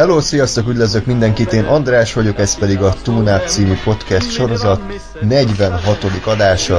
Hello, 0.00 0.20
sziasztok, 0.20 0.68
üdvözlök 0.68 1.06
mindenkit, 1.06 1.52
én 1.52 1.64
András 1.64 2.12
vagyok, 2.12 2.38
ez 2.38 2.58
pedig 2.58 2.80
a 2.80 2.94
Túnát 3.02 3.48
című 3.48 3.74
podcast 3.84 4.30
sorozat 4.30 4.80
46. 5.20 6.04
adása. 6.24 6.78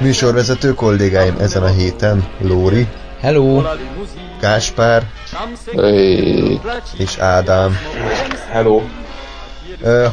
Műsorvezető 0.00 0.74
kollégáim 0.74 1.36
ezen 1.40 1.62
a 1.62 1.66
héten 1.66 2.26
Lóri, 2.40 2.86
Hello! 3.20 3.62
Gáspár 4.40 5.02
Hey. 5.76 6.60
és 6.96 7.18
Ádám. 7.18 7.76
Hello. 8.50 8.82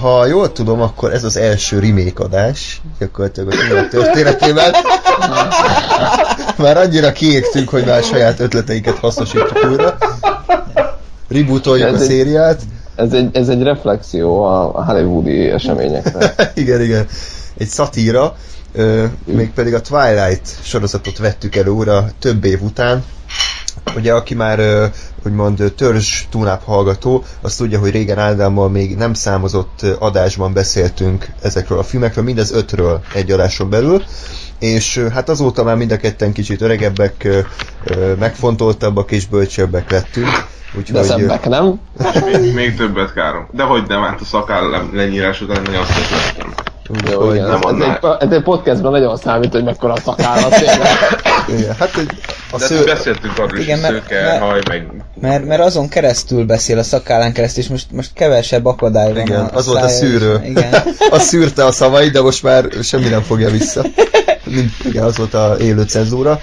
Ha 0.02 0.26
jól 0.26 0.52
tudom, 0.52 0.82
akkor 0.82 1.14
ez 1.14 1.24
az 1.24 1.38
első 1.38 1.80
remake 1.80 2.24
adás, 2.24 2.82
gyakorlatilag 3.00 3.54
a 3.54 3.56
Túnát 3.68 3.90
történetében. 3.90 4.74
Már 6.58 6.78
annyira 6.78 7.12
kiégtünk, 7.12 7.70
hogy 7.70 7.86
már 7.86 8.04
saját 8.04 8.40
ötleteinket 8.40 8.98
hasznosítjuk 8.98 9.66
újra. 9.70 9.98
Rebootoljuk 11.34 11.88
a 11.88 11.94
Ez 11.94 12.02
egy- 12.02 12.08
szériát. 12.08 12.62
Ez 12.96 13.14
egy, 13.14 13.30
ez 13.36 13.48
egy 13.50 13.62
reflexió 13.62 14.44
a 14.44 14.76
a 14.76 14.86
hollywoodi 14.86 15.50
eseményekre. 15.50 16.34
igen, 16.56 16.82
igen. 16.82 17.06
Egy 17.58 17.68
szatíra, 17.68 18.36
ö, 18.74 19.06
mégpedig 19.26 19.74
a 19.74 19.82
Twilight 19.82 20.48
sorozatot 20.64 21.18
vettük 21.18 21.56
elő 21.56 21.70
újra 21.70 22.06
több 22.20 22.44
év 22.46 22.62
után. 22.62 23.04
Ugye, 23.96 24.14
aki 24.14 24.34
már 24.34 24.92
úgymond 25.26 25.74
törzs 25.78 26.24
túnáp 26.30 26.64
hallgató, 26.64 27.24
azt 27.42 27.58
tudja, 27.58 27.80
hogy 27.80 27.92
régen 27.92 28.20
Ádámmal 28.20 28.70
még 28.70 28.96
nem 28.96 29.14
számozott 29.14 29.82
adásban 30.00 30.54
beszéltünk 30.54 31.28
ezekről 31.42 31.78
a 31.78 31.84
filmekről, 31.84 32.24
mindez 32.24 32.52
ötről 32.52 33.02
egy 33.14 33.32
adáson 33.32 33.70
belül, 33.70 34.04
és 34.60 35.06
hát 35.14 35.30
azóta 35.30 35.64
már 35.64 35.76
mind 35.76 35.92
a 35.92 35.98
ketten 35.98 36.34
kicsit 36.34 36.62
öregebbek, 36.62 37.28
megfontoltabbak 38.20 39.12
és 39.12 39.28
bölcsebbek 39.28 39.92
lettünk. 39.92 40.28
De 40.74 40.80
Úgyhogy, 40.80 41.00
ö, 41.00 41.04
szebbek, 41.04 41.48
nem? 41.48 41.80
még, 42.26 42.54
még 42.54 42.76
többet 42.76 43.14
károm. 43.14 43.48
De 43.52 43.64
hogy 43.64 43.84
nem, 43.88 44.02
hát 44.02 44.22
a 44.22 44.26
szakáll 44.26 44.70
le- 44.70 44.90
lenyírás 44.94 45.42
után 45.42 45.62
nagyon 45.62 45.82
azt 45.82 46.10
tettem. 46.10 46.54
Jó, 46.90 47.18
úgyhogy, 47.22 47.36
igen. 47.36 47.48
nem 47.48 47.56
Ez, 47.56 47.62
annál. 47.64 48.00
egy, 48.20 48.28
ez 48.28 48.36
egy 48.36 48.44
podcastban 48.44 48.92
nagyon 48.92 49.18
számít, 49.18 49.52
hogy 49.52 49.64
mekkora 49.64 49.96
szakállat 50.06 50.50
tényleg. 50.50 50.88
igen, 51.58 51.76
hát 51.80 51.90
hogy 51.92 52.08
a 52.52 52.58
De 52.58 52.66
sző... 52.66 52.76
sző... 52.78 52.84
beszéltünk 52.84 53.38
arról 53.38 53.58
is, 53.58 53.64
Igen, 53.66 53.82
hogy 53.84 53.92
mert- 53.92 54.04
szőke, 54.08 54.24
mert- 54.24 54.42
haj, 54.42 54.62
meg... 54.68 54.88
Mert, 55.22 55.46
mert 55.46 55.62
azon 55.62 55.90
keresztül 55.90 56.46
beszél 56.46 56.78
a 56.78 56.84
szakállán 56.84 57.34
keresztül, 57.34 57.64
és 57.64 57.70
most, 57.70 57.86
most 57.92 58.10
kevesebb 58.14 58.66
akadály 58.66 59.14
van 59.14 59.22
Igen, 59.22 59.46
a 59.46 59.50
az 59.58 59.68
volt 59.68 59.84
a 59.84 59.88
szűrő. 59.88 60.40
és- 60.44 60.50
Igen. 60.50 60.74
az 61.12 61.24
szűrte 61.24 61.66
a 61.66 61.72
szavait, 61.72 62.12
de 62.12 62.22
most 62.22 62.44
már 62.44 62.66
semmi 62.82 63.08
nem 63.08 63.22
fogja 63.22 63.50
vissza. 63.50 63.82
Igen, 64.86 65.04
az 65.04 65.18
volt 65.18 65.34
a 65.34 65.56
élő 65.60 65.84
cenzúra. 65.84 66.40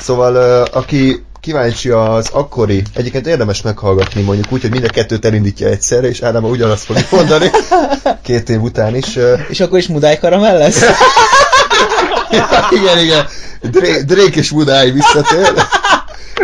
Szóval, 0.00 0.62
aki 0.62 1.24
kíváncsi 1.44 1.88
az 1.88 2.28
akkori, 2.32 2.82
egyébként 2.94 3.26
érdemes 3.26 3.62
meghallgatni 3.62 4.22
mondjuk 4.22 4.52
úgy, 4.52 4.60
hogy 4.60 4.70
mind 4.70 4.84
a 4.84 4.88
kettőt 4.88 5.24
elindítja 5.24 5.68
egyszerre, 5.68 6.08
és 6.08 6.22
Ádám 6.22 6.44
ugyanazt 6.44 6.84
fogja 6.84 7.02
mondani, 7.10 7.50
két 8.22 8.48
év 8.48 8.62
után 8.62 8.96
is. 8.96 9.18
És 9.48 9.60
akkor 9.60 9.78
is 9.78 9.88
Mudály 9.88 10.18
karamell 10.18 10.58
lesz? 10.58 10.82
igen, 12.80 12.98
igen, 12.98 13.26
Drake, 13.60 14.02
Drake 14.02 14.38
és 14.38 14.50
Mudály 14.50 14.90
visszatér. 14.90 15.52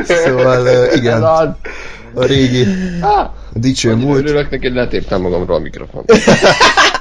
Szóval, 0.04 0.86
igen, 0.94 1.22
a 1.22 1.56
régi 2.14 2.66
Á, 3.00 3.30
dicső 3.52 3.94
múlt. 3.94 4.18
Örülök 4.18 4.50
neki, 4.50 4.72
letéptem 4.72 5.20
magamról 5.20 5.56
a 5.56 5.60
mikrofont. 5.60 6.12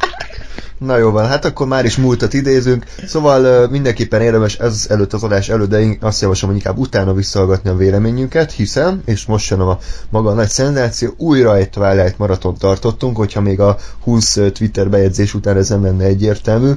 Na 0.79 0.97
jó 0.97 1.11
van, 1.11 1.27
hát 1.27 1.45
akkor 1.45 1.67
már 1.67 1.85
is 1.85 1.97
múltat 1.97 2.33
idézünk, 2.33 2.85
szóval 3.07 3.67
mindenképpen 3.67 4.21
érdemes 4.21 4.57
ez 4.57 4.85
előtt 4.89 5.13
az 5.13 5.23
adás 5.23 5.49
előtt, 5.49 5.69
de 5.69 5.79
én 5.79 5.97
azt 6.01 6.21
javaslom, 6.21 6.51
hogy 6.51 6.59
inkább 6.59 6.77
utána 6.77 7.13
visszahallgatni 7.13 7.69
a 7.69 7.75
véleményünket, 7.75 8.51
hiszen, 8.51 9.01
és 9.05 9.25
most 9.25 9.49
jön 9.49 9.59
a 9.59 9.77
maga 10.09 10.29
a 10.29 10.33
nagy 10.33 10.49
szenzáció, 10.49 11.13
újra 11.17 11.55
egy 11.55 11.69
Twilight 11.69 12.17
maraton 12.17 12.57
tartottunk, 12.57 13.17
hogyha 13.17 13.41
még 13.41 13.59
a 13.59 13.77
20 14.03 14.37
ö, 14.37 14.51
Twitter 14.51 14.89
bejegyzés 14.89 15.33
után 15.33 15.57
ez 15.57 15.69
nem 15.69 15.83
lenne 15.83 16.03
egyértelmű. 16.03 16.71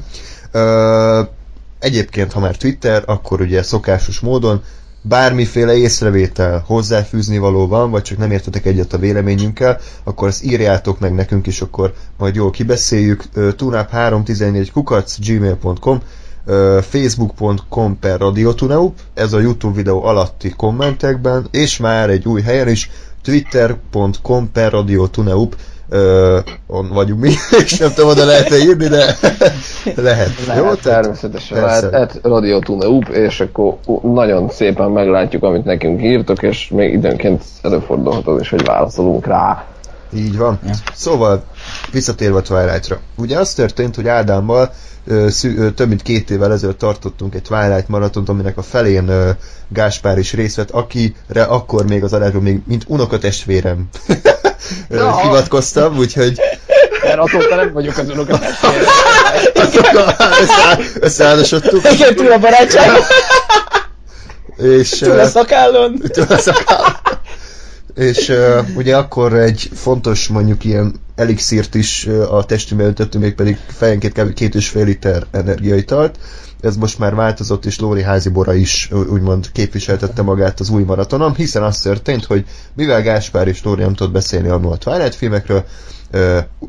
Egyébként, 1.78 2.32
ha 2.32 2.40
már 2.40 2.56
Twitter, 2.56 3.02
akkor 3.06 3.40
ugye 3.40 3.62
szokásos 3.62 4.20
módon 4.20 4.62
bármiféle 5.02 5.76
észrevétel, 5.76 6.64
hozzáfűzni 6.66 7.38
való 7.38 7.66
van, 7.66 7.90
vagy 7.90 8.02
csak 8.02 8.18
nem 8.18 8.30
értetek 8.30 8.66
egyet 8.66 8.92
a 8.92 8.98
véleményünkkel, 8.98 9.78
akkor 10.04 10.28
ezt 10.28 10.44
írjátok 10.44 10.98
meg 10.98 11.14
nekünk, 11.14 11.46
és 11.46 11.60
akkor 11.60 11.92
majd 12.18 12.34
jól 12.34 12.50
kibeszéljük. 12.50 13.24
tunap314 13.34 14.68
kukac 14.72 15.18
gmail.com 15.26 16.00
facebook.com 16.80 17.98
per 17.98 18.18
radiotuneup, 18.18 18.98
ez 19.14 19.32
a 19.32 19.40
YouTube 19.40 19.76
videó 19.76 20.04
alatti 20.04 20.50
kommentekben, 20.50 21.46
és 21.50 21.76
már 21.76 22.10
egy 22.10 22.26
új 22.26 22.40
helyen 22.40 22.68
is, 22.68 22.90
twitter.com 23.22 24.52
per 24.52 24.72
radiotuneup, 24.72 25.56
ö, 25.92 26.38
on 26.66 26.88
vagyunk 26.88 27.20
mi, 27.20 27.30
és 27.64 27.78
nem 27.78 27.92
tudom, 27.94 28.10
oda 28.10 28.24
lehet 28.24 28.50
-e 28.52 28.56
írni, 28.58 28.88
de 28.88 29.04
lehet. 29.96 30.30
Jó? 30.38 30.42
Lehet, 30.46 30.80
Tehát- 30.80 30.80
természetesen 30.82 31.60
Persze. 31.60 31.90
lehet, 31.90 32.14
et 32.14 32.20
Radio 32.22 32.58
Tuneup, 32.58 33.08
és 33.08 33.40
akkor 33.40 33.74
nagyon 34.02 34.50
szépen 34.50 34.90
meglátjuk, 34.90 35.42
amit 35.42 35.64
nekünk 35.64 36.02
írtok, 36.02 36.42
és 36.42 36.68
még 36.68 36.92
időnként 36.92 37.42
előfordulhat 37.62 38.26
az 38.26 38.40
is, 38.40 38.50
hogy 38.50 38.64
válaszolunk 38.64 39.26
rá. 39.26 39.64
Így 40.14 40.36
van. 40.38 40.58
Ja. 40.66 40.72
Szóval, 40.94 41.42
visszatérve 41.90 42.36
a 42.38 42.42
Twilight-ra. 42.42 43.00
Ugye 43.16 43.38
az 43.38 43.54
történt, 43.54 43.94
hogy 43.94 44.08
Ádámmal 44.08 44.72
ö, 45.06 45.28
szű, 45.30 45.56
ö, 45.58 45.70
több 45.70 45.88
mint 45.88 46.02
két 46.02 46.30
évvel 46.30 46.52
ezelőtt 46.52 46.78
tartottunk 46.78 47.34
egy 47.34 47.42
Twilight 47.42 47.88
maratont, 47.88 48.28
aminek 48.28 48.56
a 48.58 48.62
felén 48.62 49.08
ö, 49.08 49.30
Gáspár 49.68 50.18
is 50.18 50.32
részt 50.32 50.56
vett, 50.56 50.70
akire 50.70 51.42
akkor 51.42 51.86
még 51.86 52.04
az 52.04 52.12
adásban 52.12 52.42
még 52.42 52.60
mint 52.66 52.84
unokatestvérem 52.86 53.88
hivatkoztam, 55.22 55.96
úgyhogy 55.96 56.40
Mert 57.02 57.18
azóta 57.18 57.54
nem 57.54 57.72
vagyok 57.72 57.96
az 57.98 58.08
unokat 58.08 58.44
össze- 59.54 60.78
összeházasodtuk, 61.00 61.92
Igen, 61.92 62.14
túl 62.14 62.32
a 62.32 62.38
barátság, 62.38 62.90
és 64.56 64.88
túl 64.88 65.18
a 65.18 65.26
szakállon. 65.26 66.02
Túl 66.08 66.24
a 66.28 66.38
szakáll. 66.38 66.84
És 67.94 68.28
uh, 68.28 68.58
ugye 68.74 68.96
akkor 68.96 69.32
egy 69.34 69.70
fontos 69.74 70.28
mondjuk 70.28 70.64
ilyen 70.64 71.00
elixírt 71.14 71.74
is 71.74 72.06
a 72.30 72.44
testünkbe 72.44 72.86
öntöttünk, 72.86 73.24
még 73.24 73.34
pedig 73.34 73.56
fejenként 73.66 74.12
kb. 74.12 74.32
két 74.34 74.54
és 74.54 74.68
fél 74.68 74.84
liter 74.84 75.26
energiaitalt. 75.30 76.18
Ez 76.60 76.76
most 76.76 76.98
már 76.98 77.14
változott, 77.14 77.64
és 77.64 77.78
Lóri 77.78 78.02
Házibora 78.02 78.54
is 78.54 78.90
úgymond 78.92 79.52
képviseltette 79.52 80.22
magát 80.22 80.60
az 80.60 80.68
új 80.68 80.82
maratonon, 80.82 81.34
hiszen 81.34 81.62
az 81.62 81.80
történt, 81.80 82.24
hogy 82.24 82.46
mivel 82.74 83.02
Gáspár 83.02 83.48
és 83.48 83.62
Lóri 83.62 83.82
nem 83.82 83.94
tudott 83.94 84.12
beszélni 84.12 84.48
annól 84.48 84.72
a 84.72 84.76
Twilight 84.76 85.14
filmekről, 85.14 85.64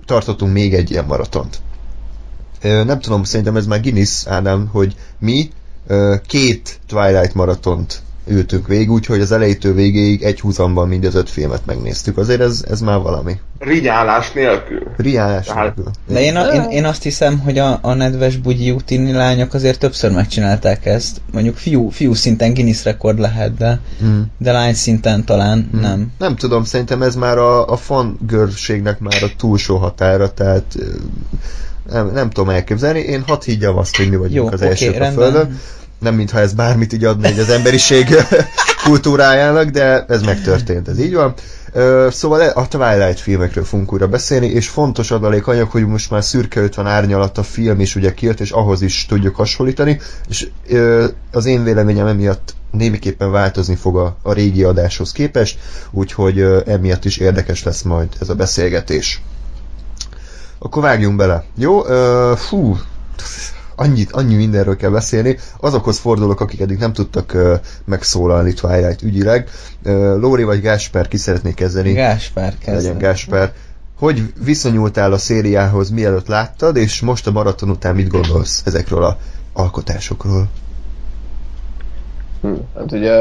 tartottunk 0.05 0.53
még 0.53 0.73
egy 0.73 0.91
ilyen 0.91 1.05
maratont. 1.05 1.61
Nem 2.61 2.99
tudom, 2.99 3.23
szerintem 3.23 3.55
ez 3.55 3.65
már 3.65 3.81
Guinness, 3.81 4.27
Ádám, 4.27 4.67
hogy 4.71 4.95
mi 5.19 5.49
két 6.27 6.79
Twilight 6.87 7.33
maratont 7.33 8.01
ültünk 8.27 8.67
végig, 8.67 8.91
úgyhogy 8.91 9.21
az 9.21 9.31
elejétől 9.31 9.73
végéig 9.73 10.23
egy 10.23 10.39
húzamban 10.39 10.87
mind 10.87 11.05
az 11.05 11.15
öt 11.15 11.29
filmet 11.29 11.65
megnéztük. 11.65 12.17
Azért 12.17 12.41
ez, 12.41 12.63
ez 12.69 12.81
már 12.81 12.99
valami. 12.99 13.39
Rigyálás 13.59 14.31
nélkül. 14.31 14.81
Riálás 14.97 15.45
Tehát- 15.45 15.75
nélkül. 15.75 15.91
De 16.07 16.21
én, 16.21 16.35
a, 16.35 16.53
én, 16.53 16.61
én 16.69 16.85
azt 16.85 17.03
hiszem, 17.03 17.39
hogy 17.39 17.57
a, 17.57 17.79
a 17.81 17.93
nedves 17.93 18.37
bugyi 18.37 18.71
útini 18.71 19.11
lányok 19.11 19.53
azért 19.53 19.79
többször 19.79 20.11
megcsinálták 20.11 20.85
ezt. 20.85 21.21
Mondjuk 21.31 21.55
fiú, 21.57 21.89
fiú 21.89 22.13
szinten 22.13 22.53
Guinness 22.53 22.83
rekord 22.83 23.19
lehet, 23.19 23.57
de, 23.57 23.79
Mm. 24.03 24.21
de 24.37 24.51
lány 24.51 24.73
szinten 24.73 25.25
talán 25.25 25.69
nem. 25.81 26.11
Nem 26.17 26.35
tudom, 26.35 26.63
szerintem 26.63 27.01
ez 27.01 27.15
már 27.15 27.37
a, 27.37 27.67
a 27.67 27.75
fangörségnek 27.75 28.99
már 28.99 29.23
a 29.23 29.31
túlsó 29.37 29.77
határa, 29.77 30.33
tehát 30.33 30.75
nem, 31.91 32.11
nem 32.13 32.29
tudom 32.29 32.49
elképzelni. 32.49 32.99
Én 32.99 33.23
hadd 33.27 33.43
higgyam 33.43 33.77
azt, 33.77 33.95
hogy 33.97 34.09
mi 34.09 34.15
vagyunk 34.15 34.35
Jó, 34.35 34.47
az 34.47 34.53
oké, 34.61 34.65
elsők 34.69 34.95
a 34.95 34.97
rendben. 34.97 35.31
Földön. 35.31 35.59
Nem 36.03 36.15
mintha 36.15 36.39
ez 36.39 36.53
bármit 36.53 36.93
így 36.93 37.03
adna 37.03 37.27
egy 37.27 37.39
az 37.39 37.49
emberiség 37.49 38.15
kultúrájának, 38.85 39.69
de 39.69 40.05
ez 40.07 40.21
megtörtént, 40.21 40.87
ez 40.87 40.99
így 40.99 41.13
van. 41.13 41.33
Szóval 42.09 42.41
a 42.41 42.67
Twilight 42.67 43.19
filmekről 43.19 43.63
fogunk 43.63 43.93
újra 43.93 44.07
beszélni, 44.07 44.47
és 44.47 44.67
fontos 44.67 45.11
adalékanyag, 45.11 45.69
hogy 45.69 45.87
most 45.87 46.09
már 46.09 46.23
szürke 46.23 46.61
50 46.61 46.87
árnyalat 46.87 47.37
a 47.37 47.43
film 47.43 47.79
is 47.79 47.95
ugye 47.95 48.13
kijött, 48.13 48.39
és 48.39 48.51
ahhoz 48.51 48.81
is 48.81 49.05
tudjuk 49.05 49.35
hasonlítani, 49.35 49.99
és 50.29 50.47
az 51.31 51.45
én 51.45 51.63
véleményem 51.63 52.07
emiatt 52.07 52.55
némiképpen 52.71 53.31
változni 53.31 53.75
fog 53.75 53.97
a, 53.97 54.17
a 54.21 54.33
régi 54.33 54.63
adáshoz 54.63 55.11
képest, 55.11 55.59
úgyhogy 55.91 56.39
emiatt 56.65 57.05
is 57.05 57.17
érdekes 57.17 57.63
lesz 57.63 57.81
majd 57.81 58.07
ez 58.19 58.29
a 58.29 58.35
beszélgetés. 58.35 59.21
Akkor 60.59 60.81
vágjunk 60.81 61.15
bele. 61.15 61.43
Jó? 61.55 61.81
Fú, 62.35 62.77
annyit, 63.75 64.11
annyi 64.11 64.35
mindenről 64.35 64.75
kell 64.75 64.89
beszélni. 64.89 65.37
Azokhoz 65.59 65.97
fordulok, 65.97 66.41
akik 66.41 66.59
eddig 66.59 66.77
nem 66.77 66.93
tudtak 66.93 67.31
uh, 67.33 67.53
megszólalni 67.85 68.53
Twilight 68.53 69.01
ügyileg. 69.01 69.49
Uh, 69.83 69.91
Lóri 70.19 70.43
vagy 70.43 70.61
Gásper, 70.61 71.07
ki 71.07 71.17
szeretnék 71.17 71.55
kezdeni? 71.55 71.93
Gáspár 71.93 72.53
Legyen 72.65 72.81
kezd. 72.83 72.97
Gásper. 72.97 73.53
Hogy 73.97 74.33
viszonyultál 74.43 75.13
a 75.13 75.17
szériához, 75.17 75.89
mielőtt 75.89 76.27
láttad, 76.27 76.75
és 76.75 77.01
most 77.01 77.27
a 77.27 77.31
maraton 77.31 77.69
után 77.69 77.95
mit 77.95 78.07
gondolsz 78.07 78.61
ezekről 78.65 79.03
a 79.03 79.17
alkotásokról? 79.53 80.49
Hm, 82.41 82.53
hát 82.75 82.91
ugye 82.91 83.13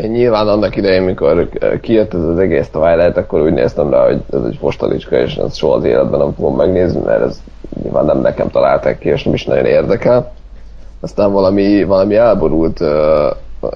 nyilván 0.00 0.48
annak 0.48 0.76
idején, 0.76 1.02
mikor 1.02 1.48
kijött 1.80 2.14
ez 2.14 2.22
az 2.22 2.38
egész 2.38 2.68
Twilight, 2.68 3.16
akkor 3.16 3.40
úgy 3.40 3.52
néztem 3.52 3.90
rá, 3.90 4.04
hogy 4.04 4.20
ez 4.32 4.42
egy 4.44 4.58
postalicska, 4.58 5.16
és 5.16 5.34
ezt 5.36 5.56
soha 5.56 5.74
az 5.74 5.84
életben 5.84 6.20
nem 6.20 6.32
fogom 6.32 6.56
megnézni, 6.56 7.00
mert 7.04 7.22
ez 7.22 7.42
nyilván 7.82 8.04
nem 8.04 8.20
nekem 8.20 8.50
találták 8.50 8.98
ki, 8.98 9.08
és 9.08 9.22
nem 9.22 9.34
is 9.34 9.44
nagyon 9.44 9.64
érdekel. 9.64 10.32
Aztán 11.00 11.32
valami, 11.32 11.84
valami 11.84 12.14
elborult 12.14 12.80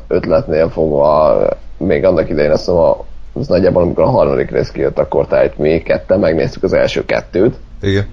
ötletnél 0.08 0.68
fogva, 0.68 1.36
még 1.76 2.04
annak 2.04 2.28
idején 2.28 2.50
azt 2.50 2.66
mondom, 2.66 2.96
az 3.32 3.46
nagyjából 3.46 3.82
amikor 3.82 4.04
a 4.04 4.08
harmadik 4.08 4.50
rész 4.50 4.70
kijött, 4.70 4.98
akkor 4.98 5.26
tájt 5.26 5.58
mi 5.58 5.78
ketten 5.78 6.20
megnéztük 6.20 6.62
az 6.62 6.72
első 6.72 7.04
kettőt, 7.04 7.54
Igen. 7.80 8.06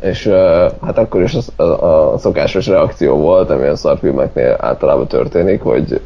És 0.00 0.26
uh, 0.26 0.34
hát 0.82 0.98
akkor 0.98 1.22
is 1.22 1.34
az, 1.34 1.52
a, 1.56 1.62
a 1.62 2.18
szokásos 2.18 2.66
reakció 2.66 3.16
volt, 3.16 3.50
ami 3.50 3.66
a 3.66 3.76
szarfilmeknél 3.76 4.56
általában 4.58 5.06
történik, 5.06 5.62
hogy 5.62 6.00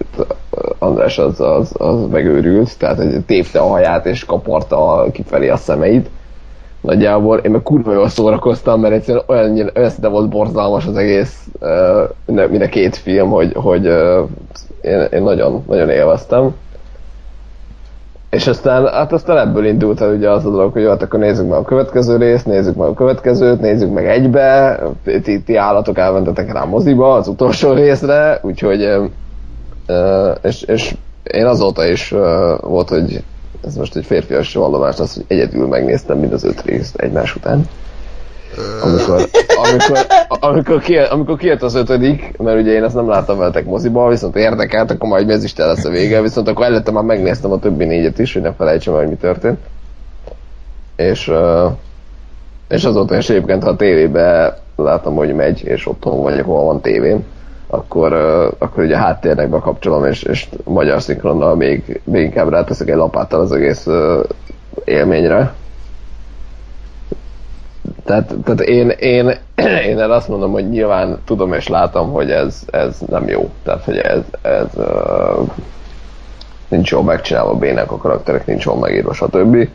András 0.78 1.18
az, 1.18 1.40
az, 1.40 1.74
az 1.78 2.06
megőrült, 2.10 2.78
tehát 2.78 2.96
hogy 2.96 3.24
tépte 3.26 3.58
a 3.60 3.66
haját 3.66 4.06
és 4.06 4.24
kaparta 4.24 5.06
kifelé 5.12 5.48
a 5.48 5.56
szemeit. 5.56 6.10
Nagyjából 6.80 7.38
én 7.38 7.50
meg 7.50 7.62
kurva 7.62 7.92
jól 7.92 8.08
szórakoztam, 8.08 8.80
mert 8.80 8.94
egyszerűen 8.94 9.24
olyan, 9.26 9.70
olyan 9.76 9.90
szinte 9.90 10.08
volt 10.08 10.28
borzalmas 10.28 10.86
az 10.86 10.96
egész, 10.96 11.46
uh, 11.60 11.98
a, 12.00 12.10
mind 12.26 12.62
a 12.62 12.68
két 12.68 12.96
film, 12.96 13.30
hogy, 13.30 13.52
hogy 13.54 13.86
uh, 13.86 14.28
én, 14.80 15.00
én 15.12 15.22
nagyon, 15.22 15.64
nagyon 15.68 15.90
élveztem. 15.90 16.54
És 18.32 18.46
aztán, 18.46 18.87
hát 18.87 19.12
aztán 19.12 19.38
ebből 19.38 19.67
indult 19.67 20.00
el 20.00 20.14
ugye 20.14 20.31
az 20.31 20.44
a 20.44 20.50
dolog, 20.50 20.73
hogy 20.73 20.84
hát 20.87 21.02
akkor 21.02 21.20
nézzük 21.20 21.49
meg 21.49 21.58
a 21.58 21.62
következő 21.62 22.17
részt, 22.17 22.46
nézzük 22.46 22.76
meg 22.76 22.88
a 22.88 22.94
következőt, 22.94 23.61
nézzük 23.61 23.93
meg 23.93 24.06
egybe, 24.06 24.79
ti, 25.23 25.43
ti 25.43 25.56
állatok 25.56 25.99
elmentetek 25.99 26.52
rá 26.52 26.64
moziba 26.64 27.14
az 27.14 27.29
utolsó 27.29 27.73
részre, 27.73 28.40
úgyhogy 28.43 28.88
és, 30.43 30.62
és 30.62 30.94
én 31.23 31.46
azóta 31.46 31.87
is 31.87 32.11
volt, 32.61 32.88
hogy 32.88 33.23
ez 33.64 33.76
most 33.76 33.96
egy 33.96 34.05
férfias 34.05 34.55
vallomás 34.55 34.99
az, 34.99 35.14
hogy 35.14 35.25
egyedül 35.28 35.67
megnéztem 35.67 36.19
mind 36.19 36.32
az 36.32 36.44
öt 36.44 36.62
részt 36.62 36.96
egymás 36.96 37.37
után. 37.37 37.69
Amikor, 38.82 39.28
amikor, 39.64 39.99
amikor, 40.40 40.81
kijött, 40.81 41.10
amikor 41.10 41.37
kijött 41.37 41.62
az 41.62 41.75
ötödik, 41.75 42.37
mert 42.38 42.60
ugye 42.60 42.72
én 42.72 42.84
ezt 42.84 42.94
nem 42.94 43.08
láttam 43.08 43.38
veletek 43.38 43.64
moziba, 43.64 44.08
viszont 44.08 44.37
érdekelt, 44.37 44.90
akkor 44.90 45.08
majd 45.08 45.31
ez 45.31 45.44
is 45.44 45.52
te 45.52 45.64
lesz 45.64 45.84
a 45.84 45.90
vége, 45.90 46.22
viszont 46.22 46.49
akkor 46.49 46.64
előtte 46.64 46.90
már 46.90 47.04
megnéztem 47.04 47.52
a 47.52 47.58
többi 47.58 47.84
négyet 47.84 48.19
is, 48.19 48.32
hogy 48.32 48.43
ne 48.43 48.52
felejtsem 48.52 48.94
el, 48.94 49.00
hogy 49.00 49.08
mi 49.08 49.16
történt. 49.16 49.58
És, 50.96 51.32
és 52.69 52.84
azóta 52.84 53.16
is 53.16 53.31
egyébként, 53.31 53.62
ha 53.62 53.69
a 53.69 53.76
tévébe 53.76 54.58
látom, 54.76 55.14
hogy 55.14 55.34
megy, 55.34 55.64
és 55.64 55.88
otthon 55.88 56.22
vagyok, 56.22 56.46
hol 56.46 56.64
van 56.64 56.81
tévém, 56.81 57.25
akkor, 57.66 58.12
akkor 58.58 58.84
ugye 58.84 58.96
háttérnek 58.96 59.49
bekapcsolom, 59.49 60.04
és, 60.04 60.22
és 60.22 60.49
magyar 60.64 61.02
szinkronnal 61.02 61.56
még, 61.56 62.00
még 62.04 62.22
inkább 62.22 62.49
ráteszek 62.49 62.88
egy 62.88 62.96
lapáttal 62.96 63.40
az 63.40 63.52
egész 63.52 63.87
élményre. 64.84 65.52
Tehát, 68.04 68.34
tehát 68.44 68.60
én, 68.60 68.88
én, 68.88 69.38
én 69.90 69.99
erre 69.99 70.14
azt 70.14 70.28
mondom, 70.28 70.52
hogy 70.52 70.69
nyilván 70.69 71.19
tudom 71.25 71.52
és 71.52 71.69
látom, 71.69 72.12
hogy 72.12 72.31
ez, 72.31 72.62
ez 72.70 72.99
nem 73.06 73.28
jó. 73.28 73.50
Tehát, 73.62 73.84
hogy 73.84 73.96
ez, 73.96 74.20
ez 74.43 74.66
uh, 74.75 75.49
nincs 76.69 76.90
jól 76.90 77.02
megcsinálva, 77.02 77.54
bének 77.54 77.93
a 77.93 77.96
karakterek, 77.96 78.46
nincs 78.46 78.64
jól 78.64 78.76
megírva, 78.76 79.12
stb. 79.12 79.69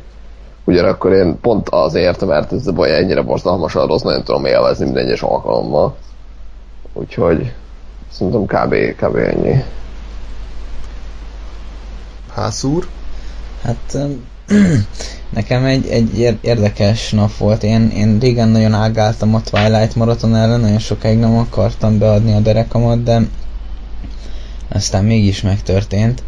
Ugyanakkor 0.64 1.12
én 1.12 1.40
pont 1.42 1.70
azért, 1.70 2.26
mert 2.26 2.54
ez 2.54 2.68
a 2.68 2.72
baj 2.72 2.96
ennyire 2.96 3.22
borzalmasan 3.22 3.88
rossz, 3.88 4.02
nagyon 4.02 4.24
tudom 4.24 4.46
élvezni 4.46 4.86
minden 4.86 5.06
egyes 5.06 5.22
alkalommal. 5.22 5.96
Úgyhogy 6.94 7.54
szerintem 8.12 8.46
kb. 8.46 8.76
kb. 8.96 9.16
ennyi. 9.16 9.64
Hászúr? 12.34 12.88
Hát 13.64 13.94
öm, 13.94 14.26
nekem 15.38 15.66
egy, 15.66 15.88
egy 15.88 16.20
ér- 16.20 16.38
érdekes 16.42 17.12
nap 17.12 17.38
volt. 17.38 17.64
Én, 17.64 17.90
én 17.90 18.20
régen 18.20 18.48
nagyon 18.48 18.74
ágáltam 18.74 19.36
a 19.36 19.42
Twilight 19.42 19.96
maraton 19.96 20.36
ellen, 20.36 20.60
nagyon 20.60 20.80
sokáig 20.80 21.18
nem 21.18 21.38
akartam 21.38 21.98
beadni 21.98 22.34
a 22.34 22.40
derekamat, 22.40 23.04
de 23.04 23.22
aztán 24.70 25.04
mégis 25.04 25.42
megtörtént. 25.42 26.24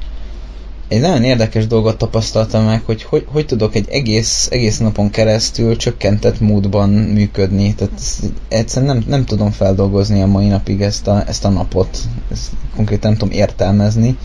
Egy 0.88 1.02
nagyon 1.02 1.24
érdekes 1.24 1.68
dolgot 1.68 1.98
tapasztaltam 1.98 2.64
meg, 2.64 2.82
hogy 2.86 3.04
hogy, 3.04 3.26
hogy 3.28 3.46
tudok 3.46 3.76
egy 3.76 3.88
egész, 3.90 4.48
egész 4.52 4.78
napon 4.78 5.10
keresztül 5.10 5.76
csökkentett 5.76 6.40
módban 6.40 6.90
működni. 6.90 7.76
Tehát 7.76 8.00
egyszerűen 8.48 8.96
nem, 8.96 9.04
nem 9.08 9.26
tudom 9.26 9.52
feldolgozni 9.52 10.22
a 10.22 10.26
mai 10.26 10.48
napig 10.48 10.82
ezt 10.82 11.08
a, 11.08 11.24
ezt 11.28 11.46
a 11.46 11.50
napot. 11.50 11.98
Ezt 12.32 12.52
konkrétan 12.76 13.10
nem 13.10 13.20
tudom 13.20 13.38
értelmezni. 13.38 14.18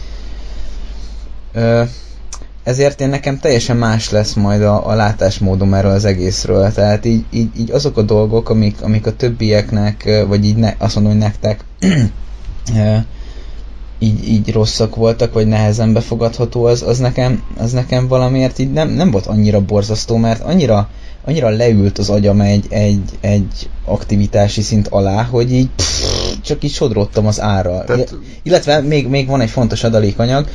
Ö, 1.52 1.82
ezért 2.64 3.00
én 3.00 3.08
nekem 3.08 3.38
teljesen 3.38 3.76
más 3.76 4.10
lesz 4.10 4.32
majd 4.34 4.62
a, 4.62 4.88
a 4.88 4.94
látásmódom 4.94 5.74
erről 5.74 5.90
az 5.90 6.04
egészről. 6.04 6.72
Tehát 6.72 7.04
így, 7.04 7.24
így, 7.30 7.48
így 7.58 7.70
azok 7.70 7.96
a 7.96 8.02
dolgok, 8.02 8.48
amik, 8.50 8.82
amik 8.82 9.06
a 9.06 9.16
többieknek, 9.16 10.24
vagy 10.28 10.44
így 10.44 10.56
ne, 10.56 10.74
azt 10.78 10.94
mondom, 10.94 11.12
hogy 11.12 11.22
nektek 11.22 11.64
így, 13.98 14.28
így 14.28 14.52
rosszak 14.52 14.96
voltak, 14.96 15.32
vagy 15.32 15.46
nehezen 15.46 15.92
befogadható, 15.92 16.64
az, 16.64 16.82
az, 16.82 16.98
nekem, 16.98 17.42
az 17.58 17.72
nekem 17.72 18.08
valamiért 18.08 18.58
így 18.58 18.72
nem, 18.72 18.88
nem 18.88 19.10
volt 19.10 19.26
annyira 19.26 19.60
borzasztó, 19.60 20.16
mert 20.16 20.42
annyira, 20.42 20.88
annyira 21.24 21.48
leült 21.48 21.98
az 21.98 22.10
agyam 22.10 22.40
egy, 22.40 22.66
egy, 22.68 23.02
egy 23.20 23.68
aktivitási 23.84 24.62
szint 24.62 24.88
alá, 24.88 25.22
hogy 25.22 25.52
így 25.52 25.68
pff, 25.76 26.02
csak 26.40 26.64
így 26.64 26.72
sodródtam 26.72 27.26
az 27.26 27.40
árral. 27.40 27.84
Tehát- 27.84 28.14
Illetve 28.42 28.80
még, 28.80 29.08
még 29.08 29.26
van 29.26 29.40
egy 29.40 29.50
fontos 29.50 29.84
adalékanyag, 29.84 30.48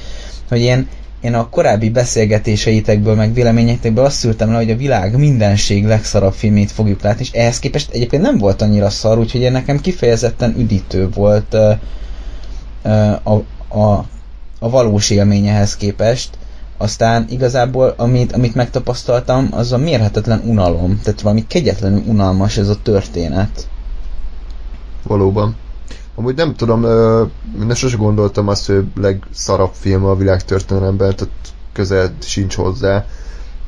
hogy 0.49 0.59
én, 0.61 0.87
én 1.21 1.33
a 1.33 1.49
korábbi 1.49 1.89
beszélgetéseitekből, 1.89 3.15
meg 3.15 3.33
véleményeitekből 3.33 4.05
azt 4.05 4.17
szültem 4.17 4.51
le, 4.51 4.57
hogy 4.57 4.71
a 4.71 4.75
világ 4.75 5.17
mindenség 5.17 5.85
legszarabb 5.85 6.33
filmét 6.33 6.71
fogjuk 6.71 7.01
látni, 7.01 7.21
és 7.21 7.31
ehhez 7.31 7.59
képest 7.59 7.91
egyébként 7.91 8.21
nem 8.21 8.37
volt 8.37 8.61
annyira 8.61 8.89
szar, 8.89 9.17
úgyhogy 9.17 9.51
nekem 9.51 9.79
kifejezetten 9.79 10.55
üdítő 10.57 11.09
volt 11.09 11.53
uh, 11.53 13.11
a, 13.23 13.43
a, 13.79 14.05
a 14.59 14.69
valós 14.69 15.09
élményehez 15.09 15.75
képest. 15.77 16.37
Aztán 16.77 17.25
igazából, 17.29 17.93
amit, 17.97 18.31
amit 18.31 18.55
megtapasztaltam, 18.55 19.47
az 19.51 19.71
a 19.71 19.77
mérhetetlen 19.77 20.41
unalom. 20.45 20.99
Tehát 21.03 21.21
valami 21.21 21.47
kegyetlenül 21.47 22.03
unalmas 22.07 22.57
ez 22.57 22.69
a 22.69 22.81
történet. 22.81 23.67
Valóban. 25.03 25.55
Amúgy 26.19 26.35
nem 26.35 26.55
tudom, 26.55 26.83
ö, 26.83 27.23
én 27.61 27.73
sose 27.73 27.97
gondoltam 27.97 28.47
azt, 28.47 28.67
hogy 28.67 28.75
a 28.75 28.99
legszarabb 28.99 29.71
film 29.73 30.05
a 30.05 30.15
világtörténelemben, 30.15 31.15
tehát 31.15 31.33
közel 31.73 32.13
sincs 32.21 32.55
hozzá. 32.55 33.05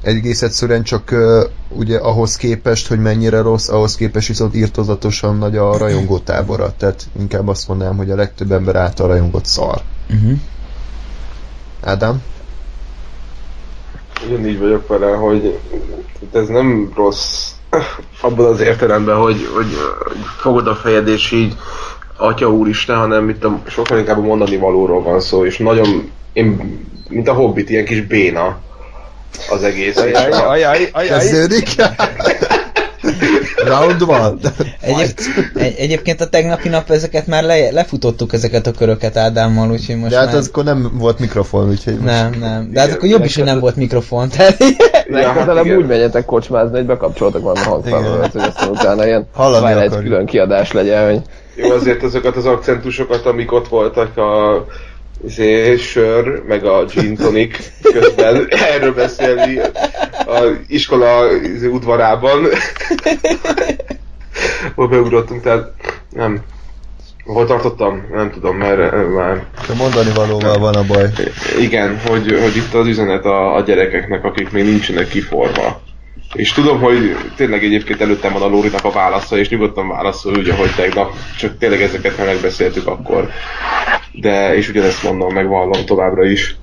Egész 0.02 0.42
egyszerűen 0.42 0.84
csak 0.84 1.12
ö, 1.12 1.46
ugye 1.70 1.98
ahhoz 1.98 2.36
képest, 2.36 2.88
hogy 2.88 3.00
mennyire 3.00 3.42
rossz, 3.42 3.70
ahhoz 3.70 3.96
képest 3.96 4.28
viszont 4.28 4.56
írtozatosan 4.56 5.38
nagy 5.38 5.58
a 5.58 5.78
rajongó 5.78 6.20
tábora. 6.20 6.74
Tehát 6.78 7.08
inkább 7.20 7.48
azt 7.48 7.68
mondanám, 7.68 7.98
hogy 7.98 8.12
a 8.12 8.16
legtöbb 8.16 8.52
ember 8.52 8.76
által 8.76 9.08
rajongott 9.08 9.46
szar. 9.46 9.82
Uh-huh. 10.10 10.40
Ádám? 11.84 12.24
Ugyanígy 14.28 14.60
vagyok 14.60 14.88
vele, 14.88 15.12
hogy 15.12 15.60
ez 16.34 16.48
nem 16.48 16.92
rossz 16.96 17.52
abban 18.22 18.46
az 18.46 18.60
értelemben, 18.60 19.16
hogy, 19.16 19.50
hogy, 19.54 19.74
hogy 20.04 20.18
fogod 20.40 20.68
a 20.68 20.76
fejed 20.76 21.08
és 21.08 21.32
így 21.32 21.56
Atya 22.22 22.52
úristen, 22.52 22.96
hanem 22.96 23.30
itt 23.30 23.44
a, 23.44 23.60
sokkal 23.68 23.98
inkább 23.98 24.18
a 24.18 24.22
mondani 24.22 24.58
valóról 24.58 25.04
van 25.04 25.20
szó, 25.20 25.46
és 25.46 25.58
nagyon, 25.58 26.12
én, 26.34 26.80
mint 27.10 27.28
a 27.28 27.34
Hobbit, 27.34 27.70
ilyen 27.70 27.86
kis 27.86 28.02
béna 28.02 28.60
az 29.50 29.64
egész. 29.64 29.96
és 29.96 30.14
a- 30.14 30.50
ajaj, 30.50 30.90
ajaj. 30.92 31.08
Kezdődik? 31.08 31.76
Round 33.66 34.02
one. 34.02 34.34
Egyéb, 34.82 35.10
egy, 35.56 35.76
egyébként 35.78 36.22
a 36.22 36.30
tegnapi 36.30 36.70
nap 36.70 36.90
ezeket 36.90 37.28
már 37.28 37.44
le, 37.44 37.72
lefutottuk 37.72 38.34
ezeket 38.34 38.68
a 38.68 38.72
köröket 38.72 39.18
Ádámmal, 39.18 39.72
úgyhogy 39.72 39.96
most 39.98 40.12
De 40.12 40.18
hát 40.18 40.26
már... 40.26 40.36
az 40.36 40.48
akkor 40.48 40.64
nem 40.64 40.92
volt 40.94 41.20
mikrofon, 41.20 41.70
úgyhogy 41.70 41.94
most 41.94 42.06
Nem, 42.06 42.36
nem. 42.40 42.70
De 42.72 42.80
hát 42.80 42.92
akkor 42.92 43.10
jobb 43.10 43.26
is, 43.26 43.36
hogy 43.36 43.44
nem 43.44 43.60
volt 43.60 43.76
mikrofon. 43.76 44.30
Tehát... 44.30 44.58
Legközelebb 45.08 45.66
igen. 45.66 45.78
úgy 45.78 45.86
menjetek 45.88 46.26
kocsmázni, 46.26 46.76
hogy 46.76 46.86
bekapcsoltak 46.86 47.42
valami 47.42 47.60
hangfelvőt, 47.60 48.32
hogy 48.32 48.42
aztán 48.42 48.70
utána 48.70 49.06
ilyen 49.06 49.28
Hallani 49.34 49.66
Twilight 49.66 49.88
akarjuk. 49.88 50.10
külön 50.10 50.26
kiadás 50.26 50.72
legyen, 50.72 51.06
hogy 51.06 51.22
Jó, 51.56 51.72
azért 51.72 52.04
azokat 52.04 52.36
az 52.36 52.46
akcentusokat, 52.46 53.26
amik 53.26 53.52
ott 53.52 53.68
voltak 53.68 54.18
a 54.18 54.66
izé, 55.26 55.78
sör, 55.78 56.44
meg 56.48 56.66
a 56.66 56.86
gin 56.86 57.16
tonic 57.16 57.72
közben 57.82 58.48
erről 58.74 58.94
beszélni 58.94 59.60
a 60.26 60.44
iskola 60.68 61.32
izé, 61.32 61.68
udvarában. 61.68 62.46
Hol 64.76 64.88
beugrottunk, 64.88 65.42
tehát 65.42 65.72
Nem. 66.10 66.40
Hol 67.24 67.46
tartottam? 67.46 68.08
Nem 68.12 68.32
tudom, 68.32 68.58
mert 68.58 69.14
már... 69.16 69.46
De 69.68 69.74
mondani 69.74 70.12
valóval 70.16 70.58
van 70.58 70.76
a 70.76 70.84
baj. 70.84 71.10
Igen, 71.60 72.00
hogy, 72.08 72.40
hogy 72.42 72.56
itt 72.56 72.74
az 72.74 72.88
üzenet 72.88 73.26
a, 73.26 73.56
a 73.56 73.62
gyerekeknek, 73.62 74.24
akik 74.24 74.52
még 74.52 74.64
nincsenek 74.64 75.08
kiforva. 75.08 75.82
És 76.34 76.52
tudom, 76.52 76.80
hogy 76.80 77.16
tényleg 77.36 77.64
egyébként 77.64 78.02
előttem 78.02 78.34
van 78.34 78.42
a 78.42 78.48
Lórinak 78.48 78.86
a 78.86 78.92
válasza, 78.92 79.38
és 79.38 79.50
nyugodtan 79.50 79.88
válaszol 79.88 80.38
úgy, 80.38 80.50
ahogy 80.50 80.76
tegnap, 80.76 81.14
csak 81.38 81.58
tényleg 81.58 81.82
ezeket 81.82 82.18
már 82.18 82.28
megbeszéltük 82.28 82.88
akkor. 82.88 83.30
De, 84.12 84.56
és 84.56 84.70
ugyanezt 84.70 85.04
mondom, 85.04 85.34
megvallom 85.34 85.86
továbbra 85.86 86.26
is. 86.26 86.56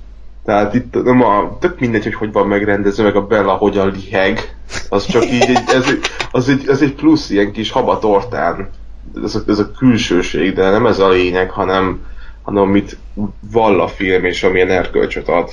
Tehát 0.45 0.73
itt 0.73 1.03
nem 1.03 1.23
a, 1.23 1.57
tök 1.59 1.79
mindegy, 1.79 2.03
hogy 2.03 2.13
hogy 2.13 2.31
van 2.31 2.47
megrendezve, 2.47 3.03
meg 3.03 3.15
a 3.15 3.25
Bella 3.25 3.53
hogyan 3.53 3.91
liheg, 3.91 4.57
az 4.89 5.05
csak 5.05 5.25
így, 5.25 5.49
egy, 5.49 5.63
ez, 5.67 5.87
egy, 5.87 5.99
az 6.31 6.49
egy, 6.49 6.63
ez 6.67 6.81
egy 6.81 6.93
plusz 6.93 7.29
ilyen 7.29 7.51
kis 7.51 7.71
habatortán. 7.71 8.69
Ez 9.23 9.35
a, 9.35 9.39
ez 9.47 9.59
a 9.59 9.71
külsőség, 9.71 10.53
de 10.53 10.69
nem 10.69 10.85
ez 10.85 10.99
a 10.99 11.09
lényeg, 11.09 11.49
hanem, 11.49 12.05
hanem 12.43 12.63
amit 12.63 12.97
vall 13.51 13.81
a 13.81 13.87
film, 13.87 14.25
és 14.25 14.43
amilyen 14.43 14.69
erkölcsöt 14.69 15.27
ad 15.27 15.51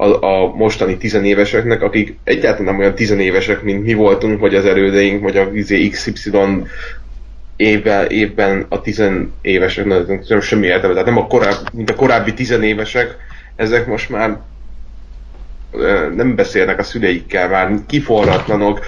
a, 0.00 0.24
a 0.24 0.54
mostani 0.54 0.96
tizenéveseknek, 0.96 1.82
akik 1.82 2.18
egyáltalán 2.24 2.64
nem 2.64 2.78
olyan 2.78 2.94
tizenévesek, 2.94 3.62
mint 3.62 3.84
mi 3.84 3.94
voltunk, 3.94 4.40
vagy 4.40 4.54
az 4.54 4.64
elődeink, 4.64 5.22
vagy 5.22 5.36
a 5.36 5.50
izé 5.52 5.88
XY 5.88 6.30
évvel, 7.56 8.06
évben 8.06 8.66
a 8.68 8.80
tizenévesek, 8.80 9.84
nem, 9.84 10.40
semmi 10.40 10.66
értelme, 10.66 10.94
tehát 10.94 11.08
nem 11.08 11.18
a 11.18 11.26
korábbi, 11.26 11.68
mint 11.72 11.90
a 11.90 11.94
korábbi 11.94 12.34
tizenévesek, 12.34 13.16
ezek 13.56 13.86
most 13.86 14.10
már 14.10 14.38
nem 16.14 16.34
beszélnek 16.34 16.78
a 16.78 16.82
szüleikkel, 16.82 17.48
már 17.48 17.70
kiforratlanok, 17.86 18.80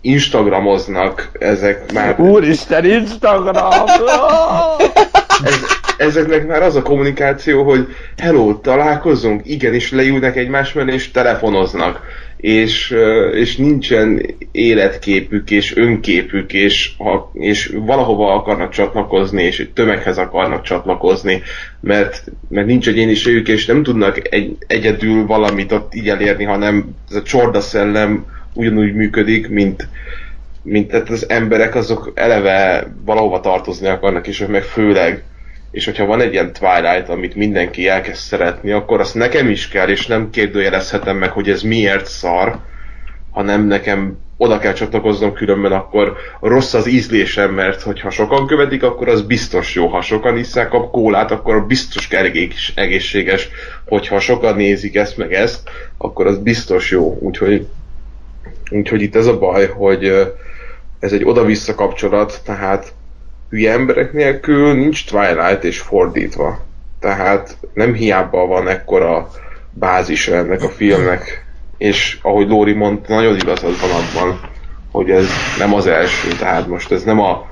Instagramoznak, 0.00 1.30
ezek 1.38 1.92
már... 1.92 2.20
Úristen, 2.20 2.84
Instagram! 2.84 3.84
ez, 5.44 5.60
ezeknek 5.96 6.46
már 6.46 6.62
az 6.62 6.76
a 6.76 6.82
kommunikáció, 6.82 7.62
hogy 7.62 7.86
hello, 8.16 8.54
találkozunk, 8.54 9.40
igen, 9.44 9.74
és 9.74 9.92
leülnek 9.92 10.36
egymás 10.36 10.72
mellé, 10.72 10.92
és 10.92 11.10
telefonoznak, 11.10 12.00
és, 12.36 12.94
és 13.34 13.56
nincsen 13.56 14.22
életképük, 14.52 15.50
és 15.50 15.76
önképük, 15.76 16.52
és, 16.52 16.92
ha, 16.98 17.30
és 17.34 17.72
valahova 17.74 18.34
akarnak 18.34 18.70
csatlakozni, 18.70 19.42
és 19.42 19.60
egy 19.60 19.70
tömeghez 19.70 20.18
akarnak 20.18 20.62
csatlakozni, 20.62 21.42
mert, 21.80 22.24
mert 22.48 22.66
nincs 22.66 22.88
egyéniségük, 22.88 23.48
és 23.48 23.66
nem 23.66 23.82
tudnak 23.82 24.34
egy, 24.34 24.56
egyedül 24.66 25.26
valamit 25.26 25.72
ott 25.72 25.94
így 25.94 26.08
elérni, 26.08 26.44
hanem 26.44 26.94
ez 27.10 27.16
a 27.16 27.22
csorda 27.22 27.60
szellem 27.60 28.26
ugyanúgy 28.54 28.94
működik, 28.94 29.48
mint, 29.48 29.88
mint 30.62 30.90
tehát 30.90 31.10
az 31.10 31.28
emberek 31.28 31.74
azok 31.74 32.12
eleve 32.14 32.92
valahova 33.04 33.40
tartozni 33.40 33.88
akarnak, 33.88 34.26
és 34.26 34.40
ők 34.40 34.48
meg 34.48 34.62
főleg 34.62 35.24
és 35.70 35.84
hogyha 35.84 36.06
van 36.06 36.20
egy 36.20 36.32
ilyen 36.32 36.52
Twilight, 36.52 37.08
amit 37.08 37.34
mindenki 37.34 37.88
elkezd 37.88 38.20
szeretni, 38.20 38.70
akkor 38.70 39.00
azt 39.00 39.14
nekem 39.14 39.48
is 39.48 39.68
kell, 39.68 39.88
és 39.88 40.06
nem 40.06 40.30
kérdőjelezhetem 40.30 41.16
meg, 41.16 41.30
hogy 41.30 41.48
ez 41.50 41.62
miért 41.62 42.06
szar, 42.06 42.58
hanem 43.30 43.66
nekem 43.66 44.18
oda 44.36 44.58
kell 44.58 44.72
csatlakoznom, 44.72 45.32
különben 45.32 45.72
akkor 45.72 46.16
rossz 46.40 46.74
az 46.74 46.86
ízlésem, 46.86 47.54
mert 47.54 47.82
hogyha 47.82 48.10
sokan 48.10 48.46
követik, 48.46 48.82
akkor 48.82 49.08
az 49.08 49.22
biztos 49.22 49.74
jó. 49.74 49.86
Ha 49.86 50.00
sokan 50.00 50.38
isszák 50.38 50.72
a 50.72 50.90
kólát, 50.90 51.30
akkor 51.30 51.66
biztos 51.66 52.08
egész- 52.10 52.72
egészséges. 52.74 53.48
Hogyha 53.88 54.20
sokan 54.20 54.56
nézik 54.56 54.94
ezt 54.94 55.16
meg 55.16 55.32
ezt, 55.32 55.70
akkor 55.98 56.26
az 56.26 56.38
biztos 56.38 56.90
jó. 56.90 57.16
Úgyhogy, 57.20 57.66
úgyhogy 58.70 59.02
itt 59.02 59.16
ez 59.16 59.26
a 59.26 59.38
baj, 59.38 59.66
hogy 59.66 60.04
ez 60.98 61.12
egy 61.12 61.24
oda-vissza 61.24 61.74
kapcsolat, 61.74 62.40
tehát 62.44 62.92
hülye 63.50 63.72
emberek 63.72 64.12
nélkül 64.12 64.74
nincs 64.74 65.06
Twilight 65.06 65.64
és 65.64 65.80
fordítva. 65.80 66.60
Tehát 67.00 67.56
nem 67.74 67.94
hiába 67.94 68.46
van 68.46 68.68
ekkora 68.68 69.28
bázis 69.70 70.28
ennek 70.28 70.62
a 70.62 70.68
filmnek. 70.68 71.44
És 71.78 72.18
ahogy 72.22 72.48
Lóri 72.48 72.72
mondta, 72.72 73.14
nagyon 73.14 73.36
igazad 73.36 73.80
van 73.80 73.90
abban, 73.90 74.40
hogy 74.90 75.10
ez 75.10 75.26
nem 75.58 75.74
az 75.74 75.86
első. 75.86 76.28
Tehát 76.38 76.66
most 76.66 76.92
ez 76.92 77.04
nem 77.04 77.20
a, 77.20 77.48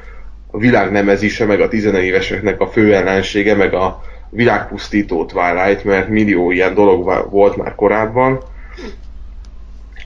a 0.51 0.59
világ 0.59 0.91
nemezise, 0.91 1.45
meg 1.45 1.61
a 1.61 1.69
tizenéveseknek 1.69 2.61
a 2.61 2.67
fő 2.67 2.95
ellensége, 2.95 3.55
meg 3.55 3.75
a 3.75 4.03
világpusztító 4.31 5.25
Twilight, 5.25 5.85
mert 5.85 6.09
millió 6.09 6.51
ilyen 6.51 6.75
dolog 6.75 7.31
volt 7.31 7.57
már 7.57 7.75
korábban. 7.75 8.39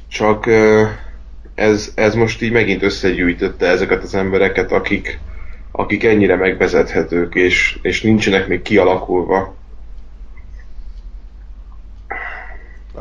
Csak 0.09 0.47
ez, 1.55 1.93
ez 1.95 2.15
most 2.15 2.43
így 2.43 2.53
megint 2.53 2.83
összegyűjtötte 2.83 3.67
ezeket 3.67 4.03
az 4.03 4.15
embereket, 4.15 4.73
akik, 4.73 5.19
akik 5.73 6.05
ennyire 6.05 6.37
megvezethetők, 6.37 7.35
és, 7.35 7.79
és 7.83 8.03
nincsenek 8.03 8.49
még 8.49 8.63
kialakulva. 8.63 9.55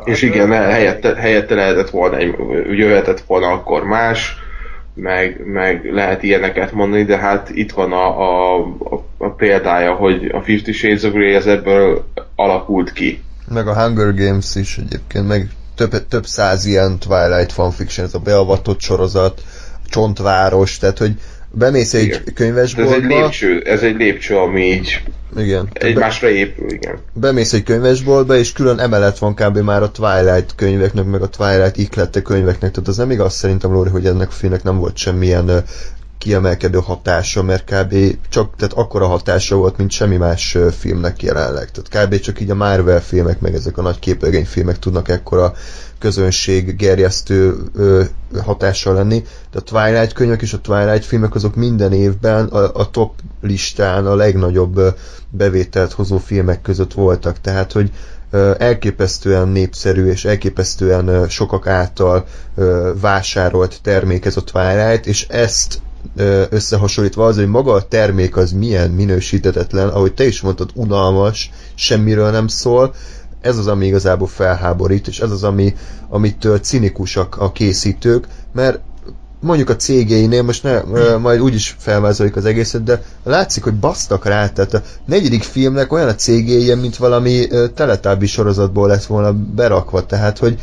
és 0.03 0.21
igen, 0.21 0.51
helyette, 0.51 1.15
helyette 1.15 1.55
lehetett 1.55 1.89
volna, 1.89 2.17
egy- 2.17 2.35
jöhetett 2.71 3.21
volna 3.21 3.47
akkor 3.47 3.83
más, 3.83 4.35
meg, 4.93 5.41
meg 5.45 5.93
lehet 5.93 6.23
ilyeneket 6.23 6.71
mondani, 6.71 7.03
de 7.03 7.17
hát 7.17 7.49
itt 7.49 7.71
van 7.71 7.91
a, 7.91 8.19
a, 8.19 8.55
a, 8.79 9.03
a 9.17 9.29
példája, 9.29 9.93
hogy 9.93 10.25
a 10.33 10.41
Fifty 10.41 10.71
Shades 10.71 11.03
of 11.03 11.11
Grey 11.11 11.33
ez 11.33 11.45
ebből 11.45 12.05
alakult 12.35 12.93
ki. 12.93 13.23
Meg 13.47 13.67
a 13.67 13.81
Hunger 13.83 14.13
Games 14.15 14.55
is 14.55 14.77
egyébként, 14.77 15.27
meg 15.27 15.49
több, 15.75 16.07
több 16.07 16.25
száz 16.25 16.65
ilyen 16.65 16.99
Twilight 16.99 17.51
fanfiction, 17.51 18.05
ez 18.05 18.13
a 18.13 18.19
beavatott 18.19 18.79
sorozat, 18.79 19.41
a 19.85 19.87
Csontváros, 19.89 20.77
tehát 20.77 20.97
hogy 20.97 21.13
bemész 21.51 21.93
egy 21.93 22.03
Igen. 22.03 22.13
De 22.13 22.19
ez 22.19 22.27
egy 22.27 22.33
könyvesboltba, 22.33 23.21
lépcső, 23.21 23.61
ez 23.61 23.81
egy 23.81 23.95
lépcső, 23.95 24.37
ami 24.37 24.61
így 24.61 25.01
igen, 25.37 25.69
be, 25.73 25.79
egymásra 25.79 26.29
épül, 26.29 26.71
igen. 26.71 26.97
bemész 27.13 27.53
egy 27.53 27.63
könyvesboltba, 27.63 28.35
és 28.35 28.51
külön 28.51 28.79
emelet 28.79 29.17
van 29.17 29.35
kb. 29.35 29.57
már 29.57 29.83
a 29.83 29.91
Twilight 29.91 30.55
könyveknek, 30.55 31.05
meg 31.05 31.21
a 31.21 31.27
Twilight 31.27 31.77
iklette 31.77 32.21
könyveknek, 32.21 32.71
tehát 32.71 32.87
az 32.87 32.97
nem 32.97 33.11
igaz 33.11 33.33
szerintem, 33.33 33.71
Lóri, 33.71 33.89
hogy 33.89 34.05
ennek 34.05 34.27
a 34.27 34.31
filmnek 34.31 34.63
nem 34.63 34.77
volt 34.77 34.97
semmilyen 34.97 35.63
kiemelkedő 36.21 36.79
hatása, 36.79 37.43
mert 37.43 37.63
kb. 37.63 37.95
csak, 38.29 38.55
tehát 38.55 38.73
akkora 38.73 39.07
hatása 39.07 39.55
volt, 39.55 39.77
mint 39.77 39.91
semmi 39.91 40.17
más 40.17 40.57
filmnek 40.77 41.23
jelenleg. 41.23 41.69
Tehát 41.71 42.07
kb. 42.07 42.19
csak 42.19 42.39
így 42.39 42.49
a 42.49 42.55
Marvel 42.55 43.01
filmek, 43.01 43.39
meg 43.39 43.53
ezek 43.53 43.77
a 43.77 43.81
nagy 43.81 43.99
képregényfilmek 43.99 44.79
tudnak 44.79 45.09
ekkora 45.09 45.53
közönség 45.99 46.75
gerjesztő 46.75 47.55
ö, 47.75 48.03
hatással 48.43 48.93
lenni, 48.93 49.23
de 49.51 49.59
a 49.59 49.61
Twilight 49.61 50.13
könyvek 50.13 50.41
és 50.41 50.53
a 50.53 50.61
Twilight 50.61 51.05
filmek 51.05 51.35
azok 51.35 51.55
minden 51.55 51.93
évben 51.93 52.45
a, 52.45 52.73
a 52.73 52.89
top 52.89 53.13
listán 53.41 54.05
a 54.05 54.15
legnagyobb 54.15 54.81
bevételt 55.29 55.91
hozó 55.91 56.17
filmek 56.17 56.61
között 56.61 56.93
voltak, 56.93 57.41
tehát 57.41 57.71
hogy 57.71 57.91
elképesztően 58.57 59.47
népszerű 59.47 60.05
és 60.05 60.25
elképesztően 60.25 61.29
sokak 61.29 61.67
által 61.67 62.25
vásárolt 63.01 63.79
termék 63.81 64.25
ez 64.25 64.37
a 64.37 64.43
Twilight, 64.43 65.05
és 65.05 65.27
ezt 65.27 65.81
összehasonlítva 66.49 67.25
az, 67.25 67.35
hogy 67.35 67.47
maga 67.47 67.73
a 67.73 67.87
termék 67.87 68.37
az 68.37 68.51
milyen 68.51 68.89
minősítetetlen, 68.91 69.87
ahogy 69.87 70.13
te 70.13 70.25
is 70.25 70.41
mondtad, 70.41 70.69
unalmas, 70.73 71.51
semmiről 71.75 72.31
nem 72.31 72.47
szól, 72.47 72.93
ez 73.41 73.57
az, 73.57 73.67
ami 73.67 73.85
igazából 73.85 74.27
felháborít, 74.27 75.07
és 75.07 75.19
ez 75.19 75.31
az, 75.31 75.43
ami, 75.43 75.75
amitől 76.09 76.57
cinikusak 76.59 77.37
a 77.37 77.51
készítők, 77.51 78.27
mert 78.53 78.79
mondjuk 79.39 79.69
a 79.69 79.75
cégénél, 79.75 80.41
most 80.43 80.63
ne, 80.63 80.81
majd 81.17 81.39
úgyis 81.39 81.75
felvázoljuk 81.79 82.35
az 82.35 82.45
egészet, 82.45 82.83
de 82.83 83.03
látszik, 83.23 83.63
hogy 83.63 83.73
basztak 83.73 84.25
rá, 84.25 84.49
tehát 84.49 84.73
a 84.73 84.81
negyedik 85.05 85.43
filmnek 85.43 85.93
olyan 85.93 86.07
a 86.07 86.15
cégéje, 86.15 86.75
mint 86.75 86.97
valami 86.97 87.47
teletábbi 87.75 88.25
sorozatból 88.25 88.87
lett 88.87 89.03
volna 89.05 89.33
berakva, 89.33 90.05
tehát 90.05 90.37
hogy 90.37 90.59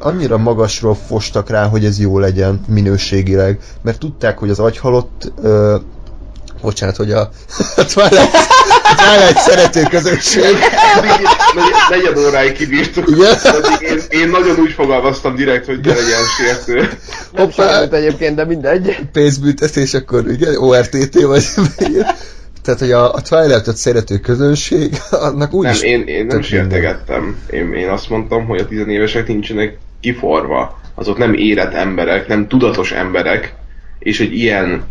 annyira 0.00 0.38
magasról 0.38 0.96
fostak 1.06 1.50
rá, 1.50 1.66
hogy 1.66 1.84
ez 1.84 2.00
jó 2.00 2.18
legyen 2.18 2.60
minőségileg, 2.68 3.58
mert 3.82 3.98
tudták, 3.98 4.38
hogy 4.38 4.50
az 4.50 4.58
agyhalott 4.58 5.32
ö, 5.42 5.76
bocsánat, 6.60 6.96
hogy 6.96 7.12
a, 7.12 7.20
a 7.76 7.84
Twilight, 7.84 8.34
a 8.82 8.94
Twilight 8.96 9.38
szerető 9.38 9.82
negy- 9.90 11.74
negyed 11.90 12.18
óráig 12.18 12.52
kibírtuk. 12.52 13.08
Igen. 13.08 13.36
Én, 13.80 14.00
én 14.08 14.28
nagyon 14.28 14.58
úgy 14.58 14.72
fogalmaztam 14.72 15.34
direkt, 15.34 15.66
hogy 15.66 15.80
ne 15.82 15.94
legyen 15.94 16.20
sértő. 16.38 16.98
Sikerült 17.50 17.92
egyébként, 17.92 18.36
de 18.36 18.44
mindegy. 18.44 18.98
pénzbüntetés, 19.12 19.94
akkor 19.94 20.30
igen, 20.30 20.56
ORTT 20.56 21.20
vagy 21.22 21.44
tehát, 22.64 22.80
hogy 22.80 22.90
a, 22.90 23.12
a 23.12 23.20
Twilight-ot 23.20 23.76
szerető 23.76 24.18
közönség, 24.18 24.96
annak 25.10 25.52
úgy 25.52 25.64
Nem, 25.64 25.72
is 25.72 25.82
én, 25.82 26.02
én 26.06 26.26
nem 26.26 26.42
sértegettem. 26.42 27.38
Én, 27.50 27.72
én 27.72 27.88
azt 27.88 28.08
mondtam, 28.08 28.46
hogy 28.46 28.60
a 28.60 28.66
tizenévesek 28.66 29.26
nincsenek 29.26 29.78
kiforva. 30.00 30.80
Azok 30.94 31.18
nem 31.18 31.34
érett 31.34 31.72
emberek, 31.72 32.28
nem 32.28 32.48
tudatos 32.48 32.92
emberek, 32.92 33.54
és 33.98 34.20
egy 34.20 34.34
ilyen 34.34 34.84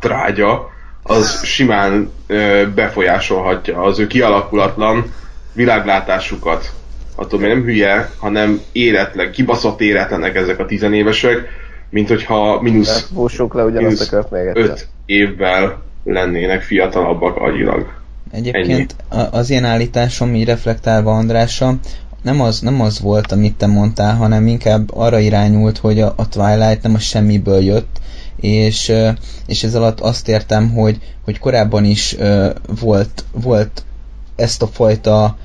trágya, 0.00 0.70
az 1.02 1.44
simán 1.44 2.10
ö, 2.26 2.62
befolyásolhatja 2.74 3.82
az 3.82 3.98
ő 3.98 4.06
kialakulatlan 4.06 5.12
világlátásukat. 5.52 6.72
Attól 7.16 7.40
még 7.40 7.48
nem 7.48 7.62
hülye, 7.62 8.10
hanem 8.18 8.60
éretlen, 8.72 9.32
kibaszott 9.32 9.80
éretlenek 9.80 10.34
ezek 10.34 10.58
a 10.58 10.66
tizenévesek, 10.66 11.48
mint 11.90 12.08
hogyha 12.08 12.60
mínusz 12.60 13.08
le 13.52 13.62
mínusz. 13.80 14.12
5 14.54 14.88
évvel 15.06 15.89
lennének 16.04 16.62
fiatalabbak 16.62 17.36
agyilag. 17.36 17.98
Egyébként 18.30 18.94
a- 19.08 19.36
az 19.36 19.50
ilyen 19.50 19.64
állításom, 19.64 20.34
így 20.34 20.44
reflektálva 20.44 21.16
Andrásra, 21.16 21.78
nem 22.22 22.40
az, 22.40 22.60
nem 22.60 22.80
az 22.80 23.00
volt, 23.00 23.32
amit 23.32 23.56
te 23.56 23.66
mondtál, 23.66 24.16
hanem 24.16 24.46
inkább 24.46 24.94
arra 24.94 25.18
irányult, 25.18 25.78
hogy 25.78 26.00
a, 26.00 26.12
a 26.16 26.28
Twilight 26.28 26.82
nem 26.82 26.94
a 26.94 26.98
semmiből 26.98 27.62
jött, 27.62 28.00
és, 28.40 28.92
és 29.46 29.62
ez 29.62 29.74
alatt 29.74 30.00
azt 30.00 30.28
értem, 30.28 30.70
hogy, 30.70 30.98
hogy 31.24 31.38
korábban 31.38 31.84
is 31.84 32.16
volt, 32.80 33.24
volt 33.32 33.84
ezt 34.36 34.62
a 34.62 34.66
fajta 34.66 35.36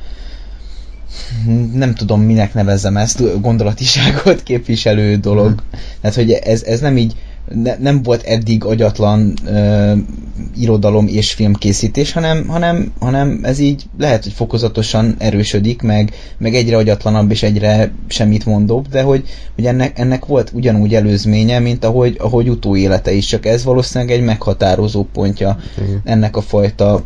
nem 1.74 1.94
tudom 1.94 2.22
minek 2.22 2.54
nevezzem 2.54 2.98
ezt, 2.98 3.42
gondolatiságot 3.42 4.44
képviselő 4.44 5.16
dolog. 5.16 5.50
Mhm. 5.50 5.80
Tehát, 6.02 6.16
hogy 6.16 6.32
ez, 6.32 6.64
ez 6.64 6.80
nem 6.80 6.98
így, 6.98 7.16
ne, 7.54 7.75
nem 7.78 8.04
volt 8.04 8.24
eddig 8.24 8.64
agyatlan 8.64 9.34
ö, 9.46 9.94
irodalom 10.58 11.08
és 11.08 11.34
filmkészítés, 11.34 12.12
hanem, 12.12 12.48
hanem, 12.48 12.92
hanem 13.00 13.40
ez 13.42 13.60
így 13.60 13.84
lehet, 13.98 14.24
hogy 14.24 14.34
fokozatosan 14.34 15.16
erősödik, 15.18 15.82
meg, 15.82 16.14
meg 16.38 16.56
egyre 16.56 16.78
agyatlanabb 16.78 17.32
és 17.32 17.44
egyre 17.44 17.92
semmit 18.08 18.46
mondóbb, 18.46 18.88
de 18.88 19.02
hogy, 19.02 19.24
hogy 19.56 19.66
ennek, 19.66 20.00
ennek 20.00 20.25
volt 20.25 20.52
ugyanúgy 20.54 20.96
előzménye, 20.96 21.60
mint 21.60 21.84
ahogy, 21.84 22.16
ahogy 22.20 22.50
utóélete 22.50 23.12
is, 23.12 23.25
csak 23.25 23.46
ez 23.46 23.64
valószínűleg 23.64 24.14
egy 24.16 24.24
meghatározó 24.24 25.04
pontja 25.14 25.58
Igen. 25.78 26.02
ennek 26.04 26.36
a 26.38 26.42
fajta 26.42 27.04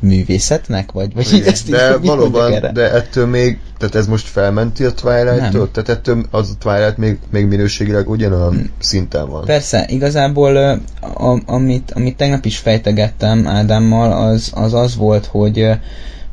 művészetnek, 0.00 0.92
vagy, 0.92 1.14
vagy 1.14 1.26
így 1.26 1.38
Igen, 1.38 1.52
ezt 1.52 1.66
így, 1.68 1.74
de 1.74 1.90
mondjak 1.90 2.16
valóban, 2.16 2.52
erre? 2.52 2.72
de 2.72 2.92
ettől 2.92 3.26
még, 3.26 3.58
tehát 3.78 3.94
ez 3.94 4.06
most 4.06 4.26
felmenti 4.26 4.84
a 4.84 4.92
Twilight-tól? 4.92 5.70
Tehát 5.70 5.88
ettől 5.88 6.24
az 6.30 6.50
a 6.50 6.54
Twilight 6.58 6.96
még, 6.96 7.18
még 7.30 7.46
minőségileg 7.46 8.08
ugyanolyan 8.08 8.70
szinten 8.78 9.28
van. 9.28 9.44
Persze, 9.44 9.86
igazából 9.88 10.56
a, 11.00 11.38
amit, 11.46 11.90
amit 11.94 12.16
tegnap 12.16 12.44
is 12.44 12.58
fejtegettem 12.58 13.46
Ádámmal, 13.46 14.12
az 14.12 14.50
az, 14.54 14.74
az 14.74 14.96
volt, 14.96 15.26
hogy 15.26 15.68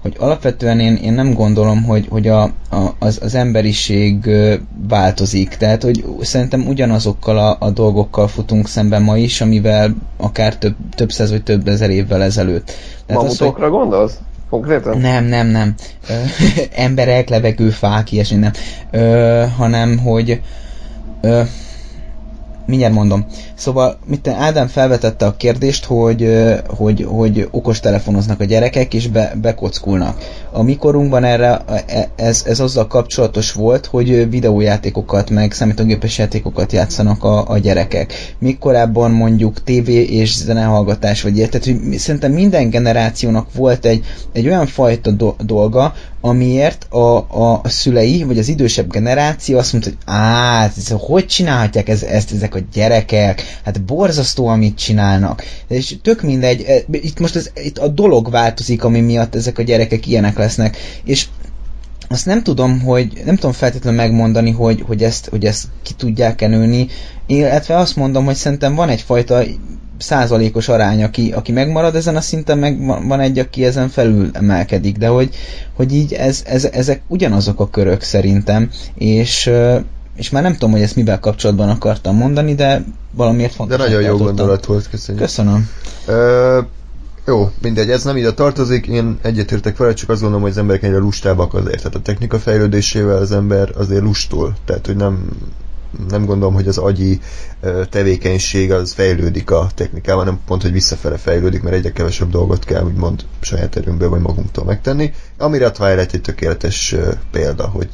hogy 0.07 0.15
alapvetően 0.19 0.79
én, 0.79 0.95
én 0.95 1.13
nem 1.13 1.33
gondolom, 1.33 1.83
hogy, 1.83 2.07
hogy 2.09 2.27
a, 2.27 2.43
a, 2.43 2.51
az, 2.99 3.19
az 3.23 3.35
emberiség 3.35 4.29
változik. 4.87 5.49
Tehát, 5.49 5.83
hogy 5.83 6.05
szerintem 6.21 6.67
ugyanazokkal 6.67 7.37
a, 7.37 7.57
a 7.59 7.69
dolgokkal 7.69 8.27
futunk 8.27 8.67
szemben 8.67 9.01
ma 9.01 9.17
is, 9.17 9.41
amivel 9.41 9.95
akár 10.17 10.57
több, 10.57 10.75
több 10.95 11.11
száz 11.11 11.29
vagy 11.29 11.43
több 11.43 11.67
ezer 11.67 11.89
évvel 11.89 12.23
ezelőtt. 12.23 12.71
Tehát 13.05 13.23
az, 13.23 13.29
hogy, 13.29 13.37
Mamutokra 13.39 13.69
gondolsz? 13.69 14.19
Konkrétan? 14.49 14.97
nem, 14.97 15.25
nem, 15.25 15.47
nem. 15.47 15.73
Ö, 16.09 16.13
emberek, 16.85 17.29
levegő, 17.29 17.69
fák, 17.69 18.11
ilyesmi 18.11 18.37
nem. 18.37 18.51
Ö, 18.91 19.43
hanem, 19.57 19.97
hogy 19.97 20.41
ö, 21.21 21.41
mindjárt 22.67 22.93
mondom. 22.93 23.25
Szóval, 23.55 23.97
mit 24.05 24.27
Ádám 24.27 24.67
felvetette 24.67 25.25
a 25.25 25.35
kérdést, 25.37 25.85
hogy, 25.85 26.45
hogy, 26.67 27.05
hogy 27.09 27.47
okos 27.51 27.79
telefonoznak 27.79 28.39
a 28.39 28.43
gyerekek, 28.43 28.93
és 28.93 29.07
be, 29.07 29.33
bekockulnak. 29.41 30.17
A 30.51 30.61
mikorunkban 30.61 31.23
erre 31.23 31.61
e- 31.87 32.09
ez, 32.15 32.43
ez 32.45 32.59
azzal 32.59 32.87
kapcsolatos 32.87 33.51
volt, 33.51 33.85
hogy 33.85 34.29
videójátékokat, 34.29 35.29
meg 35.29 35.51
számítógépes 35.51 36.17
játékokat 36.17 36.71
játszanak 36.71 37.23
a, 37.23 37.49
a 37.49 37.57
gyerekek. 37.57 38.35
Míg 38.39 38.57
korábban 38.57 39.11
mondjuk 39.11 39.63
TV 39.63 39.89
és 39.89 40.35
zenehallgatás, 40.35 41.21
vagy 41.21 41.37
ilyet. 41.37 41.49
Tehát, 41.49 41.65
hogy 41.65 41.97
szerintem 41.97 42.31
minden 42.31 42.69
generációnak 42.69 43.53
volt 43.53 43.85
egy, 43.85 44.05
egy 44.33 44.47
olyan 44.47 44.67
fajta 44.67 45.11
do- 45.11 45.45
dolga, 45.45 45.93
amiért 46.21 46.87
a, 46.89 47.17
a, 47.17 47.61
szülei, 47.63 48.23
vagy 48.23 48.37
az 48.37 48.47
idősebb 48.47 48.91
generáció 48.91 49.57
azt 49.57 49.71
mondta, 49.71 49.89
hogy 49.89 49.99
á, 50.05 50.65
ez, 50.65 50.93
hogy 50.97 51.25
csinálhatják 51.25 51.89
ez, 51.89 52.03
ezt 52.03 52.33
ezek 52.33 52.55
gyerekek, 52.73 53.43
hát 53.63 53.81
borzasztó, 53.81 54.47
amit 54.47 54.77
csinálnak. 54.77 55.43
És 55.67 55.95
tök 56.01 56.21
mindegy, 56.21 56.61
e, 56.61 56.83
itt 56.91 57.19
most 57.19 57.35
ez, 57.35 57.51
itt 57.55 57.77
a 57.77 57.87
dolog 57.87 58.29
változik, 58.29 58.83
ami 58.83 58.99
miatt 58.99 59.35
ezek 59.35 59.57
a 59.57 59.63
gyerekek 59.63 60.07
ilyenek 60.07 60.37
lesznek, 60.37 60.77
és 61.03 61.27
azt 62.09 62.25
nem 62.25 62.43
tudom, 62.43 62.81
hogy 62.81 63.21
nem 63.25 63.35
tudom 63.35 63.51
feltétlenül 63.51 63.99
megmondani, 63.99 64.51
hogy, 64.51 64.83
hogy, 64.87 65.03
ezt, 65.03 65.29
hogy 65.29 65.45
ezt 65.45 65.67
ki 65.83 65.93
tudják-e 65.93 66.47
nőni, 66.47 66.87
illetve 67.25 67.77
azt 67.77 67.95
mondom, 67.95 68.25
hogy 68.25 68.35
szerintem 68.35 68.75
van 68.75 68.89
egyfajta 68.89 69.43
százalékos 69.97 70.67
arány, 70.67 71.03
aki, 71.03 71.31
aki 71.31 71.51
megmarad 71.51 71.95
ezen 71.95 72.15
a 72.15 72.21
szinten, 72.21 72.57
meg 72.57 72.85
van 72.85 73.19
egy, 73.19 73.39
aki 73.39 73.65
ezen 73.65 73.89
felül 73.89 74.29
emelkedik, 74.33 74.97
de 74.97 75.07
hogy, 75.07 75.29
hogy 75.73 75.93
így 75.93 76.13
ez, 76.13 76.43
ez, 76.45 76.65
ezek 76.65 77.01
ugyanazok 77.07 77.59
a 77.59 77.69
körök 77.69 78.01
szerintem, 78.01 78.69
és, 78.95 79.49
és 80.17 80.29
már 80.29 80.43
nem 80.43 80.53
tudom, 80.53 80.71
hogy 80.71 80.81
ezt 80.81 80.95
mivel 80.95 81.19
kapcsolatban 81.19 81.69
akartam 81.69 82.15
mondani, 82.15 82.55
de 82.55 82.83
valamiért 83.11 83.51
De 83.51 83.55
fontos. 83.57 83.77
nagyon 83.77 84.01
jó 84.01 84.17
gondolat 84.17 84.65
volt, 84.65 84.89
köszönjük. 84.89 85.23
Köszönöm. 85.23 85.69
Ö, 86.05 86.59
jó, 87.25 87.51
mindegy, 87.61 87.89
ez 87.89 88.03
nem 88.03 88.17
ide 88.17 88.31
tartozik, 88.33 88.87
én 88.87 89.17
egyetértek 89.21 89.77
vele, 89.77 89.93
csak 89.93 90.09
azt 90.09 90.19
gondolom, 90.19 90.43
hogy 90.43 90.51
az 90.53 90.57
emberek 90.57 90.83
egyre 90.83 90.97
lustábbak 90.97 91.53
azért. 91.53 91.77
Tehát 91.77 91.95
a 91.95 92.01
technika 92.01 92.39
fejlődésével 92.39 93.17
az 93.17 93.31
ember 93.31 93.71
azért 93.77 94.01
lustul. 94.03 94.53
Tehát, 94.65 94.85
hogy 94.85 94.95
nem, 94.95 95.29
nem 96.09 96.25
gondolom, 96.25 96.53
hogy 96.53 96.67
az 96.67 96.77
agyi 96.77 97.19
tevékenység 97.89 98.71
az 98.71 98.93
fejlődik 98.93 99.51
a 99.51 99.67
technikával, 99.75 100.23
nem 100.23 100.39
pont, 100.45 100.61
hogy 100.61 100.71
visszafele 100.71 101.17
fejlődik, 101.17 101.61
mert 101.61 101.75
egyre 101.75 101.91
kevesebb 101.91 102.29
dolgot 102.29 102.63
kell, 102.63 102.83
úgymond 102.83 103.25
saját 103.39 103.75
erőnkből 103.75 104.09
vagy 104.09 104.21
magunktól 104.21 104.65
megtenni. 104.65 105.13
Amire 105.37 105.65
a 105.65 105.71
Twilight 105.71 106.13
egy 106.13 106.21
tökéletes 106.21 106.95
példa, 107.31 107.67
hogy 107.67 107.89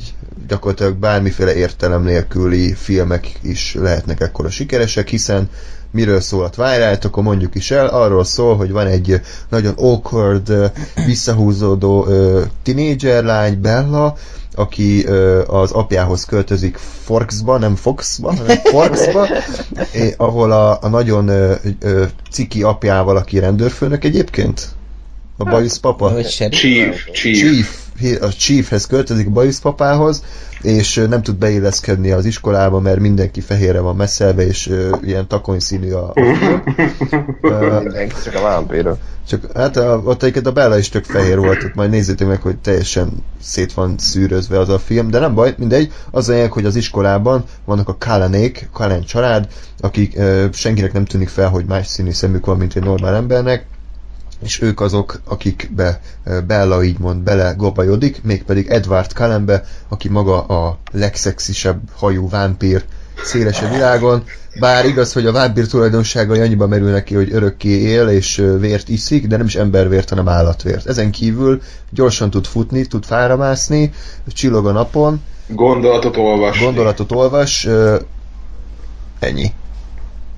gyakorlatilag 0.48 0.96
bármiféle 0.96 1.56
értelem 1.56 2.04
nélküli 2.04 2.74
filmek 2.74 3.32
is 3.42 3.76
lehetnek 3.80 4.22
ekkora 4.22 4.50
sikeresek, 4.50 5.08
hiszen 5.08 5.50
miről 5.92 6.22
szól 6.22 6.44
a 6.44 6.50
Twilight, 6.50 7.06
akkor 7.06 7.24
mondjuk 7.24 7.56
is 7.56 7.72
el, 7.72 7.88
arról 7.88 8.24
szól, 8.24 8.56
hogy 8.56 8.72
van 8.72 8.88
egy 8.88 9.22
nagyon 9.50 9.74
awkward, 9.78 10.72
visszahúzódó 11.06 12.08
tinédzser 12.63 13.24
lány, 13.24 13.62
Bella, 13.62 14.16
aki 14.56 15.06
ö, 15.06 15.44
az 15.48 15.72
apjához 15.72 16.26
költözik 16.26 16.78
Forksba, 16.78 17.58
nem 17.58 17.76
Foxba, 17.76 18.36
hanem 18.36 18.58
Forksba, 18.58 19.28
eh, 19.92 20.12
ahol 20.18 20.52
a, 20.52 20.78
a 20.82 20.88
nagyon 20.88 21.28
ö, 21.28 21.54
ö, 21.80 22.04
ciki 22.32 22.63
apjával, 22.63 23.18
aki 23.18 23.39
rendőrfőnök 23.39 24.04
egyébként, 24.04 24.68
a 25.38 25.44
bajusz 25.44 25.78
papa? 25.78 26.22
Chief, 26.24 27.10
Chief. 27.12 27.38
Chief, 28.00 28.22
a 28.22 28.30
Chiefhez 28.30 28.86
költözik 28.86 29.28
a 29.28 29.30
bajuszpapához, 29.30 30.24
és 30.63 31.06
nem 31.10 31.21
tud 31.21 31.36
beilleszkedni 31.36 32.12
az 32.12 32.26
iskolába, 32.26 32.80
mert 32.80 32.99
mindenki 32.99 33.41
fehérre 33.41 33.80
van 33.80 33.95
messzelve, 33.95 34.45
és 34.45 34.67
ö, 34.67 34.95
ilyen 35.02 35.28
takony 35.28 35.60
színű 35.60 35.91
a, 35.91 36.13
a 37.41 37.80
Mindenki 37.84 38.15
csak 38.23 38.36
a 38.36 38.41
vámpírok. 38.41 38.97
csak 39.28 39.52
hát 39.56 39.78
a, 39.78 40.02
ott 40.06 40.21
egyébként 40.21 40.47
a 40.47 40.52
Bella 40.52 40.78
is 40.78 40.89
tök 40.89 41.06
fehér 41.06 41.38
volt, 41.38 41.63
ott 41.63 41.73
majd 41.73 41.89
nézzétek 41.89 42.28
meg, 42.28 42.41
hogy 42.41 42.58
teljesen 42.58 43.23
szét 43.41 43.73
van 43.73 43.95
szűrözve 43.97 44.60
az 44.60 44.69
a 44.69 44.80
film, 44.80 45.10
de 45.10 45.19
nem 45.19 45.34
baj, 45.34 45.54
mindegy. 45.58 45.91
Az 46.12 46.30
a 46.30 46.32
lényeg, 46.32 46.52
hogy 46.52 46.65
az 46.65 46.76
iskolában 46.76 47.43
vannak 47.65 47.89
a 47.89 47.97
Kallanék, 47.99 48.69
Kallen 48.73 49.04
család, 49.04 49.47
akik 49.80 50.17
ö, 50.17 50.45
senkinek 50.52 50.93
nem 50.93 51.06
tűnik 51.06 51.30
fel, 51.30 51.49
hogy 51.49 51.65
más 51.65 51.88
színű 51.88 52.12
szemük 52.12 52.45
van, 52.45 52.58
mint 52.58 52.76
egy 52.76 52.84
normál 52.84 53.15
embernek, 53.15 53.65
és 54.44 54.62
ők 54.62 54.82
azok, 54.82 55.22
akikbe 55.26 56.02
ö, 56.26 56.40
Bella 56.42 56.84
így 56.84 57.00
mond 57.00 57.22
bele 57.22 57.54
gobajodik, 57.58 58.24
mégpedig 58.24 58.68
Edward 58.68 59.12
Cullenbe, 59.12 59.64
aki 59.88 60.10
maga 60.10 60.42
a 60.46 60.78
legszexisebb 60.92 61.82
hajú 61.96 62.30
vámpír 62.30 62.84
széles 63.24 63.62
a 63.62 63.70
világon, 63.70 64.24
bár 64.60 64.86
igaz, 64.86 65.14
hogy 65.14 65.26
a 65.26 65.32
vámpír 65.32 65.68
tulajdonságai 65.68 66.40
annyiba 66.40 66.68
merülnek 66.68 67.04
ki, 67.04 67.16
hogy 67.16 67.34
örökké 67.34 67.70
él 67.70 68.08
és 68.08 68.38
ö, 68.38 68.60
vért 68.60 68.90
iszik, 68.90 69.28
de 69.28 69.38
nem 69.38 69.46
is 69.46 69.56
embervért, 69.56 70.10
hanem 70.10 70.28
állatvért. 70.30 70.86
Ezen 70.88 71.12
kívül 71.12 71.62
gyorsan 71.90 72.30
tud 72.30 72.46
futni, 72.46 72.86
tud 72.86 73.06
fára 73.06 73.36
mászni, 73.38 73.92
csillog 74.28 74.66
a 74.68 74.72
napon, 74.72 75.22
Gondolatot 75.48 76.18
olvasni. 76.18 76.64
gondolatot 76.66 77.12
olvas, 77.12 77.66
ö, 77.66 77.96
ennyi. 79.20 79.52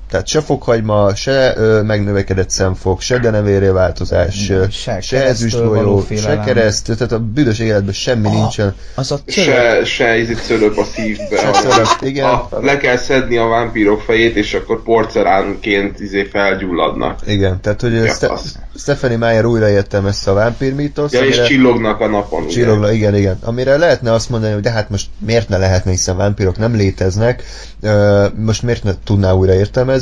Tehát 0.10 0.28
se 0.28 0.42
fokhagyma, 0.42 1.16
se 1.16 1.54
ö, 1.58 1.82
megnövekedett 1.82 2.50
szemfog, 2.50 3.02
se 3.02 3.18
denevéré 3.18 3.68
változás, 3.68 4.52
Se 4.72 5.02
se 5.02 5.26
ezüstgolyó, 5.26 6.06
se 6.18 6.42
kereszt, 6.46 6.86
tehát 6.86 7.12
a 7.12 7.20
büdös 7.20 7.60
életben 7.60 7.94
semmi 7.94 8.28
Ah, 8.28 8.34
nincsen. 8.34 8.74
Az 8.96 9.12
a. 9.12 9.18
Se, 9.28 9.82
se 9.86 10.18
izit 10.18 10.38
szöröp 10.44 10.78
a 10.78 10.84
szívbe. 10.96 11.38
Se 11.38 11.54
szöröp, 11.54 11.88
igen. 12.02 12.26
A, 12.30 12.48
le 12.62 12.78
kell 12.78 12.98
szedni 12.98 13.38
a 13.38 13.46
vámpírok 13.48 14.02
fejét, 14.02 14.36
és 14.36 14.54
akkor 14.54 14.84
porcelánként 14.84 16.00
izé 16.00 16.24
felgyulladnak. 16.24 17.20
Igen, 17.28 17.62
tehát 17.62 17.82
hogy 17.82 17.94
Ja, 17.94 18.14
Ste- 18.14 18.30
az. 18.32 18.56
Stephanie 18.78 19.18
Meyer 19.18 19.46
újra 19.46 19.70
értelmezte 19.70 20.32
a 20.32 20.34
vámpír 20.34 20.74
mítosz, 20.74 21.12
Ja, 21.14 21.26
és 21.26 21.42
csillognak 21.44 22.00
a 22.00 22.08
napon. 22.08 22.44
ugye? 22.44 22.52
Csillogna, 22.54 22.92
igen, 22.92 23.16
igen. 23.16 23.38
Amire 23.44 23.78
lehetne 23.78 24.14
azt 24.14 24.30
mondani, 24.30 24.54
hogy 24.54 24.62
de 24.62 24.70
hát 24.72 24.90
most 24.90 25.08
miért 25.18 25.50
ne 25.50 25.58
lehetne, 25.58 25.92
hiszen 25.92 26.18
vámpírok 26.18 26.58
nem 26.58 26.76
léteznek, 26.76 27.44
Ö, 27.82 28.26
most 28.36 28.64
miért 28.64 28.84
ne 28.84 28.92
tudná 29.04 29.32
újra 29.32 29.54
értelmezni? 29.54 29.94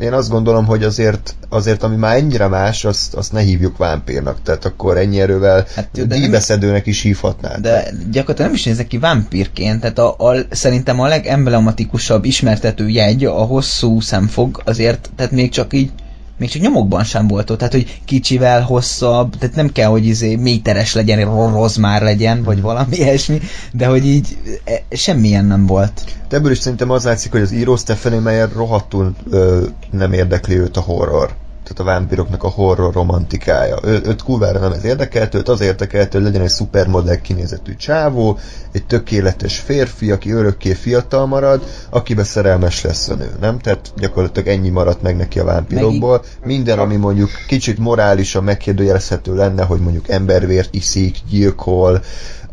Én 0.00 0.12
azt 0.12 0.30
gondolom, 0.30 0.64
hogy 0.64 0.84
azért, 0.84 1.34
azért 1.48 1.82
ami 1.82 1.96
már 1.96 2.16
ennyire 2.16 2.46
más, 2.46 2.84
azt, 2.84 3.14
azt 3.14 3.32
ne 3.32 3.40
hívjuk 3.40 3.76
vámpírnak, 3.76 4.42
tehát 4.42 4.64
akkor 4.64 4.96
ennyi 4.96 5.20
erővel 5.20 5.66
Hát 5.74 6.06
díjbeszedőnek 6.06 6.86
is 6.86 7.02
hívhatnád. 7.02 7.60
De 7.60 7.90
gyakorlatilag 8.10 8.50
nem 8.50 8.54
is 8.54 8.64
nézek 8.64 8.86
ki 8.86 8.98
vámpírként, 8.98 9.80
tehát 9.80 9.98
a, 9.98 10.14
a, 10.18 10.36
szerintem 10.50 11.00
a 11.00 11.06
legemblematikusabb 11.06 12.24
ismertető 12.24 12.88
jegy 12.88 13.24
a 13.24 13.32
hosszú 13.32 14.00
szemfog, 14.00 14.62
azért, 14.64 15.10
tehát 15.16 15.32
még 15.32 15.50
csak 15.50 15.72
így 15.72 15.90
még 16.38 16.50
csak 16.50 16.62
nyomokban 16.62 17.04
sem 17.04 17.28
volt 17.28 17.50
ott, 17.50 17.58
tehát 17.58 17.72
hogy 17.72 18.00
kicsivel 18.04 18.62
hosszabb, 18.62 19.36
tehát 19.38 19.56
nem 19.56 19.72
kell, 19.72 19.88
hogy 19.88 20.06
izé 20.06 20.36
méteres 20.36 20.94
legyen, 20.94 21.50
rossz 21.52 21.76
már 21.76 22.02
legyen, 22.02 22.42
vagy 22.42 22.60
valami 22.60 22.96
ilyesmi, 23.02 23.40
de 23.72 23.86
hogy 23.86 24.06
így 24.06 24.38
e, 24.64 24.96
semmilyen 24.96 25.44
nem 25.44 25.66
volt. 25.66 26.04
De 26.28 26.36
ebből 26.36 26.50
is 26.50 26.58
szerintem 26.58 26.90
az 26.90 27.04
látszik, 27.04 27.32
hogy 27.32 27.40
az 27.40 27.52
író 27.52 27.76
Stephanie 27.76 28.20
Meyer 28.20 28.52
rohadtul 28.52 29.14
ö, 29.30 29.64
nem 29.90 30.12
érdekli 30.12 30.56
őt 30.56 30.76
a 30.76 30.80
horror 30.80 31.34
tehát 31.68 31.92
a 31.92 31.98
vámpiroknak 31.98 32.42
a 32.42 32.48
horror 32.48 32.94
romantikája. 32.94 33.78
Ő, 33.84 34.00
őt 34.04 34.22
kurvára 34.22 34.58
nem 34.58 34.72
ez 34.72 34.84
érdekelt, 34.84 35.34
őt 35.34 35.48
az 35.48 35.60
érdekelt, 35.60 36.12
hogy 36.12 36.22
legyen 36.22 36.42
egy 36.42 36.48
szupermodell 36.48 37.16
kinézetű 37.16 37.74
csávó, 37.76 38.38
egy 38.72 38.86
tökéletes 38.86 39.58
férfi, 39.58 40.10
aki 40.10 40.30
örökké 40.32 40.72
fiatal 40.72 41.26
marad, 41.26 41.62
akibe 41.90 42.24
szerelmes 42.24 42.82
lesz 42.82 43.08
a 43.08 43.14
nő, 43.14 43.30
nem? 43.40 43.58
Tehát 43.58 43.92
gyakorlatilag 43.96 44.48
ennyi 44.48 44.68
maradt 44.68 45.02
meg 45.02 45.16
neki 45.16 45.38
a 45.38 45.44
vámpirokból. 45.44 46.22
Minden, 46.44 46.78
ami 46.78 46.96
mondjuk 46.96 47.30
kicsit 47.46 47.78
morálisan 47.78 48.44
megkérdőjelezhető 48.44 49.34
lenne, 49.34 49.64
hogy 49.64 49.80
mondjuk 49.80 50.08
embervért 50.08 50.74
iszik, 50.74 51.16
gyilkol, 51.30 52.02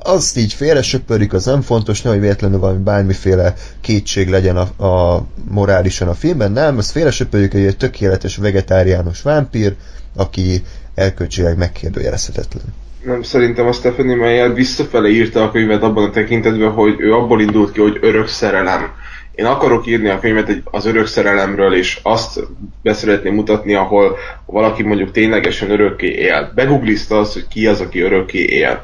azt 0.05 0.37
így 0.37 0.53
félre 0.53 0.81
söpörik, 0.81 1.33
az 1.33 1.45
nem 1.45 1.61
fontos, 1.61 2.01
nehogy 2.01 2.19
véletlenül 2.19 2.59
valami 2.59 2.83
bármiféle 2.83 3.53
kétség 3.81 4.29
legyen 4.29 4.57
a, 4.57 4.85
a 4.85 5.25
morálisan 5.49 6.07
a 6.07 6.13
filmben, 6.13 6.51
nem, 6.51 6.77
azt 6.77 6.91
félre 6.91 7.11
söpörjük, 7.11 7.51
hogy 7.51 7.65
egy 7.65 7.77
tökéletes 7.77 8.37
vegetáriánus 8.37 9.21
vámpír, 9.21 9.73
aki 10.15 10.63
elkölcsileg 10.95 11.57
megkérdőjelezhetetlen. 11.57 12.63
Nem, 13.05 13.23
szerintem 13.23 13.67
a 13.67 13.71
Stephanie 13.71 14.15
Meyer 14.15 14.53
visszafele 14.53 15.07
írta 15.07 15.43
a 15.43 15.51
könyvet 15.51 15.83
abban 15.83 16.03
a 16.03 16.09
tekintetben, 16.09 16.71
hogy 16.71 16.95
ő 16.97 17.13
abból 17.13 17.41
indult 17.41 17.71
ki, 17.71 17.79
hogy 17.79 17.97
örök 18.01 18.27
szerelem. 18.27 18.91
Én 19.35 19.45
akarok 19.45 19.87
írni 19.87 20.09
a 20.09 20.19
könyvet 20.19 20.61
az 20.63 20.85
örök 20.85 21.07
szerelemről, 21.07 21.75
és 21.75 21.99
azt 22.03 22.39
beszeretném 22.81 23.33
mutatni, 23.33 23.73
ahol 23.73 24.17
valaki 24.45 24.83
mondjuk 24.83 25.11
ténylegesen 25.11 25.71
örökké 25.71 26.07
él. 26.07 26.51
Beguglizta 26.55 27.19
azt, 27.19 27.33
hogy 27.33 27.47
ki 27.47 27.67
az, 27.67 27.79
aki 27.79 27.99
örökké 27.99 28.43
él. 28.43 28.83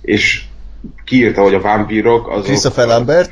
És 0.00 0.42
kiírta, 1.04 1.42
hogy 1.42 1.54
a 1.54 1.60
vámpírok 1.60 2.28
azok... 2.28 2.44
Christopher 2.44 2.86
Lambert? 2.86 3.30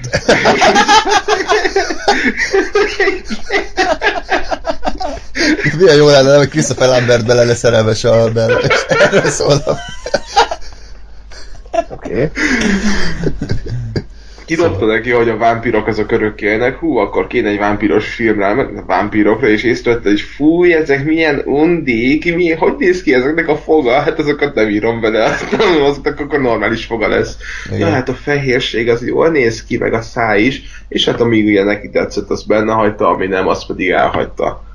Milyen 5.79 5.97
jó 5.97 6.09
lenne, 6.09 6.37
hogy 6.37 6.49
Christopher 6.49 6.89
Lambert 6.89 7.27
bele 7.27 7.41
lenne 7.41 7.55
szerelmes 7.55 8.05
a. 8.05 8.61
Erről 8.89 9.31
szól 9.31 9.63
Oké. 11.91 12.13
Okay. 12.13 12.31
Kidobta 14.51 14.87
neki, 14.87 15.11
hogy 15.11 15.29
a 15.29 15.37
vámpírok 15.37 15.87
azok 15.87 16.13
örökké 16.13 16.47
élnek, 16.47 16.79
hú, 16.79 16.97
akkor 16.97 17.27
kéne 17.27 17.49
egy 17.49 17.59
vámpíros 17.59 18.15
film 18.15 18.39
rá, 18.39 18.53
a 18.53 18.85
vámpírokra, 18.87 19.49
és 19.49 19.63
észrevette, 19.63 20.09
hogy 20.09 20.21
fúj, 20.21 20.75
ezek 20.75 21.05
milyen 21.05 21.43
undik, 21.45 22.35
mi, 22.35 22.51
hogy 22.53 22.75
néz 22.79 23.03
ki 23.03 23.15
ezeknek 23.15 23.49
a 23.49 23.57
foga, 23.57 24.01
hát 24.01 24.19
azokat 24.19 24.55
nem 24.55 24.69
írom 24.69 25.01
bele, 25.01 25.29
nem, 25.59 25.83
azoknak 25.83 26.21
akkor 26.21 26.41
normális 26.41 26.85
foga 26.85 27.09
lesz. 27.09 27.37
Igen. 27.67 27.79
Na 27.79 27.95
hát 27.95 28.09
a 28.09 28.15
fehérség 28.15 28.89
az 28.89 29.07
jól 29.07 29.29
néz 29.29 29.65
ki, 29.65 29.77
meg 29.79 29.93
a 29.93 30.01
száj 30.01 30.41
is, 30.41 30.63
és 30.89 31.05
hát 31.05 31.21
amíg 31.21 31.47
ugye 31.47 31.65
neki 31.65 31.91
tetszett, 31.91 32.31
az 32.31 32.43
benne 32.43 32.73
hagyta, 32.73 33.09
ami 33.09 33.27
nem, 33.27 33.49
azt 33.49 33.67
pedig 33.67 33.89
elhagyta 33.89 34.69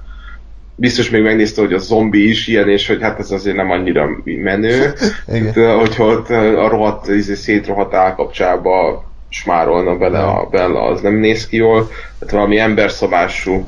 biztos 0.78 1.10
még 1.10 1.22
megnézte, 1.22 1.62
hogy 1.62 1.74
a 1.74 1.78
zombi 1.78 2.30
is 2.30 2.48
ilyen, 2.48 2.70
és 2.70 2.88
hogy 2.88 3.02
hát 3.02 3.20
ez 3.20 3.32
azért 3.32 3.56
nem 3.56 3.72
annyira 3.72 4.10
menő. 4.24 4.94
Hát, 5.32 5.56
hogyha 5.56 6.06
ott 6.06 6.30
a 6.30 6.68
rohadt, 6.68 7.08
izé, 7.08 7.34
szétrohadt 7.34 7.94
állkapcsába 7.94 9.04
smárolna 9.30 9.98
bele 9.98 10.20
a 10.20 10.48
Bella, 10.52 10.82
az 10.82 11.02
nem 11.02 11.16
néz 11.16 11.48
ki 11.48 11.56
jól. 11.56 11.90
Tehát 12.20 12.34
valami 12.34 12.60
emberszabású 12.60 13.68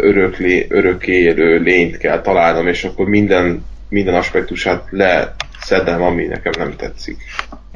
öröklé, 0.00 0.66
örökélő 0.68 1.58
lényt 1.58 1.96
kell 1.96 2.20
találnom, 2.20 2.66
és 2.66 2.84
akkor 2.84 3.06
minden, 3.06 3.64
minden 3.88 4.14
aspektusát 4.14 4.84
leszedem, 4.90 6.02
ami 6.02 6.24
nekem 6.24 6.52
nem 6.58 6.76
tetszik. 6.76 7.16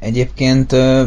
Egyébként 0.01 0.73
ö, 0.73 1.05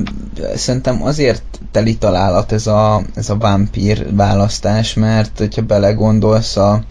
szerintem 0.56 1.04
azért 1.04 1.44
teli 1.72 1.98
találat 1.98 2.52
ez 2.52 2.68
a, 2.68 3.02
ez 3.16 3.30
a 3.30 3.38
vámpír 3.38 4.06
választás, 4.16 4.94
mert 4.94 5.38
hogyha 5.38 5.62
belegondolsz 5.62 6.58
a 6.58 6.84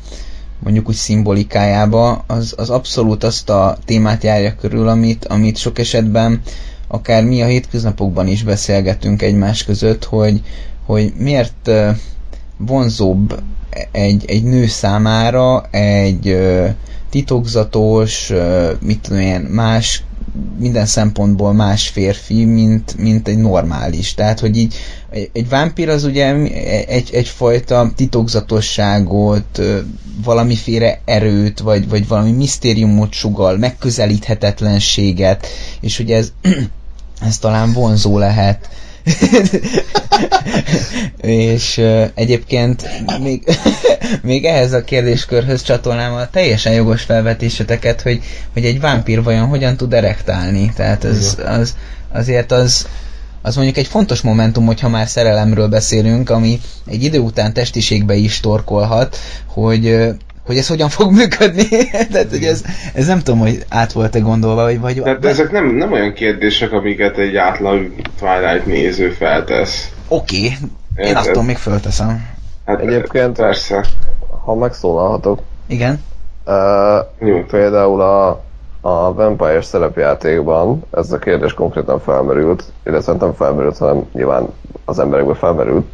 mondjuk 0.59 0.89
úgy 0.89 0.95
szimbolikájába, 0.95 2.25
az, 2.27 2.55
az 2.57 2.71
abszolút 2.71 3.25
azt 3.25 3.51
a 3.51 3.77
témát 3.85 4.23
járja 4.23 4.55
körül, 4.55 4.89
amit, 4.89 5.25
amit 5.25 5.57
sok 5.57 5.79
esetben 5.79 6.41
akár 6.93 7.25
mi 7.25 7.43
a 7.43 7.47
hétköznapokban 7.47 8.27
is 8.27 8.43
beszélgetünk 8.43 9.23
egymás 9.23 9.65
között, 9.65 10.05
hogy, 10.05 10.43
hogy 10.87 11.13
miért 11.17 11.71
vonzóbb 12.57 13.43
egy, 13.93 14.25
egy 14.27 14.43
nő 14.43 14.67
számára 14.67 15.69
egy 15.71 16.37
titokzatos, 17.11 18.33
mit 18.81 19.01
tudom 19.01 19.21
én, 19.21 19.41
más 19.41 20.05
minden 20.59 20.87
szempontból 20.87 21.53
más 21.53 21.89
férfi, 21.89 22.45
mint, 22.45 22.97
mint 22.99 23.29
egy 23.29 23.39
normális. 23.39 24.15
Tehát, 24.15 24.41
hogy 24.41 24.57
így 24.57 24.75
egy 25.33 25.49
vámpír 25.49 25.89
az 25.89 26.05
ugye 26.05 26.35
egy, 26.87 27.11
egyfajta 27.13 27.93
titokzatosságot, 27.97 29.61
valamiféle 30.25 31.01
erőt, 31.05 31.59
vagy, 31.61 31.89
vagy 31.89 32.09
valami 32.09 32.33
misztériumot 32.33 33.13
sugal, 33.13 33.57
megközelíthetetlenséget, 33.57 35.47
és 35.81 35.99
ugye 35.99 36.17
ez 36.17 36.33
ez 37.27 37.39
talán 37.39 37.73
vonzó 37.73 38.19
lehet. 38.19 38.69
és 41.21 41.77
uh, 41.79 42.05
egyébként 42.15 42.89
még, 43.23 43.43
még 44.23 44.45
ehhez 44.45 44.73
a 44.73 44.85
kérdéskörhöz 44.85 45.63
csatolnám 45.63 46.13
a 46.13 46.31
teljesen 46.31 46.73
jogos 46.73 47.03
felvetéseteket, 47.03 48.01
hogy, 48.01 48.23
hogy 48.53 48.65
egy 48.65 48.81
vámpír 48.81 49.23
vajon 49.23 49.47
hogyan 49.47 49.77
tud 49.77 49.93
erektálni. 49.93 50.73
Tehát 50.77 51.05
az, 51.05 51.39
az, 51.47 51.75
azért 52.13 52.53
az, 52.53 52.87
az 53.43 53.55
mondjuk 53.55 53.77
egy 53.77 53.87
fontos 53.87 54.21
momentum, 54.21 54.67
hogyha 54.67 54.89
már 54.89 55.09
szerelemről 55.09 55.69
beszélünk, 55.69 56.31
ami 56.31 56.61
egy 56.87 57.03
idő 57.03 57.19
után 57.19 57.53
testiségbe 57.53 58.15
is 58.15 58.41
torkolhat, 58.41 59.17
hogy 59.47 60.09
hogy 60.47 60.57
ez 60.57 60.69
hogyan 60.69 60.89
fog 60.89 61.13
működni. 61.13 61.69
Tehát, 62.13 62.31
hogy 62.31 62.45
ez, 62.45 62.63
ez 62.95 63.07
nem 63.07 63.19
tudom, 63.19 63.41
hogy 63.41 63.65
át 63.69 63.93
volt-e 63.93 64.19
gondolva, 64.19 64.63
vagy... 64.63 64.81
vagy 64.81 65.03
Tehát 65.03 65.25
ezek 65.25 65.51
nem, 65.51 65.67
nem 65.67 65.93
olyan 65.93 66.13
kérdések, 66.13 66.73
amiket 66.73 67.19
egy 67.19 67.37
átlag 67.37 67.93
Twilight 68.19 68.67
néző 68.67 69.11
feltesz. 69.11 69.93
Oké, 70.09 70.53
okay. 70.93 71.09
én 71.09 71.17
attól 71.17 71.43
még 71.43 71.57
fölteszem. 71.57 72.27
Hát 72.67 72.81
Egyébként, 72.81 73.37
persze. 73.37 73.85
Ha 74.45 74.55
megszólalhatok. 74.55 75.41
Igen. 75.67 76.03
Uh, 76.47 77.47
például 77.47 78.01
a, 78.01 78.29
a 78.81 79.15
Vampire 79.15 79.63
szerepjátékban 79.63 80.83
ez 80.91 81.13
a 81.13 81.19
kérdés 81.19 81.55
konkrétan 81.55 82.01
felmerült, 82.01 82.65
illetve 82.87 83.13
nem 83.13 83.35
felmerült, 83.35 83.79
hanem 83.79 84.05
nyilván 84.13 84.49
az 84.85 84.99
emberekben 84.99 85.35
felmerült, 85.35 85.87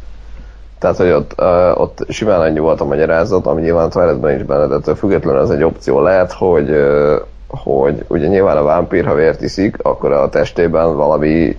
tehát, 0.79 0.97
hogy 0.97 1.09
ott, 1.09 1.33
uh, 1.37 1.81
ott 1.81 2.05
simán 2.09 2.39
annyi 2.39 2.59
volt 2.59 2.81
a 2.81 2.85
magyarázat, 2.85 3.45
ami 3.45 3.61
nyilván 3.61 3.89
Twilightben 3.89 4.35
is 4.35 4.43
benne, 4.43 4.77
de 4.77 4.95
függetlenül 4.95 5.41
ez 5.41 5.49
egy 5.49 5.63
opció 5.63 6.01
lehet, 6.01 6.31
hogy, 6.31 6.69
uh, 6.69 7.15
hogy 7.47 8.05
ugye 8.07 8.27
nyilván 8.27 8.57
a 8.57 8.63
vámpír, 8.63 9.05
ha 9.05 9.13
vért 9.13 9.41
iszik, 9.41 9.77
akkor 9.81 10.11
a 10.11 10.29
testében 10.29 10.95
valami 10.95 11.57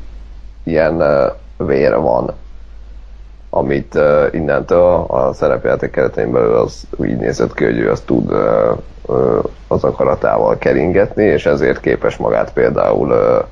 ilyen 0.65 0.95
uh, 0.95 1.67
vér 1.67 1.97
van, 1.97 2.33
amit 3.51 3.95
uh, 3.95 4.27
innentől 4.31 5.05
a 5.09 5.33
szerepjáték 5.33 5.91
keretein 5.91 6.33
belül 6.33 6.55
az 6.55 6.87
úgy 6.97 7.17
nézett 7.17 7.55
ki, 7.55 7.65
hogy 7.65 7.79
ő 7.79 7.91
azt 7.91 8.07
tud 8.07 8.33
uh, 8.33 8.77
uh, 9.07 9.45
az 9.69 9.85
akaratával 9.85 10.59
keringetni, 10.59 11.25
és 11.25 11.47
ezért 11.47 11.81
képes 11.81 12.17
magát 12.17 12.53
például 12.53 13.11
uh, 13.11 13.45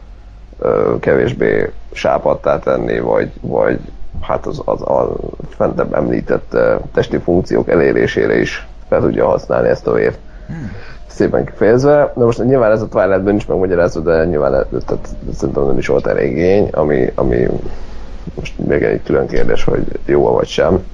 kevésbé 1.00 1.70
sápadtá 1.92 2.58
tenni, 2.58 3.00
vagy, 3.00 3.30
vagy 3.40 3.78
hát 4.20 4.46
az, 4.46 4.62
az 4.64 4.82
a 4.82 5.16
fentebb 5.48 5.94
említett 5.94 6.52
uh, 6.52 6.80
testi 6.92 7.18
funkciók 7.18 7.68
elérésére 7.68 8.38
is 8.38 8.66
fel 8.88 9.00
tudja 9.00 9.26
használni 9.26 9.68
ezt 9.68 9.86
a 9.86 9.92
vért. 9.92 10.18
Hmm. 10.46 10.72
Szépen 11.06 11.44
kifejezve. 11.44 12.12
De 12.16 12.24
most 12.24 12.44
nyilván 12.44 12.72
ez 12.72 12.82
a 12.82 12.88
Twilightben 12.88 13.34
is 13.34 13.46
megmagyarázva, 13.46 14.00
de 14.00 14.24
nyilván 14.24 14.66
tehát 14.86 15.08
szerintem 15.34 15.66
nem 15.66 15.78
is 15.78 15.86
volt 15.86 16.06
elég 16.06 16.30
igény, 16.30 16.68
ami, 16.72 17.12
ami 17.14 17.48
most 18.34 18.58
még 18.58 18.82
egy 18.82 19.02
külön 19.02 19.26
kérdés, 19.26 19.64
hogy 19.64 19.84
jó 20.04 20.32
vagy 20.32 20.46
sem. 20.46 20.84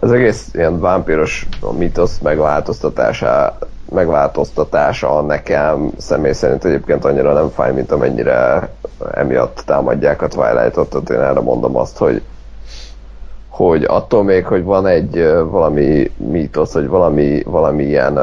Az 0.00 0.12
egész 0.12 0.48
ilyen 0.52 0.80
vámpíros 0.80 1.48
mitosz 1.78 2.18
megváltoztatása, 2.18 3.58
megváltoztatása 3.92 5.20
nekem 5.20 5.90
személy 5.98 6.32
szerint 6.32 6.64
egyébként 6.64 7.04
annyira 7.04 7.32
nem 7.32 7.50
fáj, 7.50 7.72
mint 7.72 7.92
amennyire 7.92 8.68
emiatt 9.14 9.62
támadják 9.66 10.22
a 10.22 10.28
Twilight-ot, 10.28 10.88
tehát 10.90 11.10
én 11.10 11.20
erre 11.20 11.40
mondom 11.40 11.76
azt, 11.76 11.98
hogy 11.98 12.22
hogy 13.48 13.84
attól 13.84 14.22
még, 14.24 14.46
hogy 14.46 14.64
van 14.64 14.86
egy 14.86 15.32
valami 15.50 16.10
mítosz, 16.16 16.72
vagy 16.72 16.88
valami, 16.88 17.42
valami 17.42 17.84
ilyen 17.84 18.14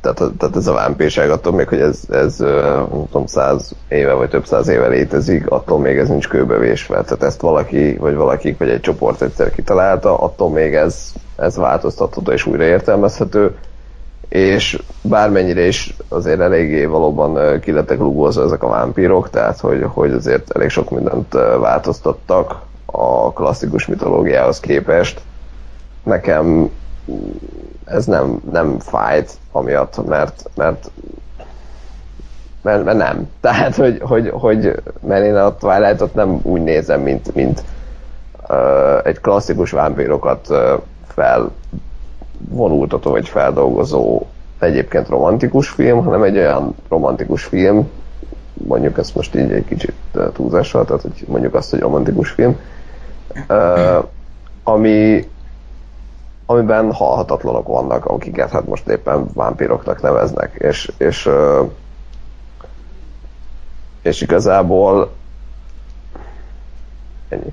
tehát, 0.00 0.32
tehát 0.38 0.56
ez 0.56 0.66
a 0.66 0.72
vámpírság 0.72 1.30
attól 1.30 1.52
még, 1.52 1.68
hogy 1.68 1.80
ez, 1.80 2.00
ez 2.10 2.38
nem 2.38 3.06
tudom, 3.10 3.26
száz 3.26 3.72
éve 3.88 4.12
vagy 4.12 4.28
több 4.28 4.46
száz 4.46 4.68
éve 4.68 4.88
létezik, 4.88 5.50
attól 5.50 5.78
még 5.78 5.98
ez 5.98 6.08
nincs 6.08 6.28
kőbevésve. 6.28 7.02
Tehát 7.02 7.22
ezt 7.22 7.40
valaki, 7.40 7.96
vagy 7.96 8.14
valakik, 8.14 8.58
vagy 8.58 8.68
egy 8.68 8.80
csoport 8.80 9.22
egyszer 9.22 9.50
kitalálta, 9.50 10.18
attól 10.18 10.50
még 10.50 10.74
ez, 10.74 11.12
ez 11.36 11.56
változtatható 11.56 12.32
és 12.32 12.46
újraértelmezhető 12.46 13.56
és 14.28 14.82
bármennyire 15.02 15.66
is 15.66 15.96
azért 16.08 16.40
eléggé 16.40 16.84
valóban 16.84 17.60
ki 17.60 17.72
lettek 17.72 17.98
rúgózva 17.98 18.42
ezek 18.42 18.62
a 18.62 18.68
vámpírok, 18.68 19.30
tehát 19.30 19.60
hogy, 19.60 19.84
hogy 19.88 20.12
azért 20.12 20.50
elég 20.50 20.68
sok 20.68 20.90
mindent 20.90 21.32
változtattak 21.60 22.60
a 22.86 23.32
klasszikus 23.32 23.86
mitológiához 23.86 24.60
képest. 24.60 25.20
Nekem 26.02 26.70
ez 27.84 28.04
nem, 28.04 28.40
nem 28.50 28.78
fájt, 28.78 29.32
amiatt, 29.52 30.06
mert, 30.06 30.50
mert 30.54 30.90
mert, 32.62 32.84
mert 32.84 32.96
nem. 32.96 33.28
Tehát, 33.40 33.74
hogy, 33.74 33.98
hogy, 34.02 34.28
hogy 34.32 34.82
mert 35.00 35.24
én 35.24 35.36
a 35.36 35.54
Twilight-ot 35.54 36.14
nem 36.14 36.40
úgy 36.42 36.62
nézem, 36.62 37.00
mint, 37.00 37.34
mint 37.34 37.62
uh, 38.48 39.00
egy 39.04 39.20
klasszikus 39.20 39.70
vámpírokat 39.70 40.46
uh, 40.48 40.58
fel 41.06 41.50
vonultató 42.48 43.10
vagy 43.10 43.28
feldolgozó 43.28 44.26
egyébként 44.58 45.08
romantikus 45.08 45.68
film, 45.68 46.04
hanem 46.04 46.22
egy 46.22 46.36
olyan 46.36 46.74
romantikus 46.88 47.44
film, 47.44 47.90
mondjuk 48.52 48.98
ezt 48.98 49.14
most 49.14 49.34
így 49.34 49.52
egy 49.52 49.64
kicsit 49.64 49.94
túlzással, 50.32 50.84
tehát 50.84 51.02
hogy 51.02 51.24
mondjuk 51.26 51.54
azt, 51.54 51.70
hogy 51.70 51.80
romantikus 51.80 52.30
film, 52.30 52.58
ami, 54.62 55.28
amiben 56.46 56.92
halhatatlanok 56.92 57.66
vannak, 57.66 58.04
akiket 58.04 58.50
hát 58.50 58.66
most 58.66 58.88
éppen 58.88 59.26
vámpíroknak 59.34 60.02
neveznek, 60.02 60.54
és, 60.58 60.92
és, 60.96 61.28
és 64.02 64.20
igazából 64.20 65.10
ennyi. 67.28 67.52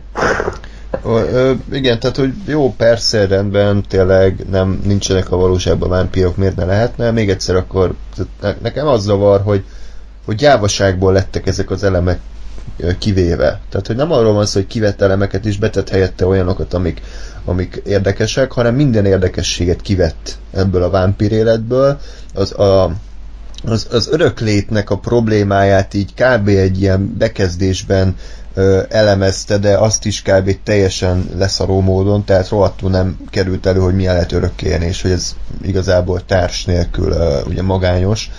Ö, 1.04 1.52
igen, 1.72 2.00
tehát 2.00 2.18
hogy 2.18 2.34
jó, 2.46 2.74
persze, 2.78 3.28
rendben, 3.28 3.84
tényleg 3.88 4.46
nem 4.50 4.82
nincsenek 4.84 5.32
a 5.32 5.38
valóságban 5.38 5.90
vámpírok, 5.90 6.38
miért 6.38 6.56
ne 6.56 6.66
lehetne? 6.66 7.12
Még 7.12 7.30
egyszer 7.30 7.56
akkor 7.56 7.94
ne, 8.42 8.56
nekem 8.62 8.88
az 8.88 9.04
zavar, 9.04 9.42
hogy, 9.42 9.64
hogy 10.26 10.36
gyávaságból 10.36 11.14
lettek 11.14 11.48
ezek 11.48 11.72
az 11.72 11.84
elemek 11.84 12.20
kivéve. 13.00 13.60
Tehát, 13.70 13.88
hogy 13.88 13.96
nem 13.96 14.12
arról 14.12 14.34
van 14.34 14.46
szó, 14.46 14.60
hogy 14.60 14.68
kivett 14.68 15.02
elemeket 15.02 15.46
is 15.46 15.58
betett 15.58 15.90
helyette 15.90 16.26
olyanokat, 16.26 16.74
amik, 16.74 17.02
amik 17.46 17.82
érdekesek, 17.86 18.52
hanem 18.52 18.76
minden 18.76 19.06
érdekességet 19.06 19.82
kivett 19.82 20.38
ebből 20.52 20.84
a 20.84 20.90
vámpír 20.90 21.32
életből. 21.32 22.00
Az, 22.34 22.60
a, 22.60 22.92
az, 23.64 23.88
az 23.92 24.08
öröklétnek 24.12 24.90
a 24.90 24.98
problémáját 24.98 25.94
így 25.94 26.14
kb. 26.14 26.48
egy 26.48 26.82
ilyen 26.82 27.16
bekezdésben 27.18 28.16
elemezte, 28.90 29.58
de 29.58 29.78
azt 29.78 30.06
is 30.06 30.22
kb. 30.22 30.58
teljesen 30.64 31.30
leszaró 31.38 31.80
módon, 31.82 32.24
tehát 32.24 32.50
rohadtul 32.50 32.90
nem 32.90 33.18
került 33.30 33.66
elő, 33.66 33.80
hogy 33.80 33.96
milyen 33.96 34.14
lehet 34.14 34.32
örökkélni, 34.32 34.86
és 34.86 35.02
hogy 35.02 35.12
ez 35.12 35.36
igazából 35.62 36.26
társ 36.26 36.66
nélkül 36.66 37.16
ugye 37.48 37.62
magányos. 37.62 38.32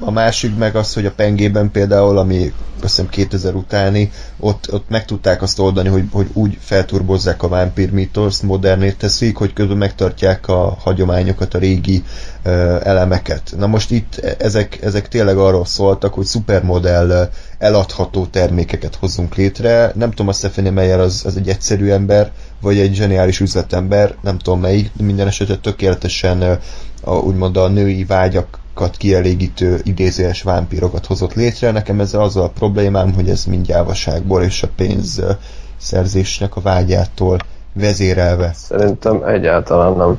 Ö, 0.00 0.06
a 0.06 0.10
másik 0.10 0.56
meg 0.56 0.76
az, 0.76 0.94
hogy 0.94 1.06
a 1.06 1.12
pengében 1.12 1.70
például, 1.70 2.18
ami 2.18 2.52
köszönöm 2.80 3.10
2000 3.10 3.54
utáni, 3.54 4.10
ott, 4.40 4.72
ott 4.72 4.88
meg 4.88 5.04
tudták 5.04 5.42
azt 5.42 5.58
oldani, 5.58 5.88
hogy, 5.88 6.04
hogy 6.12 6.28
úgy 6.32 6.58
felturbozzák 6.60 7.42
a 7.42 7.48
vámpír 7.48 7.90
mitoszt, 7.92 8.42
modernét 8.42 8.96
teszik, 8.98 9.36
hogy 9.36 9.52
közben 9.52 9.76
megtartják 9.76 10.48
a 10.48 10.76
hagyományokat, 10.80 11.54
a 11.54 11.58
régi 11.58 12.04
uh, 12.44 12.52
elemeket. 12.86 13.54
Na 13.58 13.66
most 13.66 13.90
itt 13.90 14.18
ezek, 14.38 14.82
ezek 14.82 15.08
tényleg 15.08 15.36
arról 15.38 15.64
szóltak, 15.64 16.14
hogy 16.14 16.24
szupermodell 16.24 17.30
eladható 17.58 18.26
termékeket 18.26 18.94
hozzunk 18.94 19.34
létre. 19.34 19.92
Nem 19.94 20.10
tudom, 20.10 20.28
a 20.28 20.32
Stephanie 20.32 20.70
Meyer 20.70 21.00
az, 21.00 21.22
az 21.24 21.36
egy 21.36 21.48
egyszerű 21.48 21.88
ember, 21.90 22.30
vagy 22.60 22.78
egy 22.78 22.94
zseniális 22.94 23.40
üzletember, 23.40 24.14
nem 24.20 24.38
tudom 24.38 24.60
melyik, 24.60 24.90
minden 24.96 25.26
esetre 25.26 25.56
tökéletesen 25.56 26.58
a, 27.02 27.14
úgymond 27.14 27.56
a 27.56 27.68
női 27.68 28.04
vágyak 28.04 28.58
kielégítő 28.96 29.80
idézőes 29.82 30.42
vámpírokat 30.42 31.06
hozott 31.06 31.34
létre. 31.34 31.70
Nekem 31.70 32.00
ez 32.00 32.14
az 32.14 32.36
a 32.36 32.50
problémám, 32.58 33.14
hogy 33.14 33.28
ez 33.28 33.44
mind 33.44 33.66
gyávaságból 33.66 34.42
és 34.42 34.62
a 34.62 34.68
pénz 34.76 35.22
szerzésnek 35.76 36.56
a 36.56 36.60
vágyától 36.60 37.38
vezérelve. 37.72 38.50
Szerintem 38.54 39.22
egyáltalán 39.22 39.96
nem. 39.96 40.18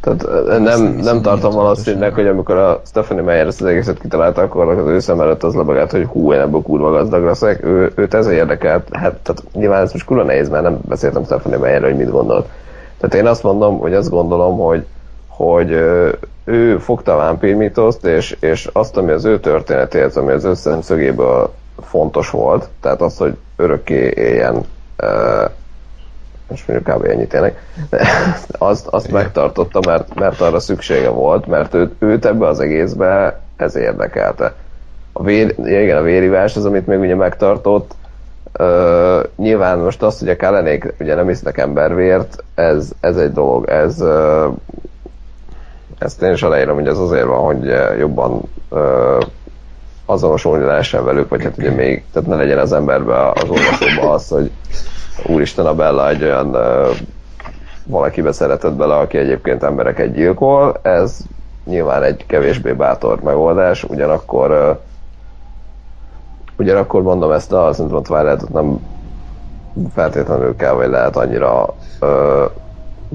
Tehát 0.00 0.58
nem, 0.58 0.82
nem 0.82 1.22
tartom 1.22 1.54
valószínűleg, 1.54 2.14
hogy 2.14 2.26
amikor 2.26 2.56
a 2.56 2.80
Stephanie 2.86 3.22
Meyer 3.22 3.46
ezt 3.46 3.60
az 3.60 3.66
egészet 3.66 4.00
kitalálta, 4.00 4.42
akkor 4.42 4.68
az 4.68 4.86
ő 4.86 4.98
szem 4.98 5.20
előtt 5.20 5.42
az 5.42 5.54
lebegált, 5.54 5.90
hogy 5.90 6.04
hú, 6.04 6.32
én 6.32 6.40
ebből 6.40 6.62
kurva 6.62 6.90
gazdag 6.90 7.24
leszek. 7.24 7.64
Ő, 7.64 7.92
őt 7.94 8.14
ez 8.14 8.26
érdekelt. 8.26 8.88
Hát, 8.92 9.14
tehát 9.14 9.42
nyilván 9.52 9.82
ez 9.82 9.92
most 9.92 10.04
kurva 10.04 10.22
nehéz, 10.22 10.48
mert 10.48 10.62
nem 10.62 10.78
beszéltem 10.88 11.24
Stephanie 11.24 11.58
Meyer, 11.58 11.82
hogy 11.82 11.96
mit 11.96 12.10
gondolt. 12.10 12.48
Tehát 13.00 13.14
én 13.14 13.26
azt 13.30 13.42
mondom, 13.42 13.78
hogy 13.78 13.94
azt 13.94 14.10
gondolom, 14.10 14.58
hogy, 14.58 14.86
hogy 15.36 15.70
ő 16.44 16.78
fogta 16.78 17.14
a 17.14 17.16
vámpírmitoszt, 17.16 18.04
és, 18.04 18.36
és 18.40 18.68
azt, 18.72 18.96
ami 18.96 19.10
az 19.10 19.24
ő 19.24 19.40
történetéhez, 19.40 20.16
ami 20.16 20.32
az 20.32 20.44
ő 20.44 20.54
szemszögéből 20.54 21.52
fontos 21.82 22.30
volt, 22.30 22.68
tehát 22.80 23.00
az, 23.00 23.16
hogy 23.16 23.36
örökké 23.56 24.12
éljen, 24.14 24.54
most 26.48 26.68
mondjuk 26.68 26.96
kb. 26.96 27.04
ennyit 27.04 27.28
tényleg, 27.28 27.58
azt, 28.58 28.86
azt 28.86 29.10
megtartotta, 29.10 29.80
mert, 29.86 30.14
mert 30.14 30.40
arra 30.40 30.60
szüksége 30.60 31.08
volt, 31.08 31.46
mert 31.46 31.74
őt, 31.74 31.94
őt 31.98 32.24
ebbe 32.24 32.46
az 32.46 32.60
egészbe 32.60 33.40
ez 33.56 33.76
érdekelte. 33.76 34.54
A 35.12 35.22
vér, 35.22 35.54
igen, 35.64 35.96
a 35.96 36.02
vérivás 36.02 36.56
az, 36.56 36.64
amit 36.64 36.86
még 36.86 36.98
ugye 36.98 37.14
megtartott, 37.14 37.94
Uh, 38.58 39.24
nyilván 39.36 39.78
most 39.78 40.02
azt, 40.02 40.18
hogy 40.18 40.28
a 40.28 40.36
kellenék 40.36 40.94
ugye 41.00 41.14
nem 41.14 41.28
isznek 41.28 41.58
embervért, 41.58 42.44
ez, 42.54 42.90
ez 43.00 43.16
egy 43.16 43.32
dolog, 43.32 43.68
ez 43.68 44.00
uh, 44.00 44.54
ezt 45.98 46.22
én 46.22 46.32
is 46.32 46.42
aláírom, 46.42 46.74
hogy 46.74 46.86
ez 46.86 46.98
azért 46.98 47.26
van, 47.26 47.44
hogy 47.44 47.68
eh, 47.68 47.98
jobban 47.98 48.40
uh, 48.68 49.22
azonosulni 50.06 50.64
lehessen 50.64 51.04
velük, 51.04 51.28
vagy 51.28 51.42
hát 51.42 51.58
ugye 51.58 51.70
még, 51.70 52.04
tehát 52.12 52.28
ne 52.28 52.36
legyen 52.36 52.58
az 52.58 52.72
emberbe 52.72 53.28
az 53.28 53.48
olvasóban 53.48 54.14
az, 54.14 54.28
hogy 54.28 54.50
úristen 55.26 55.66
a 55.66 55.74
Bella 55.74 56.08
egy 56.08 56.22
olyan 56.22 56.46
uh, 56.48 56.96
valakibe 57.86 58.32
szeretett 58.32 58.72
bele, 58.72 58.94
aki 58.96 59.18
egyébként 59.18 59.62
embereket 59.62 60.12
gyilkol, 60.12 60.78
ez 60.82 61.18
nyilván 61.64 62.02
egy 62.02 62.26
kevésbé 62.26 62.72
bátor 62.72 63.20
megoldás, 63.22 63.84
ugyanakkor 63.84 64.50
uh, 64.50 64.76
ugyanakkor 66.58 67.02
mondom 67.02 67.30
ezt 67.30 67.52
a 67.52 67.72
szerintem 67.72 67.96
a 67.96 68.00
Twilight-ot 68.00 68.52
nem 68.52 68.78
feltétlenül 69.94 70.56
kell, 70.56 70.72
vagy 70.72 70.88
lehet 70.88 71.16
annyira 71.16 71.74
uh, 72.00 72.50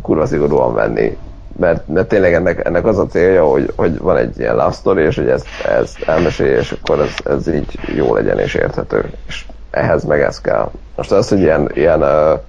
kurva 0.02 0.26
szigorúan 0.26 0.74
venni 0.74 1.18
mert, 1.58 1.88
mert 1.88 2.08
tényleg 2.08 2.34
ennek, 2.34 2.66
ennek 2.66 2.86
az 2.86 2.98
a 2.98 3.06
célja, 3.06 3.46
hogy, 3.46 3.74
hogy 3.76 3.98
van 3.98 4.18
egy 4.18 4.40
ilyen 4.40 4.56
love 4.56 4.72
story, 4.72 5.04
és 5.04 5.16
hogy 5.16 5.30
ezt, 5.30 5.48
ezt 5.78 6.02
elmesélje, 6.02 6.58
és 6.58 6.72
akkor 6.82 7.00
ez, 7.00 7.14
ez 7.26 7.48
így 7.48 7.80
jó 7.96 8.14
legyen 8.14 8.40
és 8.40 8.54
érthető. 8.54 9.12
És 9.28 9.46
ehhez 9.72 10.04
meg 10.04 10.22
ez 10.22 10.42
kell. 10.42 10.72
Most 10.96 11.12
az, 11.12 11.30
hogy 11.30 11.40
ilyen, 11.40 11.70
ilyen 11.74 12.02
uh, 12.02 12.40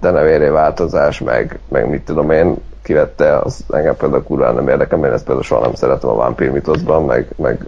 denevéré 0.00 0.48
változás, 0.48 1.20
meg, 1.20 1.58
meg 1.68 1.88
mit 1.88 2.04
tudom 2.04 2.30
én, 2.30 2.56
kivette, 2.82 3.38
az 3.38 3.64
engem 3.70 3.96
például 3.96 4.22
kurva 4.22 4.50
nem 4.50 4.68
érdekel, 4.68 4.98
én 4.98 5.04
ezt 5.04 5.24
például 5.24 5.44
soha 5.44 5.60
nem 5.60 5.74
szeretem 5.74 6.10
a 6.10 6.14
Vampire 6.14 6.50
mitoszban, 6.50 7.04
meg, 7.04 7.28
meg, 7.36 7.64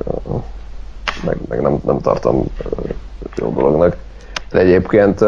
meg, 1.25 1.37
meg 1.49 1.61
nem, 1.61 1.79
nem 1.85 2.01
tartom 2.01 2.47
jó 3.37 3.53
dolognak. 3.53 3.97
De 4.51 4.59
egyébként 4.59 5.25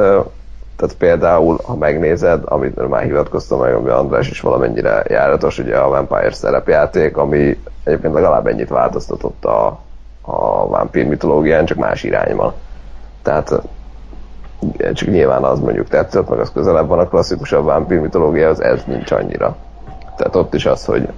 tehát 0.79 0.95
például, 0.97 1.59
ha 1.65 1.77
megnézed, 1.77 2.43
amit 2.45 2.89
már 2.89 3.03
hivatkoztam 3.03 3.61
meg, 3.61 3.75
ami 3.75 3.89
András 3.89 4.31
is 4.31 4.41
valamennyire 4.41 5.05
járatos, 5.09 5.59
ugye 5.59 5.77
a 5.77 5.89
Vampire 5.89 6.33
szerepjáték, 6.33 7.17
ami 7.17 7.59
egyébként 7.85 8.15
legalább 8.15 8.47
ennyit 8.47 8.69
változtatott 8.69 9.45
a, 9.45 9.81
a 10.23 10.69
vámpír 10.69 11.07
mitológián, 11.07 11.65
csak 11.65 11.79
más 11.79 12.03
irányban. 12.03 12.53
Tehát 13.23 13.63
csak 14.93 15.09
nyilván 15.09 15.45
az 15.45 15.59
mondjuk 15.59 15.89
tetszett, 15.89 16.29
meg 16.29 16.39
az 16.39 16.53
közelebb 16.53 16.89
van 16.89 16.99
a 16.99 17.09
klasszikusabb 17.09 17.65
vámpír 17.65 18.01
mitológiához, 18.01 18.61
ez 18.61 18.83
nincs 18.87 19.11
annyira. 19.11 19.57
Tehát 20.17 20.37
ott 20.37 20.55
is 20.55 20.67
az, 20.67 20.85
hogy, 20.85 21.09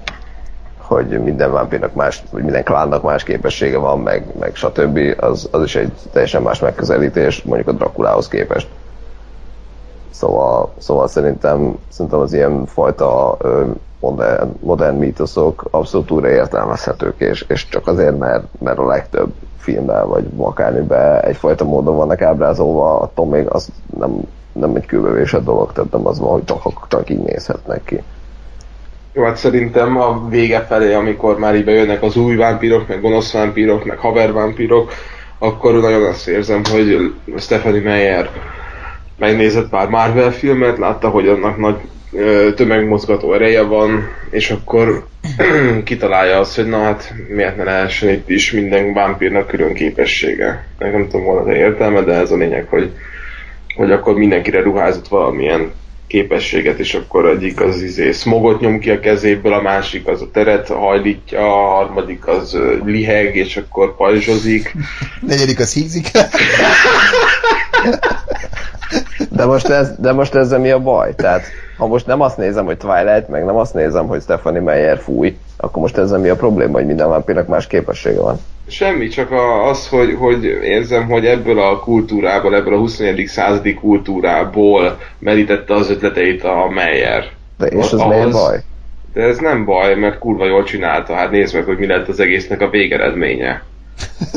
hogy 0.78 1.22
minden 1.22 1.52
vámpírnak 1.52 1.94
más, 1.94 2.22
vagy 2.30 2.42
minden 2.42 2.64
klánnak 2.64 3.02
más 3.02 3.22
képessége 3.22 3.78
van, 3.78 4.00
meg, 4.00 4.24
meg 4.38 4.54
stb. 4.54 4.98
Az, 5.18 5.48
az 5.50 5.62
is 5.62 5.76
egy 5.76 5.92
teljesen 6.12 6.42
más 6.42 6.60
megközelítés, 6.60 7.42
mondjuk 7.42 7.68
a 7.68 7.72
Drakulához 7.72 8.28
képest. 8.28 8.68
Szóval, 10.10 10.72
szóval 10.78 11.08
szerintem, 11.08 11.78
szerintem 11.88 12.20
az 12.20 12.32
ilyen 12.32 12.66
fajta 12.66 13.36
modern, 14.00 14.52
modern 14.60 14.96
mítoszok 14.96 15.64
abszolút 15.70 16.10
újra 16.10 16.28
értelmezhetők, 16.28 17.14
és, 17.20 17.44
és 17.48 17.68
csak 17.68 17.86
azért, 17.86 18.18
mert, 18.18 18.44
mert 18.58 18.78
a 18.78 18.86
legtöbb 18.86 19.32
filmben, 19.56 20.08
vagy 20.08 20.24
akármiben 20.36 21.20
egyfajta 21.20 21.64
módon 21.64 21.96
vannak 21.96 22.22
ábrázolva, 22.22 23.00
attól 23.00 23.26
még 23.26 23.46
az 23.48 23.68
nem, 23.98 24.20
nem 24.52 24.74
egy 24.74 24.86
kőbevésett 24.86 25.44
dolog, 25.44 25.72
tehát 25.72 25.92
nem 25.92 26.06
az 26.06 26.18
van, 26.18 26.30
hogy 26.30 26.44
csak, 26.44 26.88
csak 26.88 27.10
így 27.10 27.18
nézhetnek 27.18 27.84
ki. 27.84 28.02
Jó, 29.12 29.24
hát 29.24 29.36
szerintem 29.36 30.00
a 30.00 30.28
vége 30.28 30.60
felé, 30.60 30.94
amikor 30.94 31.38
már 31.38 31.54
így 31.54 31.64
bejönnek 31.64 32.02
az 32.02 32.16
új 32.16 32.36
vámpírok, 32.36 32.88
meg 32.88 33.00
gonosz 33.00 33.32
vámpírok, 33.32 33.84
meg 33.84 33.98
haver 33.98 34.32
vámpírok, 34.32 34.90
akkor 35.38 35.72
nagyon 35.72 36.04
azt 36.04 36.28
érzem, 36.28 36.62
hogy 36.70 37.14
Stephanie 37.36 37.82
Meyer 37.82 38.30
megnézett 39.20 39.68
pár 39.68 39.88
Marvel 39.88 40.32
filmet, 40.32 40.78
látta, 40.78 41.08
hogy 41.08 41.28
annak 41.28 41.58
nagy 41.58 41.76
ö, 42.12 42.48
tömegmozgató 42.56 43.32
ereje 43.34 43.62
van, 43.62 44.08
és 44.30 44.50
akkor 44.50 45.06
kitalálja 45.84 46.38
azt, 46.38 46.56
hogy 46.56 46.66
na 46.66 46.82
hát 46.82 47.14
miért 47.28 47.56
ne 47.56 47.64
lehessen 47.64 48.08
itt 48.08 48.28
is 48.28 48.52
minden 48.52 48.92
vámpírnak 48.92 49.46
külön 49.46 49.74
képessége. 49.74 50.66
Nem 50.78 51.08
tudom 51.08 51.24
volna 51.26 51.50
az 51.50 51.56
értelme, 51.56 52.00
de 52.00 52.12
ez 52.12 52.30
a 52.30 52.36
lényeg, 52.36 52.66
hogy, 52.68 52.90
hogy 53.74 53.90
akkor 53.90 54.14
mindenkire 54.14 54.60
ruházott 54.60 55.08
valamilyen 55.08 55.72
képességet, 56.06 56.78
és 56.78 56.94
akkor 56.94 57.28
egyik 57.28 57.60
az 57.60 57.82
izé 57.82 58.12
smogot 58.12 58.60
nyom 58.60 58.78
ki 58.78 58.90
a 58.90 59.00
kezéből, 59.00 59.52
a 59.52 59.62
másik 59.62 60.06
az 60.06 60.22
a 60.22 60.30
teret 60.30 60.68
hajlítja, 60.68 61.40
a 61.40 61.74
harmadik 61.74 62.26
az 62.26 62.58
liheg, 62.84 63.36
és 63.36 63.56
akkor 63.56 63.96
pajzsozik. 63.96 64.74
Negyedik 65.26 65.58
az 65.58 65.72
hízik. 65.72 66.06
De 69.28 69.44
most, 69.44 69.68
ez, 69.68 69.94
de 69.98 70.12
most 70.12 70.34
ezzel 70.34 70.58
mi 70.58 70.70
a 70.70 70.78
baj? 70.78 71.14
Tehát, 71.14 71.42
ha 71.76 71.86
most 71.86 72.06
nem 72.06 72.20
azt 72.20 72.36
nézem, 72.36 72.64
hogy 72.64 72.76
Twilight, 72.76 73.28
meg 73.28 73.44
nem 73.44 73.56
azt 73.56 73.74
nézem, 73.74 74.06
hogy 74.06 74.20
Stephanie 74.22 74.60
Meyer 74.60 74.98
fúj, 74.98 75.36
akkor 75.56 75.82
most 75.82 75.96
ezzel 75.96 76.18
mi 76.18 76.28
a 76.28 76.36
probléma, 76.36 76.72
hogy 76.72 76.86
minden 76.86 77.08
vámpírnak 77.08 77.46
más 77.46 77.66
képessége 77.66 78.20
van? 78.20 78.38
Semmi, 78.68 79.08
csak 79.08 79.30
a, 79.30 79.68
az, 79.68 79.88
hogy, 79.88 80.14
hogy 80.18 80.44
érzem, 80.44 81.08
hogy 81.08 81.26
ebből 81.26 81.60
a 81.60 81.78
kultúrából, 81.78 82.54
ebből 82.54 82.74
a 82.74 82.78
21. 82.78 83.26
századi 83.26 83.74
kultúrából 83.74 84.98
merítette 85.18 85.74
az 85.74 85.90
ötleteit 85.90 86.44
a 86.44 86.68
Meyer. 86.74 87.24
De 87.58 87.66
és 87.66 87.92
Ahhoz- 87.92 88.08
miért 88.08 88.32
baj? 88.32 88.58
De 89.12 89.22
ez 89.22 89.38
nem 89.38 89.64
baj, 89.64 89.94
mert 89.94 90.18
kurva 90.18 90.46
jól 90.46 90.64
csinálta. 90.64 91.14
Hát 91.14 91.30
nézd 91.30 91.54
meg, 91.54 91.64
hogy 91.64 91.78
mi 91.78 91.86
lett 91.86 92.08
az 92.08 92.20
egésznek 92.20 92.60
a 92.60 92.70
végeredménye. 92.70 93.62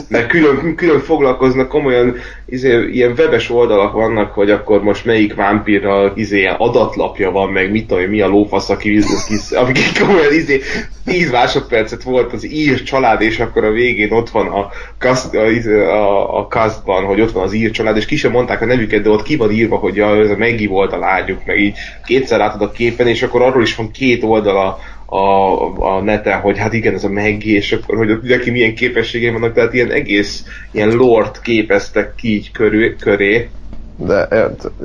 Mert 0.08 0.28
külön, 0.28 0.76
külön 0.76 1.00
foglalkoznak 1.00 1.68
komolyan, 1.68 2.16
izé, 2.46 2.88
ilyen 2.92 3.14
webes 3.18 3.50
oldalak 3.50 3.94
vannak, 3.94 4.34
hogy 4.34 4.52
akkor 4.52 4.84
most 4.84 5.06
melyik 5.06 5.36
vámpírral 5.36 6.12
izé, 6.16 6.40
ilyen 6.40 6.56
adatlapja 6.58 7.32
van, 7.32 7.52
meg 7.52 7.72
mit 7.72 7.88
tudom, 7.88 8.04
mi 8.04 8.22
a 8.22 8.28
lófasz, 8.28 8.70
aki, 8.70 9.00
aki, 9.28 9.56
aki 9.56 9.82
komolyan 10.00 10.34
izé, 10.34 10.62
10 11.06 11.32
másodpercet 11.32 12.04
volt 12.04 12.34
az 12.34 12.46
ír 12.52 12.84
család, 12.84 13.22
és 13.22 13.40
akkor 13.40 13.64
a 13.64 13.72
végén 13.72 14.12
ott 14.12 14.30
van 14.30 14.48
a, 14.48 14.70
cast, 14.98 15.34
a, 15.34 15.50
izé, 15.50 15.80
a, 15.80 16.38
a 16.40 16.48
castban, 16.48 17.04
hogy 17.04 17.22
ott 17.22 17.32
van 17.32 17.44
az 17.44 17.54
ír 17.54 17.72
család, 17.72 17.98
és 17.98 18.06
ki 18.06 18.16
sem 18.16 18.32
mondták 18.32 18.62
a 18.62 18.66
nevüket, 18.66 19.02
de 19.02 19.10
ott 19.10 19.24
ki 19.24 19.36
van 19.36 19.52
írva, 19.52 19.76
hogy 19.76 19.96
ja, 19.96 20.16
ez 20.16 20.30
a 20.30 20.38
Meggi 20.38 20.68
volt 20.68 20.94
a 20.94 20.98
lányuk, 20.98 21.46
meg 21.46 21.60
így 21.60 21.76
kétszer 22.06 22.38
látod 22.38 22.62
a 22.62 22.72
képen, 22.72 23.08
és 23.08 23.24
akkor 23.24 23.42
arról 23.42 23.62
is 23.62 23.76
van 23.76 23.92
két 23.92 24.24
oldala 24.24 24.80
a, 25.06 25.96
a 25.96 26.02
neten, 26.02 26.40
hogy 26.40 26.58
hát 26.58 26.74
igen, 26.74 26.94
ez 26.94 27.04
a 27.04 27.10
Maggie, 27.10 27.58
és 27.58 27.72
akkor, 27.72 27.98
hogy 27.98 28.20
neki 28.22 28.52
milyen 28.52 28.76
képességei 28.76 29.30
vannak, 29.30 29.54
tehát 29.54 29.74
ilyen 29.74 29.92
egész 29.92 30.44
ilyen 30.72 30.90
lord 30.90 31.42
képeztek 31.42 32.16
ki 32.16 32.34
így 32.34 32.52
körül, 32.52 32.96
köré. 32.98 33.50
De 33.96 34.28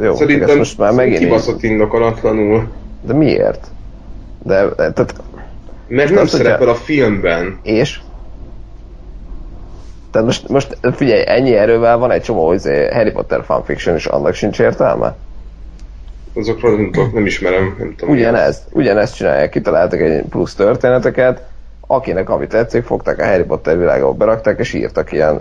jó, 0.02 0.14
Szerintem 0.14 0.56
most 0.56 0.78
már 0.78 0.92
megint... 0.92 1.18
kibaszott 1.18 1.62
indokolatlanul, 1.62 2.68
De 3.02 3.12
miért? 3.12 3.66
De, 4.42 4.68
tehát, 4.74 5.14
mert 5.88 6.10
nem 6.10 6.26
szerepel 6.26 6.68
a 6.68 6.74
filmben. 6.74 7.58
és? 7.62 8.00
Tehát 10.10 10.26
most, 10.26 10.48
most 10.48 10.76
figyelj, 10.94 11.22
ennyi 11.26 11.54
erővel 11.54 11.98
van 11.98 12.10
egy 12.10 12.22
csomó 12.22 12.52
izé, 12.52 12.88
Harry 12.88 13.10
Potter 13.10 13.44
fanfiction, 13.44 13.96
és 13.96 14.06
annak 14.06 14.34
sincs 14.34 14.58
értelme? 14.58 15.16
Azokról 16.38 16.76
nem, 16.76 16.90
tudok, 16.90 17.12
nem 17.12 17.26
ismerem, 17.26 17.74
nem 17.78 17.94
tudom. 17.96 18.14
Ugyanezt, 18.14 18.62
ugyanezt 18.70 19.16
csinálják, 19.16 19.50
kitaláltak 19.50 20.00
egy 20.00 20.22
plusz 20.22 20.54
történeteket, 20.54 21.42
akinek 21.90 22.30
ami 22.30 22.46
tetszik, 22.46 22.84
fogták 22.84 23.18
a 23.18 23.26
Harry 23.26 23.42
Potter 23.42 23.78
világába 23.78 24.12
berakták, 24.12 24.58
és 24.58 24.72
írtak 24.72 25.12
ilyen 25.12 25.40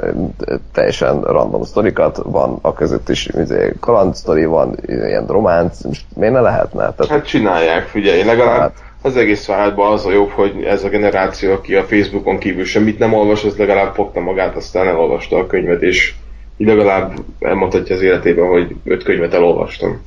teljesen 0.73 1.21
random 1.21 1.63
sztorikat, 1.63 2.19
van 2.23 2.59
a 2.61 2.73
között 2.73 3.09
is 3.09 3.27
izé, 3.41 3.73
kaland 3.79 4.15
sztori, 4.15 4.45
van 4.45 4.75
ilyen 4.85 5.25
románc, 5.27 5.81
most 5.83 6.05
miért 6.15 6.33
ne 6.33 6.39
lehetne? 6.39 6.79
Tehát, 6.79 7.07
Hát 7.07 7.27
csinálják, 7.27 7.87
figyelj, 7.87 8.23
legalább 8.23 8.59
Hát. 8.59 8.83
az 9.01 9.17
egész 9.17 9.45
váltban 9.45 9.91
az 9.91 10.05
a 10.05 10.11
jobb, 10.11 10.29
hogy 10.29 10.63
ez 10.63 10.83
a 10.83 10.89
generáció, 10.89 11.51
aki 11.51 11.75
a 11.75 11.83
Facebookon 11.83 12.37
kívül 12.37 12.65
semmit 12.65 12.99
nem 12.99 13.13
olvas, 13.13 13.43
az 13.43 13.57
legalább 13.57 13.93
fogta 13.93 14.19
magát, 14.19 14.55
aztán 14.55 14.87
elolvasta 14.87 15.37
a 15.37 15.47
könyvet, 15.47 15.81
és 15.81 16.13
így 16.57 16.67
legalább 16.67 17.13
elmondhatja 17.39 17.95
az 17.95 18.01
életében, 18.01 18.47
hogy 18.47 18.75
öt 18.83 19.03
könyvet 19.03 19.33
elolvastam. 19.33 20.01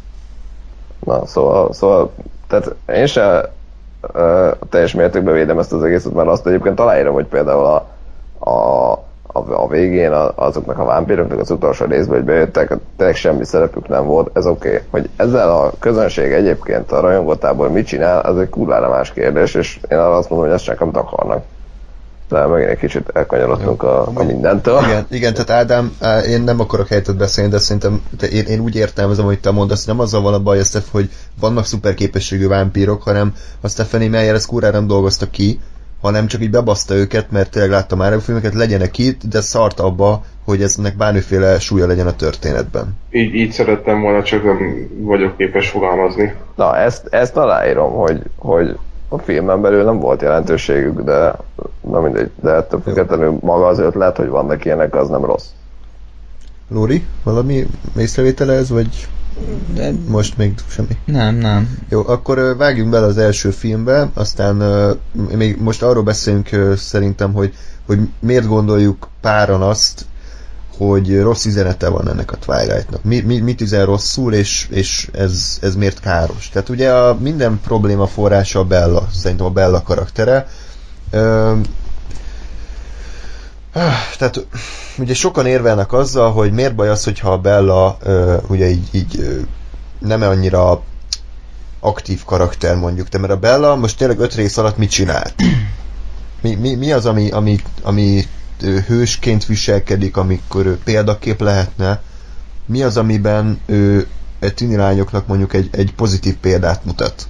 Na, 1.05 1.27
szóval, 1.27 1.73
szóval 1.73 2.13
tehát 2.49 2.75
én 2.95 3.07
se 3.07 3.51
uh, 4.15 4.51
teljes 4.69 4.95
mértékben 4.95 5.35
védem 5.35 5.59
ezt 5.59 5.73
az 5.73 5.83
egészet, 5.83 6.15
mert 6.15 6.29
azt 6.29 6.47
egyébként 6.47 6.81
aláírom, 6.81 7.15
hogy 7.15 7.27
például 7.27 7.65
a, 7.65 7.87
a, 8.51 8.93
a, 9.33 9.39
a 9.63 9.69
végén 9.69 10.13
a, 10.13 10.33
azoknak 10.35 10.79
a 10.79 10.85
vámpíroknak 10.85 11.39
az 11.39 11.51
utolsó 11.51 11.85
részben, 11.85 12.17
hogy 12.17 12.25
bejöttek, 12.25 12.77
tényleg 12.97 13.17
semmi 13.17 13.45
szerepük 13.45 13.89
nem 13.89 14.05
volt, 14.05 14.31
ez 14.37 14.47
oké. 14.47 14.69
Okay. 14.69 14.81
Hogy 14.91 15.09
ezzel 15.17 15.51
a 15.51 15.73
közönség 15.79 16.33
egyébként 16.33 16.93
a 16.93 17.01
rajongótából 17.01 17.69
mit 17.69 17.87
csinál, 17.87 18.21
az 18.21 18.39
egy 18.39 18.49
kurvára 18.49 18.89
más 18.89 19.13
kérdés, 19.13 19.55
és 19.55 19.81
én 19.89 19.99
arra 19.99 20.17
azt 20.17 20.31
mondom, 20.31 20.49
hogy 20.49 20.57
ezt 20.57 20.67
csak 20.67 20.81
amit 20.81 20.97
akarnak. 20.97 21.45
De 22.31 22.47
megint 22.47 22.71
egy 22.71 22.79
kicsit 22.79 23.09
elkanyarodtunk 23.13 23.83
a, 23.83 24.09
a 24.15 24.23
mindentől. 24.23 24.81
Igen, 24.85 25.07
igen, 25.11 25.35
tehát 25.35 25.51
Ádám, 25.51 25.97
én 26.29 26.43
nem 26.43 26.61
akarok 26.61 26.89
helyettet 26.89 27.17
beszélni, 27.17 27.51
de 27.51 27.59
szerintem 27.59 28.03
te, 28.19 28.27
én, 28.27 28.45
én 28.45 28.61
úgy 28.61 28.77
értelmezem, 28.77 29.25
hogy 29.25 29.41
te 29.41 29.51
mondasz, 29.51 29.85
nem 29.85 30.01
azzal 30.01 30.23
van 30.23 30.35
a 30.35 30.43
baj, 30.43 30.63
Steph, 30.63 30.87
hogy 30.91 31.11
vannak 31.41 31.65
szuper 31.65 31.95
képességű 31.95 32.49
vámpírok, 32.49 33.03
hanem 33.03 33.35
a 33.61 33.69
Stephanie 33.69 34.09
Meyer 34.09 34.35
ezt 34.35 34.47
kurvára 34.47 34.73
nem 34.73 34.87
dolgozta 34.87 35.31
ki, 35.31 35.61
hanem 36.01 36.27
csak 36.27 36.43
így 36.43 36.51
bebaszta 36.51 36.95
őket, 36.95 37.31
mert 37.31 37.51
tényleg 37.51 37.71
láttam 37.71 37.99
már 37.99 38.13
a 38.13 38.21
filmeket, 38.21 38.55
legyenek 38.55 38.99
itt, 38.99 39.21
de 39.25 39.41
szart 39.41 39.81
abba, 39.81 40.23
hogy 40.45 40.63
eznek 40.63 40.97
bármiféle 40.97 41.59
súlya 41.59 41.87
legyen 41.87 42.07
a 42.07 42.17
történetben. 42.17 42.97
Így, 43.11 43.35
így 43.35 43.51
szerettem 43.51 44.01
volna, 44.01 44.23
csak 44.23 44.45
nem 44.45 44.89
vagyok 45.01 45.37
képes 45.37 45.69
fogalmazni. 45.69 46.35
Na, 46.57 46.77
ezt, 46.77 47.07
ezt 47.11 47.37
aláírom, 47.37 47.93
hogy, 47.93 48.23
hogy 48.37 48.79
a 49.13 49.19
filmen 49.19 49.61
belül 49.61 49.85
nem 49.85 49.99
volt 49.99 50.23
jelentőségük, 50.23 51.01
de 51.01 51.35
na 51.81 52.01
mindegy, 52.01 52.31
de 52.41 52.51
ettől 52.51 52.81
függetlenül 52.81 53.39
maga 53.41 53.67
az 53.67 53.79
ötlet, 53.79 54.17
hogy 54.17 54.29
vannak 54.29 54.65
ilyenek, 54.65 54.95
az 54.95 55.09
nem 55.09 55.25
rossz. 55.25 55.47
Lóri, 56.69 57.05
valami 57.23 57.67
észrevétele 57.97 58.53
ez, 58.53 58.71
vagy 58.71 59.09
De 59.75 59.91
most 60.09 60.37
még 60.37 60.55
semmi? 60.69 60.97
nem, 61.05 61.35
nem. 61.35 61.79
Jó, 61.89 62.03
akkor 62.07 62.57
vágjunk 62.57 62.91
bele 62.91 63.07
az 63.07 63.19
első 63.19 63.51
filmbe, 63.51 64.09
aztán 64.15 64.63
még 65.37 65.61
most 65.61 65.83
arról 65.83 66.03
beszélünk 66.03 66.49
szerintem, 66.77 67.33
hogy, 67.33 67.55
hogy 67.87 67.99
miért 68.19 68.47
gondoljuk 68.47 69.09
páran 69.21 69.63
azt, 69.63 70.05
hogy 70.87 71.21
rossz 71.21 71.45
üzenete 71.45 71.89
van 71.89 72.09
ennek 72.09 72.33
a 72.33 72.37
Twilightnak. 72.37 73.05
Mi, 73.05 73.21
mi, 73.21 73.39
mit 73.39 73.61
üzen 73.61 73.85
rosszul, 73.85 74.35
és, 74.35 74.67
és 74.71 75.09
ez, 75.13 75.59
ez 75.61 75.75
miért 75.75 76.01
káros. 76.01 76.49
Tehát 76.49 76.69
ugye 76.69 76.93
a 76.93 77.15
minden 77.15 77.61
probléma 77.65 78.07
forrása 78.07 78.59
a 78.59 78.65
Bella, 78.65 79.09
szerintem 79.13 79.47
a 79.47 79.51
Bella 79.51 79.83
karaktere. 79.83 80.49
Tehát 84.19 84.47
ugye 84.99 85.15
sokan 85.15 85.47
érvelnek 85.47 85.93
azzal, 85.93 86.33
hogy 86.33 86.53
miért 86.53 86.75
baj 86.75 86.89
az, 86.89 87.05
hogyha 87.05 87.33
a 87.33 87.39
Bella 87.39 87.99
ugye 88.49 88.69
így, 88.69 88.89
így 88.91 89.47
nem 89.99 90.23
annyira 90.23 90.83
aktív 91.81 92.25
karakter 92.25 92.77
mondjuk, 92.77 93.09
de 93.09 93.19
mert 93.19 93.33
a 93.33 93.39
Bella 93.39 93.77
most 93.77 93.97
tényleg 93.97 94.19
öt 94.19 94.35
rész 94.35 94.57
alatt 94.57 94.77
mit 94.77 94.91
csinált? 94.91 95.35
Mi, 96.43 96.55
mi, 96.55 96.75
mi 96.75 96.93
az, 96.93 97.07
ami, 97.07 97.31
ami, 97.31 97.61
ami 97.83 98.25
ö, 98.63 98.79
hősként 98.79 99.47
viselkedik, 99.47 100.17
amikor 100.17 100.67
ő 100.67 100.79
példakép 100.85 101.41
lehetne? 101.41 102.03
Mi 102.67 102.83
az, 102.83 102.97
amiben 102.97 103.61
ő 103.67 104.07
egy 104.39 104.55
tini 104.55 104.77
lányoknak 104.77 105.27
mondjuk 105.27 105.55
egy, 105.55 105.69
egy 105.73 105.95
pozitív 105.95 106.37
példát 106.37 106.85
mutat? 106.85 107.29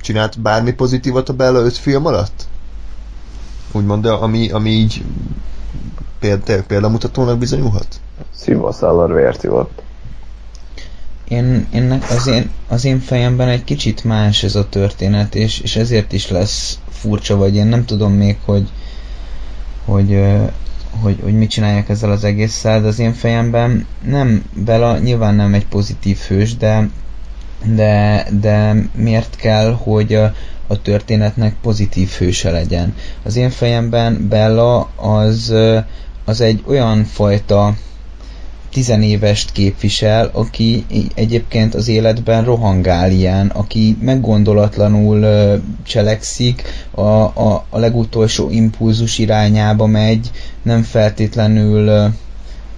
Csinált 0.00 0.40
bármi 0.40 0.72
pozitívat 0.72 1.28
a 1.28 1.32
Bella 1.32 1.58
öt 1.58 1.76
film 1.76 2.06
alatt? 2.06 2.46
Úgymond, 3.72 4.02
de 4.02 4.10
ami, 4.10 4.50
ami 4.50 4.70
így 4.70 5.04
példa, 6.18 6.62
példamutatónak 6.62 7.38
bizonyulhat? 7.38 8.00
Szívószállal 8.34 9.14
vért 9.14 9.44
ivott. 9.44 9.82
Én, 11.28 11.66
én 11.72 12.02
az, 12.10 12.26
én, 12.26 12.50
az 12.68 12.84
én 12.84 13.00
fejemben 13.00 13.48
egy 13.48 13.64
kicsit 13.64 14.04
más 14.04 14.42
ez 14.42 14.54
a 14.54 14.68
történet, 14.68 15.34
és, 15.34 15.60
és 15.60 15.76
ezért 15.76 16.12
is 16.12 16.28
lesz 16.30 16.78
furcsa, 16.90 17.36
vagy 17.36 17.54
én 17.54 17.66
nem 17.66 17.84
tudom 17.84 18.12
még, 18.12 18.38
hogy, 18.44 18.68
hogy, 19.84 20.22
hogy, 21.00 21.18
hogy 21.22 21.38
mit 21.38 21.50
csinálják 21.50 21.88
ezzel 21.88 22.10
az 22.10 22.24
egésszel, 22.24 22.80
de 22.80 22.86
az 22.86 22.98
én 22.98 23.12
fejemben 23.12 23.86
nem, 24.04 24.44
Bella 24.54 24.98
nyilván 24.98 25.34
nem 25.34 25.54
egy 25.54 25.66
pozitív 25.66 26.18
hős, 26.18 26.56
de, 26.56 26.88
de, 27.64 28.26
de 28.40 28.74
miért 28.94 29.36
kell, 29.36 29.72
hogy 29.72 30.14
a, 30.14 30.34
a 30.66 30.82
történetnek 30.82 31.54
pozitív 31.62 32.08
hőse 32.08 32.50
legyen. 32.50 32.94
Az 33.22 33.36
én 33.36 33.50
fejemben 33.50 34.26
Bella 34.28 34.80
az, 34.96 35.54
az 36.24 36.40
egy 36.40 36.62
olyan 36.66 37.04
fajta 37.04 37.74
tizenévest 38.72 39.52
képvisel, 39.52 40.30
aki 40.32 40.84
egyébként 41.14 41.74
az 41.74 41.88
életben 41.88 42.44
rohangál 42.44 43.10
ilyen, 43.10 43.46
aki 43.46 43.96
meggondolatlanul 44.00 45.26
cselekszik, 45.82 46.62
a, 46.90 47.00
a, 47.00 47.64
a 47.70 47.78
legutolsó 47.78 48.50
impulzus 48.50 49.18
irányába 49.18 49.86
megy, 49.86 50.30
nem 50.62 50.82
feltétlenül 50.82 52.12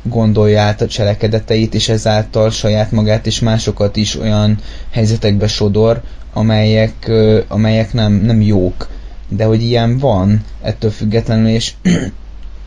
gondolja 0.03 0.61
át 0.61 0.81
a 0.81 0.87
cselekedeteit, 0.87 1.75
és 1.75 1.89
ezáltal 1.89 2.51
saját 2.51 2.91
magát 2.91 3.27
és 3.27 3.41
másokat 3.41 3.97
is 3.97 4.19
olyan 4.19 4.59
helyzetekbe 4.91 5.47
sodor, 5.47 6.01
amelyek, 6.33 7.11
amelyek 7.49 7.93
nem, 7.93 8.13
nem 8.13 8.41
jók. 8.41 8.89
De 9.29 9.45
hogy 9.45 9.63
ilyen 9.63 9.99
van, 9.99 10.45
ettől 10.63 10.91
függetlenül, 10.91 11.49
és 11.49 11.73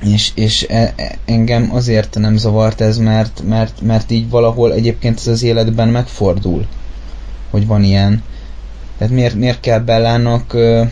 és, 0.04 0.32
és 0.36 0.66
e, 0.70 0.93
e, 0.95 1.18
engem 1.26 1.70
azért 1.74 2.18
nem 2.20 2.38
zavart 2.38 2.82
ez, 2.82 2.98
mert, 2.98 3.41
mert, 3.48 3.82
mert 3.82 4.12
így 4.12 4.30
valahol 4.30 4.74
egyébként 4.74 5.18
ez 5.18 5.28
az 5.28 5.43
életben 5.43 5.88
megfordul, 5.88 6.66
hogy 7.50 7.68
van 7.68 7.84
ilyen. 7.84 8.24
Tehát 8.98 9.14
miért, 9.14 9.36
miért 9.36 9.60
kell 9.60 9.80
Bellának 9.80 10.54
ö, 10.54 10.84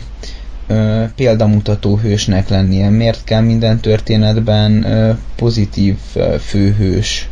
ö, 0.66 1.04
példamutató 1.16 1.96
hősnek 1.96 2.48
lennie? 2.48 2.90
Miért 2.90 3.24
kell 3.24 3.40
minden 3.40 3.80
történetben 3.80 4.84
ö, 4.84 5.12
pozitív 5.36 5.96
ö, 6.14 6.36
főhős? 6.38 7.28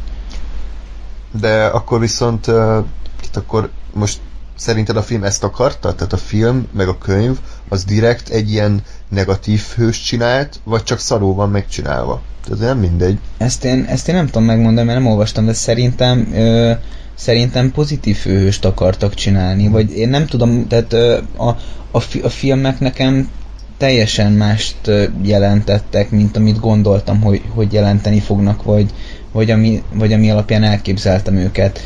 De 1.40 1.64
akkor 1.64 2.00
viszont 2.00 2.46
uh, 2.46 2.84
itt 3.24 3.36
akkor 3.36 3.70
most 3.92 4.20
szerinted 4.56 4.96
a 4.96 5.02
film 5.02 5.24
ezt 5.24 5.44
akarta? 5.44 5.94
Tehát 5.94 6.12
a 6.12 6.16
film, 6.16 6.66
meg 6.72 6.88
a 6.88 6.98
könyv, 6.98 7.38
az 7.68 7.84
direkt 7.84 8.28
egy 8.28 8.50
ilyen 8.50 8.82
negatív 9.08 9.62
hős 9.76 10.02
csinált, 10.02 10.60
vagy 10.64 10.82
csak 10.82 10.98
szaró 10.98 11.34
van 11.34 11.50
megcsinálva? 11.50 12.22
Tehát 12.44 12.60
nem 12.60 12.78
mindegy. 12.78 13.18
Ezt 13.38 13.64
én, 13.64 13.84
ezt 13.84 14.08
én 14.08 14.14
nem 14.14 14.26
tudom 14.26 14.44
megmondani, 14.44 14.86
mert 14.86 14.98
nem 14.98 15.08
olvastam, 15.10 15.46
de 15.46 15.52
szerintem 15.52 16.28
ö, 16.34 16.72
szerintem 17.14 17.70
pozitív 17.70 18.16
főhőst 18.16 18.64
akartak 18.64 19.14
csinálni, 19.14 19.68
vagy 19.68 19.96
én 19.96 20.08
nem 20.08 20.26
tudom, 20.26 20.66
tehát 20.68 20.92
ö, 20.92 21.18
a, 21.36 21.48
a, 21.90 22.00
fi, 22.00 22.20
a 22.20 22.28
filmek 22.28 22.80
nekem 22.80 23.28
teljesen 23.76 24.32
mást 24.32 24.90
jelentettek, 25.22 26.10
mint 26.10 26.36
amit 26.36 26.60
gondoltam, 26.60 27.20
hogy, 27.20 27.42
hogy 27.48 27.72
jelenteni 27.72 28.20
fognak, 28.20 28.62
vagy, 28.62 28.90
vagy, 29.32 29.50
ami, 29.50 29.82
vagy 29.92 30.12
ami 30.12 30.30
alapján 30.30 30.62
elképzeltem 30.62 31.36
őket. 31.36 31.80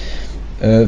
Ö, 0.61 0.85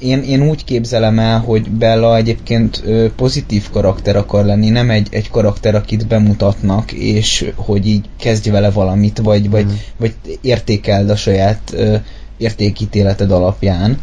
én, 0.00 0.22
én 0.22 0.48
úgy 0.48 0.64
képzelem 0.64 1.18
el, 1.18 1.38
hogy 1.38 1.70
Bella 1.70 2.16
egyébként 2.16 2.82
pozitív 3.16 3.70
karakter 3.70 4.16
akar 4.16 4.44
lenni, 4.44 4.68
nem 4.68 4.90
egy, 4.90 5.08
egy 5.10 5.30
karakter, 5.30 5.74
akit 5.74 6.06
bemutatnak, 6.06 6.92
és 6.92 7.52
hogy 7.54 7.86
így 7.86 8.04
kezdj 8.18 8.50
vele 8.50 8.70
valamit, 8.70 9.18
vagy, 9.18 9.50
vagy, 9.50 9.64
mm. 9.64 9.74
vagy 9.96 10.14
értékeld 10.40 11.10
a 11.10 11.16
saját 11.16 11.76
értékítéleted 12.36 13.30
alapján. 13.30 13.98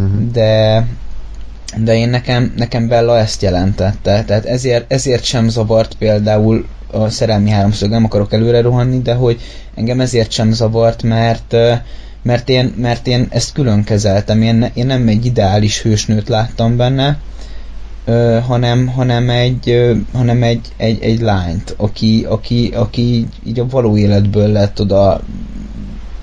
Mm. 0.00 0.30
De 0.32 0.86
de 1.76 1.94
én 1.96 2.08
nekem, 2.08 2.52
nekem 2.56 2.88
Bella 2.88 3.18
ezt 3.18 3.42
jelentette, 3.42 4.24
tehát 4.26 4.44
ezért, 4.44 4.92
ezért 4.92 5.24
sem 5.24 5.48
zavart 5.48 5.94
például 5.94 6.66
a 6.90 7.08
szerelmi 7.08 7.50
háromszög, 7.50 7.90
nem 7.90 8.04
akarok 8.04 8.32
előre 8.32 8.60
rohanni, 8.60 9.02
de 9.02 9.14
hogy 9.14 9.40
engem 9.74 10.00
ezért 10.00 10.30
sem 10.30 10.52
zavart, 10.52 11.02
mert 11.02 11.56
mert 12.28 12.48
én, 12.48 12.74
mert 12.76 13.06
én 13.06 13.26
ezt 13.30 13.52
külön 13.52 13.84
kezeltem, 13.84 14.42
én, 14.42 14.70
én 14.74 14.86
nem 14.86 15.08
egy 15.08 15.24
ideális 15.24 15.82
hősnőt 15.82 16.28
láttam 16.28 16.76
benne, 16.76 17.18
ö, 18.04 18.38
hanem, 18.46 18.86
hanem, 18.86 19.30
egy, 19.30 19.70
ö, 19.70 19.94
hanem 20.12 20.42
egy, 20.42 20.66
egy, 20.76 21.02
egy 21.02 21.20
lányt, 21.20 21.74
aki, 21.76 22.26
aki, 22.28 22.72
aki 22.74 23.26
így 23.44 23.60
a 23.60 23.66
való 23.70 23.96
életből 23.96 24.48
lett 24.48 24.80
oda 24.80 25.20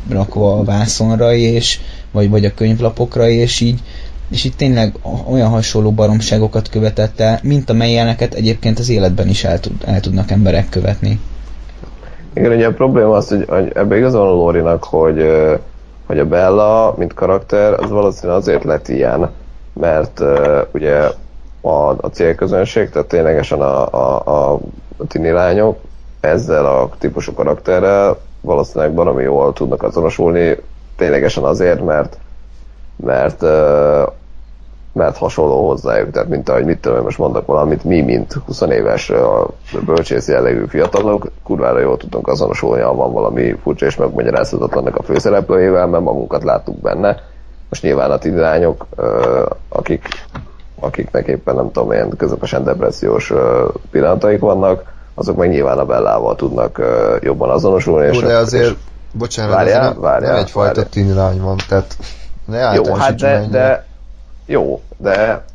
rakva 0.09 0.57
a 0.57 0.63
vászonra, 0.63 1.33
és, 1.33 1.79
vagy, 2.11 2.29
vagy 2.29 2.45
a 2.45 2.53
könyvlapokra, 2.53 3.27
és 3.27 3.61
így, 3.61 3.79
és 4.29 4.43
így 4.43 4.55
tényleg 4.55 4.95
olyan 5.29 5.49
hasonló 5.49 5.91
baromságokat 5.91 6.69
követett 6.69 7.19
el, 7.19 7.39
mint 7.43 7.69
amelyeneket 7.69 8.33
egyébként 8.33 8.79
az 8.79 8.89
életben 8.89 9.27
is 9.27 9.43
el, 9.43 9.59
tud, 9.59 9.73
el 9.85 9.99
tudnak 9.99 10.31
emberek 10.31 10.69
követni. 10.69 11.19
Igen, 12.33 12.51
ugye 12.51 12.67
a 12.67 12.73
probléma 12.73 13.15
az, 13.15 13.27
hogy, 13.27 13.45
hogy 13.47 13.71
ebbe 13.75 13.97
igazán 13.97 14.21
Lórinak, 14.21 14.83
hogy 14.83 15.25
hogy 16.05 16.19
a 16.19 16.25
Bella, 16.25 16.93
mint 16.97 17.13
karakter, 17.13 17.73
az 17.73 17.89
valószínűleg 17.89 18.37
azért 18.37 18.63
lett 18.63 18.87
ilyen, 18.87 19.31
mert 19.73 20.19
uh, 20.19 20.61
ugye 20.71 21.09
a, 21.61 21.89
a 21.89 22.09
célközönség, 22.11 22.89
tehát 22.89 23.07
ténylegesen 23.07 23.61
a, 23.61 23.93
a, 23.93 24.53
a, 24.53 24.59
tini 25.07 25.29
lányok 25.29 25.77
ezzel 26.19 26.65
a 26.65 26.89
típusú 26.99 27.33
karakterrel 27.33 28.17
valószínűleg 28.41 28.93
valami 28.93 29.23
jól 29.23 29.53
tudnak 29.53 29.83
azonosulni, 29.83 30.57
ténylegesen 30.95 31.43
azért, 31.43 31.85
mert 31.85 32.17
mert 32.95 33.41
uh, 33.41 34.03
mert 34.95 35.17
hasonló 35.17 35.67
hozzájuk, 35.67 36.11
tehát 36.11 36.27
mint 36.27 36.49
ahogy 36.49 36.65
mit 36.65 36.79
tudom, 36.79 37.03
most 37.03 37.17
mondok 37.17 37.45
valamit, 37.45 37.83
mi, 37.83 38.01
mint 38.01 38.33
20 38.45 38.61
éves 38.61 39.09
a 39.09 39.47
bölcsész 39.85 40.27
jellegű 40.27 40.65
fiatalok, 40.65 41.31
kurvára 41.43 41.79
jól 41.79 41.97
tudunk 41.97 42.27
azonosulni, 42.27 42.81
ha 42.81 42.95
van 42.95 43.13
valami 43.13 43.55
furcsa 43.63 43.85
és 43.85 43.95
megmagyarázhatatlannak 43.95 44.95
a 44.95 45.03
főszereplőjével, 45.03 45.87
mert 45.87 46.03
magunkat 46.03 46.43
láttuk 46.43 46.81
benne. 46.81 47.19
Most 47.69 47.81
nyilván 47.81 48.11
a 48.11 48.17
tidányok, 48.17 48.85
akik, 49.69 50.07
akiknek 50.79 51.27
éppen 51.27 51.55
nem 51.55 51.71
tudom, 51.71 51.91
ilyen 51.91 52.09
közepesen 52.17 52.63
depressziós 52.63 53.33
pillanataik 53.91 54.39
vannak, 54.39 54.93
azok 55.13 55.37
meg 55.37 55.49
nyilván 55.49 55.79
a 55.79 55.85
Bellával 55.85 56.35
tudnak 56.35 56.81
jobban 57.21 57.49
azonosulni. 57.49 58.05
Jó, 58.05 58.11
és 58.11 58.19
de 58.19 58.37
azért, 58.37 58.63
és 58.63 58.73
bocsánat, 59.13 59.53
várjál, 59.53 59.81
azért 59.81 59.99
várjál, 59.99 60.31
nem 60.31 60.41
egyfajta 60.41 60.83
tini 60.83 61.13
lány 61.13 61.41
van, 61.41 61.57
tehát 61.67 61.97
ne 62.45 62.73
Jó, 62.73 62.93
hát 62.93 63.15
de, 63.15 63.45
de, 63.49 63.85
jó, 64.45 64.81
de... 64.97 65.45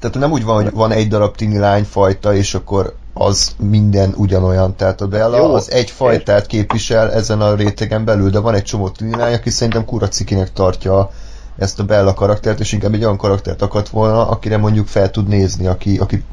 Tehát 0.00 0.18
nem 0.18 0.32
úgy 0.32 0.44
van, 0.44 0.62
hogy 0.62 0.72
van 0.72 0.92
egy 0.92 1.08
darab 1.08 1.36
tini 1.36 1.58
lányfajta, 1.58 2.34
és 2.34 2.54
akkor 2.54 2.94
az 3.14 3.54
minden 3.58 4.14
ugyanolyan. 4.16 4.76
Tehát 4.76 5.00
a 5.00 5.06
Bella 5.06 5.36
Jó, 5.36 5.54
az 5.54 5.70
egy 5.70 5.90
fajtát 5.90 6.46
képvisel 6.46 7.12
ezen 7.12 7.40
a 7.40 7.54
rétegen 7.54 8.04
belül, 8.04 8.30
de 8.30 8.38
van 8.38 8.54
egy 8.54 8.62
csomó 8.62 8.88
tini 8.88 9.16
lány, 9.16 9.34
aki 9.34 9.50
szerintem 9.50 9.84
kuracikinek 9.84 10.52
tartja 10.52 11.10
ezt 11.58 11.80
a 11.80 11.84
Bella 11.84 12.14
karaktert, 12.14 12.60
és 12.60 12.72
inkább 12.72 12.94
egy 12.94 13.04
olyan 13.04 13.16
karaktert 13.16 13.62
akart 13.62 13.88
volna, 13.88 14.28
akire 14.28 14.56
mondjuk 14.56 14.86
fel 14.86 15.10
tud 15.10 15.28
nézni, 15.28 15.66
aki, 15.66 15.98
aki, 15.98 16.24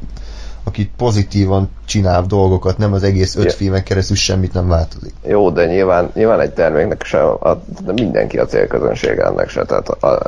aki 0.64 0.92
pozitívan 0.98 1.70
csinál 1.86 2.26
dolgokat, 2.26 2.78
nem 2.78 2.94
az 2.94 3.04
egész 3.04 3.36
öt 3.36 3.44
yeah. 3.44 3.56
filmen 3.56 3.84
keresztül 3.84 4.16
semmit 4.16 4.54
nem 4.54 4.68
változik. 4.68 5.14
Jó, 5.24 5.50
de 5.50 5.66
nyilván, 5.66 6.12
nyilván 6.14 6.40
egy 6.40 6.54
terméknek 6.54 7.04
se, 7.04 7.24
a, 7.24 7.64
de 7.86 7.92
mindenki 7.92 8.38
a 8.38 8.46
célközönség 8.46 9.18
ennek 9.18 9.50
se, 9.50 9.66
tehát 9.66 9.90
a, 9.90 10.22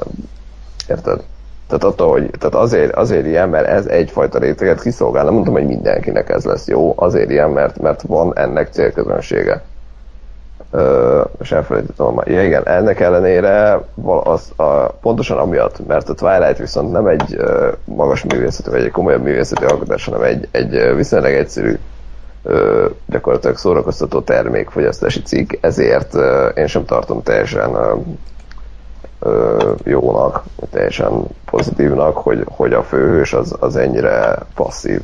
Érted? 0.88 1.23
Tehát, 1.67 1.84
attól, 1.84 2.11
hogy, 2.11 2.29
tehát 2.39 2.55
azért, 2.55 2.95
azért 2.95 3.25
ilyen, 3.25 3.49
mert 3.49 3.67
ez 3.67 3.86
egyfajta 3.86 4.39
réteget 4.39 4.81
kiszolgál. 4.81 5.23
Nem 5.23 5.34
mondom, 5.34 5.53
hogy 5.53 5.67
mindenkinek 5.67 6.29
ez 6.29 6.43
lesz 6.43 6.67
jó, 6.67 6.93
azért 6.95 7.29
ilyen, 7.29 7.49
mert, 7.49 7.79
mert 7.79 8.01
van 8.01 8.38
ennek 8.38 8.69
célközönsége. 8.71 9.61
Ö, 10.71 11.21
és 11.41 11.51
elfelejtettem 11.51 12.21
ja, 12.25 12.43
igen, 12.43 12.67
ennek 12.67 12.99
ellenére 12.99 13.81
az, 14.23 14.51
a, 14.55 14.86
pontosan 14.86 15.38
amiatt, 15.38 15.88
mert 15.88 16.09
a 16.09 16.13
Twilight 16.13 16.57
viszont 16.57 16.91
nem 16.91 17.07
egy 17.07 17.36
ö, 17.38 17.71
magas 17.86 18.23
művészeti, 18.23 18.69
vagy 18.69 18.84
egy 18.84 18.91
komolyabb 18.91 19.23
művészeti 19.23 19.65
alkotás, 19.65 20.05
hanem 20.05 20.21
egy, 20.21 20.47
egy 20.51 20.95
viszonylag 20.95 21.31
egyszerű 21.31 21.77
ö, 22.43 22.86
gyakorlatilag 23.05 23.57
szórakoztató 23.57 24.21
termékfogyasztási 24.21 25.21
cikk, 25.21 25.53
ezért 25.61 26.15
ö, 26.15 26.47
én 26.47 26.67
sem 26.67 26.86
tartom 26.86 27.23
teljesen 27.23 27.73
ö, 27.73 27.93
jónak, 29.84 30.43
teljesen 30.71 31.24
pozitívnak, 31.45 32.17
hogy, 32.17 32.45
hogy 32.49 32.74
a 32.74 32.84
főhős 32.84 33.34
az, 33.34 33.55
az 33.59 33.76
ennyire 33.76 34.38
passzív. 34.55 35.01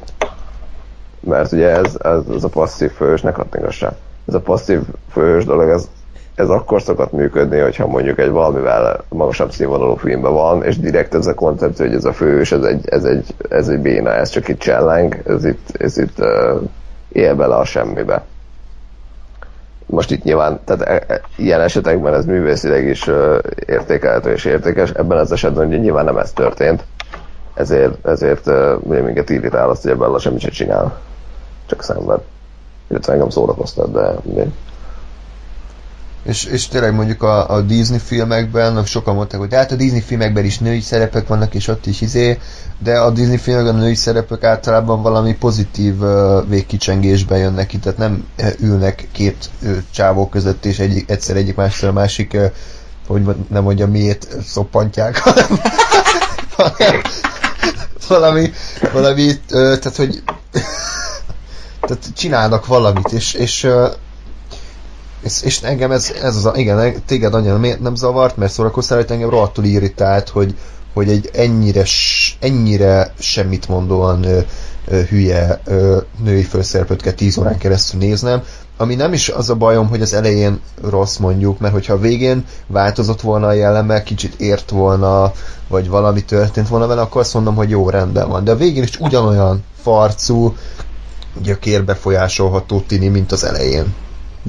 Mert 1.19 1.51
ugye 1.51 1.69
ez, 1.69 1.97
ez, 2.03 2.21
ez 2.35 2.43
a 2.43 2.49
passzív 2.49 2.91
főhős, 2.91 3.21
ne 3.21 3.31
kattingassál. 3.31 3.97
Ez 4.27 4.33
a 4.33 4.39
passzív 4.39 4.79
főhős 5.11 5.45
dolog, 5.45 5.69
ez, 5.69 5.89
ez 6.35 6.49
akkor 6.49 6.81
szokott 6.81 7.11
működni, 7.11 7.59
hogyha 7.59 7.87
mondjuk 7.87 8.19
egy 8.19 8.29
valamivel 8.29 9.03
magasabb 9.09 9.51
színvonalú 9.51 9.95
filmben 9.95 10.33
van, 10.33 10.63
és 10.63 10.79
direkt 10.79 11.15
ez 11.15 11.27
a 11.27 11.33
koncepció, 11.33 11.85
hogy 11.85 11.95
ez 11.95 12.05
a 12.05 12.13
főhős, 12.13 12.51
ez 12.51 12.63
egy, 12.63 12.89
ez 12.89 13.03
egy, 13.03 13.35
ez 13.49 13.67
egy 13.67 13.79
béna, 13.79 14.13
ez 14.13 14.29
csak 14.29 14.47
itt 14.47 14.59
cselleng, 14.59 15.21
ez 15.25 15.45
itt, 15.45 15.69
ez 15.77 15.97
itt 15.97 16.19
uh, 16.19 16.61
él 17.09 17.35
bele 17.35 17.55
a 17.55 17.65
semmibe 17.65 18.23
most 19.89 20.11
itt 20.11 20.23
nyilván, 20.23 20.59
tehát 20.65 20.81
e, 20.81 21.13
e, 21.13 21.21
ilyen 21.35 21.61
esetekben 21.61 22.13
ez 22.13 22.25
művészileg 22.25 22.87
is 22.87 23.09
értékelhető 23.65 24.31
és 24.31 24.45
értékes, 24.45 24.89
ebben 24.89 25.17
az 25.17 25.31
esetben 25.31 25.67
ugye 25.67 25.77
nyilván 25.77 26.05
nem 26.05 26.17
ez 26.17 26.31
történt, 26.31 26.83
ezért, 27.53 28.07
ezért 28.07 28.47
ugye 28.79 29.01
minket 29.01 29.29
irritál 29.29 29.69
azt, 29.69 29.81
hogy 29.81 29.91
ebben 29.91 30.19
semmit 30.19 30.39
sem 30.39 30.51
csinál, 30.51 30.99
csak 31.65 31.83
szenved. 31.83 32.19
Illetve 32.89 33.13
engem 33.13 33.29
szórakoztat, 33.29 33.91
de 33.91 34.11
mindegy. 34.23 34.51
És, 36.23 36.43
és 36.43 36.67
tényleg 36.67 36.93
mondjuk 36.93 37.23
a, 37.23 37.49
a 37.49 37.61
Disney 37.61 37.99
filmekben, 37.99 38.85
sokan 38.85 39.15
mondták, 39.15 39.39
hogy 39.39 39.53
hát 39.53 39.71
a 39.71 39.75
Disney 39.75 40.01
filmekben 40.01 40.45
is 40.45 40.57
női 40.57 40.81
szerepek 40.81 41.27
vannak, 41.27 41.53
és 41.53 41.67
ott 41.67 41.85
is 41.85 42.01
izé, 42.01 42.39
de 42.79 42.99
a 42.99 43.09
Disney 43.09 43.37
filmekben 43.37 43.75
a 43.75 43.77
női 43.77 43.95
szerepek 43.95 44.43
általában 44.43 45.01
valami 45.01 45.35
pozitív 45.35 46.01
uh, 46.01 46.47
végkicsengésben 46.47 47.37
jönnek 47.37 47.67
ki, 47.67 47.77
tehát 47.77 47.97
nem 47.97 48.27
ülnek 48.59 49.07
két 49.11 49.49
uh, 49.61 49.77
csávó 49.91 50.29
között, 50.29 50.65
és 50.65 50.79
egy, 50.79 51.03
egyszer 51.07 51.35
egyik 51.35 51.55
másról 51.55 51.89
a 51.89 51.93
másik, 51.93 52.33
uh, 52.33 52.45
hogy 53.07 53.21
nem 53.47 53.63
mondja 53.63 53.87
miért 53.87 54.27
szoppantják, 54.45 55.17
hanem, 56.57 57.01
valami, 58.07 58.51
valami, 58.93 59.27
uh, 59.27 59.37
tehát 59.49 59.95
hogy 59.95 60.23
tehát 61.87 62.03
csinálnak 62.15 62.65
valamit, 62.65 63.11
és, 63.11 63.33
és 63.33 63.67
és, 65.21 65.41
és 65.41 65.61
engem 65.61 65.91
ez, 65.91 66.11
ez 66.21 66.35
az 66.35 66.45
a, 66.45 66.51
igen, 66.55 67.03
téged 67.05 67.33
annyira 67.33 67.57
miért 67.57 67.79
nem 67.79 67.95
zavart, 67.95 68.37
mert 68.37 68.51
szórakoztál, 68.51 68.97
hogy 68.97 69.11
engem 69.11 69.29
rohadtul 69.29 69.63
irritált, 69.63 70.29
hogy, 70.29 70.55
hogy 70.93 71.09
egy 71.09 71.29
ennyire, 71.33 71.83
ennyire 72.39 73.13
semmit 73.19 73.67
mondóan 73.67 74.23
ö, 74.23 74.39
ö, 74.87 75.01
hülye 75.01 75.61
ö, 75.65 75.97
női 76.23 76.43
főszereplőt 76.43 77.01
kell 77.01 77.13
10 77.13 77.37
órán 77.37 77.57
keresztül 77.57 77.99
néznem, 77.99 78.43
ami 78.77 78.95
nem 78.95 79.13
is 79.13 79.29
az 79.29 79.49
a 79.49 79.55
bajom, 79.55 79.87
hogy 79.87 80.01
az 80.01 80.13
elején 80.13 80.59
rossz 80.81 81.17
mondjuk, 81.17 81.59
mert 81.59 81.73
hogyha 81.73 81.93
a 81.93 81.99
végén 81.99 82.45
változott 82.67 83.21
volna 83.21 83.47
a 83.47 83.51
jelleme, 83.51 84.03
kicsit 84.03 84.39
ért 84.39 84.69
volna, 84.69 85.31
vagy 85.67 85.89
valami 85.89 86.23
történt 86.23 86.67
volna 86.67 86.87
vele, 86.87 87.01
akkor 87.01 87.21
azt 87.21 87.33
mondom, 87.33 87.55
hogy 87.55 87.69
jó, 87.69 87.89
rendben 87.89 88.29
van. 88.29 88.43
De 88.43 88.51
a 88.51 88.55
végén 88.55 88.83
is 88.83 88.99
ugyanolyan 88.99 89.63
farcú, 89.81 90.55
gyökér 91.41 91.85
befolyásolható 91.85 92.79
tini, 92.87 93.07
mint 93.07 93.31
az 93.31 93.43
elején. 93.43 93.93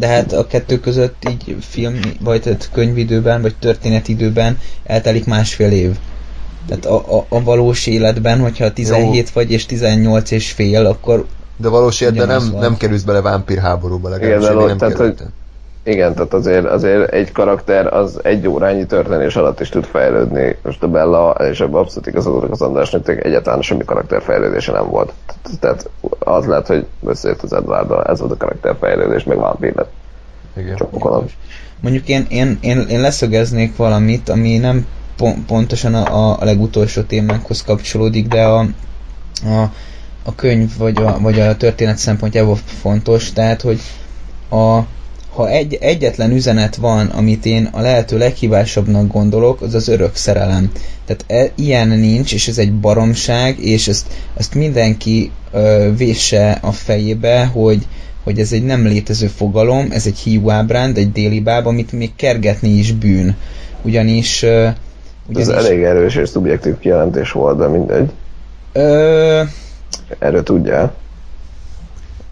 De 0.01 0.07
hát 0.07 0.32
a 0.32 0.46
kettő 0.46 0.80
között 0.80 1.28
így 1.30 1.57
film, 1.61 2.01
vagy 2.20 2.42
tehát 2.42 2.70
könyvidőben, 2.72 3.42
vagy 3.42 3.55
történetidőben 3.61 4.59
eltelik 4.84 5.26
másfél 5.26 5.70
év. 5.70 5.96
Tehát 6.68 6.84
a, 6.86 7.18
a, 7.18 7.26
a 7.28 7.42
valós 7.42 7.86
életben, 7.86 8.40
hogyha 8.40 8.72
17 8.72 9.16
Jó. 9.16 9.24
vagy 9.34 9.51
és 9.51 9.66
18 9.66 10.30
és 10.30 10.51
fél, 10.51 10.86
akkor 10.86 11.26
de 11.57 11.68
valós 11.68 12.01
életben 12.01 12.26
nem, 12.26 12.55
nem 12.61 12.76
kerülsz 12.76 13.03
bele 13.03 13.20
vámpír 13.20 13.59
háborúba, 13.59 14.09
legalábbis 14.09 14.48
Igen, 14.48 14.66
nem 14.66 14.78
tehát, 14.78 14.96
hogy, 14.96 15.14
igen, 15.82 16.14
tehát 16.14 16.34
azért, 16.34 16.64
azért 16.64 17.12
egy 17.12 17.32
karakter 17.32 17.94
az 17.94 18.20
egy 18.22 18.46
órányi 18.46 18.86
történés 18.86 19.36
alatt 19.36 19.60
is 19.60 19.68
tud 19.68 19.84
fejlődni. 19.84 20.56
Most 20.62 20.82
a 20.82 20.88
Bella, 20.88 21.30
és 21.30 21.60
ebben 21.60 21.80
abszolút 21.80 22.06
igazodok 22.06 22.50
az 22.50 22.62
Andrásnak, 22.62 23.08
egyáltalán 23.08 23.62
semmi 23.62 23.84
karakterfejlődése 23.84 24.72
nem 24.72 24.88
volt. 24.88 25.12
Tehát 25.60 25.90
az 26.18 26.46
lehet, 26.46 26.66
hogy 26.66 26.86
összejött 27.06 27.42
az 27.42 27.52
Edwarddal, 27.52 28.04
ez 28.04 28.20
volt 28.20 28.32
a 28.32 28.36
karakterfejlődés, 28.36 29.24
meg 29.24 29.38
vampír 29.38 29.74
lett. 29.74 29.92
Igen. 30.56 30.76
Csak 30.76 30.90
pokolom. 30.90 31.24
Mondjuk 31.80 32.08
én, 32.08 32.26
én, 32.28 32.58
én, 32.60 32.80
én 32.88 33.00
leszögeznék 33.00 33.76
valamit, 33.76 34.28
ami 34.28 34.56
nem 34.56 34.86
pon- 35.16 35.44
pontosan 35.46 35.94
a, 35.94 36.40
a 36.40 36.44
legutolsó 36.44 37.02
témánkhoz 37.02 37.62
kapcsolódik, 37.62 38.28
de 38.28 38.44
a, 38.44 38.58
a, 39.44 39.62
a 40.24 40.34
könyv 40.34 40.76
vagy 40.78 41.02
a, 41.02 41.18
vagy 41.20 41.40
a 41.40 41.56
történet 41.56 41.96
szempontjából 41.96 42.56
fontos, 42.56 43.32
tehát 43.32 43.60
hogy 43.60 43.80
a, 44.50 44.80
ha 45.34 45.48
egy, 45.48 45.78
egyetlen 45.80 46.30
üzenet 46.30 46.76
van, 46.76 47.06
amit 47.06 47.46
én 47.46 47.68
a 47.72 47.80
lehető 47.80 48.18
leghibásabbnak 48.18 49.12
gondolok, 49.12 49.60
az 49.60 49.74
az 49.74 49.88
örök 49.88 50.14
szerelem. 50.14 50.72
Tehát 51.06 51.24
e, 51.26 51.52
ilyen 51.54 51.88
nincs, 51.88 52.32
és 52.32 52.48
ez 52.48 52.58
egy 52.58 52.72
baromság, 52.72 53.58
és 53.58 53.88
ezt, 53.88 54.06
ezt 54.36 54.54
mindenki 54.54 55.30
ö, 55.52 55.90
vésse 55.96 56.58
a 56.60 56.72
fejébe, 56.72 57.44
hogy, 57.44 57.86
hogy 58.24 58.38
ez 58.38 58.52
egy 58.52 58.64
nem 58.64 58.86
létező 58.86 59.26
fogalom, 59.26 59.88
ez 59.90 60.06
egy 60.06 60.18
hiúábránd, 60.18 60.96
egy 60.96 61.12
déli 61.12 61.40
báb, 61.40 61.66
amit 61.66 61.92
még 61.92 62.10
kergetni 62.16 62.68
is 62.68 62.92
bűn. 62.92 63.36
Ugyanis... 63.82 64.42
Ö, 64.42 64.68
ugyanis 65.28 65.48
ez 65.48 65.64
elég 65.64 65.82
erős 65.82 66.16
és 66.16 66.28
szubjektív 66.28 66.78
kijelentés 66.78 67.32
volt, 67.32 67.58
de 67.58 67.66
mindegy. 67.66 68.10
Ö... 68.72 69.42
Erről 70.18 70.42
tudjál. 70.42 70.94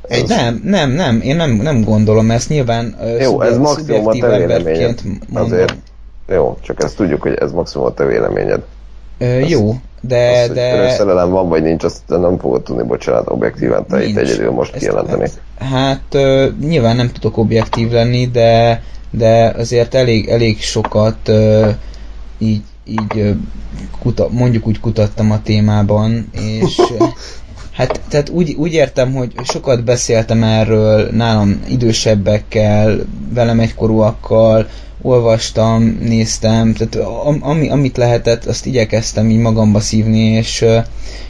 Egy... 0.09 0.29
Nem, 0.29 0.61
nem, 0.65 0.91
nem, 0.91 1.21
én 1.21 1.37
nem, 1.37 1.51
nem 1.51 1.85
gondolom 1.85 2.31
ezt, 2.31 2.49
nyilván 2.49 2.97
Jó, 3.21 3.41
ez 3.41 3.59
maximum 3.59 4.07
a 4.07 4.13
te 4.13 4.37
véleményed. 4.37 5.01
Azért, 5.33 5.75
jó, 6.29 6.59
csak 6.61 6.83
ezt 6.83 6.97
tudjuk, 6.97 7.23
hogy 7.23 7.35
ez 7.35 7.53
maximum 7.53 7.87
a 7.87 7.95
te 7.95 8.05
véleményed. 8.05 8.61
Ö, 9.19 9.25
ezt, 9.25 9.51
jó, 9.51 9.75
de... 10.01 10.41
Az, 10.41 10.55
de... 10.55 10.91
szerelem 10.91 11.31
van 11.31 11.49
vagy 11.49 11.63
nincs, 11.63 11.85
azt 11.85 12.01
nem 12.07 12.39
fogod 12.39 12.63
tudni, 12.63 12.83
bocsánat, 12.83 13.31
objektíven 13.31 13.87
te 13.87 13.97
nincs. 13.97 14.11
itt 14.11 14.17
egyedül 14.17 14.51
most 14.51 14.75
ezt, 14.75 14.81
kijelenteni. 14.81 15.29
Hát, 15.59 15.71
hát 15.71 16.03
ö, 16.11 16.49
nyilván 16.61 16.97
nem 16.97 17.11
tudok 17.13 17.37
objektív 17.37 17.91
lenni, 17.91 18.27
de, 18.27 18.83
de 19.11 19.53
azért 19.57 19.95
elég, 19.95 20.29
elég 20.29 20.61
sokat 20.61 21.29
ö, 21.29 21.69
így, 22.39 22.63
így 22.85 23.37
kuta, 24.01 24.29
mondjuk 24.31 24.67
úgy 24.67 24.81
kutattam 24.81 25.31
a 25.31 25.43
témában, 25.43 26.31
és 26.33 26.81
Hát 27.79 28.01
tehát 28.09 28.29
úgy, 28.29 28.55
úgy 28.55 28.73
értem, 28.73 29.13
hogy 29.15 29.33
sokat 29.43 29.85
beszéltem 29.85 30.43
erről 30.43 31.11
nálam 31.11 31.61
idősebbekkel, 31.69 32.99
velem 33.35 33.61
egykorúakkal, 33.61 34.69
olvastam, 35.03 35.99
néztem, 36.03 36.75
tehát 36.75 37.09
ami, 37.41 37.69
amit 37.69 37.97
lehetett, 37.97 38.45
azt 38.45 38.67
igyekeztem 38.67 39.31
így 39.31 39.39
magamba 39.39 39.81
szívni, 39.81 40.19
és, 40.19 40.65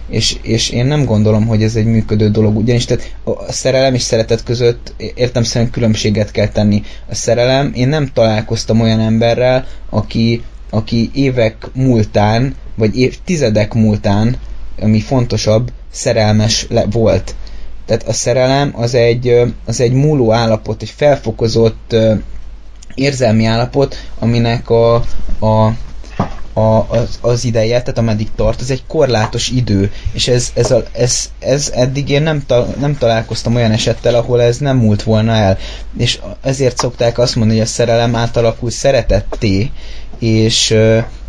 és, 0.09 0.37
és 0.43 0.71
én 0.71 0.87
nem 0.87 1.05
gondolom, 1.05 1.47
hogy 1.47 1.63
ez 1.63 1.77
egy 1.77 1.87
működő 1.87 2.31
dolog, 2.31 2.57
ugyanis 2.57 2.85
tehát 2.85 3.15
a 3.25 3.53
szerelem 3.53 3.95
és 3.95 4.03
szeretet 4.03 4.43
között 4.43 4.95
értem 5.15 5.43
szerint 5.43 5.71
különbséget 5.71 6.31
kell 6.31 6.49
tenni. 6.49 6.83
A 7.09 7.15
szerelem, 7.15 7.73
én 7.75 7.89
nem 7.89 8.11
találkoztam 8.13 8.81
olyan 8.81 9.01
emberrel, 9.01 9.67
aki, 9.91 10.43
aki 10.71 11.11
évek 11.15 11.57
múltán, 11.75 12.55
vagy 12.75 12.97
évtizedek 12.99 13.75
múltán, 13.75 14.37
ami 14.81 15.01
fontosabb, 15.01 15.71
szerelmes 15.99 16.67
le, 16.69 16.85
volt. 16.91 17.35
Tehát 17.87 18.09
a 18.09 18.13
szerelem 18.13 18.73
az 18.77 18.95
egy, 18.95 19.55
az 19.65 19.81
egy 19.81 19.93
múló 19.93 20.33
állapot, 20.33 20.83
egy 20.83 20.93
felfokozott 20.97 21.97
érzelmi 22.95 23.45
állapot, 23.45 23.97
aminek 24.19 24.71
a, 24.71 24.95
a 25.41 25.73
a, 26.59 26.87
az, 26.89 27.19
az 27.21 27.45
ideje, 27.45 27.81
tehát 27.81 27.99
ameddig 27.99 28.29
tart, 28.37 28.61
az 28.61 28.71
egy 28.71 28.83
korlátos 28.87 29.49
idő, 29.49 29.93
és 30.13 30.29
ez, 30.29 30.51
ez, 30.55 30.71
a, 30.71 30.83
ez, 30.93 31.31
ez 31.39 31.71
eddig 31.75 32.09
én 32.09 32.23
nem, 32.23 32.43
ta, 32.47 32.67
nem 32.81 32.97
találkoztam 32.99 33.55
olyan 33.55 33.71
esettel, 33.71 34.15
ahol 34.15 34.43
ez 34.43 34.59
nem 34.59 34.77
múlt 34.77 35.03
volna 35.03 35.33
el, 35.33 35.59
és 35.99 36.21
ezért 36.43 36.77
szokták 36.79 37.19
azt 37.19 37.37
mondani, 37.37 37.59
hogy 37.59 37.69
a 37.69 37.71
szerelem 37.71 38.15
átalakul 38.15 38.71
szeretetté, 38.71 39.71
és, 40.19 40.75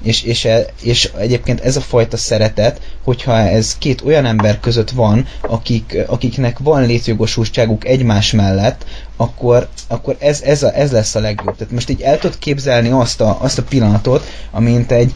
és, 0.03 0.23
és, 0.23 0.45
e, 0.45 0.65
és 0.81 1.11
egyébként 1.17 1.59
ez 1.59 1.75
a 1.75 1.81
fajta 1.81 2.17
szeretet, 2.17 2.81
hogyha 3.03 3.35
ez 3.37 3.77
két 3.77 4.01
olyan 4.01 4.25
ember 4.25 4.59
között 4.59 4.89
van, 4.89 5.25
akik, 5.41 5.97
akiknek 6.07 6.59
van 6.59 6.85
létjogosultságuk 6.85 7.85
egymás 7.85 8.31
mellett, 8.31 8.85
akkor, 9.17 9.67
akkor 9.87 10.15
ez, 10.19 10.41
ez, 10.41 10.63
a, 10.63 10.73
ez 10.75 10.91
lesz 10.91 11.15
a 11.15 11.19
legjobb. 11.19 11.55
Tehát 11.57 11.73
most 11.73 11.89
így 11.89 12.01
el 12.01 12.17
tudod 12.17 12.37
képzelni 12.39 12.89
azt 12.89 13.21
a, 13.21 13.37
azt 13.41 13.57
a 13.57 13.63
pillanatot, 13.63 14.23
amint 14.51 14.91
egy 14.91 15.13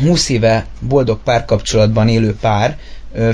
20 0.00 0.28
éve 0.28 0.66
boldog 0.80 1.18
párkapcsolatban 1.22 2.08
élő 2.08 2.36
pár 2.40 2.78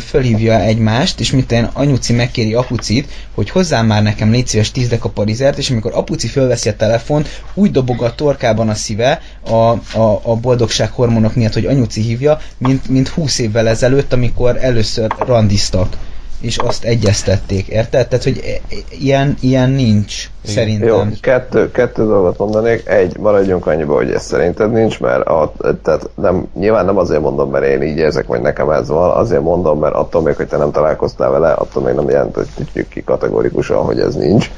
fölhívja 0.06 0.60
egymást, 0.60 1.20
és 1.20 1.30
mint 1.30 1.54
anyuci 1.72 2.12
megkéri 2.12 2.54
apucit, 2.54 3.08
hogy 3.34 3.50
hozzám 3.50 3.86
már 3.86 4.02
nekem 4.02 4.30
légy 4.30 4.46
szíves 4.46 4.70
10 4.70 4.88
dekaparizert, 4.88 5.58
és 5.58 5.70
amikor 5.70 5.92
apuci 5.94 6.26
fölveszi 6.26 6.68
a 6.68 6.76
telefont, 6.76 7.42
úgy 7.54 7.70
dobog 7.70 8.02
a 8.02 8.14
torkában 8.14 8.68
a 8.68 8.74
szíve 8.74 9.20
a, 9.48 9.54
a, 9.54 10.20
a 10.22 10.34
boldogság 10.36 10.90
hormonok 10.90 11.34
miatt, 11.34 11.52
hogy 11.52 11.66
anyuci 11.66 12.00
hívja, 12.00 12.40
mint, 12.58 12.88
mint 12.88 13.08
20 13.08 13.38
évvel 13.38 13.68
ezelőtt, 13.68 14.12
amikor 14.12 14.56
először 14.56 15.10
randiztak 15.18 15.96
és 16.40 16.58
azt 16.58 16.84
egyeztették, 16.84 17.66
érted? 17.66 18.08
Tehát, 18.08 18.24
hogy 18.24 18.40
e, 18.44 18.74
e, 18.74 18.78
ilyen, 18.98 19.36
ilyen 19.40 19.70
nincs, 19.70 20.30
Igen. 20.42 20.54
szerintem. 20.54 20.88
Jó, 20.88 21.02
kettő, 21.20 21.70
kettő 21.70 22.06
dolgot 22.06 22.38
mondanék. 22.38 22.88
Egy, 22.88 23.18
maradjunk 23.18 23.66
annyiba, 23.66 23.94
hogy 23.94 24.10
ez 24.10 24.24
szerinted 24.24 24.72
nincs, 24.72 25.00
mert 25.00 25.26
a, 25.26 25.52
tehát 25.82 26.08
nem, 26.14 26.48
nyilván 26.54 26.84
nem 26.84 26.98
azért 26.98 27.20
mondom, 27.20 27.50
mert 27.50 27.64
én 27.64 27.82
így 27.82 27.96
érzek, 27.96 28.26
vagy 28.26 28.40
nekem 28.40 28.70
ez 28.70 28.88
van, 28.88 29.10
azért 29.10 29.42
mondom, 29.42 29.78
mert 29.78 29.94
attól 29.94 30.22
még, 30.22 30.36
hogy 30.36 30.46
te 30.46 30.56
nem 30.56 30.70
találkoztál 30.70 31.30
vele, 31.30 31.52
attól 31.52 31.82
még 31.82 31.94
nem 31.94 32.08
jelenthetjük 32.08 32.88
ki 32.88 33.04
kategorikusan, 33.04 33.84
hogy 33.84 34.00
ez 34.00 34.14
nincs. 34.14 34.50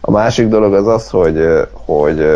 A 0.00 0.10
másik 0.10 0.48
dolog 0.48 0.74
az 0.74 0.86
az, 0.86 1.10
hogy, 1.10 1.66
hogy 1.72 2.26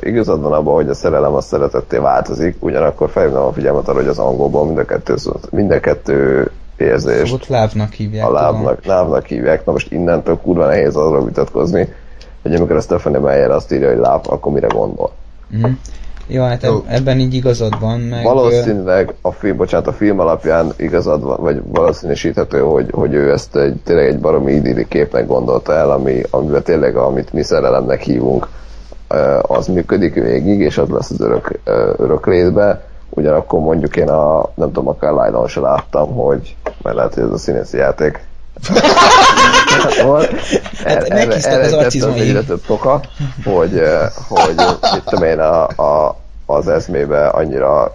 igazad 0.00 0.42
van 0.42 0.52
abban, 0.52 0.74
hogy 0.74 0.88
a 0.88 0.94
szerelem 0.94 1.34
a 1.34 1.40
szeretetté 1.40 1.96
változik, 1.96 2.56
ugyanakkor 2.60 3.10
felhívnám 3.10 3.42
a 3.42 3.52
figyelmet 3.52 3.88
arra, 3.88 3.98
hogy 3.98 4.08
az 4.08 4.18
angolban 4.18 4.66
mind 4.66 4.78
a 4.78 4.84
kettő, 4.84 5.14
mind 5.50 5.70
a 5.70 5.80
kettő 5.80 6.50
érzést. 6.76 7.32
Ott 7.32 7.46
lávnak 7.46 7.92
hívják. 7.92 8.26
A 8.26 8.32
lávnak, 8.32 8.84
lávnak 8.84 9.26
hívják. 9.26 9.64
Na 9.64 9.72
most 9.72 9.92
innentől 9.92 10.36
kurva 10.42 10.66
nehéz 10.66 10.96
arra 10.96 11.24
vitatkozni, 11.24 11.88
hogy 12.42 12.54
amikor 12.54 12.76
a 12.76 12.80
Stephanie 12.80 13.20
Meyer 13.20 13.50
azt 13.50 13.72
írja, 13.72 13.88
hogy 13.88 13.98
láv, 13.98 14.20
akkor 14.28 14.52
mire 14.52 14.66
gondol. 14.66 15.12
Mm. 15.56 15.72
Jó, 16.26 16.42
hát 16.42 16.62
Jó. 16.62 16.84
ebben 16.86 17.18
így 17.18 17.34
igazad 17.34 17.80
van. 17.80 18.00
Meg... 18.00 18.24
Valószínűleg 18.24 19.14
a 19.20 19.32
film, 19.32 19.56
bocsánat, 19.56 19.86
a 19.86 19.92
film 19.92 20.18
alapján 20.18 20.72
igazad 20.76 21.22
van, 21.22 21.36
vagy 21.40 21.62
valószínűsíthető, 21.64 22.60
hogy, 22.60 22.90
hogy 22.90 23.14
ő 23.14 23.32
ezt 23.32 23.56
egy, 23.56 23.74
tényleg 23.84 24.06
egy 24.06 24.18
baromi 24.18 24.52
idilli 24.52 24.86
képnek 24.88 25.26
gondolta 25.26 25.72
el, 25.72 25.90
ami, 25.90 26.22
amiben 26.30 26.62
tényleg, 26.62 26.96
amit 26.96 27.32
mi 27.32 27.42
szerelemnek 27.42 28.02
hívunk, 28.02 28.48
az 29.42 29.66
működik 29.66 30.14
végig, 30.14 30.60
és 30.60 30.78
az 30.78 30.88
lesz 30.88 31.10
az 31.10 31.20
örök, 31.20 31.60
örök 31.96 32.26
létbe, 32.26 32.82
ugyanakkor 33.14 33.60
mondjuk 33.60 33.96
én 33.96 34.08
a, 34.08 34.50
nem 34.54 34.72
tudom, 34.72 34.88
a 34.88 34.96
Carlisle-on 34.96 35.48
se 35.48 35.60
láttam, 35.60 36.14
hogy, 36.14 36.56
mert 36.82 36.96
lehet, 36.96 37.14
hogy 37.14 37.22
ez 37.22 37.30
a 37.30 37.38
színészi 37.38 37.76
játék 37.76 38.26
volt. 40.04 40.30
Hát 40.84 41.08
meghíztak 41.14 41.60
az 41.62 41.72
arcizmaim. 41.72 42.20
egyre 42.20 42.42
több 42.42 42.60
toka, 42.66 43.00
hogy, 43.44 43.74
ö, 43.74 44.04
hogy 44.28 44.54
mit 44.92 45.04
tudom 45.04 45.24
én, 45.24 45.38
a, 45.38 45.62
a, 45.66 46.16
az 46.46 46.68
eszmébe 46.68 47.26
annyira 47.26 47.90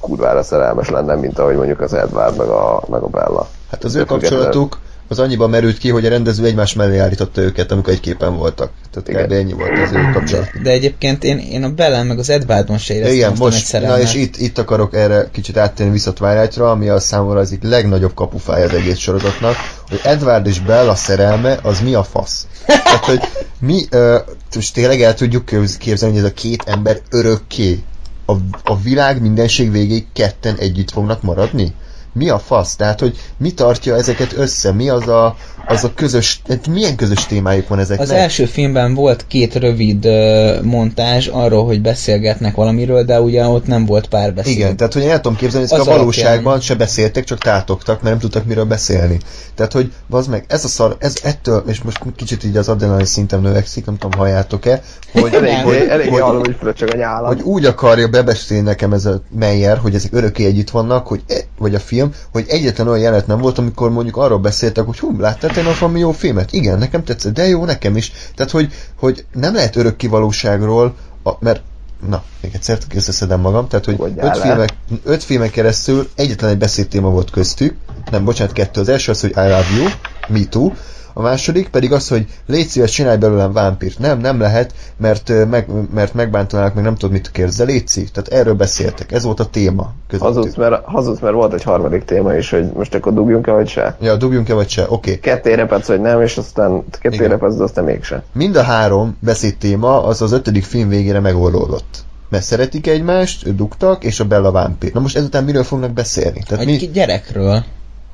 kurvára 0.00 0.42
szerelmes 0.42 0.90
lenne, 0.90 1.14
mint 1.14 1.38
ahogy 1.38 1.56
mondjuk 1.56 1.80
az 1.80 1.94
Edward 1.94 2.36
meg 2.36 2.48
a, 2.48 2.82
meg 2.88 3.02
a 3.02 3.08
Bella. 3.08 3.46
Hát 3.70 3.84
az 3.84 3.94
ő 3.94 4.04
kapcsolatuk 4.04 4.78
az 5.08 5.18
annyiban 5.18 5.50
merült 5.50 5.78
ki, 5.78 5.90
hogy 5.90 6.06
a 6.06 6.08
rendező 6.08 6.44
egymás 6.44 6.74
mellé 6.74 6.98
állította 6.98 7.40
őket, 7.40 7.72
amikor 7.72 7.92
egy 7.92 8.00
képen 8.00 8.36
voltak. 8.36 8.70
Tehát 8.90 9.08
Igen. 9.08 9.24
kb. 9.24 9.32
ennyi 9.32 9.52
volt 9.52 9.78
az 9.78 9.92
ő 9.92 10.10
kapcsolat. 10.12 10.62
De 10.62 10.70
egyébként 10.70 11.24
én, 11.24 11.38
én 11.38 11.62
a 11.62 11.68
Bellen 11.68 12.06
meg 12.06 12.18
az 12.18 12.30
Edwardon 12.30 12.78
se 12.78 12.94
éreztem 12.94 13.16
Igen, 13.16 13.32
most, 13.38 13.58
na 13.58 13.64
szerelmet. 13.64 14.02
és 14.02 14.14
itt, 14.14 14.36
itt 14.36 14.58
akarok 14.58 14.94
erre 14.94 15.28
kicsit 15.32 15.56
áttérni 15.56 15.92
vissza 15.92 16.12
Twilightra, 16.12 16.70
ami 16.70 16.88
a 16.88 17.00
számomra 17.00 17.40
az 17.40 17.50
egyik 17.50 17.62
legnagyobb 17.70 18.14
kapufája 18.14 18.64
az 18.64 18.74
egész 18.74 18.98
sorozatnak, 18.98 19.54
hogy 19.88 20.00
Edward 20.02 20.46
és 20.46 20.60
Bella 20.60 20.94
szerelme 20.94 21.58
az 21.62 21.80
mi 21.80 21.94
a 21.94 22.04
fasz. 22.04 22.46
Tehát, 22.66 23.04
hogy 23.04 23.20
mi, 23.58 23.86
uh, 23.92 24.14
most 24.54 24.74
tényleg 24.74 25.02
el 25.02 25.14
tudjuk 25.14 25.44
képz- 25.44 25.76
képzelni, 25.76 26.14
hogy 26.14 26.24
ez 26.24 26.30
a 26.30 26.34
két 26.34 26.62
ember 26.66 27.00
örökké 27.10 27.82
a, 28.26 28.32
a 28.64 28.80
világ 28.80 29.20
mindenség 29.20 29.70
végéig 29.70 30.06
ketten 30.12 30.56
együtt 30.58 30.90
fognak 30.90 31.22
maradni? 31.22 31.74
Mi 32.12 32.28
a 32.28 32.38
fasz? 32.38 32.76
Tehát, 32.76 33.00
hogy 33.00 33.18
mi 33.36 33.52
tartja 33.54 33.96
ezeket 33.96 34.32
össze? 34.32 34.72
Mi 34.72 34.88
az 34.88 35.08
a, 35.08 35.36
az 35.68 35.84
a 35.84 35.92
közös, 35.94 36.40
tehát 36.46 36.66
milyen 36.66 36.96
közös 36.96 37.26
témájuk 37.26 37.68
van 37.68 37.78
ezeknek? 37.78 38.06
Az 38.06 38.12
első 38.12 38.44
filmben 38.44 38.94
volt 38.94 39.24
két 39.28 39.54
rövid 39.54 40.06
uh, 40.06 40.62
montázs 40.62 41.26
arról, 41.26 41.64
hogy 41.64 41.80
beszélgetnek 41.80 42.54
valamiről, 42.54 43.04
de 43.04 43.20
ugye 43.20 43.46
ott 43.46 43.66
nem 43.66 43.86
volt 43.86 44.08
párbeszéd. 44.08 44.52
Igen, 44.52 44.76
tehát 44.76 44.92
hogy 44.92 45.02
én 45.02 45.10
el 45.10 45.20
tudom 45.20 45.36
képzelni, 45.36 45.66
hogy 45.68 45.80
a 45.80 45.84
valóságban 45.84 46.52
alapján. 46.52 46.60
se 46.60 46.74
beszéltek, 46.74 47.24
csak 47.24 47.38
tátogtak, 47.38 48.02
mert 48.02 48.10
nem 48.10 48.18
tudtak 48.18 48.44
miről 48.44 48.64
beszélni. 48.64 49.18
Tehát, 49.54 49.72
hogy 49.72 49.92
az 50.10 50.26
meg, 50.26 50.44
ez 50.48 50.64
a 50.64 50.68
szar, 50.68 50.96
ez 50.98 51.14
ettől, 51.22 51.64
és 51.66 51.82
most 51.82 52.00
kicsit 52.16 52.44
így 52.44 52.56
az 52.56 52.68
adrenalin 52.68 53.06
szintem 53.06 53.40
növekszik, 53.40 53.86
nem 53.86 53.96
tudom, 53.98 54.18
halljátok-e, 54.18 54.82
hogy, 55.12 55.34
Eléggé, 55.34 55.60
hogy, 55.60 55.86
eléggé 55.88 56.10
hogy, 56.10 56.20
hallom, 56.20 56.42
hogy 56.42 56.56
fröcsög 56.60 56.94
a 56.94 56.96
nyálam. 56.96 57.26
hogy 57.26 57.40
úgy 57.40 57.64
akarja 57.64 58.08
bebeszélni 58.08 58.64
nekem 58.64 58.92
ez 58.92 59.04
a 59.04 59.22
Meyer, 59.38 59.78
hogy 59.78 59.94
ezek 59.94 60.12
örökké 60.12 60.44
együtt 60.44 60.70
vannak, 60.70 61.06
hogy, 61.06 61.22
e- 61.28 61.44
vagy 61.58 61.74
a 61.74 61.78
film, 61.78 62.12
hogy 62.32 62.44
egyetlen 62.48 62.88
olyan 62.88 63.00
jelenet 63.00 63.26
nem 63.26 63.38
volt, 63.38 63.58
amikor 63.58 63.90
mondjuk 63.90 64.16
arról 64.16 64.38
beszéltek, 64.38 64.84
hogy 64.84 64.98
hú, 64.98 65.20
láttál 65.20 65.50
te 65.62 65.74
valami 65.78 65.98
jó 65.98 66.12
filmet? 66.12 66.52
Igen, 66.52 66.78
nekem 66.78 67.04
tetszett, 67.04 67.34
de 67.34 67.48
jó, 67.48 67.64
nekem 67.64 67.96
is. 67.96 68.12
Tehát, 68.34 68.52
hogy, 68.52 68.72
hogy 68.98 69.24
nem 69.32 69.54
lehet 69.54 69.76
örökké 69.76 70.06
valóságról, 70.06 70.94
a, 71.22 71.30
mert 71.40 71.62
Na, 72.08 72.22
még 72.40 72.54
egyszer 72.54 72.78
összeszedem 72.94 73.40
magam, 73.40 73.68
tehát, 73.68 73.84
hogy 73.84 73.96
öt, 74.16 74.38
filmek, 74.38 74.68
öt 75.04 75.24
filmek 75.24 75.50
keresztül 75.50 76.08
egyetlen 76.14 76.50
egy 76.50 76.58
beszédtéma 76.58 77.10
volt 77.10 77.30
köztük, 77.30 77.76
nem, 78.10 78.24
bocsánat, 78.24 78.52
kettő. 78.52 78.80
Az 78.80 78.88
első 78.88 79.10
az, 79.10 79.20
hogy 79.20 79.30
I 79.30 79.34
love 79.34 79.66
you, 79.76 79.88
me 80.28 80.44
too, 80.48 80.72
a 81.18 81.22
második 81.22 81.68
pedig 81.68 81.92
az, 81.92 82.08
hogy 82.08 82.26
légy 82.46 82.66
szíves, 82.66 82.90
csinálj 82.90 83.16
belőlem 83.16 83.52
vámpírt. 83.52 83.98
Nem, 83.98 84.18
nem 84.18 84.40
lehet, 84.40 84.74
mert, 84.96 85.32
meg, 85.50 85.66
mert 85.94 86.14
megbántanának, 86.14 86.74
meg 86.74 86.84
nem 86.84 86.94
tudod, 86.94 87.10
mit 87.10 87.30
kérsz, 87.30 87.56
de 87.56 87.64
légy 87.64 87.88
szív. 87.88 88.10
Tehát 88.10 88.40
erről 88.40 88.54
beszéltek. 88.54 89.12
Ez 89.12 89.24
volt 89.24 89.40
a 89.40 89.46
téma 89.46 89.92
közöttük. 90.08 90.34
Hazudsz 90.34 90.54
mert, 90.56 90.84
hazudsz, 90.84 91.20
mert 91.20 91.34
volt 91.34 91.52
egy 91.52 91.62
harmadik 91.62 92.04
téma 92.04 92.34
is, 92.34 92.50
hogy 92.50 92.70
most 92.74 92.94
akkor 92.94 93.14
dugjunk-e, 93.14 93.52
vagy 93.52 93.68
se. 93.68 93.96
Ja, 94.00 94.16
dugjunk-e 94.16 94.54
vagy 94.54 94.68
se? 94.68 94.82
Oké. 94.82 94.92
Okay. 94.92 95.18
Ketté 95.18 95.54
repedsz, 95.54 95.86
vagy 95.86 96.00
nem, 96.00 96.22
és 96.22 96.36
aztán 96.36 96.84
ketté 97.00 97.26
repedsz, 97.26 97.56
de 97.56 97.62
aztán 97.62 97.84
mégse. 97.84 98.22
Mind 98.32 98.56
a 98.56 98.62
három 98.62 99.16
beszédtéma 99.20 100.04
az 100.04 100.22
az 100.22 100.32
ötödik 100.32 100.64
film 100.64 100.88
végére 100.88 101.20
megoldódott. 101.20 102.04
Mert 102.28 102.44
szeretik 102.44 102.86
egymást, 102.86 103.54
dugtak, 103.54 104.04
és 104.04 104.20
a 104.20 104.24
Bella 104.24 104.50
vámpír. 104.50 104.92
Na 104.92 105.00
most 105.00 105.16
ezután 105.16 105.44
miről 105.44 105.64
fognak 105.64 105.90
beszélni? 105.90 106.42
Tehát 106.46 106.66
Egy 106.66 106.80
mi, 106.80 106.90
gyerekről. 106.92 107.64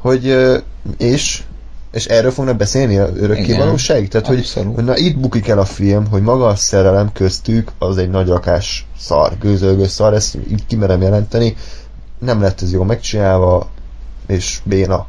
hogy 0.00 0.36
és 0.98 1.42
és 1.94 2.06
erről 2.06 2.30
fognak 2.30 2.56
beszélni 2.56 2.98
a 2.98 3.08
örökké 3.16 3.42
Igen, 3.42 3.58
valóságig? 3.58 4.08
Tehát, 4.08 4.26
hogy, 4.26 4.52
hogy 4.74 4.84
na 4.84 4.96
itt 4.96 5.18
bukik 5.18 5.48
el 5.48 5.58
a 5.58 5.64
film, 5.64 6.06
hogy 6.10 6.22
maga 6.22 6.46
a 6.46 6.54
szerelem 6.54 7.12
köztük 7.12 7.70
az 7.78 7.98
egy 7.98 8.10
nagy 8.10 8.28
rakás 8.28 8.86
szar, 8.98 9.32
gőzölgő 9.40 9.86
szar, 9.86 10.14
ezt 10.14 10.38
így 10.50 10.66
kimerem 10.66 11.02
jelenteni. 11.02 11.56
Nem 12.18 12.40
lett 12.40 12.60
ez 12.60 12.72
jól 12.72 12.84
megcsinálva, 12.84 13.66
és 14.26 14.60
béna. 14.64 15.06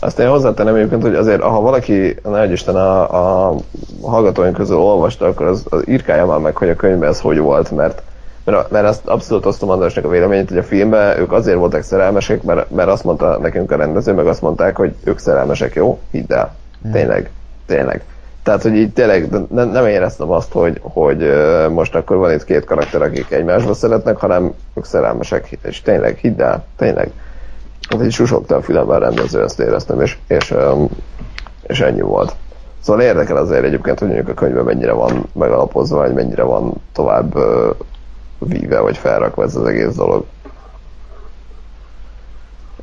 Azt 0.00 0.18
én 0.18 0.28
hozzátenem 0.28 0.74
egyébként, 0.74 1.02
hogy 1.02 1.14
azért, 1.14 1.42
ha 1.42 1.60
valaki, 1.60 2.16
nagy 2.22 2.50
Isten, 2.50 2.76
a, 2.76 3.50
a 3.50 3.56
hallgatóink 4.02 4.54
közül 4.56 4.76
olvasta, 4.76 5.26
akkor 5.26 5.46
az, 5.46 5.64
az 5.68 5.88
írkálja 5.88 6.26
már 6.26 6.38
meg, 6.38 6.56
hogy 6.56 6.68
a 6.68 6.76
könyvben 6.76 7.08
ez 7.08 7.20
hogy 7.20 7.38
volt, 7.38 7.70
mert 7.70 8.02
mert, 8.44 8.70
mert 8.70 8.86
azt 8.86 9.06
abszolút 9.06 9.46
osztom 9.46 9.70
Andrásnak 9.70 10.04
a 10.04 10.08
véleményét, 10.08 10.48
hogy 10.48 10.58
a 10.58 10.62
filmben 10.62 11.18
ők 11.18 11.32
azért 11.32 11.56
voltak 11.56 11.82
szerelmesek, 11.82 12.42
mert, 12.42 12.70
mert 12.70 12.88
azt 12.88 13.04
mondta 13.04 13.38
nekünk 13.38 13.70
a 13.70 13.76
rendező, 13.76 14.12
meg 14.12 14.26
azt 14.26 14.42
mondták, 14.42 14.76
hogy 14.76 14.94
ők 15.04 15.18
szerelmesek, 15.18 15.74
jó? 15.74 15.98
Hidd 16.10 16.32
el. 16.32 16.54
Tényleg. 16.92 17.30
Tényleg. 17.66 18.04
Tehát, 18.42 18.62
hogy 18.62 18.76
így 18.76 18.92
tényleg 18.92 19.28
de 19.28 19.64
nem, 19.64 19.86
éreztem 19.86 20.30
azt, 20.30 20.52
hogy, 20.52 20.80
hogy 20.82 21.32
most 21.70 21.94
akkor 21.94 22.16
van 22.16 22.32
itt 22.32 22.44
két 22.44 22.64
karakter, 22.64 23.02
akik 23.02 23.30
egymásba 23.30 23.74
szeretnek, 23.74 24.16
hanem 24.16 24.54
ők 24.74 24.84
szerelmesek, 24.84 25.58
és 25.62 25.82
tényleg, 25.82 26.16
hidd 26.16 26.40
el, 26.40 26.64
tényleg. 26.76 27.10
Hát 27.88 28.02
így 28.02 28.12
susogta 28.12 28.56
a 28.56 28.62
fülemben 28.62 28.96
a 28.96 29.04
rendező, 29.04 29.42
ezt 29.42 29.60
éreztem, 29.60 30.00
és, 30.00 30.16
és, 30.26 30.54
és 31.62 31.80
ennyi 31.80 32.00
volt. 32.00 32.34
Szóval 32.80 33.02
érdekel 33.02 33.36
azért 33.36 33.64
egyébként, 33.64 33.98
hogy 33.98 34.08
mondjuk 34.08 34.28
a 34.28 34.34
könyvben 34.34 34.64
mennyire 34.64 34.92
van 34.92 35.26
megalapozva, 35.32 35.96
vagy 35.96 36.14
mennyire 36.14 36.42
van 36.42 36.72
tovább 36.92 37.34
víve, 38.48 38.80
vagy 38.80 38.96
felrakva 38.96 39.42
ez 39.42 39.56
az 39.56 39.66
egész 39.66 39.94
dolog. 39.94 40.26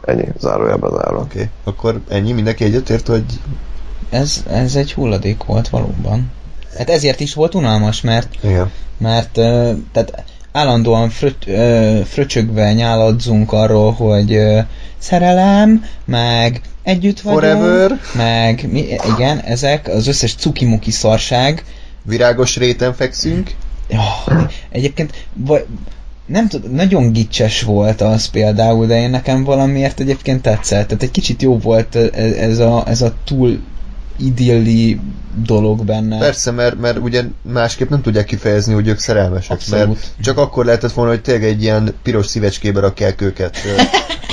Ennyi, 0.06 0.28
zárójelben 0.40 0.92
zárva. 0.92 1.20
Oké, 1.20 1.38
okay. 1.38 1.50
akkor 1.64 2.02
ennyi, 2.10 2.32
mindenki 2.32 2.64
egyetért, 2.64 3.08
hogy 3.08 3.24
Ez, 4.10 4.44
ez 4.50 4.76
egy 4.76 4.94
hulladék 4.94 5.44
volt 5.44 5.70
valóban. 5.70 6.32
Hát 6.78 6.90
ezért 6.90 7.20
is 7.20 7.34
volt 7.34 7.56
unalmas, 7.56 8.02
mert 8.02 8.44
igen. 8.44 8.72
mert 8.98 9.32
tehát 9.92 10.24
állandóan 10.52 11.10
fröt, 11.10 11.48
ö, 11.48 12.00
fröcsögve 12.06 12.74
nyáladzunk 12.74 13.52
arról, 13.52 13.92
hogy 13.92 14.34
ö, 14.34 14.60
szerelem, 14.98 15.86
meg 16.06 16.62
együtt 16.84 17.22
vagyunk, 17.22 17.42
Forever. 17.44 18.00
meg 18.16 18.72
mi, 18.72 18.86
igen, 19.16 19.40
ezek, 19.40 19.88
az 19.88 20.08
összes 20.08 20.36
cukimuki 20.36 20.92
szarság. 20.92 21.64
Virágos 22.04 22.58
réten 22.58 22.94
fekszünk. 22.94 23.52
Oh, 23.92 24.44
egyébként 24.70 25.28
vagy, 25.34 25.66
nem 26.26 26.48
tudom, 26.48 26.72
nagyon 26.72 27.12
gicses 27.12 27.62
volt 27.62 28.02
az 28.02 28.26
például, 28.26 28.86
de 28.86 29.02
én 29.02 29.10
nekem 29.10 29.44
valamiért 29.44 30.00
egyébként 30.00 30.42
tetszett. 30.42 30.88
Tehát 30.88 31.04
egy 31.04 31.12
kicsit 31.12 31.42
jó 31.42 31.58
volt 31.58 31.96
ez, 31.96 32.60
a, 32.60 32.84
ez 32.88 33.02
a 33.02 33.14
túl 33.24 33.60
idilli 34.18 35.00
dolog 35.36 35.86
benne. 35.86 36.18
Persze, 36.18 36.52
mert, 36.52 36.80
mert 36.80 36.98
ugye 36.98 37.24
másképp 37.42 37.90
nem 37.90 38.02
tudják 38.02 38.26
kifejezni, 38.26 38.74
hogy 38.74 38.88
ők 38.88 39.00
szerelmesek. 39.00 39.52
Abszolút. 39.52 39.88
Mert 39.88 40.14
csak 40.22 40.38
akkor 40.38 40.66
lehetett 40.66 40.92
volna, 40.92 41.12
hogy 41.12 41.22
tényleg 41.22 41.44
egy 41.44 41.62
ilyen 41.62 41.94
piros 42.04 42.26
szívecskébe 42.26 42.80
rakják 42.80 43.22
őket. 43.22 43.58
Ö, 43.66 43.82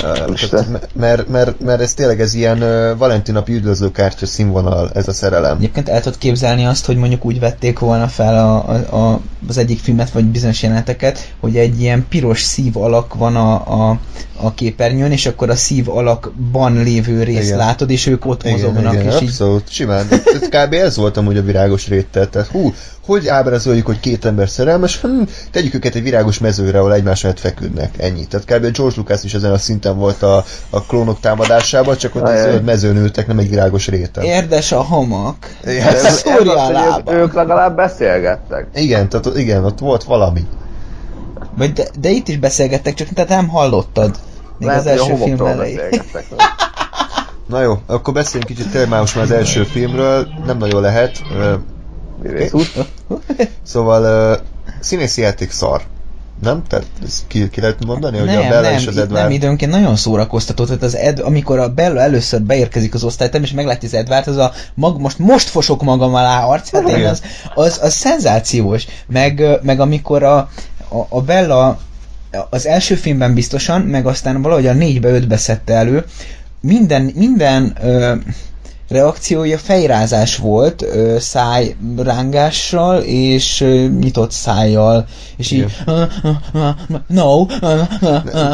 ö, 0.07 0.33
tehát, 0.49 0.89
mert, 0.93 1.27
mert, 1.27 1.59
mert 1.59 1.81
ez 1.81 1.93
tényleg 1.93 2.21
ez 2.21 2.33
ilyen 2.33 2.61
ö, 2.61 2.93
Valentin 2.97 3.33
napi 3.33 3.53
üdvözlőkártya 3.53 4.25
színvonal, 4.25 4.91
ez 4.93 5.07
a 5.07 5.13
szerelem. 5.13 5.57
Egyébként 5.57 5.89
el 5.89 6.01
tudod 6.01 6.17
képzelni 6.17 6.65
azt, 6.65 6.85
hogy 6.85 6.95
mondjuk 6.97 7.25
úgy 7.25 7.39
vették 7.39 7.79
volna 7.79 8.07
fel 8.07 8.37
a, 8.37 8.69
a, 8.69 8.95
a, 8.95 9.19
az 9.47 9.57
egyik 9.57 9.79
filmet, 9.79 10.09
vagy 10.09 10.25
bizonyos 10.25 10.61
jeleneteket, 10.61 11.33
hogy 11.39 11.57
egy 11.57 11.81
ilyen 11.81 12.05
piros 12.09 12.41
szív 12.41 12.77
alak 12.77 13.13
van 13.13 13.35
a, 13.35 13.53
a, 13.53 13.99
a 14.41 14.53
képernyőn, 14.53 15.11
és 15.11 15.25
akkor 15.25 15.49
a 15.49 15.55
szív 15.55 15.89
alakban 15.89 16.83
lévő 16.83 17.23
részt 17.23 17.45
Igen. 17.45 17.57
látod, 17.57 17.89
és 17.89 18.05
ők 18.05 18.25
ott 18.25 18.43
mozognak, 18.43 18.93
igen, 18.93 19.05
és 19.05 19.21
így 19.21 19.27
abszolút, 19.27 19.69
simán. 19.69 20.07
De 20.09 20.21
ez 20.25 20.47
kb. 20.47 20.73
Ez 20.89 20.97
volt 20.97 21.17
amúgy 21.17 21.37
a 21.37 21.41
virágos 21.41 21.87
réttel. 21.87 22.29
Tehát 22.29 22.47
hú, 22.47 22.73
hogy 23.05 23.27
ábrázoljuk, 23.27 23.85
hogy 23.85 23.99
két 23.99 24.25
ember 24.25 24.49
szerelmes? 24.49 25.01
Hm, 25.01 25.21
tegyük 25.51 25.73
őket 25.73 25.95
egy 25.95 26.03
virágos 26.03 26.39
mezőre, 26.39 26.79
ahol 26.79 26.93
egymás 26.93 27.21
mellett 27.21 27.39
feküdnek. 27.39 27.93
Ennyi. 27.97 28.27
Tehát 28.27 28.45
kb. 28.45 28.75
George 28.77 28.95
Lucas 28.95 29.23
is 29.23 29.33
ezen 29.33 29.51
a 29.51 29.57
szinten 29.57 29.97
volt 29.97 30.23
a, 30.23 30.43
a 30.69 30.81
klónok 30.83 31.19
támadásában, 31.19 31.97
csak 31.97 32.15
ott 32.15 32.27
egy 32.27 32.27
Ajaj. 32.35 32.51
zöld 32.51 32.63
mezőn 32.63 32.97
ültek, 32.97 33.27
nem 33.27 33.39
egy 33.39 33.49
virágos 33.49 33.87
réten. 33.87 34.23
érdes 34.23 34.71
a 34.71 34.81
hamak. 34.81 35.35
Igen, 35.63 35.87
Ez, 35.87 36.03
ez 36.03 36.17
Szúrja 36.17 36.65
a 36.65 36.71
lábam. 36.71 37.15
ők, 37.15 37.33
legalább 37.33 37.75
beszélgettek. 37.75 38.67
igen, 38.73 39.09
tehát 39.09 39.25
ott- 39.25 39.37
igen, 39.37 39.65
ott 39.65 39.79
volt 39.79 40.03
valami. 40.03 40.41
Vagy 41.57 41.73
de, 41.73 41.83
de 41.99 42.09
itt 42.09 42.27
is 42.27 42.37
beszélgettek, 42.37 42.93
csak 42.93 43.07
te 43.07 43.25
nem 43.29 43.47
hallottad. 43.47 44.15
Még 44.57 44.67
Lehet, 44.67 44.85
az 44.85 44.89
hogy 44.91 44.99
a 44.99 45.03
első 45.11 45.23
film 45.23 45.45
elején. 45.45 45.79
Na 47.49 47.61
jó, 47.61 47.79
akkor 47.85 48.13
beszéljünk 48.13 48.51
kicsit 48.51 48.71
tényleg 48.71 48.89
már 48.89 48.99
most 48.99 49.15
már 49.15 49.23
az 49.23 49.31
első 49.31 49.63
filmről. 49.63 50.27
Nem 50.45 50.57
nagyon 50.57 50.81
lehet. 50.81 51.21
Szóval 53.63 54.39
színészi 54.79 55.21
játék 55.21 55.51
szar. 55.51 55.81
Nem? 56.41 56.63
Tehát 56.67 56.85
ezt 57.05 57.21
ki, 57.27 57.49
ki 57.49 57.61
lehet 57.61 57.85
mondani, 57.85 58.17
hogy 58.17 58.27
nem, 58.27 58.37
a 58.37 58.49
Bella 58.49 58.61
nem, 58.61 58.73
és 58.73 58.87
az 58.87 58.97
Edward... 58.97 59.23
nem, 59.23 59.31
időnként 59.31 59.71
nagyon 59.71 59.95
szórakoztató, 59.95 60.65
tehát 60.65 60.83
az 60.83 60.95
Ed, 60.95 61.19
amikor 61.19 61.59
a 61.59 61.73
Bella 61.73 61.99
először 61.99 62.41
beérkezik 62.41 62.93
az 62.93 63.03
osztályterem, 63.03 63.43
és 63.43 63.51
meglátja 63.51 63.87
az 63.87 63.93
Edward, 63.93 64.27
az 64.27 64.37
a 64.37 64.51
mag, 64.73 64.99
most 64.99 65.19
most 65.19 65.49
fosok 65.49 65.83
magam 65.83 66.13
alá 66.13 66.43
arc, 66.43 66.71
hát 66.71 66.89
én 66.89 67.05
az, 67.05 67.21
az, 67.55 67.79
az 67.81 67.93
szenzációs. 67.93 68.87
Meg, 69.07 69.59
meg 69.61 69.79
amikor 69.79 70.23
a, 70.23 70.37
a, 70.89 71.05
a 71.09 71.21
Bella 71.21 71.79
az 72.49 72.65
első 72.65 72.95
filmben 72.95 73.33
biztosan, 73.33 73.81
meg 73.81 74.05
aztán 74.05 74.41
valahogy 74.41 74.67
a 74.67 74.73
négybe, 74.73 75.09
ötbe 75.09 75.37
szedte 75.37 75.73
elő, 75.73 76.05
minden, 76.61 77.11
minden 77.15 77.77
ö, 77.81 78.15
reakciója 78.89 79.57
fejrázás 79.57 80.37
volt, 80.37 80.81
ö, 80.81 81.17
szájrángással 81.19 83.01
és 83.01 83.61
ö, 83.61 83.87
nyitott 83.99 84.31
szájjal, 84.31 85.05
és 85.37 85.51
így 85.51 85.65
no, 87.07 87.45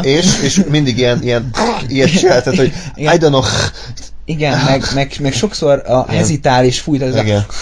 És, 0.02 0.40
és 0.42 0.62
mindig 0.70 0.98
ilyen, 0.98 1.22
ilyen 1.22 1.50
ilyet 1.88 2.10
csinál, 2.10 2.42
tehát, 2.42 2.58
hogy. 2.58 2.72
I 2.96 3.06
don't 3.06 3.18
know, 3.18 3.42
igen, 4.24 4.64
meg, 4.64 4.84
meg, 4.94 5.16
meg 5.20 5.32
sokszor 5.32 5.82
a 5.86 6.10
hezitál 6.10 6.64
és 6.64 6.80
fújt, 6.80 7.02
az 7.02 7.16
igen. 7.16 7.38
a, 7.38 7.52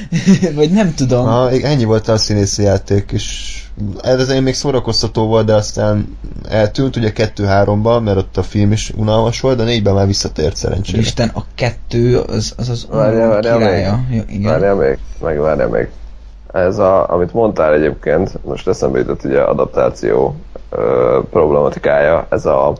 vagy 0.54 0.70
nem 0.70 0.94
tudom. 0.94 1.52
Igen, 1.52 1.70
ennyi 1.70 1.84
volt 1.84 2.08
a 2.08 2.16
színészi 2.16 2.62
játék, 2.62 3.12
és 3.12 3.56
ez 4.02 4.30
én 4.30 4.42
még 4.42 4.54
szórakoztató 4.54 5.26
volt, 5.26 5.46
de 5.46 5.54
aztán 5.54 6.18
eltűnt 6.48 6.96
ugye 6.96 7.12
2-3-ban, 7.14 8.02
mert 8.04 8.16
ott 8.16 8.36
a 8.36 8.42
film 8.42 8.72
is 8.72 8.92
unalmas 8.96 9.40
volt, 9.40 9.56
de 9.56 9.64
négyben 9.64 9.94
már 9.94 10.06
visszatért 10.06 10.56
szerencsére. 10.56 10.98
Isten, 10.98 11.30
a 11.34 11.42
kettő 11.54 12.18
az 12.18 12.54
az, 12.56 12.68
az 12.68 12.86
Várjál, 12.90 13.28
várjál 13.28 13.58
királya. 13.58 14.00
Jó, 14.10 14.20
igen. 14.28 14.50
Várjál 14.50 14.74
még, 14.74 14.98
meg 15.20 15.38
várjál 15.38 15.68
még. 15.68 15.88
Ez 16.52 16.78
a, 16.78 17.12
amit 17.12 17.32
mondtál 17.32 17.74
egyébként, 17.74 18.44
most 18.44 18.68
eszembe 18.68 18.98
jutott 18.98 19.24
ugye 19.24 19.40
adaptáció 19.40 20.36
ö, 20.70 21.18
problematikája, 21.30 22.26
ez 22.30 22.46
a, 22.46 22.72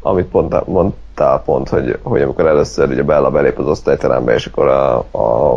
amit 0.00 0.26
pont 0.26 0.66
mondtál 0.66 1.42
pont, 1.44 1.68
hogy, 1.68 1.98
hogy 2.02 2.22
amikor 2.22 2.46
először 2.46 2.88
ugye 2.88 3.02
Bella 3.02 3.30
belép 3.30 3.58
az 3.58 3.66
osztályterembe, 3.66 4.34
és 4.34 4.46
akkor 4.46 4.68
a, 4.68 4.96
a, 5.10 5.54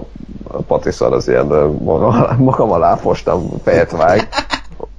a 0.47 0.61
Patiszor 0.67 1.13
az 1.13 1.27
ilyen 1.27 1.45
magam, 1.83 2.25
magam 2.37 2.71
alá 2.71 2.95
fostam, 2.95 3.49
fejet 3.63 3.91
vág. 3.91 4.27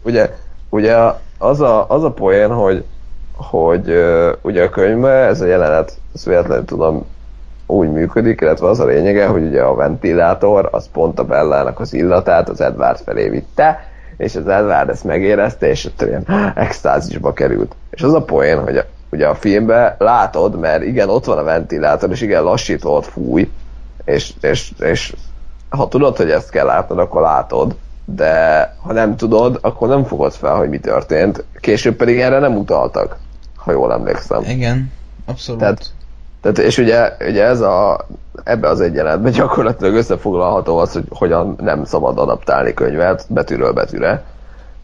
Ugye, 0.03 0.35
ugye 0.69 0.97
az 1.39 1.61
a, 1.61 1.85
az 1.89 2.05
a 2.05 2.11
poén, 2.11 2.51
hogy, 2.51 2.85
hogy 3.37 4.05
ugye 4.43 4.65
a 4.65 4.71
könyvben 4.71 5.25
ez 5.25 5.41
a 5.41 5.47
jelenet, 5.47 5.97
ezt 6.15 6.25
véletlenül 6.25 6.65
tudom, 6.65 7.07
úgy 7.67 7.93
működik, 7.93 8.41
illetve 8.41 8.69
az 8.69 8.81
a 8.81 8.85
lényege, 8.85 9.27
hogy 9.27 9.43
ugye 9.43 9.63
a 9.63 9.75
ventilátor 9.75 10.69
az 10.71 10.89
pont 10.93 11.19
a 11.19 11.25
Bellának 11.25 11.81
az 11.81 11.93
illatát 11.93 12.49
az 12.49 12.61
Edward 12.61 12.99
felé 12.99 13.29
vitte, 13.29 13.91
és 14.17 14.37
az 14.37 14.49
Edward 14.49 14.89
ezt 14.89 15.05
megérezte, 15.05 15.69
és 15.69 15.85
ott 15.85 16.03
ilyen 16.03 16.27
extázisba 16.55 17.33
került. 17.33 17.75
És 17.91 18.03
az 18.03 18.15
a 18.15 18.23
poén, 18.23 18.63
hogy 18.63 18.85
ugye 19.13 19.27
a 19.27 19.35
filmben 19.35 19.95
látod, 19.99 20.59
mert 20.59 20.83
igen, 20.83 21.09
ott 21.09 21.25
van 21.25 21.39
a 21.39 21.43
ventilátor, 21.43 22.11
és 22.11 22.21
igen, 22.21 22.43
lassított 22.43 23.07
fúj, 23.07 23.51
és, 24.05 24.33
és, 24.41 24.73
és 24.79 25.15
ha 25.69 25.89
tudod, 25.89 26.17
hogy 26.17 26.31
ezt 26.31 26.51
kell 26.51 26.67
látnod, 26.67 26.99
akkor 26.99 27.23
látod, 27.23 27.77
de 28.05 28.61
ha 28.83 28.93
nem 28.93 29.17
tudod, 29.17 29.59
akkor 29.61 29.89
nem 29.89 30.05
fogod 30.05 30.33
fel, 30.33 30.57
hogy 30.57 30.69
mi 30.69 30.79
történt. 30.79 31.45
Később 31.61 31.97
pedig 31.97 32.21
erre 32.21 32.39
nem 32.39 32.57
utaltak, 32.57 33.17
ha 33.57 33.73
jól 33.73 33.93
emlékszem. 33.93 34.43
Igen, 34.43 34.93
abszolút. 35.27 35.61
Tehát, 35.61 35.91
tehát 36.41 36.59
és 36.59 36.79
ugye, 36.79 37.17
ugye 37.29 37.45
ez 37.45 37.61
a, 37.61 38.07
ebbe 38.45 38.69
az 38.69 38.81
egy 38.81 38.95
jelenetben 38.95 39.33
gyakorlatilag 39.33 39.95
összefoglalható 39.95 40.79
az, 40.79 40.93
hogy 40.93 41.05
hogyan 41.11 41.57
nem 41.61 41.85
szabad 41.85 42.19
adaptálni 42.19 42.75
könyvet 42.75 43.25
betűről 43.29 43.73
betűre 43.73 44.23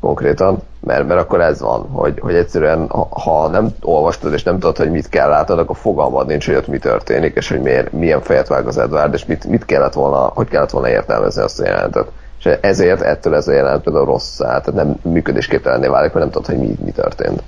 konkrétan, 0.00 0.62
mert, 0.80 1.06
mert 1.06 1.20
akkor 1.20 1.40
ez 1.40 1.60
van, 1.60 1.88
hogy, 1.92 2.18
hogy 2.20 2.34
egyszerűen 2.34 2.88
ha, 2.88 3.08
ha 3.10 3.48
nem 3.48 3.68
olvastad 3.82 4.32
és 4.32 4.42
nem 4.42 4.58
tudod, 4.58 4.76
hogy 4.76 4.90
mit 4.90 5.08
kell 5.08 5.28
látnod, 5.28 5.58
akkor 5.58 5.76
fogalmad 5.76 6.26
nincs, 6.26 6.46
hogy 6.46 6.54
ott 6.54 6.66
mi 6.66 6.78
történik, 6.78 7.36
és 7.36 7.48
hogy 7.48 7.60
miért, 7.60 7.92
milyen 7.92 8.20
fejet 8.20 8.48
vág 8.48 8.66
az 8.66 8.78
Edward, 8.78 9.14
és 9.14 9.24
mit, 9.24 9.44
mit 9.44 9.64
kellett 9.64 9.92
volna, 9.92 10.18
hogy 10.18 10.48
kellett 10.48 10.70
volna 10.70 10.88
értelmezni 10.88 11.42
azt 11.42 11.60
a 11.60 11.64
jelentet. 11.64 12.10
És 12.38 12.44
ezért 12.60 13.00
ettől 13.00 13.34
ez 13.34 13.48
a 13.48 13.52
jelenet 13.52 13.82
például 13.82 14.04
rossz, 14.04 14.36
tehát 14.36 14.72
nem 14.72 14.96
működésképtelenné 15.02 15.86
válik, 15.86 16.12
mert 16.12 16.24
nem 16.24 16.42
tudod, 16.42 16.46
hogy 16.46 16.68
mi, 16.68 16.76
mi 16.84 16.90
történt. 16.90 17.42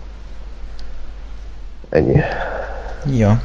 Ennyi. 1.88 2.20
Ja. 3.12 3.40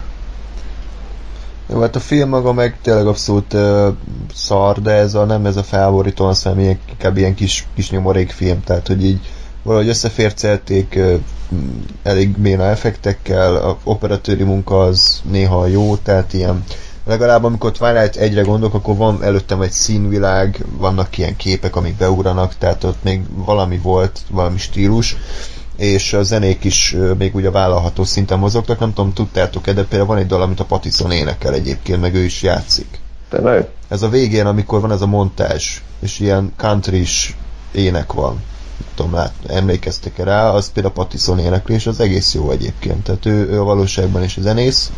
Jó, 1.70 1.80
hát 1.82 1.96
a 1.96 2.00
film 2.00 2.30
maga 2.30 2.54
meg 2.54 2.78
tényleg 2.82 3.08
abszolút 3.08 3.54
uh, 3.54 3.88
szar, 4.34 4.82
de 4.82 4.92
ez 4.92 5.14
a, 5.16 5.26
nem 5.26 5.46
ez 5.46 5.56
a 5.56 5.64
felborító, 5.64 6.26
hanem 6.44 6.60
ilyen, 6.60 6.80
inkább 6.90 7.18
ilyen 7.18 7.36
kis, 7.36 7.68
kis 7.76 7.90
nyomorék 7.90 8.32
film, 8.32 8.64
tehát 8.64 8.88
hogy 8.88 9.06
így 9.06 9.20
valahogy 9.64 9.88
összefércelték 9.88 10.94
uh, 10.98 11.14
elég 12.04 12.38
béna 12.38 12.64
effektekkel, 12.64 13.56
a 13.56 13.78
operatőri 13.84 14.44
munka 14.44 14.80
az 14.80 15.22
néha 15.24 15.66
jó, 15.66 15.96
tehát 15.96 16.34
ilyen 16.34 16.64
legalább 17.06 17.44
amikor 17.44 17.72
Twilight 17.72 18.16
egyre 18.16 18.42
gondolok, 18.42 18.74
akkor 18.74 18.96
van 18.96 19.24
előttem 19.24 19.62
egy 19.62 19.72
színvilág, 19.72 20.66
vannak 20.78 21.18
ilyen 21.18 21.36
képek, 21.36 21.76
amik 21.76 21.96
beugranak, 21.96 22.56
tehát 22.58 22.84
ott 22.84 23.04
még 23.04 23.22
valami 23.46 23.78
volt, 23.78 24.20
valami 24.30 24.58
stílus, 24.58 25.16
és 25.78 26.14
a 26.14 26.24
zenék 26.24 26.64
is 26.64 26.96
még 27.18 27.36
ugye 27.36 27.52
vállalható 27.52 28.04
szinten 28.04 28.40
mozogtak, 28.40 28.80
nem 28.80 28.94
tudom, 28.94 29.14
tudtátok-e, 29.14 29.74
de 29.74 29.84
például 29.84 30.10
van 30.10 30.18
egy 30.18 30.28
dal, 30.28 30.42
amit 30.42 30.60
a 30.60 30.66
Patison 30.66 31.12
énekel 31.12 31.54
egyébként, 31.54 32.02
meg 32.02 32.16
ő 32.16 32.24
is 32.24 32.42
játszik. 32.42 33.00
Tényleg? 33.30 33.68
Ez 33.88 34.02
a 34.02 34.10
végén, 34.10 34.46
amikor 34.46 34.82
van 34.82 34.92
ez 34.92 35.02
a 35.02 35.08
montázs, 35.08 35.82
és 36.00 36.20
ilyen 36.20 36.54
country 36.58 37.06
ének 37.72 38.14
van, 38.14 38.34
nem 38.78 38.90
tudom, 38.96 39.14
lát, 39.14 39.34
emlékeztek-e 39.48 40.24
rá, 40.24 40.50
az 40.50 40.72
például 40.72 40.94
Patison 40.94 41.40
énekli, 41.40 41.74
és 41.74 41.88
az 41.88 42.00
egész 42.00 42.34
jó 42.34 42.52
egyébként, 42.52 43.04
tehát 43.04 43.26
ő, 43.26 43.50
ő 43.50 43.62
a 43.62 43.64
valóságban 43.64 44.24
is 44.24 44.38
zenész, 44.40 44.92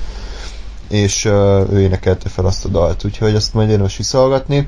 és 0.87 1.25
uh, 1.25 1.33
ő 1.71 1.81
énekelte 1.81 2.29
fel 2.29 2.45
azt 2.45 2.65
a 2.65 2.69
dalt, 2.69 3.03
úgyhogy 3.03 3.35
azt 3.35 3.53
majd 3.53 3.69
érdemes 3.69 3.97
visszahallgatni. 3.97 4.67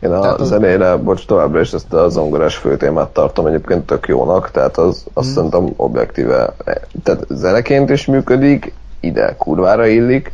Én 0.00 0.12
a 0.12 0.20
Tehát 0.20 0.40
az- 0.40 0.48
zenére, 0.48 0.96
bocs, 0.96 1.26
továbbra 1.26 1.60
is 1.60 1.72
ezt 1.72 1.92
a 1.92 2.08
zongorás 2.08 2.56
főtémát 2.56 3.08
tartom 3.08 3.46
egyébként 3.46 3.86
tök 3.86 4.06
jónak, 4.08 4.50
tehát 4.50 4.76
az 4.76 5.04
azt 5.12 5.28
Mm. 5.28 5.32
szerintem 5.32 5.72
objektíve, 5.76 6.54
tehát 7.02 7.24
zeneként 7.28 7.90
is 7.90 8.06
működik, 8.06 8.72
ide 9.00 9.34
kurvára 9.36 9.86
illik, 9.86 10.32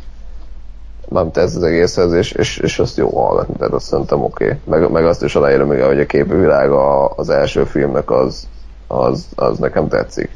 mármint 1.09 1.37
ez 1.37 1.55
az 1.55 1.63
egészhez, 1.63 2.13
és, 2.13 2.31
és, 2.31 2.57
és 2.57 2.79
azt 2.79 2.97
jó 2.97 3.09
hallgatni, 3.09 3.55
tehát 3.57 3.73
azt 3.73 3.85
szerintem 3.85 4.23
oké. 4.23 4.45
Okay. 4.45 4.57
Meg, 4.63 4.91
meg 4.91 5.05
azt 5.05 5.23
is 5.23 5.35
aláírom, 5.35 5.67
még, 5.67 5.81
hogy 5.81 5.99
a 5.99 6.05
képvilág 6.05 6.71
a, 6.71 7.09
az 7.15 7.29
első 7.29 7.63
filmnek 7.63 8.11
az, 8.11 8.47
az, 8.87 9.25
az 9.35 9.57
nekem 9.57 9.87
tetszik. 9.87 10.29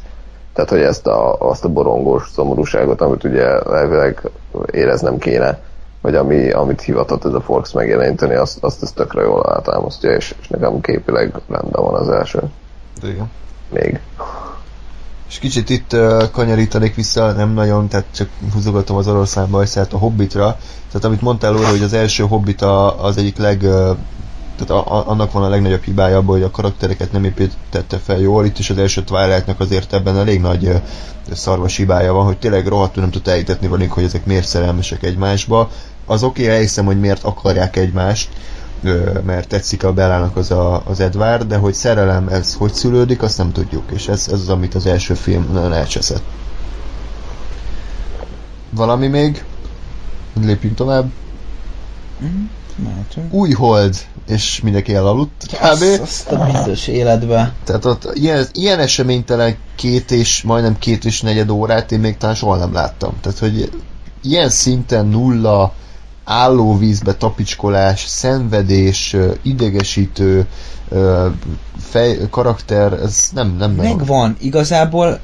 Tehát, 0.54 0.70
hogy 0.70 0.82
ezt 0.82 1.08
a, 1.08 1.36
azt 1.40 1.66
a 1.66 1.70
borongós 1.70 2.30
szomorúságot, 2.34 3.02
amit 3.02 3.24
ugye 3.24 3.46
elvileg 3.60 4.22
éreznem 4.72 5.18
kéne, 5.18 5.60
vagy 6.02 6.16
ami, 6.16 6.52
amit 6.52 6.82
hivatott 6.82 7.26
ez 7.26 7.34
a 7.34 7.42
Fox 7.42 7.72
megjeleníteni, 7.72 8.36
azt, 8.36 8.64
azt 8.64 8.84
ez 8.84 8.92
tökre 8.92 9.22
jól 9.22 9.40
alátámasztja, 9.40 10.12
és, 10.12 10.36
és 10.42 10.48
nekem 10.48 10.82
képileg 10.82 11.34
rendben 11.48 11.84
van 11.84 11.94
az 11.94 12.10
első. 12.10 12.40
Igen. 13.04 13.32
Még. 13.70 14.00
És 15.28 15.40
kicsit 15.40 15.70
itt 15.70 15.94
uh, 15.94 16.24
kanyarítanék 16.32 16.96
vissza, 16.96 17.32
nem 17.32 17.50
nagyon, 17.50 17.88
tehát 17.88 18.06
csak 18.16 18.30
húzogatom 18.54 18.98
az 18.98 19.08
oroszlán 19.08 19.50
bajszát 19.50 19.94
a 19.94 19.98
Hobbitra. 19.98 20.58
Tehát 20.88 21.04
amit 21.04 21.22
mondtál 21.22 21.56
Óra, 21.56 21.68
hogy 21.68 21.84
az 21.84 21.94
első 21.94 22.24
Hobbit 22.24 22.62
a, 22.62 23.04
az 23.06 23.18
egyik 23.18 23.38
leg... 23.38 23.62
Uh, 23.62 23.98
tehát 24.60 24.88
a, 24.88 24.96
a, 24.96 25.10
annak 25.10 25.32
van 25.32 25.44
a 25.44 25.50
legnagyobb 25.50 25.84
hibája 25.84 26.18
abban, 26.18 26.36
hogy 26.36 26.44
a 26.44 26.52
karaktereket 26.52 27.12
nem 27.12 27.24
építette 27.24 27.98
fel 27.98 28.20
jól. 28.20 28.46
Itt 28.46 28.60
is 28.60 28.70
az 28.70 28.78
első 28.78 29.04
Twilightnak 29.04 29.60
azért 29.60 29.94
ebben 29.94 30.18
elég 30.18 30.42
nagy 30.42 30.82
szarvas 31.32 31.76
hibája 31.78 32.14
van, 32.14 32.26
hogy 32.26 32.38
tényleg 32.38 32.68
rohadtul 32.68 33.02
nem 33.02 33.12
tudta 33.12 33.32
elhitetni 33.32 33.68
velünk, 33.68 33.92
hogy 33.92 34.04
ezek 34.04 34.26
miért 34.26 34.48
szerelmesek 34.48 35.04
egymásba. 35.04 35.70
Az 36.06 36.24
oké, 36.24 36.44
okay, 36.44 36.56
elhiszem, 36.56 36.86
hogy 36.86 37.00
miért 37.00 37.24
akarják 37.24 37.76
egymást, 37.76 38.30
mert 39.26 39.48
tetszik 39.48 39.84
a 39.84 39.94
Bellának 39.94 40.36
az, 40.36 40.52
a, 40.52 40.82
az 40.86 41.00
Edward, 41.00 41.48
de 41.48 41.58
hogy 41.58 41.74
szerelem 41.74 42.28
ez 42.28 42.54
hogy 42.54 42.74
szülődik, 42.74 43.22
azt 43.22 43.38
nem 43.38 43.52
tudjuk, 43.52 43.92
és 43.92 44.08
ez, 44.08 44.28
ez 44.28 44.40
az, 44.40 44.50
amit 44.50 44.76
az 44.76 44.86
első 44.86 45.14
film 45.14 45.50
nagyon 45.52 45.74
elcseszett. 45.74 46.24
Valami 48.70 49.08
még? 49.08 49.44
Lépjünk 50.42 50.76
tovább. 50.76 51.12
Mehetünk. 52.84 53.34
Új 53.34 53.52
hold, 53.52 53.96
és 54.28 54.62
mindenki 54.62 54.96
elaludt, 54.96 55.46
kb. 55.48 55.62
Azt, 55.62 56.00
azt 56.02 56.32
a 56.32 56.46
biztos 56.46 56.88
életbe. 56.88 57.54
Tehát 57.64 57.86
ott 57.86 58.10
ilyen, 58.14 58.46
ilyen 58.52 58.80
eseménytelen 58.80 59.56
két 59.76 60.12
és, 60.12 60.42
majdnem 60.42 60.78
két 60.80 61.06
és 61.06 61.22
negyed 61.22 61.50
órát 61.50 61.92
én 61.92 62.00
még 62.00 62.18
talán 62.18 62.36
soha 62.36 62.56
nem 62.56 62.74
láttam. 62.74 63.14
Tehát, 63.22 63.40
hogy 63.40 63.72
ilyen 64.22 64.50
szinten 64.50 65.06
nulla 65.06 65.74
állóvízbe 66.24 67.14
tapicskolás, 67.14 68.06
szenvedés, 68.06 69.16
idegesítő 69.42 70.48
fej, 71.80 72.18
karakter, 72.30 72.94
ez 72.94 73.30
nem, 73.34 73.56
nem 73.58 73.76
nagyon. 73.76 73.96
Megvan, 73.96 74.36
igazából 74.40 75.20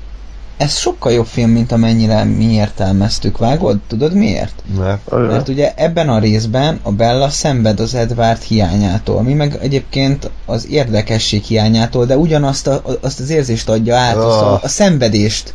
ez 0.58 0.78
sokkal 0.78 1.12
jobb 1.12 1.26
film, 1.26 1.50
mint 1.50 1.72
amennyire 1.72 2.24
mi 2.24 2.52
értelmeztük. 2.52 3.38
Vágod? 3.38 3.78
Tudod 3.88 4.14
miért? 4.14 4.64
Mert 4.78 5.12
Mert 5.12 5.48
ugye 5.48 5.74
ebben 5.76 6.10
a 6.10 6.20
részben 6.20 6.80
a 6.84 6.92
Bella 6.92 7.30
szenved 7.30 7.80
az 7.80 7.94
Edward 7.94 8.42
hiányától, 8.42 9.22
mi 9.22 9.34
meg 9.34 9.58
egyébként 9.62 10.30
az 10.46 10.68
érdekesség 10.70 11.44
hiányától, 11.44 12.06
de 12.06 12.18
ugyanazt 12.18 12.68
a, 12.68 12.82
azt 13.02 13.20
az 13.20 13.30
érzést 13.30 13.70
adja 13.70 13.96
át, 13.96 14.16
azt 14.16 14.42
a, 14.42 14.60
a 14.64 14.68
szenvedést. 14.68 15.54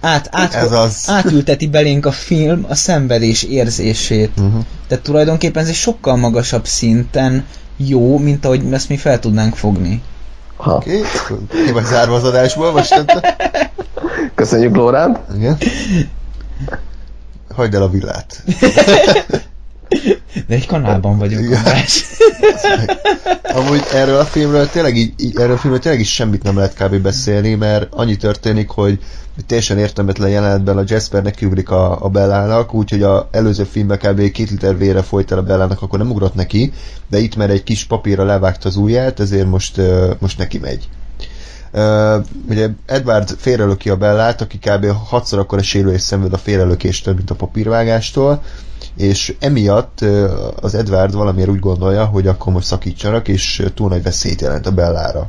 Át, 0.00 0.28
át, 0.30 0.54
Ez 0.54 0.72
az. 0.72 1.04
Átülteti 1.06 1.66
belénk 1.66 2.06
a 2.06 2.12
film 2.12 2.64
a 2.68 2.74
szenvedés 2.74 3.42
érzését. 3.42 4.30
uh-huh. 4.36 4.64
Tehát 4.88 5.04
tulajdonképpen 5.04 5.62
ez 5.62 5.68
egy 5.68 5.74
sokkal 5.74 6.16
magasabb 6.16 6.66
szinten 6.66 7.44
jó, 7.76 8.18
mint 8.18 8.44
ahogy 8.44 8.62
ezt 8.72 8.88
mi 8.88 8.96
fel 8.96 9.18
tudnánk 9.18 9.56
fogni. 9.56 10.02
Oké, 10.56 11.00
akkor 11.24 11.38
ki 11.66 11.72
vagy 11.72 11.84
zárva 11.84 12.14
az 12.14 12.24
adásból 12.24 12.72
most? 12.72 13.04
Köszönjük, 14.46 14.76
Lóránt! 14.76 15.18
Igen. 15.36 15.58
Hagyd 17.54 17.74
el 17.74 17.82
a 17.82 17.88
villát. 17.88 18.42
De 20.46 20.54
egy 20.54 20.66
kanálban 20.66 21.18
vagyunk, 21.18 21.44
Igen. 21.44 21.56
András. 21.56 22.04
Amúgy 23.42 23.82
erről 23.92 24.18
a 24.18 24.24
filmről 24.24 24.68
tényleg 24.68 24.96
így, 24.96 25.12
így 25.16 25.36
erről 25.36 25.54
a 25.54 25.58
filmről 25.58 25.80
tényleg 25.80 26.00
is 26.00 26.14
semmit 26.14 26.42
nem 26.42 26.56
lehet 26.56 26.74
kb. 26.74 26.96
beszélni, 26.96 27.54
mert 27.54 27.86
annyi 27.90 28.16
történik, 28.16 28.68
hogy 28.68 28.98
teljesen 29.46 29.78
értelmetlen 29.78 30.28
jelenetben 30.28 30.78
a 30.78 30.84
Jasper 30.86 31.22
nekiugrik 31.22 31.70
a, 31.70 32.04
a 32.04 32.08
Bellának, 32.08 32.74
úgyhogy 32.74 33.02
a 33.02 33.28
előző 33.30 33.64
filmben 33.64 33.98
kb. 33.98 34.30
két 34.30 34.50
liter 34.50 34.78
vére 34.78 35.02
folyt 35.02 35.32
el 35.32 35.38
a 35.38 35.42
Bellának, 35.42 35.82
akkor 35.82 35.98
nem 35.98 36.10
ugrott 36.10 36.34
neki, 36.34 36.72
de 37.08 37.18
itt 37.18 37.36
mert 37.36 37.50
egy 37.50 37.62
kis 37.62 37.84
papírra 37.84 38.24
levágta 38.24 38.68
az 38.68 38.76
ujját, 38.76 39.20
ezért 39.20 39.46
most, 39.46 39.80
most 40.18 40.38
neki 40.38 40.58
megy. 40.58 40.88
Uh, 41.76 42.24
ugye 42.48 42.68
Edward 42.86 43.28
félrelöki 43.38 43.90
a 43.90 43.96
Bellát, 43.96 44.40
aki 44.40 44.58
kb. 44.58 44.86
hatszor 45.08 45.38
akkor 45.38 45.58
a 45.58 45.62
sérülés 45.62 46.00
szenved 46.00 46.32
a 46.32 46.38
félrelökéstől, 46.38 47.14
mint 47.14 47.30
a 47.30 47.34
papírvágástól, 47.34 48.42
és 48.96 49.36
emiatt 49.38 50.04
az 50.60 50.74
Edward 50.74 51.14
valamiért 51.14 51.48
úgy 51.48 51.60
gondolja, 51.60 52.04
hogy 52.04 52.26
akkor 52.26 52.52
most 52.52 52.66
szakítsanak, 52.66 53.28
és 53.28 53.66
túl 53.74 53.88
nagy 53.88 54.02
veszélyt 54.02 54.40
jelent 54.40 54.66
a 54.66 54.72
Bellára. 54.72 55.28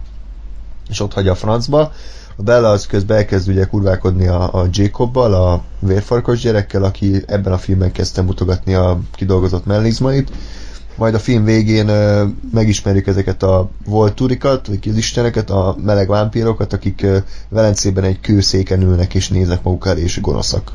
És 0.89 1.00
ott 1.00 1.14
hagyja 1.14 1.32
a 1.32 1.36
francba. 1.36 1.91
A 2.36 2.43
Bella 2.43 2.70
az 2.70 2.86
közben 2.86 3.18
elkezd 3.18 3.50
ugye 3.50 3.66
kurválkodni 3.66 4.28
a, 4.28 4.54
a 4.54 4.68
Jacobbal, 4.72 5.34
a 5.34 5.62
vérfarkas 5.80 6.39
gyerekkel, 6.39 6.84
aki 6.84 7.24
ebben 7.26 7.54
a 7.54 7.58
filmben 7.58 7.91
kezdte 7.91 8.22
mutogatni 8.22 8.74
a 8.74 9.00
kidolgozott 9.16 9.66
mellizmait. 9.66 10.32
Majd 10.98 11.14
a 11.14 11.20
film 11.20 11.43
végén 11.43 11.88
ö, 11.88 12.24
megismerjük 12.54 13.08
ezeket 13.08 13.43
a 13.43 13.70
volturikat, 13.86 14.68
vagy 14.68 14.80
az 14.89 14.98
isteneket, 14.98 15.50
a 15.50 15.76
meleg 15.86 16.08
vámpírokat, 16.08 16.74
akik 16.74 17.02
ö, 17.04 17.18
Velencében 17.50 18.04
egy 18.04 18.20
kőszéken 18.20 18.82
ülnek 18.82 19.14
és 19.14 19.30
néznek 19.30 19.64
maguk 19.64 19.88
elé, 19.88 20.02
és 20.02 20.22
gonoszak. 20.22 20.72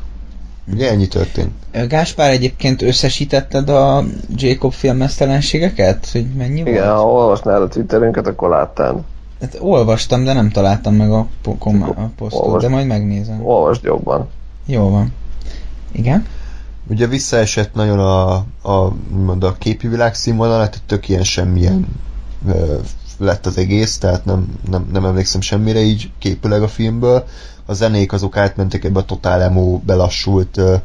Ugye 0.73 0.89
ennyi 0.89 1.07
történt. 1.07 1.51
Gáspár, 1.87 2.31
egyébként 2.31 2.81
összesítetted 2.81 3.69
a 3.69 4.03
Jacob 4.35 4.71
filmesztelenségeket? 4.71 6.09
Hogy 6.11 6.25
mennyi 6.37 6.59
Igen, 6.59 6.73
volt? 6.73 6.97
ha 6.97 7.05
olvasnál 7.11 7.61
a 7.61 7.67
Twitterünket, 7.67 8.27
akkor 8.27 8.49
láttál. 8.49 9.03
Hát 9.41 9.57
olvastam, 9.59 10.23
de 10.23 10.33
nem 10.33 10.49
találtam 10.49 10.95
meg 10.95 11.11
a, 11.11 11.27
po- 11.41 11.57
kom- 11.57 11.81
a 11.97 12.09
posztot, 12.17 12.41
Olvasd. 12.45 12.65
de 12.65 12.71
majd 12.71 12.87
megnézem. 12.87 13.45
Olvasd 13.45 13.83
jobban. 13.83 14.27
Jó 14.65 14.89
van. 14.89 15.13
Igen? 15.91 16.25
Ugye 16.87 17.07
visszaesett 17.07 17.73
nagyon 17.73 17.99
a, 17.99 18.33
a, 18.61 18.93
úgymond 19.13 19.43
a 19.43 19.53
képi 19.53 19.87
világ 19.87 20.15
színvonalát, 20.15 20.71
tehát 20.71 20.87
tök 20.87 21.09
ilyen 21.09 21.23
semmilyen 21.23 21.87
ö, 22.47 22.77
lett 23.17 23.45
az 23.45 23.57
egész, 23.57 23.97
tehát 23.97 24.25
nem, 24.25 24.59
nem, 24.69 24.89
nem 24.91 25.05
emlékszem 25.05 25.41
semmire 25.41 25.79
így 25.79 26.11
képüleg 26.19 26.61
a 26.61 26.67
filmből. 26.67 27.25
A 27.65 27.73
zenék 27.73 28.13
azok 28.13 28.37
átmentek 28.37 28.83
ebbe 28.83 28.99
a 28.99 29.05
totál 29.05 29.41
emo, 29.41 29.77
belassult 29.77 30.57
ö, 30.57 30.75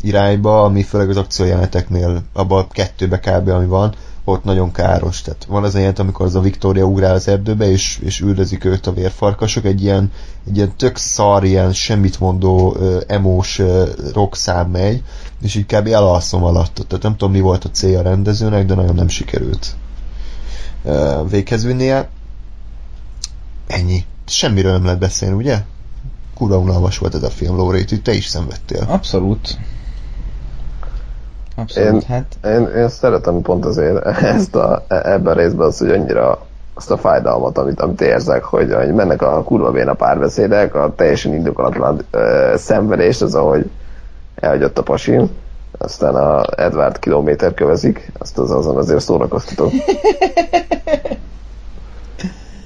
irányba, 0.00 0.64
ami 0.64 0.82
főleg 0.82 1.08
az 1.08 1.16
akciójeleneteknél, 1.16 2.22
abban 2.32 2.64
a 2.64 2.68
kettőbe 2.68 3.18
kb. 3.18 3.48
ami 3.48 3.66
van, 3.66 3.94
ott 4.32 4.44
nagyon 4.44 4.72
káros. 4.72 5.22
Tehát 5.22 5.44
van 5.44 5.64
az 5.64 5.74
jelent, 5.74 5.98
amikor 5.98 6.26
az 6.26 6.34
a 6.34 6.40
Victoria 6.40 6.84
ugrál 6.84 7.14
az 7.14 7.28
erdőbe, 7.28 7.70
és, 7.70 7.98
és 8.02 8.20
üldözik 8.20 8.64
őt 8.64 8.86
a 8.86 8.92
vérfarkasok, 8.92 9.64
egy 9.64 9.82
ilyen, 9.82 10.12
egy 10.46 10.56
ilyen 10.56 10.76
tök 10.76 10.96
szar, 10.96 11.44
ilyen 11.44 11.72
semmit 11.72 12.20
mondó 12.20 12.76
ö, 12.78 13.00
emós 13.06 13.58
ö, 13.58 13.88
rock 14.12 14.36
megy, 14.70 15.02
és 15.42 15.54
így 15.54 15.66
kb. 15.66 15.86
elalszom 15.86 16.44
alatt. 16.44 16.84
Tehát 16.88 17.02
nem 17.02 17.16
tudom, 17.16 17.32
mi 17.32 17.40
volt 17.40 17.64
a 17.64 17.70
célja 17.70 17.98
a 17.98 18.02
rendezőnek, 18.02 18.66
de 18.66 18.74
nagyon 18.74 18.94
nem 18.94 19.08
sikerült 19.08 19.76
ö, 20.84 21.22
véghez 21.30 21.64
vinnie. 21.64 22.08
Ennyi. 23.66 24.04
Semmiről 24.26 24.72
nem 24.72 24.84
lehet 24.84 24.98
beszélni, 24.98 25.34
ugye? 25.34 25.62
Kurva 26.34 26.58
unalmas 26.58 26.98
volt 26.98 27.14
ez 27.14 27.22
a 27.22 27.30
film, 27.30 27.56
Lóri, 27.56 27.84
te 27.84 28.12
is 28.12 28.26
szenvedtél. 28.26 28.84
Abszolút. 28.88 29.58
Abszolút, 31.58 31.92
Én, 31.92 32.02
hát 32.08 32.36
én, 32.44 32.68
én 32.76 32.88
szeretem 32.88 33.42
pont 33.42 33.64
azért 33.64 34.04
ezt 34.36 34.54
a, 34.54 34.84
ebben 34.88 35.26
a 35.26 35.32
részben 35.32 35.66
az, 35.66 35.78
hogy 35.78 35.90
annyira 35.90 36.38
azt 36.74 36.90
a 36.90 36.96
fájdalmat, 36.96 37.58
amit, 37.58 37.80
amit 37.80 38.00
érzek, 38.00 38.44
hogy, 38.44 38.74
hogy 38.74 38.94
mennek 38.94 39.22
a 39.22 39.42
kurva 39.42 39.70
béna 39.70 39.94
párbeszédek, 39.94 40.74
a 40.74 40.92
teljesen 40.96 41.34
indokolatlan 41.34 42.00
ö, 42.10 42.54
szenvedés, 42.56 43.22
az 43.22 43.34
ahogy 43.34 43.70
elhagyott 44.34 44.78
a 44.78 44.82
pasin, 44.82 45.30
aztán 45.78 46.14
a 46.14 46.42
Edward 46.56 46.98
kilométer 46.98 47.54
kövezik, 47.54 48.12
azt 48.18 48.38
az 48.38 48.50
azon 48.50 48.76
azért 48.76 49.00
szórakoztatok. 49.00 49.70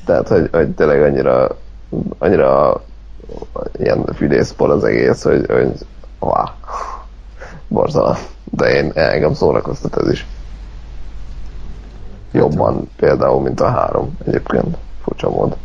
Tehát, 0.06 0.28
hogy, 0.28 0.48
hogy 0.52 0.68
tényleg 0.70 1.02
annyira, 1.02 1.56
annyira 2.18 2.80
ilyen 3.78 4.04
fűrészpor 4.16 4.70
az 4.70 4.84
egész, 4.84 5.22
hogy, 5.22 5.46
hogy 5.50 5.72
wow, 6.18 6.44
borzalom. 7.68 8.16
De 8.56 8.66
én 8.66 8.90
engem 8.94 9.34
szórakoztat 9.34 9.96
ez 9.96 10.10
is. 10.12 10.26
Jobban 12.32 12.90
például, 12.96 13.40
mint 13.42 13.60
a 13.60 13.70
három 13.70 14.18
egyébként. 14.26 14.76
Furcsa 15.04 15.30
mód. 15.30 15.56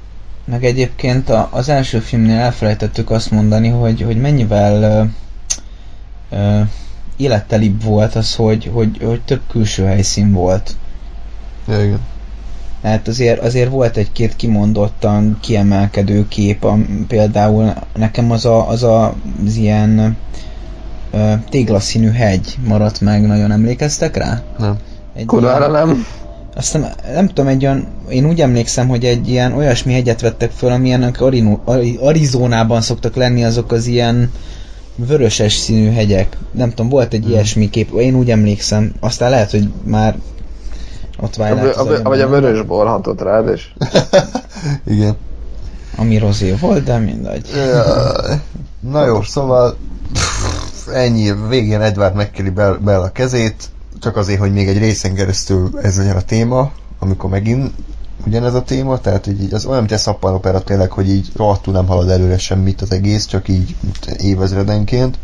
meg 0.46 0.64
egyébként 0.66 1.30
a, 1.30 1.48
az 1.52 1.70
első 1.70 2.00
filmnél 2.00 2.40
elfelejtettük 2.40 3.10
azt 3.12 3.32
mondani, 3.32 3.70
hogy, 3.70 4.02
hogy 4.02 4.22
mennyivel 4.22 4.84
ö, 4.84 5.04
ö, 6.38 6.62
élettelibb 7.18 7.84
volt 7.84 8.16
az, 8.16 8.36
hogy, 8.36 8.70
hogy, 8.74 8.98
hogy 9.04 9.22
több 9.22 9.42
külső 9.50 9.86
helyszín 9.86 10.34
volt. 10.34 10.76
Ja, 11.68 11.84
igen. 11.84 12.00
Hát 12.84 13.08
azért, 13.08 13.42
azért 13.42 13.70
volt 13.70 13.98
egy-két 13.98 14.36
kimondottan 14.36 15.38
kiemelkedő 15.42 16.28
kép, 16.28 16.64
a, 16.64 16.78
például 17.08 17.74
nekem 17.96 18.32
az 18.32 18.46
a, 18.46 18.70
az, 18.70 18.84
a, 18.84 19.16
az 19.46 19.56
ilyen 19.56 19.98
ö, 19.98 20.08
téglaszínű 21.50 22.12
hegy 22.12 22.58
maradt 22.66 23.02
meg, 23.02 23.28
nagyon 23.28 23.52
emlékeztek 23.52 24.18
rá? 24.18 24.42
Nem. 24.58 24.78
Egy 25.16 25.26
Kurvára 25.26 25.68
nem. 25.68 26.06
Aztán 26.56 26.90
nem 27.14 27.28
tudom, 27.28 27.48
egy 27.48 27.66
olyan, 27.66 27.88
én 28.10 28.26
úgy 28.26 28.42
emlékszem, 28.42 28.88
hogy 28.88 29.06
egy 29.06 29.30
ilyen 29.30 29.54
olyasmi 29.54 29.94
hegyet 29.94 30.22
vettek 30.22 30.52
föl, 30.52 30.72
amilyenek 30.72 31.22
Arino, 31.22 31.60
Arizonában 32.00 32.82
szoktak 32.82 33.16
lenni 33.16 33.44
azok 33.44 33.72
az 33.72 33.86
ilyen 33.86 34.32
vöröses 34.96 35.54
színű 35.54 35.92
hegyek. 35.92 36.38
Nem 36.52 36.70
tudom, 36.70 36.90
volt 36.90 37.14
egy 37.14 37.30
ilyesmi 37.30 37.70
kép, 37.70 37.92
én 38.00 38.16
úgy 38.16 38.32
emlékszem. 38.32 38.94
Aztán 39.00 39.30
lehet, 39.30 39.52
hogy 39.52 39.70
már 39.84 40.18
ott 41.20 41.36
A, 41.36 41.56
vö- 41.56 41.76
a, 41.76 42.10
vagy 42.10 42.22
a 42.22 42.28
vörös 42.28 42.62
bor 42.62 42.88
hatott 42.88 43.22
rád, 43.22 43.48
és 43.48 43.68
Igen. 44.96 45.16
Ami 45.96 46.18
rozé 46.18 46.56
volt, 46.60 46.84
de 46.84 46.98
mindegy. 46.98 47.50
Na 48.80 49.06
jó, 49.06 49.22
szóval 49.22 49.78
ennyi, 50.94 51.34
végén 51.48 51.82
Edward 51.82 52.16
megkeli 52.16 52.50
be, 52.50 52.72
be 52.72 52.98
a 52.98 53.12
kezét, 53.12 53.70
csak 54.00 54.16
azért, 54.16 54.40
hogy 54.40 54.54
még 54.54 54.68
egy 54.68 54.78
részen 54.78 55.14
keresztül 55.14 55.80
ez 55.82 55.98
legyen 55.98 56.16
a 56.16 56.22
téma, 56.22 56.72
amikor 57.00 57.30
megint 57.30 57.72
ugyanez 58.26 58.54
a 58.54 58.64
téma, 58.64 59.00
tehát 59.00 59.26
hogy 59.26 59.42
így 59.42 59.54
az 59.54 59.66
olyan, 59.66 59.80
mint 59.80 59.92
egy 59.92 60.00
szappanopera 60.00 60.62
tényleg, 60.62 60.92
hogy 60.92 61.10
így 61.10 61.32
rohadtul 61.36 61.74
nem 61.74 61.88
halad 61.88 62.10
előre 62.10 62.38
semmit 62.38 62.82
az 62.82 62.92
egész, 62.92 63.26
csak 63.26 63.48
így 63.48 63.76
évezredenként. 64.18 65.18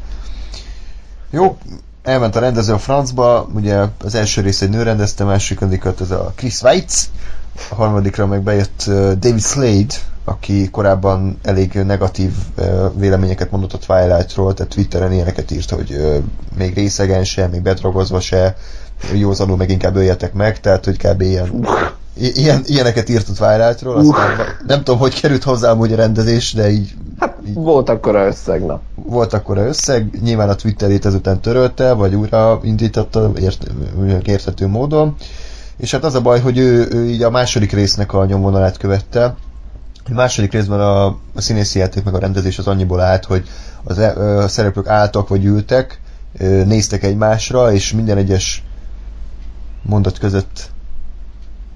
Jó, 1.30 1.58
elment 2.04 2.36
a 2.36 2.40
rendező 2.40 2.74
a 2.74 2.78
francba, 2.78 3.50
ugye 3.54 3.86
az 4.04 4.16
első 4.16 4.42
rész 4.42 4.62
egy 4.62 4.70
nő 4.70 4.84
rendezte, 4.84 5.24
a 5.24 5.28
másodikat 5.28 6.02
ez 6.02 6.12
a 6.12 6.34
Chris 6.36 6.62
Weitz, 6.62 7.10
a 7.70 7.76
harmadikra 7.76 8.28
meg 8.28 8.42
bejött 8.42 8.84
David 9.20 9.42
Slade, 9.42 9.96
aki 10.26 10.70
korábban 10.70 11.40
elég 11.42 11.74
negatív 11.74 12.32
véleményeket 12.96 13.52
mondott 13.52 13.74
a 13.74 13.78
Twilight-ról, 13.78 14.54
tehát 14.54 14.72
Twitteren 14.72 15.12
ilyeneket 15.12 15.52
írt, 15.52 15.70
hogy 15.70 16.22
még 16.58 16.74
részegen 16.74 17.24
se, 17.24 17.48
még 17.48 17.62
bedrogozva 17.62 18.20
se, 18.20 18.56
józanul 19.14 19.58
meg 19.58 19.70
inkább 19.70 19.96
öljetek 19.96 20.34
meg, 20.34 20.60
tehát 20.60 20.86
hogy 20.86 20.98
kb. 20.98 21.22
ilyen, 21.22 21.66
ilyen 22.14 22.62
ilyeneket 22.66 23.10
írt 23.10 23.30
a 23.30 23.34
Twilight-ról, 23.34 23.96
aztán 23.96 24.38
nem 24.68 24.78
tudom, 24.84 25.00
hogy 25.00 25.22
került 25.22 25.44
hozzá 25.44 25.72
amúgy 25.72 25.94
a 25.94 25.96
rendezés, 25.96 26.54
de 26.54 26.70
így 26.70 26.96
volt 27.54 27.90
akkor 27.90 28.16
a 28.16 28.26
összeg, 28.26 28.66
na. 28.66 28.82
volt 28.96 29.34
akkor 29.34 29.58
összeg, 29.58 30.20
nyilván 30.22 30.50
a 30.50 30.56
Twitterét 30.56 31.06
ezután 31.06 31.42
törölte, 31.42 31.94
vagy 31.94 32.16
újra 32.16 32.60
indította 32.64 33.32
ért, 33.40 33.68
érthető 34.24 34.68
módon, 34.68 35.16
és 35.78 35.92
hát 35.92 36.04
az 36.04 36.16
a 36.16 36.22
baj, 36.22 36.40
hogy 36.40 36.58
ő, 36.58 36.88
ő 36.92 37.06
így 37.06 37.24
a 37.24 37.30
második 37.30 37.72
résznek 37.72 38.14
a 38.14 38.26
nyomvonalát 38.26 38.78
követte, 38.78 39.36
A 40.10 40.14
második 40.14 40.52
részben 40.52 40.80
a, 40.80 41.06
a 41.06 41.18
színészi 41.36 41.80
játék 41.80 42.04
meg 42.04 42.14
a 42.14 42.20
rendezés 42.20 42.60
az 42.60 42.68
annyiból 42.68 43.02
állt, 43.02 43.26
hogy 43.26 43.50
az, 43.84 44.00
e- 44.00 44.38
a 44.38 44.48
szereplők 44.48 44.88
álltak 44.88 45.28
vagy 45.28 45.46
ültek, 45.46 46.02
néztek 46.66 47.04
egymásra, 47.04 47.74
és 47.74 47.92
minden 47.92 48.18
egyes 48.18 48.64
mondat 49.82 50.18
között 50.18 50.72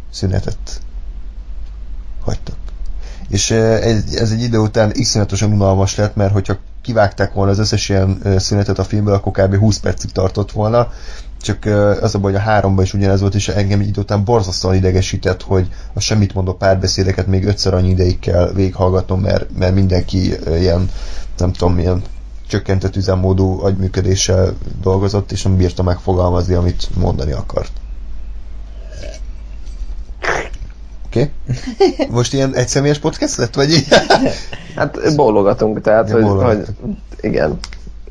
szünetet 0.09 0.82
hagytak. 2.21 2.55
És 3.30 3.51
ez, 3.51 4.13
ez 4.13 4.32
egy 4.32 4.41
idő 4.41 4.57
után 4.57 4.91
iszonyatosan 4.93 5.51
unalmas 5.51 5.95
lett, 5.95 6.15
mert 6.15 6.32
hogyha 6.34 6.57
kivágták 6.88 7.33
volna 7.33 7.51
az 7.51 7.59
összes 7.59 7.89
ilyen 7.89 8.21
szünetet 8.38 8.79
a 8.79 8.83
filmből, 8.83 9.13
akkor 9.13 9.31
kb. 9.31 9.55
20 9.55 9.77
percig 9.77 10.11
tartott 10.11 10.51
volna, 10.51 10.91
csak 11.41 11.65
az 12.01 12.15
a 12.15 12.19
baj, 12.19 12.31
hogy 12.31 12.41
a 12.41 12.43
háromban 12.43 12.83
is 12.83 12.93
ugyanez 12.93 13.21
volt, 13.21 13.35
és 13.35 13.47
engem 13.47 13.79
egy 13.79 13.88
idő 13.88 14.01
után 14.01 14.23
borzasztóan 14.23 14.75
idegesített, 14.75 15.41
hogy 15.41 15.67
a 15.93 15.99
semmit 15.99 16.33
mondó 16.33 16.53
párbeszédeket 16.53 17.27
még 17.27 17.45
ötször 17.45 17.73
annyi 17.73 17.89
ideig 17.89 18.19
kell 18.19 18.51
végighallgatnom, 18.53 19.21
mert, 19.21 19.57
mert 19.57 19.73
mindenki 19.73 20.38
ilyen, 20.47 20.89
nem 21.38 21.51
tudom, 21.51 21.79
ilyen 21.79 22.01
csökkentett 22.47 22.95
üzemmódú 22.95 23.61
agyműködéssel 23.61 24.53
dolgozott, 24.81 25.31
és 25.31 25.43
nem 25.43 25.57
bírta 25.57 25.83
megfogalmazni, 25.83 26.53
amit 26.53 26.89
mondani 26.95 27.31
akart. 27.31 27.71
Oké? 31.05 31.31
Okay? 31.45 32.07
Most 32.17 32.33
ilyen 32.33 32.55
egyszemélyes 32.55 32.99
podcast 32.99 33.35
lett, 33.35 33.55
vagy 33.55 33.71
így? 33.71 33.88
Hát 34.78 35.15
bólogatunk, 35.15 35.82
tehát, 35.82 36.11
hogy, 36.11 36.23
hogy 36.23 36.65
igen, 37.21 37.59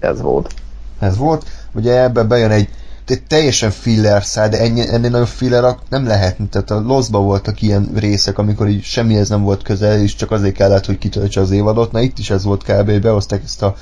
ez 0.01 0.21
volt. 0.21 0.55
Ez 0.99 1.17
volt. 1.17 1.45
Ugye 1.75 2.03
ebbe 2.03 2.23
bejön 2.23 2.51
egy 2.51 2.69
egy 3.11 3.23
teljesen 3.23 3.71
filler 3.71 4.25
szál, 4.25 4.49
de 4.49 4.61
ennyi, 4.61 4.89
ennél 4.89 5.11
nagyon 5.11 5.27
filler 5.27 5.77
nem 5.89 6.07
lehet. 6.07 6.37
Tehát 6.51 6.71
a 6.71 6.81
lost 6.81 7.11
voltak 7.11 7.63
ilyen 7.63 7.91
részek, 7.95 8.39
amikor 8.39 8.69
így 8.69 8.83
semmihez 8.83 9.29
nem 9.29 9.43
volt 9.43 9.63
közel, 9.63 10.01
és 10.01 10.15
csak 10.15 10.31
azért 10.31 10.55
kellett, 10.55 10.87
hogy 10.87 10.99
kitöltse 10.99 11.41
az 11.41 11.51
évadot. 11.51 11.93
Na 11.93 12.01
itt 12.01 12.19
is 12.19 12.31
ez 12.31 12.45
volt 12.45 12.63
kb. 12.63 13.01
Behozták 13.01 13.43
ezt 13.45 13.63
a 13.63 13.75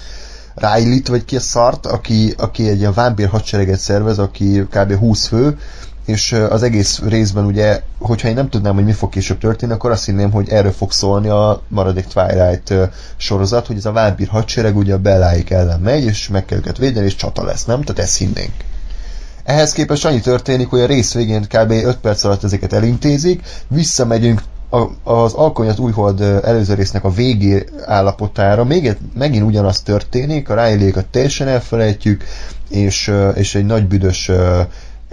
Riley-t, 0.55 1.09
vagy 1.09 1.25
ki 1.25 1.37
a 1.37 1.41
szart, 1.41 1.87
aki, 1.87 2.35
aki 2.37 2.69
egy 2.69 2.79
ilyen 2.79 2.93
vámpír 2.93 3.29
hadsereget 3.29 3.79
szervez, 3.79 4.19
aki 4.19 4.67
kb. 4.71 4.93
20 4.93 5.27
fő, 5.27 5.59
és 6.05 6.33
az 6.33 6.63
egész 6.63 6.99
részben 6.99 7.45
ugye, 7.45 7.83
hogyha 7.99 8.29
én 8.29 8.35
nem 8.35 8.49
tudnám, 8.49 8.75
hogy 8.75 8.85
mi 8.85 8.93
fog 8.93 9.09
később 9.09 9.39
történni, 9.39 9.73
akkor 9.73 9.91
azt 9.91 10.05
hinném, 10.05 10.31
hogy 10.31 10.49
erről 10.49 10.73
fog 10.73 10.93
szólni 10.93 11.29
a 11.29 11.63
maradék 11.69 12.07
Twilight 12.07 12.75
sorozat, 13.17 13.67
hogy 13.67 13.77
ez 13.77 13.85
a 13.85 13.93
vámpír 13.93 14.29
hadsereg 14.29 14.77
ugye 14.77 14.95
a 14.95 14.99
Belláik 14.99 15.51
ellen 15.51 15.81
megy, 15.81 16.05
és 16.05 16.29
meg 16.29 16.45
kell 16.45 16.59
őket 16.59 16.79
védeni, 16.79 17.07
és 17.07 17.17
csata 17.17 17.45
lesz, 17.45 17.65
nem? 17.65 17.83
Tehát 17.83 18.03
ezt 18.03 18.19
hinnénk. 18.19 18.53
Ehhez 19.45 19.73
képest 19.73 20.05
annyi 20.05 20.21
történik, 20.21 20.69
hogy 20.69 20.81
a 20.81 20.87
rész 20.87 21.15
végén 21.15 21.43
kb. 21.43 21.71
5 21.71 21.97
perc 21.97 22.25
alatt 22.25 22.45
ezeket 22.45 22.73
elintézik, 22.73 23.43
visszamegyünk 23.69 24.43
az 25.03 25.33
Alkonyat 25.33 25.79
újhold 25.79 26.21
előző 26.21 26.75
résznek 26.75 27.05
a 27.05 27.11
végé 27.11 27.65
állapotára, 27.85 28.65
még 28.65 28.87
egy, 28.87 28.99
megint 29.15 29.45
ugyanaz 29.45 29.81
történik, 29.81 30.49
a 30.49 30.55
ráélékat 30.55 31.07
teljesen 31.07 31.49
elfelejtjük, 31.49 32.25
és, 32.69 33.13
és 33.35 33.55
egy 33.55 33.67
nagy 33.67 33.87
büdös 33.87 34.31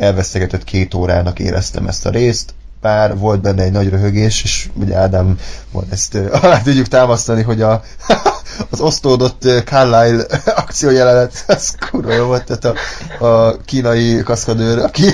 ö, 0.02 0.06
elvesztegetett 0.06 0.64
két 0.64 0.94
órának 0.94 1.40
éreztem 1.40 1.88
ezt 1.88 2.06
a 2.06 2.10
részt, 2.10 2.54
bár 2.82 3.18
volt 3.18 3.42
benne 3.42 3.64
egy 3.64 3.72
nagy 3.72 3.90
röhögés, 3.90 4.44
és 4.44 4.70
ugye 4.74 4.96
Ádám 4.96 5.40
van 5.72 5.86
ezt 5.90 6.16
alá 6.42 6.62
tudjuk 6.62 6.88
támasztani, 6.88 7.42
hogy 7.42 7.62
a, 7.62 7.84
az 8.70 8.80
osztódott 8.80 9.48
Carlyle 9.66 10.26
akciójelenet, 10.64 11.44
ez 11.48 11.76
kurva 11.90 12.14
jó 12.14 12.26
volt, 12.26 12.46
tehát 12.46 12.78
a, 13.20 13.26
a 13.26 13.58
kínai 13.66 14.24
kaszkadőr, 14.24 14.80
aki 14.80 15.06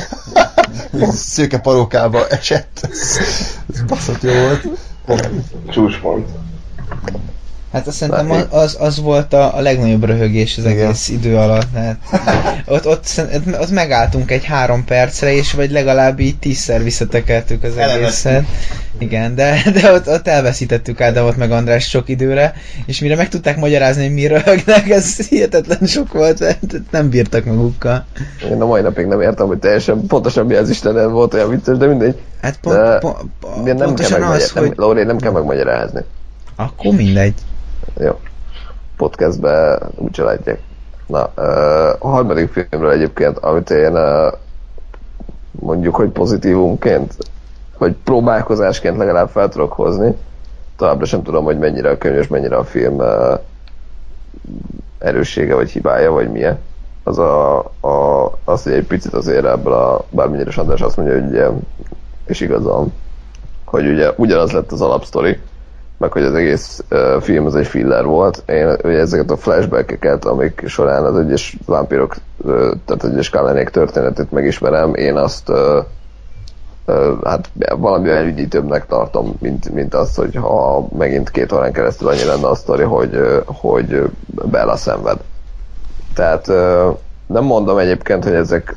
szőke 1.12 1.60
parókába 1.60 2.28
esett, 2.28 2.80
ez, 2.92 3.18
ez 3.74 3.82
baszott 3.82 4.22
jó 4.22 4.32
volt. 4.32 5.30
Csúcspont. 5.70 6.28
Hát 7.78 7.88
azt 7.88 7.98
szerintem 7.98 8.32
az, 8.32 8.46
az, 8.50 8.78
az 8.80 9.00
volt 9.02 9.34
a, 9.34 9.56
a 9.56 9.62
legnagyobb 9.62 10.04
röhögés 10.04 10.58
az 10.58 10.66
Igen. 10.66 10.86
egész 10.86 11.10
idő 11.10 11.38
alatt. 11.38 11.68
Hát, 11.74 11.98
ott, 12.66 12.88
ott, 12.88 13.22
ott 13.60 13.72
megálltunk 13.72 14.32
egy 14.32 14.46
három 14.46 14.86
percre, 14.86 15.34
és 15.34 15.54
vagy 15.54 15.72
legalább 15.72 16.20
így 16.20 16.38
tízszer 16.38 16.84
visszatekertük 16.84 17.64
az 17.64 17.78
egészet. 17.78 18.46
Igen, 18.98 19.36
de, 19.36 19.62
de 19.74 19.94
ott, 19.94 20.08
ott 20.08 20.28
elveszítettük 20.28 21.02
Ádámot 21.02 21.38
meg 21.38 21.52
András 21.52 21.90
sok 21.90 22.10
időre, 22.10 22.54
és 22.86 23.00
mire 23.00 23.16
meg 23.16 23.30
tudták 23.30 23.58
magyarázni, 23.58 24.04
hogy 24.04 24.14
mi 24.14 24.28
röhögnek, 24.28 24.90
ez 24.90 25.28
hihetetlen 25.28 25.88
sok 25.88 26.14
volt, 26.14 26.40
mert 26.40 26.76
nem 26.92 27.10
bírtak 27.10 27.46
magukkal. 27.46 28.06
Én 28.52 28.62
a 28.62 28.66
mai 28.66 28.82
napig 28.82 29.06
nem 29.06 29.22
értem, 29.22 29.48
hogy 29.48 29.58
teljesen 29.60 30.06
pontosan 30.08 30.46
mi 30.46 30.56
az 30.56 30.70
Isten 30.70 31.12
volt 31.12 31.34
olyan 31.34 31.50
vicces, 31.50 31.78
de 31.78 31.86
mindegy. 31.86 32.16
Hát 32.42 32.58
pont, 32.62 32.76
De 32.76 32.98
pont, 32.98 33.18
pont, 33.40 33.66
nem 33.66 33.78
kell 33.78 33.86
pontosan 33.86 34.14
az, 34.14 34.20
megmagyarázni? 34.20 34.60
hogy... 34.60 34.68
Nem, 34.68 34.86
Lóri, 34.86 35.04
nem 35.04 35.18
kell 35.18 35.32
megmagyarázni. 35.32 36.02
Akkor 36.56 36.94
mindegy. 36.94 37.34
Jó. 38.00 38.20
Podcastbe 38.98 39.80
úgyse 39.96 40.24
látják. 40.24 40.62
Na, 41.08 41.24
a 42.00 42.08
harmadik 42.08 42.52
filmről 42.52 42.92
egyébként, 42.92 43.38
amit 43.38 43.70
én 43.70 43.98
mondjuk, 45.52 45.96
hogy 45.96 46.10
pozitívumként, 46.10 47.16
vagy 47.78 47.96
próbálkozásként 48.04 48.98
legalább 48.98 49.30
fel 49.30 49.50
tudok 49.50 49.72
hozni, 49.72 50.16
továbbra 50.78 51.06
sem 51.06 51.24
tudom, 51.24 51.44
hogy 51.44 51.58
mennyire 51.58 51.90
a 51.90 51.98
könyv 51.98 52.18
és 52.18 52.28
mennyire 52.28 52.56
a 52.56 52.64
film 52.64 53.02
erőssége, 55.00 55.56
vagy 55.56 55.70
hibája, 55.70 56.12
vagy 56.12 56.32
milyen. 56.32 56.60
Az 57.04 57.18
a, 57.18 57.58
a, 57.82 58.26
az, 58.44 58.64
hogy 58.64 58.72
egy 58.72 58.88
picit 58.88 59.14
azért 59.14 59.46
ebből 59.46 59.74
a, 59.74 60.06
bármennyire 60.10 60.52
Sanders 60.52 60.82
azt 60.82 60.98
mondja, 60.98 61.16
hogy 61.16 61.28
ugye, 61.28 61.48
és 62.26 62.42
igazam, 62.42 62.94
hogy 63.66 63.88
ugye 63.88 64.12
ugyanaz 64.16 64.52
lett 64.52 64.72
az 64.72 64.82
alapsztori, 64.82 65.40
meg 65.98 66.12
hogy 66.12 66.24
az 66.24 66.34
egész 66.34 66.84
uh, 66.92 67.22
film 67.22 67.46
az 67.46 67.56
egy 67.56 67.68
filler 67.68 68.06
volt. 68.06 68.44
Én 68.48 68.68
ugye 68.84 69.00
ezeket 69.00 69.32
a 69.32 69.38
flashbackeket, 69.38 70.26
amik 70.26 70.64
során 70.68 71.04
az 71.06 71.18
egyes 71.18 71.58
vámpírok, 71.66 72.16
uh, 72.38 72.72
tehát 72.86 73.04
egyes 73.04 73.30
kellenék 73.30 73.70
történetét 73.70 74.32
megismerem, 74.32 74.94
én 74.96 75.16
azt 75.16 75.50
uh, 75.50 75.84
uh, 76.86 77.24
hát 77.24 77.50
valamivel 77.78 78.26
ügyítőbbnek 78.26 78.86
tartom, 78.86 79.36
mint, 79.40 79.74
mint 79.74 79.94
az, 79.94 80.16
hogy 80.16 80.36
ha 80.36 80.88
megint 80.98 81.32
két 81.32 81.52
órán 81.52 81.72
keresztül 81.72 82.08
annyi 82.08 82.24
lenne 82.24 82.48
a 82.48 82.56
sztori, 82.56 82.84
hogy, 82.84 83.16
uh, 83.16 83.38
hogy 83.46 84.02
Bella 84.26 84.76
szenved. 84.76 85.18
Tehát 86.14 86.48
uh, 86.48 86.98
nem 87.28 87.44
mondom 87.44 87.78
egyébként, 87.78 88.24
hogy 88.24 88.34
ezek 88.34 88.76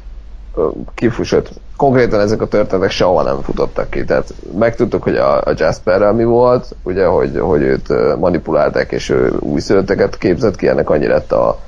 kifusott. 0.94 1.50
Konkrétan 1.80 2.20
ezek 2.20 2.40
a 2.42 2.46
történetek 2.46 2.90
sehova 2.90 3.22
nem 3.22 3.40
futottak 3.42 3.90
ki. 3.90 4.04
Tehát 4.04 4.34
megtudtuk, 4.58 5.02
hogy 5.02 5.16
a, 5.16 5.36
a 5.36 5.52
Jasperrel 5.56 6.12
mi 6.12 6.24
volt, 6.24 6.76
ugye, 6.82 7.06
hogy, 7.06 7.38
hogy 7.38 7.62
őt 7.62 8.16
manipulálták, 8.18 8.92
és 8.92 9.08
ő 9.08 9.32
új 9.38 9.60
szülötteket 9.60 10.18
képzett 10.18 10.56
ki, 10.56 10.68
ennek 10.68 10.90
annyi 10.90 11.06
lett 11.06 11.32
a, 11.32 11.58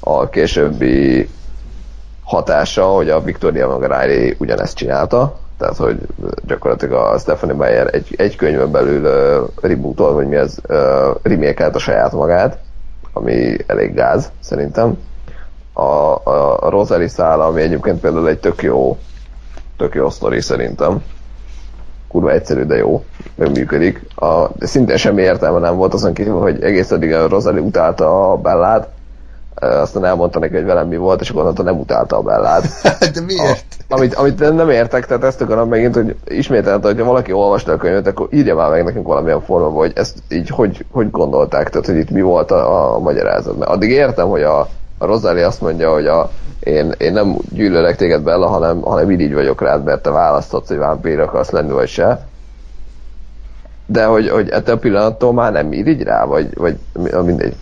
a 0.00 0.28
későbbi 0.28 1.28
hatása, 2.24 2.84
hogy 2.84 3.10
a 3.10 3.20
Victoria 3.20 3.78
meg 3.78 3.90
a 3.90 4.00
Riley 4.00 4.34
ugyanezt 4.38 4.76
csinálta. 4.76 5.38
Tehát, 5.58 5.76
hogy 5.76 5.98
gyakorlatilag 6.46 7.12
a 7.12 7.18
Stephanie 7.18 7.56
Meyer 7.56 7.94
egy, 7.94 8.14
egy 8.16 8.36
könyvön 8.36 8.70
belül 8.70 9.04
uh, 9.04 9.48
rebootol, 9.62 10.12
vagy 10.12 10.26
mi 10.26 10.36
az, 10.36 10.60
uh, 10.68 10.76
remake 11.22 11.66
a 11.66 11.78
saját 11.78 12.12
magát, 12.12 12.58
ami 13.12 13.56
elég 13.66 13.94
gáz, 13.94 14.30
szerintem 14.40 14.98
a, 15.72 15.82
a, 15.82 16.62
a 16.62 16.70
Rosalie 16.70 17.08
szála, 17.08 17.46
ami 17.46 17.60
egyébként 17.60 18.00
például 18.00 18.28
egy 18.28 18.40
tök 18.40 18.62
jó, 18.62 18.98
tök 19.78 19.94
jó 19.94 20.10
sztori 20.10 20.40
szerintem. 20.40 21.02
Kurva 22.08 22.30
egyszerű, 22.30 22.62
de 22.62 22.76
jó, 22.76 23.04
meg 23.34 23.50
működik. 23.50 24.06
A, 24.14 24.48
de 24.54 24.66
szintén 24.66 24.96
semmi 24.96 25.22
értelme 25.22 25.58
nem 25.58 25.76
volt 25.76 25.94
azon 25.94 26.12
kívül, 26.12 26.40
hogy 26.40 26.62
egész 26.62 26.90
addig 26.90 27.12
a 27.12 27.28
Rosalie 27.28 27.60
utálta 27.60 28.32
a 28.32 28.36
Bellát, 28.36 28.88
aztán 29.60 30.04
elmondta 30.04 30.38
neki, 30.38 30.54
hogy 30.54 30.64
velem 30.64 30.88
mi 30.88 30.96
volt, 30.96 31.20
és 31.20 31.30
akkor 31.30 31.40
onnantól 31.40 31.64
nem 31.64 31.78
utálta 31.78 32.16
a 32.16 32.22
Bellát. 32.22 32.64
De 33.14 33.20
miért? 33.26 33.64
Amit, 33.88 34.14
amit 34.14 34.54
nem 34.54 34.70
értek, 34.70 35.06
tehát 35.06 35.24
ezt 35.24 35.40
akarom 35.40 35.68
megint, 35.68 35.94
hogy 35.94 36.16
ismételten, 36.24 36.90
hogyha 36.90 37.04
valaki 37.04 37.32
olvasta 37.32 37.72
a 37.72 37.76
könyvet, 37.76 38.06
akkor 38.06 38.28
írja 38.30 38.54
már 38.54 38.70
meg 38.70 38.84
nekünk 38.84 39.06
valamilyen 39.06 39.40
formában, 39.40 39.76
hogy 39.76 39.92
ezt 39.94 40.18
így 40.28 40.48
hogy, 40.48 40.84
hogy 40.90 41.10
gondolták, 41.10 41.70
tehát 41.70 41.86
hogy 41.86 41.96
itt 41.96 42.10
mi 42.10 42.20
volt 42.20 42.50
a, 42.50 42.94
a 42.94 42.98
magyarázat. 42.98 43.58
Mert 43.58 43.70
addig 43.70 43.90
értem, 43.90 44.28
hogy 44.28 44.42
a, 44.42 44.68
a 44.98 45.06
Rosalie 45.06 45.46
azt 45.46 45.60
mondja, 45.60 45.92
hogy 45.92 46.06
a, 46.06 46.30
én, 46.60 46.94
én 46.98 47.12
nem 47.12 47.36
gyűlölek 47.52 47.96
téged 47.96 48.22
Bella, 48.22 48.46
hanem, 48.46 48.80
hanem 48.80 49.10
így 49.10 49.34
vagyok 49.34 49.60
rád, 49.60 49.84
mert 49.84 50.02
te 50.02 50.10
választhatsz, 50.10 50.68
hogy 50.68 50.76
vámpír 50.76 51.20
akarsz 51.20 51.50
lenni, 51.50 51.72
vagy 51.72 51.88
se. 51.88 52.26
De 53.86 54.04
hogy, 54.04 54.28
hogy 54.28 54.48
ettől 54.48 54.74
a 54.74 54.78
pillanattól 54.78 55.32
már 55.32 55.52
nem 55.52 55.72
irigy 55.72 56.02
rá, 56.02 56.24
vagy, 56.24 56.54
vagy 56.54 56.78
mi- 56.92 57.22
mindegy. 57.24 57.56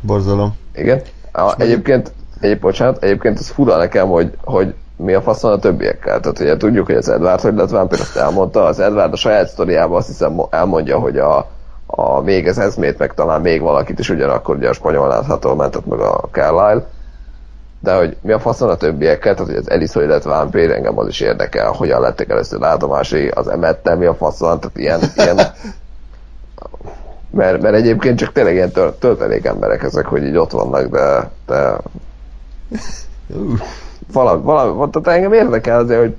Borzalom. 0.00 0.56
Igen. 0.74 1.02
A, 1.32 1.54
egyébként, 1.60 2.12
egy, 2.40 2.58
bocsánat, 2.58 3.02
egyébként 3.02 3.38
ez 3.38 3.48
fura 3.48 3.76
nekem, 3.76 4.08
hogy, 4.08 4.32
hogy 4.44 4.74
mi 4.96 5.14
a 5.14 5.20
faszon 5.22 5.52
a 5.52 5.58
többiekkel. 5.58 6.20
Tehát 6.20 6.40
ugye 6.40 6.56
tudjuk, 6.56 6.86
hogy 6.86 6.94
az 6.94 7.08
Edward 7.08 7.40
hogy 7.40 7.54
lett 7.54 7.70
vámpír, 7.70 8.00
azt 8.00 8.16
elmondta. 8.16 8.64
Az 8.64 8.80
Edward 8.80 9.12
a 9.12 9.16
saját 9.16 9.48
sztoriában 9.48 9.96
azt 9.96 10.06
hiszem 10.06 10.32
mo- 10.32 10.54
elmondja, 10.54 10.98
hogy 10.98 11.18
a, 11.18 11.48
a 11.90 12.20
még 12.20 12.48
az 12.48 12.58
eszmét, 12.58 12.98
meg 12.98 13.14
talán 13.14 13.40
még 13.40 13.60
valakit 13.60 13.98
is 13.98 14.08
ugyanakkor 14.08 14.56
ugye 14.56 14.68
a 14.68 14.72
spanyol 14.72 15.08
látható 15.08 15.54
mentett 15.54 15.86
meg 15.86 16.00
a 16.00 16.28
Carlyle. 16.30 16.86
De 17.80 17.96
hogy 17.96 18.16
mi 18.22 18.32
a 18.32 18.38
faszon 18.38 18.70
a 18.70 18.76
többiekkel, 18.76 19.34
tehát 19.34 19.50
hogy 19.50 19.60
az 19.60 19.70
Elis 19.70 19.92
hogy 19.92 20.06
lett 20.06 20.22
vámpír, 20.22 20.70
engem 20.70 20.98
az 20.98 21.08
is 21.08 21.20
érdekel, 21.20 21.70
hogyan 21.70 22.00
lettek 22.00 22.30
először 22.30 22.60
látomásai, 22.60 23.28
az 23.28 23.48
Emmett 23.48 23.96
mi 23.98 24.04
a 24.04 24.14
faszon, 24.14 24.60
tehát 24.60 24.78
ilyen, 24.78 25.00
ilyen 25.16 25.38
Mert, 27.30 27.62
mert 27.62 27.74
egyébként 27.74 28.18
csak 28.18 28.32
tényleg 28.32 28.54
ilyen 28.54 28.70
töl, 28.70 28.98
töltelék 28.98 29.44
emberek 29.44 29.82
ezek, 29.82 30.06
hogy 30.06 30.22
így 30.24 30.36
ott 30.36 30.50
vannak, 30.50 30.86
de, 30.86 31.30
de 31.46 31.76
valami, 34.12 34.42
valami, 34.42 34.90
tehát 34.90 35.18
engem 35.18 35.32
érdekel 35.32 35.78
azért, 35.78 36.00
hogy 36.00 36.16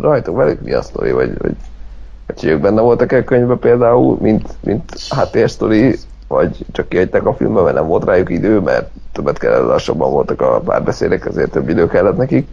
rajtuk 0.00 0.36
velük 0.36 0.60
mi 0.60 0.72
a 0.72 0.82
sztori, 0.82 1.12
vagy, 1.12 1.38
vagy, 1.38 1.56
hogy 2.26 2.44
ők 2.44 2.60
benne 2.60 2.80
voltak 2.80 3.12
-e 3.12 3.16
a 3.16 3.24
könyvben 3.24 3.58
például, 3.58 4.18
mint, 4.20 4.54
mint 4.60 4.92
háttérsztori, 5.08 5.98
vagy 6.28 6.64
csak 6.72 6.88
kihagyták 6.88 7.26
a 7.26 7.34
filmbe, 7.34 7.60
mert 7.60 7.74
nem 7.74 7.86
volt 7.86 8.04
rájuk 8.04 8.30
idő, 8.30 8.60
mert 8.60 8.90
többet 9.12 9.38
kellett, 9.38 9.66
lassabban 9.66 10.10
voltak 10.10 10.40
a 10.40 10.60
párbeszédek, 10.60 11.26
ezért 11.26 11.50
több 11.50 11.68
idő 11.68 11.86
kellett 11.86 12.16
nekik. 12.16 12.48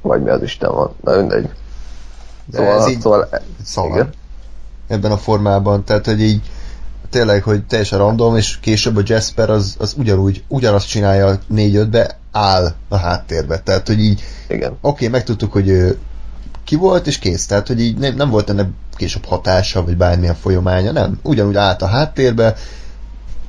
Vagy 0.00 0.22
mi 0.22 0.30
az 0.30 0.42
Isten 0.42 0.72
van. 0.74 0.90
Na 1.00 1.16
mindegy. 1.16 1.50
De 2.44 2.56
Szóval, 2.56 2.80
ez 2.80 2.88
így 2.88 3.00
szóval 3.00 3.28
szalad. 3.64 3.90
igen. 3.90 4.10
ebben 4.88 5.12
a 5.12 5.16
formában, 5.16 5.84
tehát 5.84 6.06
hogy 6.06 6.20
így 6.20 6.40
tényleg, 7.10 7.42
hogy 7.42 7.64
teljesen 7.64 7.98
random, 7.98 8.36
és 8.36 8.58
később 8.60 8.96
a 8.96 9.02
Jasper 9.04 9.50
az, 9.50 9.76
az 9.78 9.94
ugyanúgy, 9.98 10.44
ugyanazt 10.48 10.88
csinálja 10.88 11.38
4-5-be, 11.54 12.18
áll 12.32 12.72
a 12.88 12.96
háttérbe, 12.96 13.58
tehát 13.58 13.86
hogy 13.86 13.98
így 13.98 14.22
igen. 14.48 14.78
oké, 14.80 15.08
megtudtuk, 15.08 15.52
hogy 15.52 15.68
ő 15.68 15.98
ki 16.64 16.76
volt, 16.76 17.06
és 17.06 17.18
kész, 17.18 17.46
tehát 17.46 17.66
hogy 17.66 17.80
így 17.80 17.98
nem, 17.98 18.14
nem 18.14 18.30
volt 18.30 18.50
ennek 18.50 18.66
később 18.96 19.24
hatása, 19.24 19.84
vagy 19.84 19.96
bármilyen 19.96 20.34
folyamánya, 20.34 20.92
nem, 20.92 21.18
ugyanúgy 21.22 21.56
állt 21.56 21.82
a 21.82 21.86
háttérbe, 21.86 22.54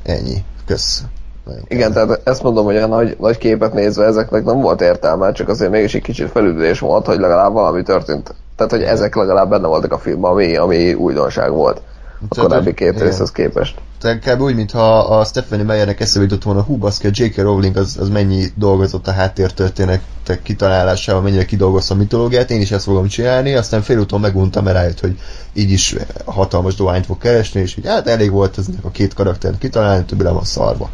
ennyi, 0.03 0.43
kösz. 0.65 1.03
Nagyon 1.45 1.63
Igen, 1.67 1.93
tehát 1.93 2.21
ezt 2.23 2.43
mondom, 2.43 2.65
hogy 2.65 2.77
a 2.77 2.87
nagy, 2.87 3.17
nagy 3.19 3.37
képet 3.37 3.73
nézve 3.73 4.05
ezeknek 4.05 4.43
nem 4.43 4.61
volt 4.61 4.81
értelme, 4.81 5.31
csak 5.31 5.49
azért 5.49 5.71
mégis 5.71 5.95
egy 5.95 6.01
kicsit 6.01 6.29
felüldülés 6.29 6.79
volt, 6.79 7.05
hogy 7.05 7.19
legalább 7.19 7.53
valami 7.53 7.83
történt. 7.83 8.35
Tehát, 8.55 8.71
hogy 8.71 8.83
ezek 8.83 9.15
legalább 9.15 9.49
benne 9.49 9.67
voltak 9.67 9.91
a 9.91 9.97
filmben, 9.97 10.31
ami, 10.31 10.55
ami 10.55 10.93
újdonság 10.93 11.51
volt 11.51 11.81
a 12.29 12.41
korábbi 12.41 12.73
két 12.73 13.01
részhez 13.01 13.31
képest. 13.31 13.77
Kb. 14.03 14.41
úgy, 14.41 14.55
mintha 14.55 14.99
a 14.99 15.23
Stephanie 15.25 15.65
Meyernek 15.65 15.99
eszébe 15.99 16.23
jutott 16.23 16.43
volna, 16.43 16.61
hú, 16.61 16.77
baszki, 16.77 17.07
a 17.07 17.09
J.K. 17.13 17.37
Rowling 17.37 17.77
az, 17.77 17.97
az 17.99 18.09
mennyi 18.09 18.45
dolgozott 18.55 19.07
a 19.07 19.11
háttértörténetek 19.11 20.41
kitalálásával, 20.43 21.21
mennyire 21.21 21.45
kidolgozta 21.45 21.93
a 21.93 21.97
mitológiát, 21.97 22.51
én 22.51 22.61
is 22.61 22.71
ezt 22.71 22.83
fogom 22.83 23.07
csinálni, 23.07 23.53
aztán 23.53 23.81
félúton 23.81 24.19
meguntam, 24.19 24.63
mert 24.63 24.75
rájött, 24.75 24.99
hogy 24.99 25.19
így 25.53 25.71
is 25.71 25.95
hatalmas 26.25 26.75
dohányt 26.75 27.05
fog 27.05 27.17
keresni, 27.17 27.61
és 27.61 27.77
így 27.77 27.87
hát 27.87 28.07
elég 28.07 28.31
volt 28.31 28.57
eznek 28.57 28.85
a 28.85 28.91
két 28.91 29.13
karaktert 29.13 29.57
kitalálni, 29.57 30.05
többi 30.05 30.23
le 30.23 30.31
van 30.31 30.43
szarva. 30.43 30.89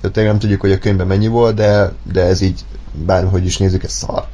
Tehát 0.00 0.16
tényleg 0.16 0.32
nem 0.32 0.40
tudjuk, 0.40 0.60
hogy 0.60 0.72
a 0.72 0.78
könyvben 0.78 1.06
mennyi 1.06 1.26
volt, 1.26 1.54
de, 1.54 1.92
de 2.12 2.22
ez 2.22 2.40
így, 2.40 2.60
bárhogy 2.92 3.44
is 3.44 3.58
nézzük, 3.58 3.84
ez 3.84 3.92
szar. 3.92 4.26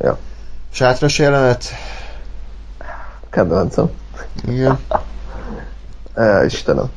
Ja. 0.00 0.18
Sátras 0.70 1.18
jelenet, 1.18 1.64
Kedvencem. 3.30 3.90
igen. 4.48 4.78
Istenem. 6.46 6.90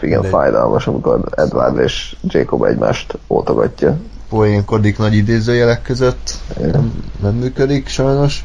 Igen, 0.00 0.20
Mindegy. 0.20 0.30
fájdalmas, 0.30 0.86
amikor 0.86 1.20
Edward 1.36 1.78
és 1.78 2.16
Jacob 2.22 2.62
egymást 2.64 3.18
ótogatja. 3.28 3.96
poénkodik 4.28 4.98
nagy 4.98 5.14
idézőjelek 5.14 5.82
között. 5.82 6.34
Nem, 6.72 7.04
nem 7.22 7.34
működik 7.34 7.88
sajnos. 7.88 8.44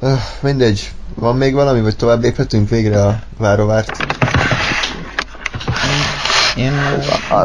Öh, 0.00 0.18
mindegy. 0.40 0.92
Van 1.14 1.36
még 1.36 1.54
valami, 1.54 1.80
vagy 1.80 1.96
tovább 1.96 2.22
léphetünk 2.22 2.68
végre 2.68 3.04
a 3.04 3.18
várovárt? 3.36 3.90
Én... 6.56 6.72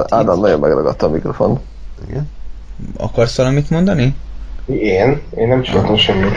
Ádám 0.09 0.39
nagyon 0.39 0.59
megragadta 0.59 1.05
a 1.05 1.09
mikrofon. 1.09 1.59
Igen. 2.09 2.29
Akarsz 2.97 3.37
valamit 3.37 3.69
mondani? 3.69 4.15
Én? 4.65 5.21
Én 5.37 5.47
nem 5.47 5.61
csináltam 5.61 5.97
semmit. 5.97 6.33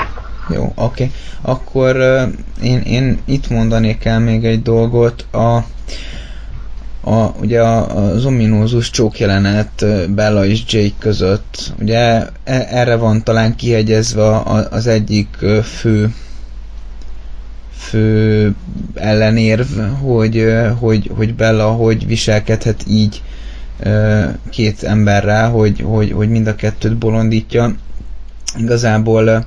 Jó, 0.48 0.72
oké. 0.74 1.10
Akkor 1.40 1.96
uh, 1.96 2.32
én, 2.62 2.78
én 2.80 3.18
itt 3.24 3.48
mondanék 3.50 4.04
el 4.04 4.20
még 4.20 4.44
egy 4.44 4.62
dolgot. 4.62 5.26
A, 5.30 5.56
a, 7.10 7.34
ugye 7.40 7.62
az 7.62 8.24
ominózus 8.24 8.90
csókjelenet 8.90 9.84
Bella 10.10 10.46
és 10.46 10.62
Jake 10.68 10.94
között. 10.98 11.72
Ugye 11.80 11.98
e, 12.44 12.66
erre 12.70 12.96
van 12.96 13.22
talán 13.22 13.56
kihegyezve 13.56 14.40
az 14.70 14.86
egyik 14.86 15.28
fő 15.62 16.14
fő 17.76 18.54
ellenérv, 18.94 19.78
hogy, 20.00 20.46
hogy, 20.78 21.10
hogy 21.16 21.34
Bella 21.34 21.70
hogy 21.70 22.06
viselkedhet 22.06 22.84
így 22.88 23.22
két 24.50 24.82
emberrel, 24.82 25.50
hogy, 25.50 25.80
hogy, 25.80 26.12
hogy 26.12 26.28
mind 26.28 26.46
a 26.46 26.54
kettőt 26.54 26.96
bolondítja. 26.96 27.74
Igazából 28.58 29.46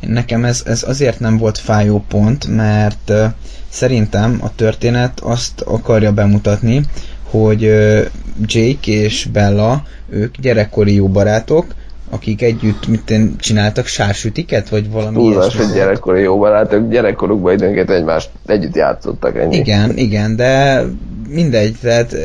nekem 0.00 0.44
ez, 0.44 0.62
ez 0.66 0.82
azért 0.82 1.20
nem 1.20 1.38
volt 1.38 1.58
fájó 1.58 2.04
pont, 2.08 2.56
mert 2.56 3.10
uh, 3.10 3.24
szerintem 3.68 4.38
a 4.42 4.54
történet 4.54 5.20
azt 5.20 5.60
akarja 5.60 6.12
bemutatni, 6.12 6.82
hogy 7.30 7.64
uh, 7.64 8.00
Jake 8.46 8.90
és 8.92 9.28
Bella, 9.32 9.82
ők 10.08 10.36
gyerekkori 10.36 10.94
jó 10.94 11.08
barátok, 11.08 11.74
akik 12.10 12.42
együtt 12.42 12.86
mit 12.86 13.10
én, 13.10 13.34
csináltak 13.38 13.86
sársütiket, 13.86 14.68
vagy 14.68 14.90
valami 14.90 15.16
Túlzás, 15.16 15.56
hogy 15.56 15.72
gyerekkori 15.72 16.20
jó 16.20 16.38
barátok, 16.38 16.90
gyerekkorukban 16.90 17.52
időnként 17.52 17.90
egymást 17.90 18.30
együtt 18.46 18.74
játszottak 18.74 19.36
ennyi. 19.36 19.56
Igen, 19.56 19.96
igen, 19.96 20.36
de 20.36 20.82
mindegy, 21.28 21.76
tehát 21.80 22.16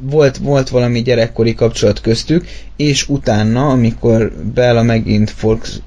volt, 0.00 0.36
volt 0.36 0.68
valami 0.68 1.02
gyerekkori 1.02 1.54
kapcsolat 1.54 2.00
köztük, 2.00 2.46
és 2.76 3.08
utána, 3.08 3.68
amikor 3.68 4.32
Bella 4.54 4.82
megint 4.82 5.30
Folks, 5.30 5.80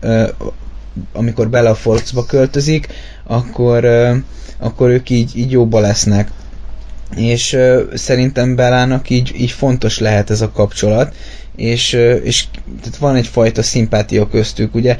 amikor 1.13 1.49
Bella 1.49 1.75
Folksba 1.75 2.25
költözik, 2.25 2.87
akkor, 3.23 3.85
akkor 4.57 4.89
ők 4.89 5.09
így, 5.09 5.37
így 5.37 5.51
jóba 5.51 5.79
lesznek. 5.79 6.31
És 7.15 7.57
szerintem 7.93 8.55
Bellának 8.55 9.09
így, 9.09 9.33
így 9.37 9.51
fontos 9.51 9.99
lehet 9.99 10.29
ez 10.29 10.41
a 10.41 10.51
kapcsolat, 10.51 11.13
és, 11.59 11.93
és 12.23 12.45
tehát 12.81 12.97
van 12.97 13.15
egyfajta 13.15 13.61
szimpátia 13.63 14.27
köztük, 14.27 14.75
ugye, 14.75 14.97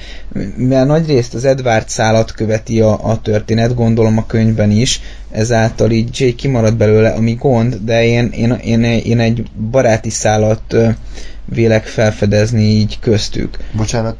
mivel 0.55 0.85
nagyrészt 0.85 1.33
az 1.33 1.45
Edward 1.45 1.89
szállat 1.89 2.31
követi 2.31 2.81
a, 2.81 3.09
a 3.09 3.21
történet, 3.21 3.75
gondolom 3.75 4.17
a 4.17 4.25
könyvben 4.25 4.71
is, 4.71 5.01
ezáltal 5.31 5.91
így 5.91 6.19
Jake 6.19 6.35
kimarad 6.35 6.75
belőle, 6.75 7.09
ami 7.09 7.33
gond, 7.33 7.75
de 7.75 8.05
én, 8.05 8.25
én, 8.25 8.51
én, 8.51 8.83
én 8.83 9.19
egy 9.19 9.43
baráti 9.71 10.09
szállat 10.09 10.73
ö, 10.73 10.89
vélek 11.45 11.85
felfedezni 11.85 12.61
így 12.61 12.99
köztük. 12.99 13.57
Bocsánat. 13.71 14.15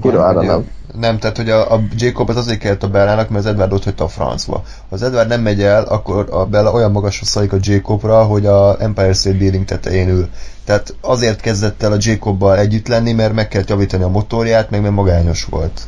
Kurvára 0.00 0.38
hogy- 0.38 0.46
nem. 0.46 0.66
Nem, 0.98 1.18
tehát 1.18 1.36
hogy 1.36 1.50
a, 1.50 1.72
a 1.72 1.80
Jacob 1.96 2.28
az 2.28 2.36
azért 2.36 2.58
kellett 2.58 2.82
a 2.82 2.88
Bellának, 2.88 3.28
mert 3.28 3.44
az 3.44 3.50
Edward 3.50 3.72
ott 3.72 3.84
hagyta 3.84 4.04
a 4.04 4.08
francba. 4.08 4.62
Ha 4.88 4.94
az 4.94 5.02
Edward 5.02 5.28
nem 5.28 5.40
megy 5.40 5.62
el, 5.62 5.84
akkor 5.84 6.28
a 6.30 6.46
Bella 6.46 6.72
olyan 6.72 6.90
magasra 6.90 7.26
szalik 7.26 7.52
a 7.52 7.58
Jacobra, 7.60 8.24
hogy 8.24 8.46
a 8.46 8.80
Empire 8.80 9.12
State 9.12 9.36
Building 9.36 9.64
tetején 9.64 10.08
ül. 10.08 10.28
Tehát 10.64 10.94
azért 11.00 11.40
kezdett 11.40 11.82
el 11.82 11.92
a 11.92 11.96
Jacobbal 11.98 12.58
együtt 12.58 12.88
lenni, 12.88 13.12
mert 13.12 13.34
meg 13.34 13.48
kellett 13.48 13.68
javítani 13.68 14.02
a 14.02 14.08
motorját, 14.08 14.70
meg 14.70 14.80
mert 14.80 14.94
magányos 14.94 15.44
volt. 15.44 15.80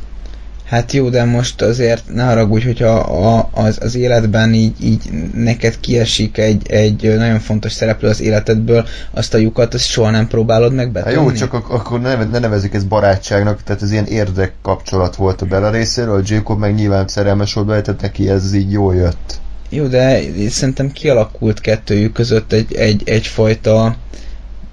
Hát 0.67 0.91
jó, 0.91 1.09
de 1.09 1.23
most 1.23 1.61
azért 1.61 2.03
ne 2.13 2.23
haragudj, 2.23 2.65
hogyha 2.65 2.89
a, 2.99 3.49
az, 3.53 3.77
az 3.81 3.95
életben 3.95 4.53
így, 4.53 4.73
így 4.83 5.01
neked 5.35 5.79
kiesik 5.79 6.37
egy, 6.37 6.71
egy 6.71 7.15
nagyon 7.17 7.39
fontos 7.39 7.71
szereplő 7.71 8.09
az 8.09 8.21
életedből, 8.21 8.85
azt 9.11 9.33
a 9.33 9.37
lyukat, 9.37 9.73
azt 9.73 9.87
soha 9.87 10.09
nem 10.09 10.27
próbálod 10.27 10.73
meg 10.73 10.85
Hát 10.85 10.93
betömni. 10.93 11.29
jó, 11.29 11.31
csak 11.31 11.53
ak- 11.53 11.71
akkor 11.71 12.01
ne, 12.01 12.15
ne 12.15 12.39
nevezzük 12.39 12.73
ezt 12.73 12.87
barátságnak, 12.87 13.63
tehát 13.63 13.81
ez 13.81 13.91
ilyen 13.91 14.05
érdek 14.05 14.53
kapcsolat 14.61 15.15
volt 15.15 15.41
a 15.41 15.45
Bella 15.45 15.69
részéről, 15.69 16.21
Jacob 16.25 16.59
meg 16.59 16.75
nyilván 16.75 17.07
szerelmes 17.07 17.53
volt 17.53 17.67
bele, 17.67 17.81
tehát 17.81 18.01
neki 18.01 18.29
ez 18.29 18.53
így 18.53 18.71
jól 18.71 18.95
jött. 18.95 19.39
Jó, 19.69 19.85
de 19.85 20.19
szerintem 20.49 20.91
kialakult 20.91 21.59
kettőjük 21.59 22.13
között 22.13 22.51
egy, 22.53 22.73
egy, 22.75 23.01
egyfajta 23.05 23.95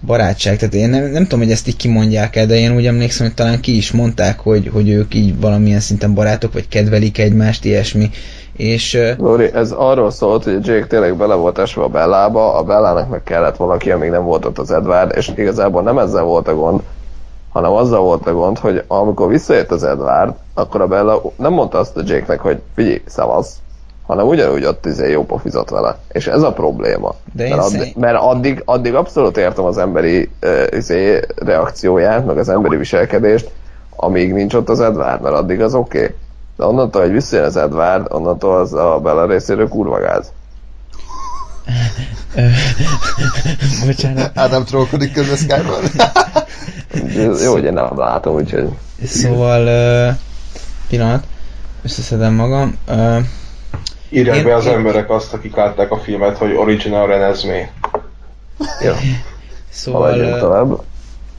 barátság. 0.07 0.57
Tehát 0.57 0.75
én 0.75 0.89
nem, 0.89 1.05
nem 1.05 1.23
tudom, 1.23 1.39
hogy 1.39 1.51
ezt 1.51 1.69
így 1.69 1.77
kimondják 1.77 2.37
el, 2.37 2.47
de 2.47 2.55
én 2.55 2.75
úgy 2.77 2.87
emlékszem, 2.87 3.27
hogy 3.27 3.35
talán 3.35 3.61
ki 3.61 3.77
is 3.77 3.93
mondták, 3.93 4.41
hogy, 4.41 4.71
hogy 4.73 4.89
ők 4.89 5.15
így 5.15 5.41
valamilyen 5.41 5.81
szinten 5.81 6.15
barátok, 6.15 6.53
vagy 6.53 6.69
kedvelik 6.69 7.19
egymást, 7.19 7.65
ilyesmi. 7.65 8.11
És 8.57 8.95
ö, 8.95 9.13
Lóri, 9.19 9.53
ez 9.55 9.71
arról 9.71 10.11
szólt, 10.11 10.45
hogy 10.45 10.67
Jake 10.67 10.87
tényleg 10.87 11.17
bele 11.17 11.35
volt 11.35 11.59
esve 11.59 11.83
a 11.83 11.89
Bellába, 11.89 12.55
a 12.55 12.63
Bellának 12.63 13.09
meg 13.09 13.23
kellett 13.23 13.57
valaki, 13.57 13.91
amíg 13.91 14.11
nem 14.11 14.25
volt 14.25 14.45
ott 14.45 14.59
az 14.59 14.71
Edward, 14.71 15.17
és 15.17 15.33
igazából 15.37 15.83
nem 15.83 15.99
ezzel 15.99 16.23
volt 16.23 16.49
a 16.49 16.55
gond, 16.55 16.81
hanem 17.53 17.73
azzal 17.73 18.01
volt 18.01 18.27
a 18.27 18.33
gond, 18.33 18.59
hogy 18.59 18.85
amikor 18.87 19.29
visszajött 19.29 19.71
az 19.71 19.85
Edward, 19.85 20.35
akkor 20.55 20.81
a 20.81 20.87
Bella 20.87 21.23
nem 21.37 21.53
mondta 21.53 21.79
azt 21.79 21.97
a 21.97 22.03
Jake-nek, 22.05 22.41
hogy 22.41 22.59
figyelj, 22.75 23.03
szavasz, 23.07 23.57
hanem 24.07 24.27
ugyanúgy 24.27 24.65
ott 24.65 24.87
izé 24.87 25.11
jó 25.11 25.25
pofizott 25.25 25.71
vele. 25.71 25.99
És 26.13 26.27
ez 26.27 26.43
a 26.43 26.53
probléma. 26.53 27.15
De 27.33 27.49
mert, 27.49 27.61
addig, 27.61 27.79
szerint- 27.79 27.97
mert 27.97 28.19
addig, 28.21 28.63
addig 28.65 28.95
abszolút 28.95 29.37
értem 29.37 29.65
az 29.65 29.79
emberi 29.79 30.31
uh, 30.43 30.67
izé, 30.71 31.21
reakcióját, 31.37 32.27
meg 32.27 32.39
az 32.39 32.49
emberi 32.49 32.77
viselkedést, 32.77 33.51
amíg 33.97 34.33
nincs 34.33 34.55
ott 34.55 34.69
az 34.69 34.81
Edward, 34.81 35.23
mert 35.23 35.35
addig 35.35 35.61
az 35.61 35.75
oké. 35.75 35.99
Okay. 35.99 36.15
De 36.57 36.65
onnantól, 36.65 37.03
hogy 37.03 37.13
visszajön 37.13 37.45
az 37.45 37.57
Edward, 37.57 38.13
onnantól 38.13 38.57
az 38.57 38.73
a 38.73 39.01
Bella 39.03 39.27
részéről 39.27 39.69
kurva 39.69 39.99
gáz. 39.99 40.33
bocsánat. 43.87 44.39
Ádám 44.39 44.65
trollkodik 44.65 45.13
közben 45.13 45.37
Skype-ban. 45.37 45.83
Ez 47.31 47.43
Jó, 47.43 47.53
hogy 47.53 47.65
én 47.65 47.73
nem 47.73 47.99
látom, 47.99 48.35
úgyhogy... 48.35 48.69
Szóval, 49.05 49.63
uh, 50.09 50.17
pillanat, 50.89 51.25
összeszedem 51.83 52.35
magam. 52.35 52.79
Uh, 52.89 53.19
Írják 54.15 54.37
Én- 54.37 54.45
be 54.45 54.55
az 54.55 54.67
én- 54.67 54.73
emberek 54.73 55.11
azt, 55.11 55.33
akik 55.33 55.55
látták 55.57 55.91
a 55.91 55.99
filmet, 55.99 56.37
hogy 56.37 56.53
Original 56.55 57.07
Renesmee. 57.07 57.71
Jó, 58.85 58.93
Szóval 59.71 60.39
tovább. 60.39 60.83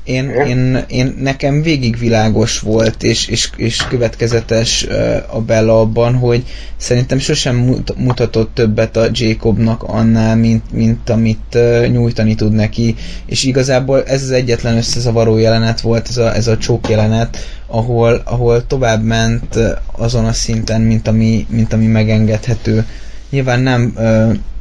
én, 0.04 0.30
én, 0.30 0.84
én, 0.88 1.16
nekem 1.20 1.62
végig 1.62 1.98
világos 1.98 2.60
volt, 2.60 3.04
és, 3.04 3.28
és, 3.28 3.50
és 3.58 3.88
következetes 3.88 4.88
a 5.32 5.42
Bella 5.42 5.80
abban, 5.80 6.16
hogy 6.16 6.44
szerintem 6.78 7.20
sosem 7.20 7.56
mut- 7.56 7.98
mutatott 7.98 8.54
többet 8.54 8.98
a 8.98 9.06
Jacobnak 9.12 9.84
annál, 9.84 10.36
mint, 10.36 10.72
mint 10.72 11.10
amit 11.10 11.58
nyújtani 11.92 12.36
tud 12.36 12.52
neki, 12.54 12.96
és 13.26 13.44
igazából 13.44 14.04
ez 14.04 14.22
az 14.24 14.32
egyetlen 14.32 14.78
összezavaró 14.78 15.38
jelenet 15.38 15.82
volt, 15.82 16.08
ez 16.10 16.18
a, 16.18 16.36
ez 16.36 16.48
a 16.48 16.58
csók 16.58 16.90
jelenet, 16.90 17.38
ahol, 17.76 18.22
ahol 18.26 18.68
tovább 18.68 19.04
ment 19.04 19.60
azon 19.92 20.26
a 20.26 20.32
szinten, 20.32 20.82
mint 20.82 21.08
ami, 21.08 21.46
mint 21.50 21.74
ami 21.74 21.86
megengedhető. 21.86 22.86
Nyilván 23.30 23.60
nem, 23.60 23.94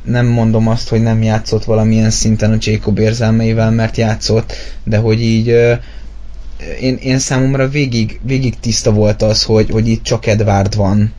nem 0.05 0.27
mondom 0.27 0.69
azt, 0.69 0.89
hogy 0.89 1.03
nem 1.03 1.23
játszott 1.23 1.65
valamilyen 1.65 2.11
szinten 2.11 2.53
a 2.53 2.57
Jacob 2.59 2.99
érzelmeivel, 2.99 3.71
mert 3.71 3.97
játszott, 3.97 4.53
de 4.85 4.97
hogy 4.97 5.21
így 5.21 5.47
én, 6.81 6.97
én 7.03 7.19
számomra 7.19 7.69
végig, 7.69 8.21
végig 8.23 8.61
tiszta 8.61 8.93
volt 8.93 9.23
az, 9.23 9.43
hogy, 9.43 9.71
hogy 9.71 9.89
itt 9.89 10.03
csak 10.03 10.27
Edward 10.27 10.77
van. 10.77 11.13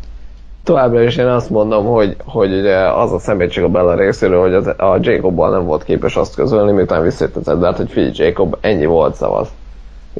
Továbbra 0.64 1.04
is 1.04 1.16
én 1.16 1.26
azt 1.26 1.50
mondom, 1.50 1.86
hogy, 1.86 2.16
hogy 2.26 2.54
ugye 2.54 2.78
az 2.78 3.12
a 3.12 3.20
szemétség 3.20 3.64
a 3.64 3.70
Bella 3.70 3.96
részéről, 3.96 4.42
hogy 4.42 4.54
az, 4.54 4.68
a 4.68 4.98
Jacobbal 5.02 5.50
nem 5.50 5.66
volt 5.66 5.84
képes 5.84 6.16
azt 6.16 6.36
közölni, 6.36 6.72
miután 6.72 7.04
visszajött 7.04 7.36
az 7.36 7.48
Edward, 7.48 7.78
hogy 7.78 7.92
figyelj 7.92 8.12
Jacob, 8.16 8.58
ennyi 8.62 8.86
volt 8.86 9.16
szavaz. 9.16 9.48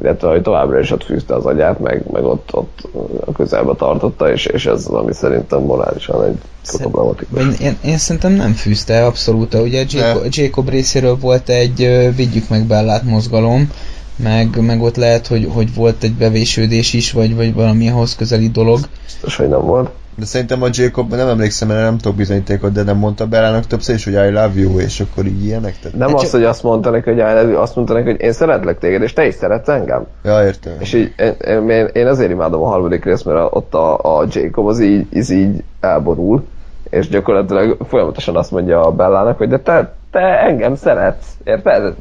Illetve, 0.02 0.28
hogy 0.28 0.42
továbbra 0.42 0.78
is 0.80 0.90
ott 0.90 1.04
fűzte 1.04 1.34
az 1.34 1.46
agyát, 1.46 1.80
meg, 1.80 2.04
meg 2.12 2.24
ott, 2.24 2.48
ott 2.52 2.88
a 3.24 3.32
közelbe 3.32 3.74
tartotta, 3.74 4.32
és, 4.32 4.46
és 4.46 4.66
ez 4.66 4.74
az, 4.74 4.94
ami 4.94 5.12
szerintem 5.12 5.62
morálisan 5.62 6.24
egy 6.24 6.38
Szer- 6.62 6.80
problematikus. 6.80 7.40
Én, 7.40 7.54
én, 7.60 7.76
én 7.84 7.98
szerintem 7.98 8.32
nem 8.32 8.52
fűzte 8.52 9.06
abszolút. 9.06 9.54
Ugye 9.54 9.84
Jacob. 9.88 10.26
Jacob 10.30 10.68
részéről 10.68 11.16
volt 11.16 11.48
egy 11.48 12.12
vigyük 12.16 12.48
meg 12.48 12.64
Bellát 12.64 13.02
mozgalom, 13.02 13.70
meg, 14.16 14.60
meg 14.60 14.82
ott 14.82 14.96
lehet, 14.96 15.26
hogy, 15.26 15.48
hogy 15.52 15.74
volt 15.74 16.02
egy 16.02 16.14
bevésődés 16.14 16.92
is, 16.92 17.12
vagy, 17.12 17.34
vagy 17.34 17.54
valami 17.54 17.88
ahhoz 17.88 18.16
közeli 18.16 18.48
dolog. 18.48 18.78
Biztos, 19.04 19.36
hogy 19.36 19.48
nem 19.48 19.62
volt. 19.62 19.90
De 20.18 20.24
szerintem 20.24 20.62
a 20.62 20.66
Jacob, 20.70 21.14
nem 21.14 21.28
emlékszem, 21.28 21.68
mert 21.68 21.80
nem 21.80 21.98
tudok 21.98 22.16
bizonyítékot, 22.16 22.72
de 22.72 22.82
nem 22.82 22.96
mondta 22.96 23.26
Belának 23.26 23.66
többször 23.66 23.94
is, 23.94 24.04
hogy 24.04 24.12
I 24.12 24.30
love 24.30 24.52
you, 24.54 24.78
és 24.78 25.00
akkor 25.00 25.26
így 25.26 25.44
ilyenek. 25.44 25.78
Tehát... 25.78 25.98
Nem 25.98 26.08
Hát 26.08 26.16
az, 26.16 26.22
csak- 26.22 26.30
hogy 26.30 26.44
azt 26.44 26.62
mondta 26.62 26.90
neki, 26.90 27.08
hogy 27.08 27.18
I 27.18 27.22
love 27.22 27.42
you, 27.42 27.60
azt 27.60 27.76
mondta 27.76 27.94
neki, 27.94 28.10
hogy 28.10 28.20
én 28.20 28.32
szeretlek 28.32 28.78
téged, 28.78 29.02
és 29.02 29.12
te 29.12 29.26
is 29.26 29.34
szeretsz 29.34 29.68
engem. 29.68 30.06
Ja, 30.24 30.44
értem. 30.44 30.72
És 30.78 30.92
így, 30.92 31.14
én, 31.18 31.68
én, 31.68 31.88
én 31.92 32.06
ezért 32.06 32.30
imádom 32.30 32.62
a 32.62 32.66
harmadik 32.66 33.04
részt, 33.04 33.24
mert 33.24 33.48
ott 33.50 33.74
a, 33.74 34.18
a 34.18 34.24
Jacob 34.30 34.66
az 34.66 34.80
így, 34.80 35.06
az 35.14 35.30
így 35.30 35.62
elborul, 35.80 36.44
és 36.90 37.08
gyakorlatilag 37.08 37.76
folyamatosan 37.88 38.36
azt 38.36 38.50
mondja 38.50 38.86
a 38.86 38.90
Bellának, 38.90 39.38
hogy 39.38 39.48
de 39.48 39.58
te, 39.58 39.92
te 40.10 40.40
engem 40.42 40.76
szeretsz, 40.76 41.26
érted? 41.44 41.94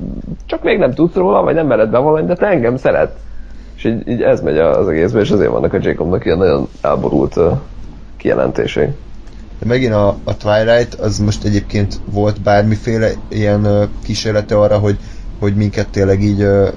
Csak 0.45 0.63
még 0.63 0.77
nem 0.77 0.93
tudsz 0.93 1.15
róla, 1.15 1.41
vagy 1.43 1.55
nem 1.55 1.67
mered 1.67 1.89
bevallani, 1.89 2.25
de 2.25 2.35
te 2.35 2.45
engem 2.47 2.77
szeretsz. 2.77 3.19
És 3.75 3.83
így, 3.83 4.07
így 4.07 4.21
ez 4.21 4.41
megy 4.41 4.57
az 4.57 4.87
egészben, 4.87 5.21
és 5.21 5.31
azért 5.31 5.51
vannak 5.51 5.73
a 5.73 5.77
Jacobnak 5.81 6.25
ilyen 6.25 6.37
nagyon 6.37 6.67
elborult 6.81 7.35
uh, 7.35 7.51
kijelentései. 8.25 8.89
De 9.59 9.65
megint 9.65 9.93
a, 9.93 10.17
a 10.23 10.37
Twilight, 10.37 10.93
az 10.93 11.19
most 11.19 11.43
egyébként 11.43 11.99
volt 12.11 12.41
bármiféle 12.41 13.11
ilyen 13.29 13.63
ö, 13.63 13.83
kísérlete 14.03 14.57
arra, 14.57 14.77
hogy, 14.77 14.97
hogy 15.39 15.55
minket 15.55 15.87
tényleg 15.87 16.21
így 16.23 16.41
ö, 16.41 16.69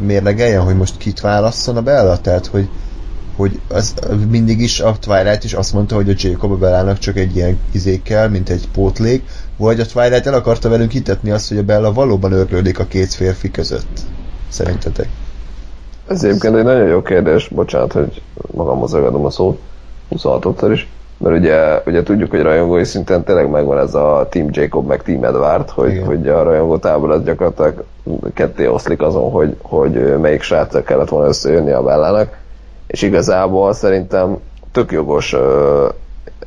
mérlegeljen, 0.00 0.62
hogy 0.62 0.76
most 0.76 0.96
kit 0.96 1.20
válasszon 1.20 1.76
a 1.76 1.82
Bella? 1.82 2.20
Tehát, 2.20 2.46
hogy, 2.46 2.68
hogy 3.36 3.60
az 3.68 3.94
mindig 4.30 4.60
is 4.60 4.80
a 4.80 4.96
Twilight 5.00 5.44
is 5.44 5.52
azt 5.52 5.72
mondta, 5.72 5.94
hogy 5.94 6.10
a 6.10 6.14
Jacob 6.16 6.52
a 6.52 6.56
Bellának 6.56 6.98
csak 6.98 7.16
egy 7.16 7.36
ilyen 7.36 7.58
izékkel, 7.72 8.28
mint 8.28 8.48
egy 8.48 8.68
pótlék, 8.72 9.24
vagy 9.56 9.80
a 9.80 9.86
Twilight 9.86 10.26
el 10.26 10.34
akarta 10.34 10.68
velünk 10.68 10.90
hitetni 10.90 11.30
azt, 11.30 11.48
hogy 11.48 11.58
a 11.58 11.62
Bella 11.62 11.92
valóban 11.92 12.32
örlődik 12.32 12.78
a 12.78 12.84
két 12.84 13.14
férfi 13.14 13.50
között. 13.50 14.00
Szerintetek? 14.48 15.08
Ez 16.06 16.24
egyébként 16.24 16.56
egy 16.56 16.64
nagyon 16.64 16.88
jó 16.88 17.02
kérdés, 17.02 17.48
bocsánat, 17.48 17.92
hogy 17.92 18.22
magamhoz 18.50 18.92
ragadom 18.92 19.24
a 19.24 19.30
szót, 19.30 19.60
26 20.10 20.62
is, 20.72 20.88
mert 21.18 21.36
ugye, 21.36 21.82
ugye 21.86 22.02
tudjuk, 22.02 22.30
hogy 22.30 22.42
rajongói 22.42 22.84
szinten 22.84 23.24
tényleg 23.24 23.50
megvan 23.50 23.78
ez 23.78 23.94
a 23.94 24.26
Team 24.30 24.48
Jacob 24.50 24.86
meg 24.86 25.02
Team 25.02 25.24
Edward, 25.24 25.70
hogy, 25.70 25.90
Igen. 25.90 26.04
hogy 26.04 26.28
a 26.28 26.42
rajongó 26.42 26.76
tábor 26.78 27.10
az 27.10 27.24
gyakorlatilag 27.24 27.84
ketté 28.34 28.66
oszlik 28.66 29.02
azon, 29.02 29.30
hogy, 29.30 29.56
hogy 29.62 30.18
melyik 30.20 30.42
sráccal 30.42 30.82
kellett 30.82 31.08
volna 31.08 31.28
összejönni 31.28 31.70
a 31.70 31.82
Bellának, 31.82 32.36
és 32.86 33.02
igazából 33.02 33.72
szerintem 33.72 34.36
tök 34.72 34.92
jogos 34.92 35.32
ö, 35.32 35.88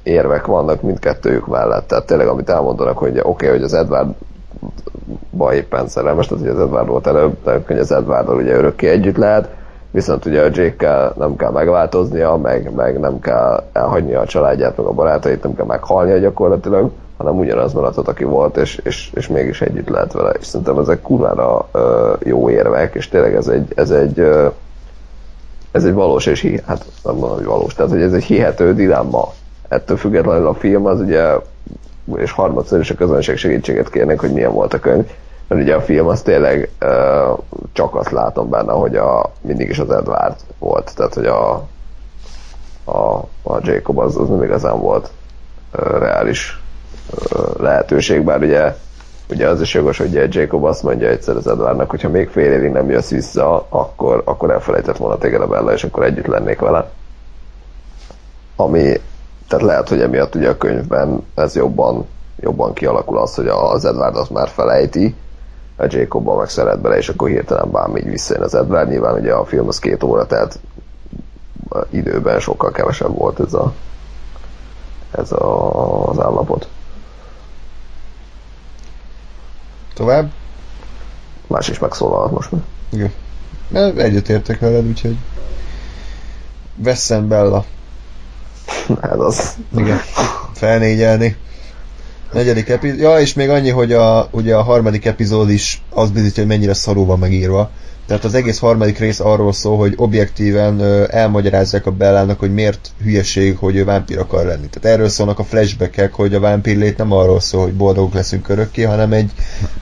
érvek 0.03 0.45
vannak 0.45 0.81
mindkettőjük 0.81 1.47
mellett. 1.47 1.87
Tehát 1.87 2.05
tényleg, 2.05 2.27
amit 2.27 2.49
elmondanak, 2.49 2.97
hogy 2.97 3.09
oké, 3.09 3.27
okay, 3.27 3.49
hogy 3.49 3.63
az 3.63 3.73
Edward 3.73 4.09
ba 5.29 5.53
éppen 5.53 5.87
szerelmes, 5.87 6.27
tehát 6.27 6.43
hogy 6.43 6.53
az 6.53 6.59
Edward 6.59 6.87
volt 6.87 7.07
előbb, 7.07 7.37
de 7.43 7.61
hogy 7.67 7.77
az 7.79 7.91
Edwarddal 7.91 8.35
ugye 8.35 8.55
örökké 8.55 8.87
együtt 8.89 9.17
lehet, 9.17 9.49
viszont 9.93 10.25
ugye 10.25 10.41
a 10.41 10.49
Jake-kel 10.53 11.13
nem 11.17 11.35
kell 11.35 11.51
megváltoznia, 11.51 12.35
meg, 12.35 12.73
meg 12.75 12.99
nem 12.99 13.19
kell 13.19 13.63
elhagynia 13.73 14.19
a 14.19 14.25
családját, 14.25 14.77
meg 14.77 14.85
a 14.85 14.91
barátait, 14.91 15.43
nem 15.43 15.55
kell 15.55 15.65
meghalnia 15.65 16.17
gyakorlatilag, 16.17 16.91
hanem 17.17 17.39
ugyanaz 17.39 17.73
maradhat, 17.73 18.07
aki 18.07 18.23
volt, 18.23 18.57
és, 18.57 18.81
és, 18.83 19.11
és 19.13 19.27
mégis 19.27 19.61
együtt 19.61 19.89
lehet 19.89 20.13
vele. 20.13 20.31
És 20.39 20.45
szerintem 20.45 20.79
ezek 20.79 21.01
kurvára 21.01 21.69
jó 22.23 22.49
érvek, 22.49 22.95
és 22.95 23.09
tényleg 23.09 23.35
ez 23.35 23.47
egy, 23.47 23.71
ez 23.75 23.91
egy 23.91 24.19
ö, 24.19 24.47
ez 25.71 25.83
egy 25.85 25.93
valós 25.93 26.25
és 26.25 26.39
hi- 26.39 26.63
hát 26.65 26.85
nem 27.03 27.15
mondom, 27.15 27.37
hogy 27.37 27.45
valós, 27.45 27.73
tehát 27.73 27.91
hogy 27.91 28.01
ez 28.01 28.13
egy 28.13 28.23
hihető 28.23 28.73
dilemma. 28.73 29.33
Ettől 29.67 29.97
függetlenül 29.97 30.47
a 30.47 30.53
film 30.53 30.85
az 30.85 30.99
ugye, 30.99 31.23
és 32.15 32.31
harmadszor 32.31 32.79
is 32.79 32.89
a 32.89 32.95
közönség 32.95 33.37
segítséget 33.37 33.89
kérnek, 33.89 34.19
hogy 34.19 34.31
milyen 34.31 34.53
volt 34.53 34.73
a 34.73 34.79
könyv, 34.79 35.05
mert 35.47 35.61
ugye 35.61 35.75
a 35.75 35.81
film 35.81 36.07
az 36.07 36.21
tényleg 36.21 36.69
uh, 36.81 37.37
csak 37.73 37.95
azt 37.95 38.11
látom 38.11 38.49
benne, 38.49 38.71
hogy 38.71 38.95
a, 38.95 39.31
mindig 39.41 39.69
is 39.69 39.79
az 39.79 39.91
Edward 39.91 40.35
volt, 40.59 40.91
tehát 40.95 41.13
hogy 41.13 41.25
a, 41.25 41.53
a, 42.83 43.15
a 43.43 43.59
Jacob 43.61 43.97
az, 43.97 44.17
az 44.17 44.29
nem 44.29 44.43
igazán 44.43 44.79
volt 44.79 45.11
uh, 45.73 45.97
reális 45.99 46.61
lehetőség, 47.57 48.23
bár 48.23 48.41
ugye 48.41 48.75
ugye 49.29 49.47
az 49.47 49.61
is 49.61 49.73
jogos, 49.73 49.97
hogy 49.97 50.35
Jacob 50.35 50.63
azt 50.63 50.83
mondja 50.83 51.07
egyszer 51.07 51.35
az 51.35 51.47
Edwardnak, 51.47 51.89
hogyha 51.89 52.09
még 52.09 52.29
fél 52.29 52.51
évig 52.51 52.71
nem 52.71 52.89
jössz 52.89 53.09
vissza, 53.09 53.65
akkor, 53.69 54.21
akkor 54.25 54.51
elfelejtett 54.51 54.97
volna 54.97 55.17
téged 55.17 55.41
a 55.41 55.47
Bella, 55.47 55.73
és 55.73 55.83
akkor 55.83 56.03
együtt 56.03 56.25
lennék 56.25 56.59
vele. 56.59 56.89
Ami, 58.55 58.93
tehát 59.47 59.65
lehet, 59.65 59.89
hogy 59.89 60.01
emiatt 60.01 60.35
ugye 60.35 60.49
a 60.49 60.57
könyvben 60.57 61.25
ez 61.35 61.55
jobban, 61.55 62.07
jobban 62.39 62.73
kialakul 62.73 63.17
az, 63.17 63.35
hogy 63.35 63.47
az 63.47 63.85
Edward 63.85 64.15
azt 64.15 64.29
már 64.29 64.47
felejti, 64.47 65.15
a 65.75 65.85
Jacobban 65.87 66.37
meg 66.37 66.49
szeret 66.49 66.81
bele, 66.81 66.97
és 66.97 67.09
akkor 67.09 67.29
hirtelen 67.29 67.71
bármi 67.71 67.99
így 67.99 68.09
visszajön 68.09 68.43
az 68.43 68.55
Edward. 68.55 68.89
Nyilván 68.89 69.19
ugye 69.19 69.33
a 69.33 69.45
film 69.45 69.67
az 69.67 69.79
két 69.79 70.03
óra, 70.03 70.25
tehát 70.25 70.59
időben 71.89 72.39
sokkal 72.39 72.71
kevesebb 72.71 73.17
volt 73.17 73.39
ez 73.39 73.53
a 73.53 73.73
ez 75.11 75.31
a, 75.31 76.07
az 76.09 76.19
állapot. 76.19 76.67
Tovább? 79.93 80.31
Más 81.47 81.67
is 81.67 81.79
megszólalhat 81.79 82.31
most 82.31 82.51
már. 82.51 82.61
Igen. 82.89 83.11
Egyetértek 83.97 84.59
veled, 84.59 84.85
úgyhogy 84.85 85.17
Veszem 86.75 87.27
Bella. 87.27 87.65
Ez 89.01 89.19
az. 89.29 89.57
Igen. 89.75 89.99
Felnégyelni. 90.53 91.37
Negyedik 92.33 92.69
epizód. 92.69 92.99
Ja, 92.99 93.19
és 93.19 93.33
még 93.33 93.49
annyi, 93.49 93.69
hogy 93.69 93.93
a, 93.93 94.27
ugye 94.31 94.55
a 94.55 94.61
harmadik 94.61 95.05
epizód 95.05 95.49
is 95.49 95.81
az 95.89 96.09
bizonyítja, 96.09 96.43
hogy 96.43 96.51
mennyire 96.51 96.73
szarul 96.73 97.05
van 97.05 97.19
megírva. 97.19 97.71
Tehát 98.07 98.23
az 98.23 98.33
egész 98.33 98.59
harmadik 98.59 98.99
rész 98.99 99.19
arról 99.19 99.53
szól, 99.53 99.77
hogy 99.77 99.93
objektíven 99.95 100.81
elmagyarázzák 101.09 101.85
a 101.85 101.91
Bellának, 101.91 102.39
hogy 102.39 102.53
miért 102.53 102.91
hülyeség, 103.03 103.57
hogy 103.57 103.75
ő 103.75 103.83
vámpír 103.83 104.19
akar 104.19 104.45
lenni. 104.45 104.67
Tehát 104.67 104.97
erről 104.97 105.09
szólnak 105.09 105.39
a 105.39 105.43
flashbackek, 105.43 106.13
hogy 106.13 106.33
a 106.33 106.39
vámpírlét 106.39 106.97
nem 106.97 107.11
arról 107.11 107.39
szól, 107.39 107.63
hogy 107.63 107.73
boldogok 107.73 108.13
leszünk 108.13 108.49
örökké, 108.49 108.83
hanem 108.83 109.13
egy 109.13 109.31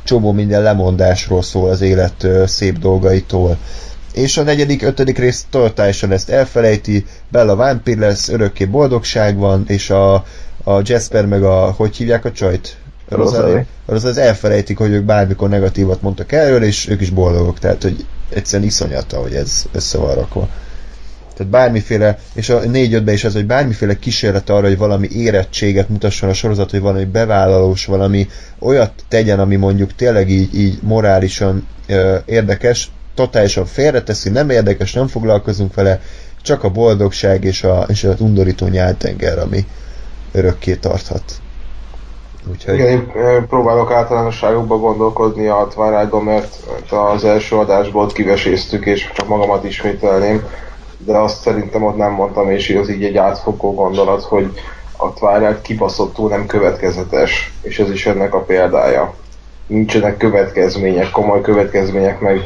csomó 0.03 0.31
minden 0.31 0.61
lemondásról 0.61 1.41
szól 1.41 1.69
az 1.69 1.81
élet 1.81 2.27
szép 2.45 2.79
dolgaitól. 2.79 3.57
És 4.13 4.37
a 4.37 4.43
negyedik, 4.43 4.81
ötödik 4.81 5.17
rész 5.17 5.45
totálisan 5.49 6.11
ezt 6.11 6.29
elfelejti, 6.29 7.05
Bella 7.29 7.55
vámpír 7.55 7.97
lesz, 7.97 8.29
örökké 8.29 8.65
boldogság 8.65 9.37
van, 9.37 9.63
és 9.67 9.89
a, 9.89 10.25
a 10.63 10.81
Jasper 10.83 11.25
meg 11.25 11.43
a, 11.43 11.71
hogy 11.71 11.95
hívják 11.95 12.25
a 12.25 12.31
csajt? 12.31 12.77
Rosalie. 13.09 13.65
Az 13.85 14.17
elfelejtik, 14.17 14.77
hogy 14.77 14.91
ők 14.91 15.03
bármikor 15.03 15.49
negatívat 15.49 16.01
mondtak 16.01 16.31
erről, 16.31 16.63
és 16.63 16.87
ők 16.89 17.01
is 17.01 17.09
boldogok. 17.09 17.59
Tehát, 17.59 17.83
hogy 17.83 18.05
egyszerűen 18.29 18.67
iszonyata, 18.67 19.17
hogy 19.17 19.33
ez 19.33 19.65
össze 19.71 19.97
van 19.97 20.15
rakva. 20.15 20.49
Tehát 21.35 21.51
bármiféle, 21.51 22.19
és 22.33 22.49
a 22.49 22.59
négy 22.59 22.93
ötben 22.93 23.13
is 23.13 23.23
az, 23.23 23.33
hogy 23.33 23.45
bármiféle 23.45 23.99
kísérlet 23.99 24.49
arra, 24.49 24.67
hogy 24.67 24.77
valami 24.77 25.07
érettséget 25.11 25.89
mutasson 25.89 26.29
a 26.29 26.33
sorozat, 26.33 26.71
hogy 26.71 26.79
valami 26.79 27.05
bevállalós, 27.05 27.85
valami 27.85 28.29
olyat 28.59 28.91
tegyen, 29.07 29.39
ami 29.39 29.55
mondjuk 29.55 29.95
tényleg 29.95 30.29
így, 30.29 30.55
így 30.55 30.79
morálisan 30.81 31.67
ö, 31.87 32.15
érdekes, 32.25 32.91
totálisan 33.15 33.65
félreteszi, 33.65 34.29
nem 34.29 34.49
érdekes, 34.49 34.93
nem 34.93 35.07
foglalkozunk 35.07 35.73
vele, 35.73 36.01
csak 36.41 36.63
a 36.63 36.69
boldogság 36.69 37.43
és 37.43 37.63
a, 37.63 37.85
és 37.87 38.03
a 38.03 38.15
undorító 38.19 38.67
nyáltenger, 38.67 39.39
ami, 39.39 39.65
örökké 40.31 40.75
tarthat. 40.75 41.23
Úgyhogy... 42.51 42.73
Igen, 42.73 42.87
én 42.87 43.47
próbálok 43.47 43.91
általánosságokban 43.91 44.79
gondolkodni 44.79 45.47
a 45.47 45.67
twilight 45.73 46.23
mert 46.23 46.55
az 46.89 47.25
első 47.25 47.55
adásból 47.55 48.07
kiveséztük, 48.07 48.85
és 48.85 49.11
csak 49.13 49.27
magamat 49.27 49.63
ismételném, 49.63 50.43
de 50.97 51.17
azt 51.17 51.41
szerintem 51.41 51.83
ott 51.83 51.97
nem 51.97 52.11
mondtam, 52.11 52.49
és 52.49 52.77
az 52.81 52.89
így 52.89 53.03
egy 53.03 53.17
átfogó 53.17 53.73
gondolat, 53.73 54.23
hogy 54.23 54.59
a 54.97 55.13
Twilight 55.13 55.61
kibaszottul 55.61 56.29
nem 56.29 56.45
következetes, 56.45 57.53
és 57.61 57.79
ez 57.79 57.89
is 57.89 58.05
ennek 58.05 58.33
a 58.33 58.43
példája. 58.43 59.13
Nincsenek 59.67 60.17
következmények, 60.17 61.09
komoly 61.09 61.41
következmények, 61.41 62.19
meg 62.19 62.39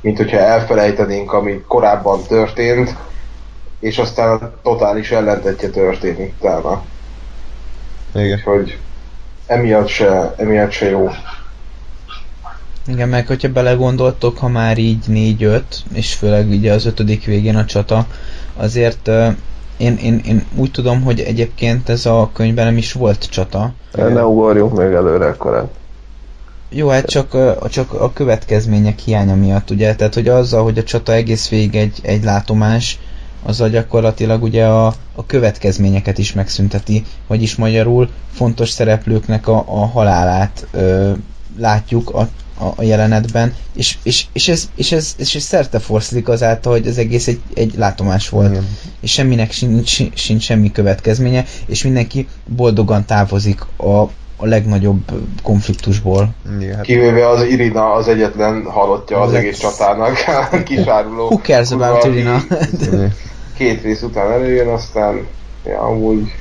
mint 0.00 0.16
hogyha 0.16 0.38
elfelejtenénk, 0.38 1.32
ami 1.32 1.64
korábban 1.68 2.22
történt, 2.22 2.96
és 3.80 3.98
aztán 3.98 4.36
a 4.36 4.52
totális 4.62 5.10
ellentetje 5.10 5.68
történik 5.68 6.34
utána. 6.38 6.82
Igen. 8.14 8.38
Úgyhogy 8.38 8.78
emiatt 9.46 9.88
se, 9.88 10.34
emiatt 10.36 10.70
se 10.70 10.90
jó. 10.90 11.10
Igen, 12.86 13.08
meg 13.08 13.26
hogyha 13.26 13.48
belegondoltok, 13.48 14.38
ha 14.38 14.48
már 14.48 14.78
így 14.78 15.04
4-5, 15.08 15.60
és 15.92 16.14
főleg 16.14 16.48
ugye 16.48 16.72
az 16.72 16.86
ötödik 16.86 17.24
végén 17.24 17.56
a 17.56 17.64
csata, 17.64 18.06
azért 18.56 19.08
uh, 19.08 19.34
én, 19.76 19.96
én, 19.96 20.20
én 20.24 20.46
úgy 20.56 20.70
tudom, 20.70 21.02
hogy 21.02 21.20
egyébként 21.20 21.88
ez 21.88 22.06
a 22.06 22.30
könyvben 22.32 22.64
nem 22.64 22.76
is 22.76 22.92
volt 22.92 23.28
csata. 23.30 23.72
Ne 23.92 24.24
ugorjunk 24.24 24.76
még 24.76 24.92
előre 24.92 25.34
korán. 25.38 25.70
Jó, 26.68 26.88
hát 26.88 27.06
csak, 27.06 27.36
csak 27.68 27.92
a 27.92 28.12
következmények 28.12 28.98
hiánya 28.98 29.34
miatt, 29.34 29.70
ugye? 29.70 29.94
Tehát, 29.94 30.14
hogy 30.14 30.28
azzal, 30.28 30.62
hogy 30.62 30.78
a 30.78 30.82
csata 30.82 31.12
egész 31.12 31.48
végig 31.48 31.74
egy, 31.74 31.98
egy 32.02 32.24
látomás, 32.24 32.98
azzal 33.42 33.68
gyakorlatilag 33.68 34.42
ugye 34.42 34.66
a, 34.66 34.86
a 35.14 35.26
következményeket 35.26 36.18
is 36.18 36.32
megszünteti, 36.32 37.04
vagyis 37.26 37.56
magyarul 37.56 38.08
fontos 38.32 38.70
szereplőknek 38.70 39.48
a, 39.48 39.64
a 39.66 39.86
halálát 39.86 40.66
ö, 40.70 41.12
látjuk 41.58 42.10
a, 42.10 42.28
a, 42.58 42.72
a 42.76 42.82
jelenetben, 42.82 43.54
és, 43.74 43.98
és, 44.02 44.26
és, 44.32 44.48
ez, 44.48 44.68
és, 44.74 44.92
ez, 44.92 45.14
és 45.18 45.34
ez 45.34 45.42
szerte 45.42 45.78
forszik 45.78 46.28
azáltal, 46.28 46.72
hogy 46.72 46.86
az 46.86 46.98
egész 46.98 47.26
egy, 47.26 47.40
egy 47.54 47.74
látomás 47.76 48.28
volt, 48.28 48.50
Igen. 48.50 48.66
és 49.00 49.12
semminek 49.12 49.52
sincs, 49.52 50.14
sincs 50.14 50.42
semmi 50.42 50.72
következménye, 50.72 51.44
és 51.66 51.82
mindenki 51.82 52.28
boldogan 52.46 53.04
távozik 53.04 53.60
a, 53.76 54.10
a 54.40 54.46
legnagyobb 54.46 55.02
konfliktusból. 55.42 56.28
Igen, 56.60 56.74
hát 56.74 56.84
Kivéve 56.84 57.28
az 57.28 57.42
Irina 57.42 57.92
az 57.92 58.08
egyetlen 58.08 58.64
halottja 58.64 59.20
az 59.20 59.32
Lex- 59.32 59.44
egész 59.44 59.58
csatának, 59.58 60.16
kisáruló. 60.64 61.26
Who 61.26 61.38
cares 61.38 61.70
about 61.70 62.04
Irina? 62.04 62.38
Két 63.58 63.82
rész 63.82 64.02
után 64.02 64.30
előjön, 64.30 64.68
aztán 64.68 65.26
ja, 65.64 65.80
amúgy 65.80 66.32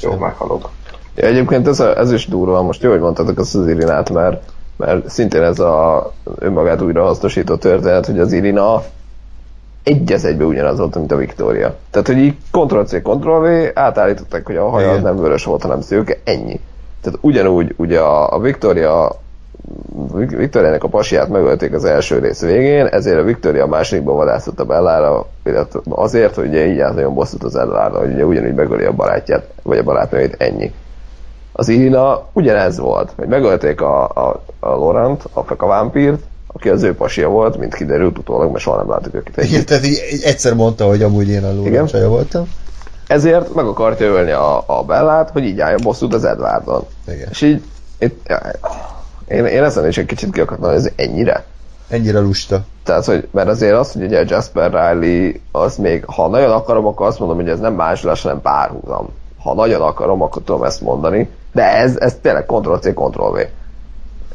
jó 0.00 0.16
meghalok. 0.16 0.70
Ja, 1.14 1.26
egyébként 1.26 1.66
ez, 1.66 1.80
a, 1.80 1.98
ez 1.98 2.12
is 2.12 2.26
durva, 2.26 2.62
most 2.62 2.82
jó, 2.82 2.90
hogy 2.90 3.00
mondtatok 3.00 3.38
azt 3.38 3.54
az 3.54 3.68
Irinát, 3.68 4.10
mert, 4.10 4.42
mert 4.76 5.10
szintén 5.10 5.42
ez 5.42 5.58
a 5.58 6.12
önmagát 6.38 6.82
újra 6.82 7.04
hasznosító 7.04 7.56
történet, 7.56 8.06
hogy 8.06 8.18
az 8.18 8.32
Irina 8.32 8.82
egy 9.82 10.12
az 10.12 10.24
egybe 10.24 10.44
ugyanaz 10.44 10.78
volt, 10.78 10.94
mint 10.94 11.12
a 11.12 11.16
Victoria. 11.16 11.76
Tehát, 11.90 12.06
hogy 12.06 12.18
így 12.18 12.36
Ctrl-C, 12.50 13.02
Ctrl-V 13.02 13.70
átállították, 13.74 14.46
hogy 14.46 14.56
a 14.56 14.68
haja 14.68 14.90
az 14.90 14.98
Igen. 14.98 15.14
nem 15.14 15.22
vörös 15.22 15.44
volt, 15.44 15.62
hanem 15.62 15.80
szőke, 15.80 16.18
ennyi. 16.24 16.60
Tehát 17.00 17.18
ugyanúgy, 17.22 17.74
ugye 17.76 18.00
a, 18.00 18.34
a 18.34 18.40
Victoria 18.40 19.20
Victoriának 20.14 20.84
a 20.84 20.88
pasiát 20.88 21.28
megölték 21.28 21.72
az 21.74 21.84
első 21.84 22.18
rész 22.18 22.40
végén, 22.40 22.86
ezért 22.86 23.18
a 23.18 23.22
Victoria 23.22 23.64
a 23.64 23.66
másodikban 23.66 24.16
vadászott 24.16 24.60
a 24.60 24.64
Bellára, 24.64 25.26
illetve 25.44 25.80
azért, 25.88 26.34
hogy 26.34 26.48
ugye 26.48 26.66
így 26.66 26.78
állt 26.78 26.94
nagyon 26.94 27.14
bosszút 27.14 27.42
az 27.44 27.56
Ellára, 27.56 27.98
hogy 27.98 28.12
ugye 28.12 28.24
ugyanúgy 28.24 28.54
megöli 28.54 28.84
a 28.84 28.92
barátját, 28.92 29.46
vagy 29.62 29.78
a 29.78 29.82
barátnőjét, 29.82 30.34
ennyi. 30.38 30.72
Az 31.52 31.68
Irina 31.68 32.28
ugyanez 32.32 32.78
volt, 32.78 33.12
hogy 33.16 33.28
megölték 33.28 33.80
a, 33.80 34.04
a, 34.04 34.42
a 34.60 34.68
Laurent, 34.68 35.24
a 35.32 35.42
Feka 35.42 35.66
vámpírt, 35.66 36.22
aki 36.46 36.68
az 36.68 36.82
ő 36.82 36.94
pasia 36.94 37.28
volt, 37.28 37.56
mint 37.56 37.74
kiderült 37.74 38.18
utólag, 38.18 38.50
mert 38.50 38.62
soha 38.62 38.76
nem 38.76 38.88
láttuk 38.90 39.14
őket 39.14 39.36
Igen, 39.36 39.48
együtt. 39.48 39.66
tehát 39.66 39.86
így, 39.86 40.00
így 40.12 40.22
egyszer 40.22 40.54
mondta, 40.54 40.84
hogy 40.86 41.02
amúgy 41.02 41.28
én 41.28 41.44
a 41.44 41.50
Igen. 41.50 41.72
Lóra 41.72 41.86
csaja 41.86 42.08
voltam. 42.08 42.48
Ezért 43.08 43.54
meg 43.54 43.66
akartja 43.66 44.06
ölni 44.06 44.30
a, 44.30 44.62
a 44.66 44.82
Bellát, 44.84 45.30
hogy 45.30 45.44
így 45.44 45.60
álljon 45.60 45.80
bosszút 45.82 46.14
az 46.14 46.24
Edwardon. 46.24 46.86
Igen. 47.06 47.28
És 47.30 47.40
így, 47.42 47.62
itt, 47.98 48.32
én, 49.28 49.44
én 49.44 49.62
ezen 49.62 49.86
is 49.86 49.98
egy 49.98 50.06
kicsit 50.06 50.32
ki 50.32 50.40
akartam, 50.40 50.70
ez 50.70 50.90
ennyire. 50.96 51.44
Ennyire 51.88 52.18
lusta. 52.18 52.64
Tehát, 52.84 53.04
hogy, 53.04 53.28
mert 53.30 53.48
azért 53.48 53.74
az, 53.76 53.92
hogy 53.92 54.02
ugye 54.02 54.24
Jasper 54.26 54.70
Riley, 54.70 55.32
az 55.52 55.76
még, 55.76 56.04
ha 56.04 56.28
nagyon 56.28 56.50
akarom, 56.50 56.86
akkor 56.86 57.06
azt 57.06 57.18
mondom, 57.18 57.36
hogy 57.36 57.48
ez 57.48 57.58
nem 57.58 57.74
másolás, 57.74 58.22
hanem 58.22 58.40
párhuzam. 58.40 59.08
Ha 59.42 59.54
nagyon 59.54 59.80
akarom, 59.80 60.22
akkor 60.22 60.42
tudom 60.42 60.64
ezt 60.64 60.80
mondani. 60.80 61.28
De 61.52 61.76
ez, 61.76 61.96
ez 61.96 62.16
tényleg 62.22 62.46
Ctrl-C, 62.46 62.94
Ctrl-V. 62.94 63.38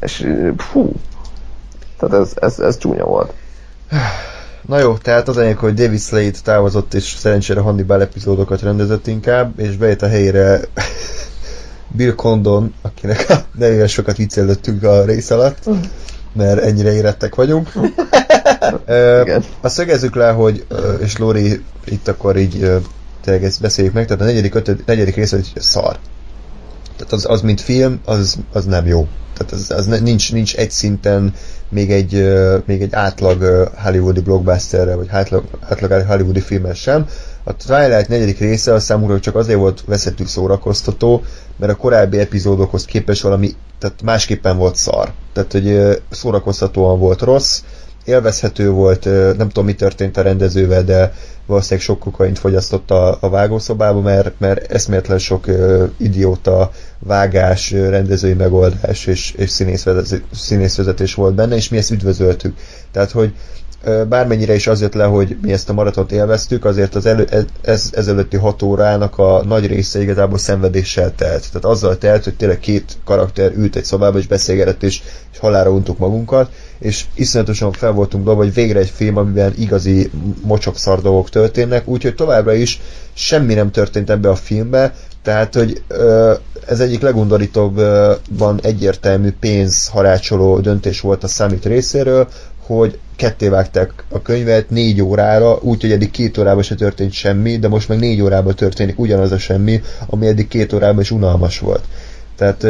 És 0.00 0.30
fú. 0.56 0.92
Tehát 1.98 2.14
ez, 2.14 2.32
ez, 2.40 2.58
ez 2.58 2.78
csúnya 2.78 3.04
volt. 3.04 3.32
Na 4.66 4.78
jó, 4.78 4.96
tehát 4.96 5.28
az 5.28 5.38
enyém, 5.38 5.56
hogy 5.56 5.74
David 5.74 6.00
Slade 6.00 6.38
távozott, 6.42 6.94
és 6.94 7.14
szerencsére 7.18 7.60
Hannibal 7.60 8.00
epizódokat 8.00 8.62
rendezett 8.62 9.06
inkább, 9.06 9.60
és 9.60 9.76
bejött 9.76 10.02
a 10.02 10.08
helyére 10.08 10.60
Bill 11.96 12.14
Condon, 12.14 12.74
akinek 12.82 13.30
a 13.30 13.44
nevével 13.54 13.86
sokat 13.86 14.16
viccelődtünk 14.16 14.82
a 14.82 15.04
rész 15.04 15.30
alatt, 15.30 15.68
mert 16.32 16.60
ennyire 16.60 16.92
érettek 16.92 17.34
vagyunk. 17.34 17.68
A 19.60 19.68
szögezzük 19.68 20.14
le, 20.14 20.30
hogy, 20.30 20.66
és 21.00 21.16
Lóri 21.16 21.62
itt 21.84 22.08
akkor 22.08 22.36
így 22.36 22.70
tényleg 23.20 23.44
ezt 23.44 23.60
beszéljük 23.60 23.94
meg, 23.94 24.06
tehát 24.06 24.22
a 24.22 24.24
negyedik, 24.24 24.54
ötöd, 24.54 24.82
negyedik 24.86 25.14
rész, 25.14 25.30
hogy 25.30 25.52
szar. 25.54 25.98
Tehát 26.96 27.12
az, 27.12 27.26
az 27.28 27.40
mint 27.40 27.60
film, 27.60 28.00
az, 28.04 28.38
az 28.52 28.64
nem 28.64 28.86
jó. 28.86 29.08
Tehát 29.36 29.52
az, 29.52 29.70
az 29.70 30.00
nincs, 30.00 30.32
nincs 30.32 30.56
egy 30.56 30.70
szinten 30.70 31.34
még 31.74 31.90
egy, 31.90 32.32
még 32.66 32.82
egy 32.82 32.94
átlag 32.94 33.70
hollywoodi 33.82 34.20
blockbusterre, 34.20 34.94
vagy 34.94 35.06
átlag, 35.10 35.44
átlag 35.68 36.06
hollywoodi 36.06 36.40
filmmel 36.40 36.74
sem. 36.74 37.06
A 37.44 37.56
Twilight 37.56 38.08
negyedik 38.08 38.38
része 38.38 38.72
a 38.72 38.80
számomra 38.80 39.20
csak 39.20 39.34
azért 39.34 39.58
volt 39.58 39.84
veszettük 39.86 40.26
szórakoztató, 40.26 41.22
mert 41.56 41.72
a 41.72 41.76
korábbi 41.76 42.18
epizódokhoz 42.18 42.84
képest 42.84 43.22
valami, 43.22 43.50
tehát 43.78 44.02
másképpen 44.02 44.56
volt 44.56 44.76
szar. 44.76 45.12
Tehát, 45.32 45.52
hogy 45.52 45.98
szórakoztatóan 46.10 46.98
volt 46.98 47.20
rossz, 47.20 47.62
élvezhető 48.04 48.70
volt, 48.70 49.04
nem 49.36 49.48
tudom 49.48 49.64
mi 49.64 49.74
történt 49.74 50.16
a 50.16 50.22
rendezővel, 50.22 50.82
de 50.82 51.12
valószínűleg 51.46 51.84
sok 51.84 51.98
kokaint 51.98 52.38
fogyasztott 52.38 52.90
a, 52.90 53.18
a 53.20 53.28
vágószobába, 53.28 54.00
mert, 54.00 54.32
mert 54.38 54.72
eszméletlen 54.72 55.18
sok 55.18 55.46
idióta 55.96 56.70
vágás, 57.04 57.70
rendezői 57.70 58.32
megoldás 58.32 59.06
és, 59.06 59.34
és 59.36 59.50
színészvezetés, 60.32 61.14
volt 61.14 61.34
benne, 61.34 61.56
és 61.56 61.68
mi 61.68 61.76
ezt 61.76 61.90
üdvözöltük. 61.90 62.56
Tehát, 62.90 63.10
hogy 63.10 63.34
bármennyire 64.08 64.54
is 64.54 64.66
az 64.66 64.80
jött 64.80 64.94
le, 64.94 65.04
hogy 65.04 65.36
mi 65.42 65.52
ezt 65.52 65.68
a 65.68 65.72
maratont 65.72 66.12
élveztük, 66.12 66.64
azért 66.64 66.94
az 66.94 67.06
elő, 67.06 67.26
ez, 67.30 67.44
ez, 67.62 67.90
ezelőtti 67.94 68.36
hat 68.36 68.62
órának 68.62 69.18
a 69.18 69.44
nagy 69.44 69.66
része 69.66 70.02
igazából 70.02 70.38
szenvedéssel 70.38 71.14
telt. 71.14 71.46
Tehát 71.48 71.64
azzal 71.64 71.98
telt, 71.98 72.24
hogy 72.24 72.34
tényleg 72.34 72.58
két 72.58 72.96
karakter 73.04 73.52
ült 73.56 73.76
egy 73.76 73.84
szobába 73.84 74.18
és 74.18 74.26
beszélgetett, 74.26 74.82
és, 74.82 75.02
és 75.32 75.38
halára 75.38 75.70
untuk 75.70 75.98
magunkat, 75.98 76.50
és 76.78 77.04
iszonyatosan 77.14 77.72
fel 77.72 77.92
voltunk 77.92 78.24
dobva, 78.24 78.42
hogy 78.42 78.54
végre 78.54 78.78
egy 78.78 78.92
film, 78.94 79.16
amiben 79.16 79.54
igazi 79.58 80.10
mocsokszar 80.42 81.02
dolgok 81.02 81.30
történnek, 81.30 81.88
úgyhogy 81.88 82.14
továbbra 82.14 82.52
is 82.52 82.80
semmi 83.12 83.54
nem 83.54 83.70
történt 83.70 84.10
ebbe 84.10 84.28
a 84.28 84.34
filmbe, 84.34 84.94
tehát, 85.24 85.54
hogy 85.54 85.82
ez 86.66 86.80
egyik 86.80 87.00
legundorítóbban 87.00 88.60
egyértelmű 88.62 89.32
pénzharácsoló 89.40 90.58
döntés 90.60 91.00
volt 91.00 91.24
a 91.24 91.26
Summit 91.26 91.64
részéről, 91.64 92.28
hogy 92.66 92.98
ketté 93.16 93.48
vágták 93.48 93.92
a 94.08 94.22
könyvet 94.22 94.70
négy 94.70 95.02
órára, 95.02 95.58
úgyhogy 95.60 95.92
eddig 95.92 96.10
két 96.10 96.38
órában 96.38 96.62
se 96.62 96.74
történt 96.74 97.12
semmi, 97.12 97.56
de 97.58 97.68
most 97.68 97.88
meg 97.88 97.98
négy 97.98 98.20
órában 98.20 98.54
történik 98.54 98.98
ugyanaz 98.98 99.32
a 99.32 99.38
semmi, 99.38 99.82
ami 100.06 100.26
eddig 100.26 100.48
két 100.48 100.72
órában 100.72 101.00
is 101.00 101.10
unalmas 101.10 101.58
volt. 101.58 101.84
Tehát 102.36 102.66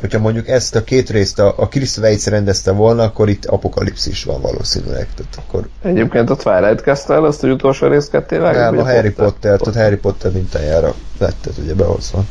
hogyha 0.00 0.18
mondjuk 0.18 0.48
ezt 0.48 0.74
a 0.74 0.84
két 0.84 1.10
részt 1.10 1.38
a, 1.38 1.54
a 1.56 1.68
Chris 1.68 1.96
Weitz 1.96 2.26
rendezte 2.26 2.72
volna, 2.72 3.02
akkor 3.02 3.28
itt 3.28 3.44
apokalipszis 3.44 4.24
van 4.24 4.40
valószínűleg. 4.40 5.08
Tehát 5.14 5.38
akkor 5.46 5.68
Egyébként 5.82 6.30
a 6.30 6.36
Twilight 6.36 7.08
el 7.08 7.24
azt, 7.24 7.40
hogy 7.40 7.50
utolsó 7.50 7.86
részt 7.86 8.10
ketté 8.10 8.36
vágjuk, 8.36 8.62
nem, 8.62 8.78
a 8.78 8.92
Harry 8.92 9.10
Potter, 9.10 9.60
tehát 9.60 9.82
Harry 9.82 9.96
Potter 9.96 10.32
mintájára 10.32 10.94
vetted 11.18 11.52
ugye 11.62 11.74
behozva. 11.74 12.24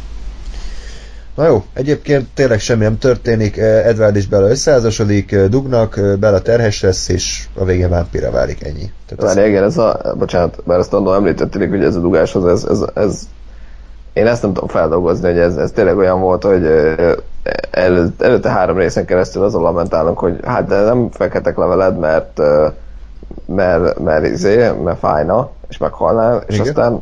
Na 1.36 1.48
jó, 1.48 1.64
egyébként 1.74 2.28
tényleg 2.34 2.60
semmi 2.60 2.84
nem 2.84 2.98
történik, 2.98 3.58
eh, 3.58 3.86
Edward 3.86 4.16
és 4.16 4.28
Bella 4.28 4.49
összeházasodik, 4.49 5.32
eh, 5.32 5.48
dugnak, 5.48 5.98
eh, 5.98 6.16
Bella 6.16 6.41
terhes 6.41 6.82
lesz, 6.82 7.10
és 7.10 7.48
a 7.53 7.66
végén 7.66 7.90
vámpira 7.90 8.32
válik, 8.32 8.64
ennyi. 8.64 8.91
Tehát 9.08 9.36
Várj, 9.36 9.49
igen, 9.49 9.64
ez 9.64 9.78
a, 9.78 10.16
bocsánat, 10.18 10.66
mert 10.66 10.80
ezt 10.80 10.94
annól 10.94 11.16
említették, 11.16 11.70
hogy 11.70 11.84
ez 11.84 11.95
a 11.95 11.99
dugáshoz, 11.99 12.45
ez, 12.45 12.64
ez, 12.70 12.86
ez, 12.94 13.28
én 14.14 14.28
ezt 14.28 14.41
nem 14.41 14.53
tudom 14.53 14.70
feldolgozni, 14.70 15.28
hogy 15.28 15.40
ez, 15.40 15.56
ez 15.56 15.72
tényleg 15.72 15.98
olyan 15.98 16.20
volt, 16.20 16.44
hogy 16.44 16.64
ö, 16.64 17.16
el, 17.72 18.14
előtte 18.18 18.49
három 18.49 18.78
részen 18.78 19.06
keresztül 19.06 19.44
azon 19.44 19.62
lamentálunk, 19.62 20.20
hogy 20.20 20.40
hát 20.44 20.68
de 20.68 20.82
nem 20.82 21.10
fekhetek 21.12 21.58
le 21.58 21.66
veled, 21.66 21.99
mert 21.99 22.41
mert, 23.45 23.99
mert, 23.99 24.26
izé, 24.26 24.72
mert 24.84 24.99
fájna, 24.99 25.49
és 25.70 25.78
meghalnál, 25.78 26.44
és 26.48 26.56
Igen. 26.56 26.68
aztán 26.68 27.02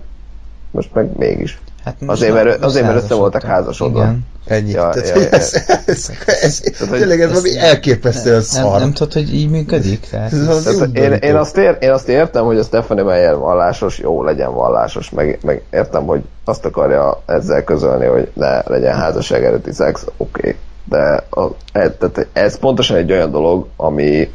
most 0.71 0.93
meg 0.93 1.17
mégis. 1.17 1.61
Hát 1.99 2.09
Azért, 2.09 2.33
mert- 2.33 2.63
azért, 2.63 2.85
mert 2.85 3.03
össze 3.03 3.13
voltak 3.15 3.43
házasodva. 3.43 3.99
Igen. 4.01 4.25
Ennyi. 4.45 4.71
Ja, 4.71 4.89
Tehát, 4.89 5.07
ja, 5.07 5.13
hogy 5.13 5.21
ja. 5.23 5.29
ez, 5.29 5.63
ez, 5.85 6.09
ez, 6.41 6.61
hogy 6.79 6.89
tényleg 6.89 7.21
ez 7.21 7.29
valami 7.29 7.57
elképesztően 7.57 8.33
Nem, 8.35 8.43
szar. 8.43 8.79
nem 8.79 8.93
tudod, 8.93 9.13
hogy 9.13 9.33
így 9.33 9.49
működik? 9.49 10.07
Tehát, 10.09 10.31
Ez 10.33 10.47
az 10.47 10.63
Tehát 10.63 10.97
én, 10.97 11.11
én, 11.29 11.35
azt 11.35 11.57
ér, 11.57 11.77
én 11.79 11.91
azt 11.91 12.07
értem, 12.07 12.45
hogy 12.45 12.57
a 12.57 12.63
Stephanie 12.63 13.03
Meyer 13.03 13.35
vallásos, 13.35 13.99
jó 13.99 14.23
legyen 14.23 14.53
vallásos, 14.53 15.09
meg, 15.09 15.39
meg 15.43 15.61
értem, 15.71 16.05
hogy 16.05 16.21
azt 16.45 16.65
akarja 16.65 17.21
ezzel 17.25 17.63
közölni, 17.63 18.05
hogy 18.05 18.31
ne 18.33 18.61
legyen 18.65 18.95
házasság 18.95 19.43
előtti 19.43 19.71
szex, 19.71 20.05
oké. 20.17 20.39
Okay. 20.39 20.55
De 20.83 21.23
a, 21.29 21.47
ez, 21.71 21.91
tehát 21.99 22.27
ez 22.33 22.57
pontosan 22.57 22.97
egy 22.97 23.11
olyan 23.11 23.31
dolog, 23.31 23.67
ami, 23.75 24.31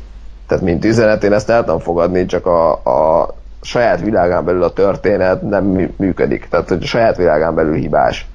tehát 0.47 0.65
mint 0.65 0.85
üzenet, 0.85 1.25
én 1.25 1.33
ezt 1.33 1.51
el 1.51 1.65
tudom 1.65 1.79
fogadni, 1.81 2.27
csak 2.27 2.47
a, 2.47 2.73
a 2.73 3.35
saját 3.65 4.01
világán 4.01 4.45
belül 4.45 4.63
a 4.63 4.73
történet 4.73 5.43
nem 5.43 5.65
mű- 5.65 5.99
működik. 5.99 6.47
Tehát, 6.51 6.69
hogy 6.69 6.83
a 6.83 6.87
saját 6.87 7.17
világán 7.17 7.55
belül 7.55 7.75
hibás. 7.75 8.27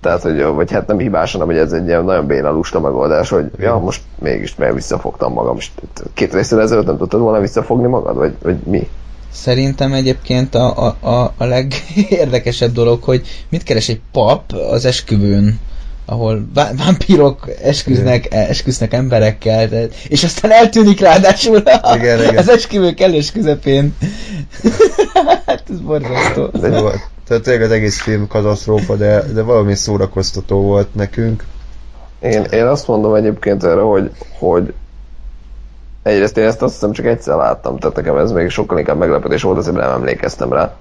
Tehát, 0.00 0.22
hogy, 0.22 0.42
vagy 0.42 0.72
hát 0.72 0.86
nem 0.86 0.98
hibás, 0.98 1.32
hanem 1.32 1.46
hogy 1.46 1.56
ez 1.56 1.72
egy 1.72 1.86
ilyen 1.86 2.04
nagyon 2.04 2.26
béna 2.26 2.50
lusta 2.50 2.80
megoldás, 2.80 3.28
hogy 3.28 3.50
ja, 3.58 3.78
most 3.78 4.02
mégis 4.18 4.54
mert 4.54 4.74
visszafogtam 4.74 5.32
magam. 5.32 5.56
És 5.56 5.70
két 6.14 6.34
részre 6.34 6.60
ezelőtt 6.60 6.86
nem 6.86 6.96
tudtad 6.96 7.20
volna 7.20 7.40
visszafogni 7.40 7.86
magad, 7.86 8.16
vagy, 8.16 8.34
vagy 8.42 8.56
mi? 8.56 8.88
Szerintem 9.32 9.92
egyébként 9.92 10.54
a, 10.54 10.86
a, 10.86 11.08
a, 11.08 11.32
a 11.36 11.44
legérdekesebb 11.44 12.72
dolog, 12.72 13.02
hogy 13.02 13.26
mit 13.48 13.62
keres 13.62 13.88
egy 13.88 14.00
pap 14.12 14.52
az 14.52 14.84
esküvőn, 14.84 15.60
ahol 16.06 16.46
vá- 16.54 16.74
vámpírok 16.84 17.50
esküznek, 17.62 18.34
esküsznek 18.34 18.92
emberekkel, 18.92 19.68
tehát, 19.68 19.94
és 20.08 20.24
aztán 20.24 20.50
eltűnik 20.50 21.00
ráadásul 21.00 21.56
a, 21.56 21.96
Igen, 21.96 22.22
igen. 22.22 22.36
az 22.36 22.48
esküvő 22.48 22.94
kellős 22.94 23.32
közepén. 23.32 23.96
hát 25.46 25.62
ez 25.70 25.80
borzasztó. 25.80 26.50
Ez 26.52 26.80
volt. 26.80 27.08
Tehát 27.28 27.42
tényleg 27.42 27.62
az 27.62 27.70
egész 27.70 28.00
film 28.00 28.26
katasztrófa, 28.26 28.96
de, 28.96 29.22
de 29.32 29.42
valami 29.42 29.74
szórakoztató 29.74 30.60
volt 30.60 30.94
nekünk. 30.94 31.44
Én, 32.20 32.42
én 32.42 32.66
azt 32.66 32.86
mondom 32.86 33.14
egyébként 33.14 33.64
erre, 33.64 33.80
hogy, 33.80 34.10
hogy 34.38 34.74
egyrészt 36.02 36.36
én 36.36 36.44
ezt 36.46 36.62
azt 36.62 36.72
hiszem 36.72 36.92
csak 36.92 37.06
egyszer 37.06 37.36
láttam, 37.36 37.78
tehát 37.78 37.96
nekem 37.96 38.16
ez 38.16 38.32
még 38.32 38.48
sokkal 38.48 38.78
inkább 38.78 38.98
meglepetés 38.98 39.42
volt, 39.42 39.58
azért 39.58 39.76
nem 39.76 39.90
emlékeztem 39.90 40.52
rá. 40.52 40.76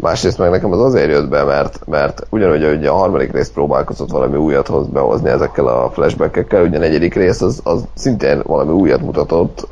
Másrészt 0.00 0.38
meg 0.38 0.50
nekem 0.50 0.72
az 0.72 0.80
azért 0.80 1.10
jött 1.10 1.28
be, 1.28 1.42
mert, 1.42 1.80
mert 1.86 2.26
ugyanúgy, 2.30 2.64
hogy 2.64 2.86
a 2.86 2.94
harmadik 2.94 3.32
rész 3.32 3.50
próbálkozott 3.50 4.10
valami 4.10 4.36
újat 4.36 4.66
hoz 4.66 4.86
behozni 4.86 5.28
ezekkel 5.28 5.66
a 5.66 5.90
flashbackekkel, 5.90 6.62
ugye 6.62 6.76
a 6.76 6.80
negyedik 6.80 7.14
rész 7.14 7.40
az, 7.40 7.60
az 7.64 7.84
szintén 7.94 8.42
valami 8.46 8.72
újat 8.72 9.00
mutatott, 9.00 9.68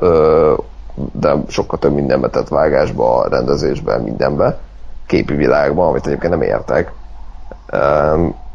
de 1.13 1.35
sokkal 1.49 1.79
több 1.79 1.95
mindenbe 1.95 2.29
tett 2.29 2.49
vágásba, 2.49 3.27
rendezésbe, 3.29 3.99
mindenbe, 3.99 4.59
képi 5.07 5.35
világba, 5.35 5.87
amit 5.87 6.07
egyébként 6.07 6.33
nem 6.33 6.43
értek. 6.43 6.93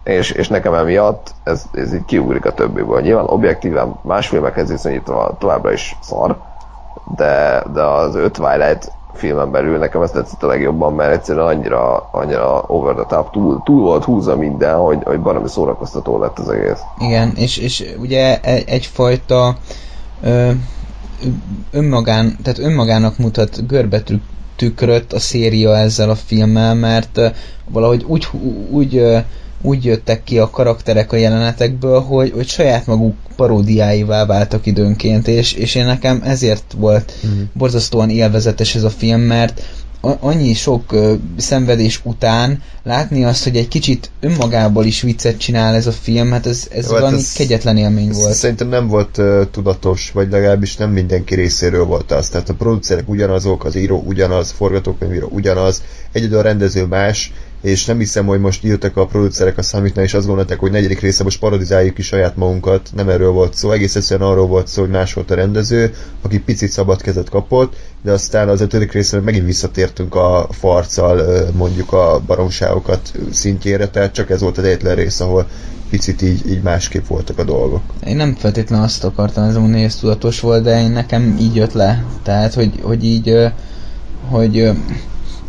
És, 0.04 0.32
és 0.32 0.48
nekem 0.48 0.74
emiatt 0.74 1.32
ez, 1.44 1.64
ez 1.72 1.94
így 1.94 2.06
kiugrik 2.06 2.46
a 2.46 2.54
többiből. 2.54 3.02
Nyilván 3.02 3.26
objektíven 3.26 3.96
más 4.02 4.28
filmekhez 4.28 4.70
viszonyítva 4.70 5.36
továbbra 5.40 5.72
is 5.72 5.98
szar, 6.02 6.38
de, 7.16 7.64
de 7.74 7.82
az 7.82 8.16
öt 8.16 8.34
Twilight 8.34 8.92
filmen 9.14 9.52
belül 9.52 9.78
nekem 9.78 10.02
ez 10.02 10.12
tetszett 10.12 10.44
a 10.44 10.48
legjobban, 10.48 10.94
mert 10.94 11.14
egyszerűen 11.14 11.46
annyira, 11.46 12.10
annyira 12.12 12.64
over 12.68 12.96
the 12.96 13.06
top, 13.16 13.32
túl, 13.32 13.62
túl 13.66 13.82
volt 13.82 14.04
húzva 14.04 14.36
minden, 14.36 14.78
hogy, 14.78 14.98
hogy 15.04 15.20
baromi 15.20 15.50
szórakoztató 15.50 16.20
lett 16.20 16.40
az 16.40 16.50
egész. 16.50 16.80
Igen, 17.00 17.32
és, 17.36 17.58
és 17.58 17.94
ugye 18.00 18.40
e- 18.42 18.64
egyfajta 18.66 19.56
ö, 20.22 20.52
önmagán, 21.72 22.38
tehát 22.44 22.60
önmagának 22.60 23.18
mutat 23.18 23.68
görbetű 23.68 24.16
tükröt 24.56 25.14
a 25.14 25.20
széria 25.20 25.78
ezzel 25.78 26.10
a 26.10 26.16
filmmel, 26.16 26.76
mert 26.76 27.20
valahogy 27.66 28.04
úgy, 28.08 28.28
úgy, 28.70 29.04
úgy 29.66 29.86
jöttek 29.86 30.24
ki 30.24 30.40
a 30.40 30.50
karakterek 30.50 31.12
a 31.12 31.16
jelenetekből, 31.16 32.00
hogy, 32.02 32.32
hogy 32.36 32.48
saját 32.48 32.86
maguk 32.86 33.16
paródiáivá 33.36 34.26
váltak 34.26 34.66
időnként, 34.66 35.28
és, 35.28 35.54
és 35.54 35.76
én 35.76 35.86
nekem 35.86 36.22
ezért 36.26 36.74
volt 36.78 37.14
Mhm. 37.24 37.32
borzasztóan 37.54 38.10
élvezetes 38.10 38.76
ez 38.76 38.84
a 38.84 38.90
film, 38.90 39.22
mert 39.22 39.62
annyi 40.20 40.54
sok 40.54 40.92
ö, 40.92 41.14
szenvedés 41.38 42.00
után 42.04 42.62
látni 42.84 43.24
azt, 43.24 43.44
hogy 43.44 43.56
egy 43.58 43.68
kicsit 43.68 44.12
önmagából 44.20 44.86
is 44.86 45.02
viccet 45.02 45.38
csinál 45.38 45.76
ez 45.76 45.88
a 45.88 45.92
film, 45.92 46.32
hát 46.32 46.46
ez, 46.46 46.68
ez 46.72 46.86
Jó, 46.86 46.92
hát 46.92 47.00
valami 47.00 47.18
ez- 47.18 47.34
kegyetlen 47.34 47.78
élmény 47.78 48.10
Ez 48.10 48.18
volt. 48.18 48.34
Szerintem 48.34 48.68
nem 48.68 48.88
volt 48.88 49.18
uh, 49.18 49.42
tudatos, 49.52 50.12
vagy 50.14 50.32
legalábbis 50.32 50.76
nem 50.76 50.90
mindenki 50.92 51.36
részéről 51.36 51.86
volt 51.86 52.12
az. 52.12 52.30
Tehát 52.30 52.50
a 52.50 52.54
producerek 52.54 53.10
ugyanazok, 53.10 53.66
az 53.66 53.76
író 53.76 54.04
ugyanaz, 54.08 54.52
forgatókönyvíró 54.52 55.28
ugyanaz, 55.32 55.82
egyedül 56.12 56.38
a 56.38 56.42
rendező 56.42 56.86
más, 56.86 57.32
és 57.64 57.86
nem 57.86 57.98
hiszem, 57.98 58.26
hogy 58.26 58.40
most 58.40 58.64
írtak 58.64 58.98
a 58.98 59.06
producerek 59.06 59.58
a 59.58 59.62
számítnál, 59.62 60.06
és 60.06 60.14
azt 60.14 60.28
gondolták, 60.28 60.60
hogy 60.60 60.72
negyedik 60.72 61.00
része 61.00 61.24
most 61.24 61.40
parodizáljuk 61.40 61.94
ki 61.94 62.02
saját 62.02 62.36
magunkat, 62.36 62.90
nem 62.96 63.10
erről 63.10 63.32
volt 63.32 63.54
szó, 63.54 63.72
egész 63.72 63.96
egyszerűen 63.96 64.30
arról 64.30 64.48
volt 64.48 64.68
szó, 64.68 64.82
hogy 64.82 64.92
más 64.92 65.14
volt 65.14 65.32
a 65.32 65.36
rendező, 65.36 65.94
aki 66.22 66.40
picit 66.40 66.70
szabad 66.70 67.02
kezet 67.02 67.30
kapott, 67.30 67.76
de 68.02 68.12
aztán 68.12 68.50
az 68.50 68.62
ötödik 68.62 68.92
részre 68.92 69.20
megint 69.20 69.46
visszatértünk 69.46 70.16
a 70.16 70.48
farccal 70.52 71.48
mondjuk 71.58 71.94
a 71.94 72.22
baromságokat 72.26 73.12
szintjére, 73.32 73.88
tehát 73.88 74.14
csak 74.14 74.30
ez 74.30 74.42
volt 74.42 74.58
az 74.58 74.64
egyetlen 74.64 74.96
rész, 74.96 75.20
ahol 75.20 75.48
picit 75.90 76.22
így, 76.22 76.50
így 76.50 76.62
másképp 76.62 77.08
voltak 77.08 77.40
a 77.40 77.44
dolgok. 77.44 77.82
Én 78.06 78.16
nem 78.16 78.36
feltétlenül 78.36 78.86
azt 78.86 79.04
akartam 79.04 79.44
ez 79.44 79.54
mondani, 79.54 79.76
hogy 79.76 79.86
ez 79.86 79.96
tudatos 79.96 80.40
volt, 80.40 80.64
de 80.64 80.82
én 80.82 80.92
nekem 80.92 81.38
így 81.40 81.56
jött 81.56 81.74
le. 81.74 82.06
Tehát, 82.24 82.54
hogy, 82.54 82.80
hogy 82.82 83.04
így, 83.04 83.38
hogy 84.30 84.72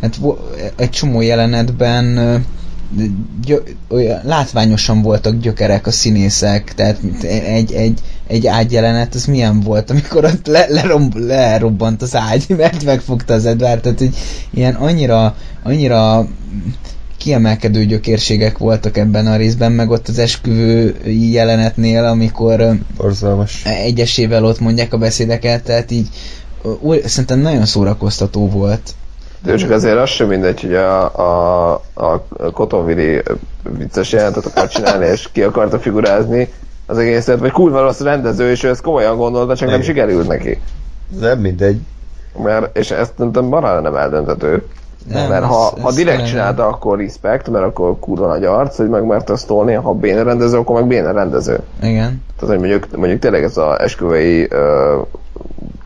hát 0.01 0.19
egy 0.75 0.89
csomó 0.89 1.21
jelenetben 1.21 2.43
gyö, 3.45 3.57
olyan 3.89 4.21
látványosan 4.23 5.01
voltak 5.01 5.39
gyökerek 5.39 5.87
a 5.87 5.91
színészek, 5.91 6.73
tehát 6.73 7.01
mint 7.01 7.23
egy, 7.23 7.73
egy, 7.73 7.99
egy 8.27 8.47
ágyjelenet, 8.47 9.15
az 9.15 9.25
milyen 9.25 9.59
volt, 9.59 9.89
amikor 9.89 10.25
ott 10.25 10.47
le, 10.47 10.65
leromb, 10.69 11.15
lerobbant 11.15 12.01
az 12.01 12.15
ágy, 12.15 12.45
mert 12.57 12.83
megfogta 12.83 13.33
az 13.33 13.45
Edward, 13.45 13.81
tehát 13.81 13.99
hogy 13.99 14.15
ilyen 14.53 14.73
annyira, 14.73 15.35
annyira 15.63 16.27
kiemelkedő 17.17 17.85
gyökérségek 17.85 18.57
voltak 18.57 18.97
ebben 18.97 19.27
a 19.27 19.35
részben, 19.35 19.71
meg 19.71 19.89
ott 19.89 20.07
az 20.07 20.19
esküvői 20.19 21.31
jelenetnél, 21.31 22.03
amikor 22.03 22.77
Borzalmas. 22.97 23.65
egyesével 23.65 24.45
ott 24.45 24.59
mondják 24.59 24.93
a 24.93 24.97
beszédeket, 24.97 25.63
tehát 25.63 25.91
így 25.91 26.07
szerintem 27.05 27.39
nagyon 27.39 27.65
szórakoztató 27.65 28.49
volt. 28.49 28.95
De 29.45 29.55
csak 29.55 29.71
azért 29.71 29.97
az 29.97 30.09
sem 30.09 30.27
mindegy, 30.27 30.61
hogy 30.61 30.75
a, 30.75 31.03
a, 31.03 31.81
a 31.93 32.21
Kotonvili 32.53 33.23
vicces 33.77 34.11
jelentet 34.11 34.45
akar 34.45 34.67
csinálni, 34.67 35.05
és 35.05 35.29
ki 35.31 35.43
akarta 35.43 35.79
figurázni 35.79 36.53
az 36.85 36.97
egészet, 36.97 37.39
vagy 37.39 37.51
kurva 37.51 37.81
rossz 37.81 37.99
rendező, 37.99 38.49
és 38.49 38.63
ő 38.63 38.69
ezt 38.69 38.81
komolyan 38.81 39.17
gondolta, 39.17 39.55
csak 39.55 39.67
nem 39.69 39.79
Igen. 39.81 39.87
sikerült 39.87 40.27
neki. 40.27 40.61
Nem 41.19 41.39
mindegy. 41.39 41.79
Mert, 42.43 42.77
és 42.77 42.91
ezt 42.91 43.13
szerintem 43.17 43.45
marha 43.45 43.79
nem 43.79 43.95
eldöntető. 43.95 44.65
Nem, 45.09 45.29
mert 45.29 45.43
ez- 45.43 45.49
ha, 45.49 45.71
ez 45.75 45.81
ha 45.83 45.91
direkt 45.91 46.09
tényleg 46.15 46.25
csinálta, 46.31 46.67
akkor 46.67 46.97
respect, 46.97 47.49
mert 47.49 47.65
akkor 47.65 47.99
kurva 47.99 48.27
nagy 48.27 48.43
arc, 48.43 48.77
hogy 48.77 48.89
meg 48.89 49.03
mert 49.05 49.29
ezt 49.29 49.47
tolni, 49.47 49.73
ha 49.73 49.93
béne 49.93 50.23
rendező, 50.23 50.57
akkor 50.57 50.75
meg 50.75 50.87
béne 50.87 51.11
rendező. 51.11 51.59
Igen. 51.81 52.23
Tehát, 52.39 52.55
hogy 52.55 52.59
mondjuk, 52.59 52.97
mondjuk 52.97 53.19
tényleg 53.19 53.43
ez 53.43 53.57
a 53.57 53.81
esküvői, 53.81 54.43
uh, 54.43 55.05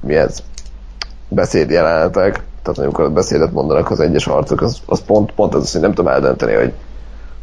mi 0.02 0.16
ez, 0.16 0.38
beszédjelenetek, 1.28 2.44
tehát 2.62 2.80
amikor 2.80 3.04
a 3.04 3.10
beszédet 3.10 3.52
mondanak 3.52 3.92
az 3.92 4.00
egyes 4.00 4.28
arcok, 4.28 4.62
az, 4.62 4.78
az 4.86 5.02
pont, 5.06 5.32
pont 5.32 5.56
az, 5.56 5.72
hogy 5.72 5.82
nem 5.82 5.94
tudom 5.94 6.12
eldönteni, 6.12 6.54
hogy, 6.54 6.74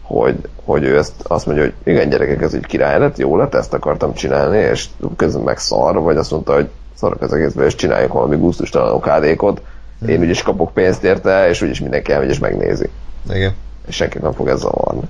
hogy, 0.03 0.37
hogy 0.65 0.85
ő 0.85 0.99
ezt 0.99 1.13
azt 1.23 1.47
mondja, 1.47 1.65
hogy 1.65 1.75
igen 1.85 2.09
gyerekek, 2.09 2.43
ez 2.43 2.55
így 2.55 2.67
király 2.67 2.99
lett, 2.99 3.17
jó 3.17 3.37
lett, 3.37 3.55
ezt 3.55 3.75
akartam 3.75 4.15
csinálni, 4.15 4.59
és 4.59 4.89
közben 5.17 5.43
meg 5.43 5.59
szar, 5.59 6.01
vagy 6.03 6.17
azt 6.17 6.31
mondta, 6.31 6.55
hogy 6.55 6.69
szarok 6.95 7.21
az 7.21 7.33
egészben, 7.33 7.67
és 7.67 7.75
csináljuk 7.75 8.13
valami 8.13 8.37
gusztustalan 8.37 9.01
kádékot, 9.01 9.63
én 10.07 10.21
úgyis 10.21 10.43
kapok 10.43 10.73
pénzt 10.73 11.05
érte, 11.05 11.49
és 11.49 11.63
úgyis 11.63 11.81
mindenki 11.81 12.13
elmegy 12.13 12.31
és 12.31 12.39
megnézi. 12.39 12.91
Igen. 13.31 13.55
És 13.87 13.95
senki 13.95 14.19
nem 14.19 14.33
fog 14.33 14.49
ezzel 14.49 14.71
zavarni. 14.71 15.09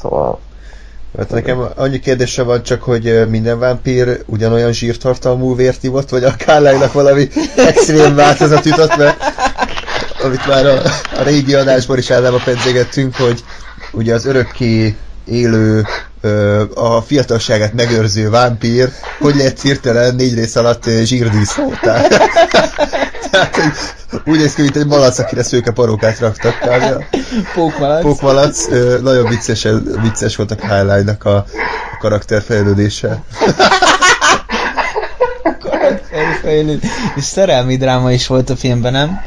Szóval 0.00 0.38
Hát 1.16 1.30
nekem 1.30 1.68
annyi 1.76 1.98
kérdése 1.98 2.42
van 2.42 2.62
csak, 2.62 2.82
hogy 2.82 3.28
minden 3.28 3.58
vámpír 3.58 4.22
ugyanolyan 4.26 4.72
zsírtartalmú 4.72 5.56
vért 5.56 5.82
ivott, 5.84 6.08
vagy 6.08 6.24
a 6.24 6.36
Kárlánynak 6.36 6.92
valami 6.92 7.28
extrém 7.56 8.14
változat 8.14 8.64
jutott, 8.64 8.96
mert 8.96 9.16
amit 10.22 10.46
már 10.46 10.66
a, 10.66 10.82
a 11.18 11.22
régi 11.22 11.54
adásban 11.54 11.98
is 11.98 12.10
általában 12.10 12.42
pedzegettünk, 12.44 13.16
hogy 13.16 13.44
ugye 13.92 14.14
az 14.14 14.26
örökké 14.26 14.96
élő, 15.24 15.86
ö, 16.20 16.62
a 16.74 17.00
fiatalságát 17.02 17.72
megőrző 17.72 18.30
vámpír, 18.30 18.88
hogy 19.18 19.36
lehet 19.36 19.60
hirtelen 19.60 20.14
négy 20.14 20.34
rész 20.34 20.56
alatt 20.56 20.86
ö, 20.86 21.02
zsírdíszoltál. 21.04 22.06
Tehát, 23.30 23.54
hogy 23.56 23.72
úgy 24.24 24.38
néz 24.38 24.54
ki, 24.54 24.62
mint 24.62 24.76
egy 24.76 24.86
malac, 24.86 25.18
akire 25.18 25.42
szőke 25.42 25.70
parókát 25.70 26.18
raktak. 26.18 26.54
Pókmalac. 27.54 28.02
Pókmalac, 28.02 28.66
nagyon 29.02 29.28
vicces, 29.28 29.66
vicces 30.02 30.36
volt 30.36 30.50
a 30.50 30.54
Kyle-nak 30.54 31.24
a, 31.24 31.36
a 31.36 31.44
karakterfejlődése. 31.98 33.22
karakterfejlődés. 35.60 36.90
És 37.16 37.24
szerelmi 37.24 37.76
dráma 37.76 38.12
is 38.12 38.26
volt 38.26 38.50
a 38.50 38.56
filmben, 38.56 38.92
nem? 38.92 39.20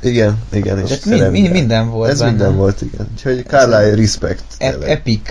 Igen, 0.00 0.38
igen. 0.52 0.78
És 0.78 0.98
Tehát 0.98 1.30
mind, 1.30 1.50
minden 1.50 1.90
volt 1.90 2.10
Ez 2.10 2.18
benne. 2.18 2.30
minden 2.30 2.56
volt, 2.56 2.82
igen. 2.82 3.06
Úgyhogy 3.12 3.44
Carlyle 3.48 3.94
respect. 3.94 4.42
Ep- 4.58 4.72
tényleg. 4.72 4.90
epic. 4.90 5.28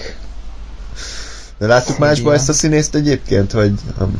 De 1.58 1.68
láttuk 1.68 1.98
másba 1.98 2.22
Igen. 2.30 2.34
ezt 2.40 2.50
a 2.50 2.54
színészt 2.54 2.96
egyébként, 2.96 3.52
vagy 3.52 3.74
um, 4.00 4.16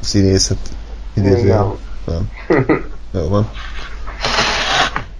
színészet 0.00 0.56
idéző? 1.14 1.54
Nem. 2.06 2.28
Jó 3.10 3.28
van. 3.28 3.50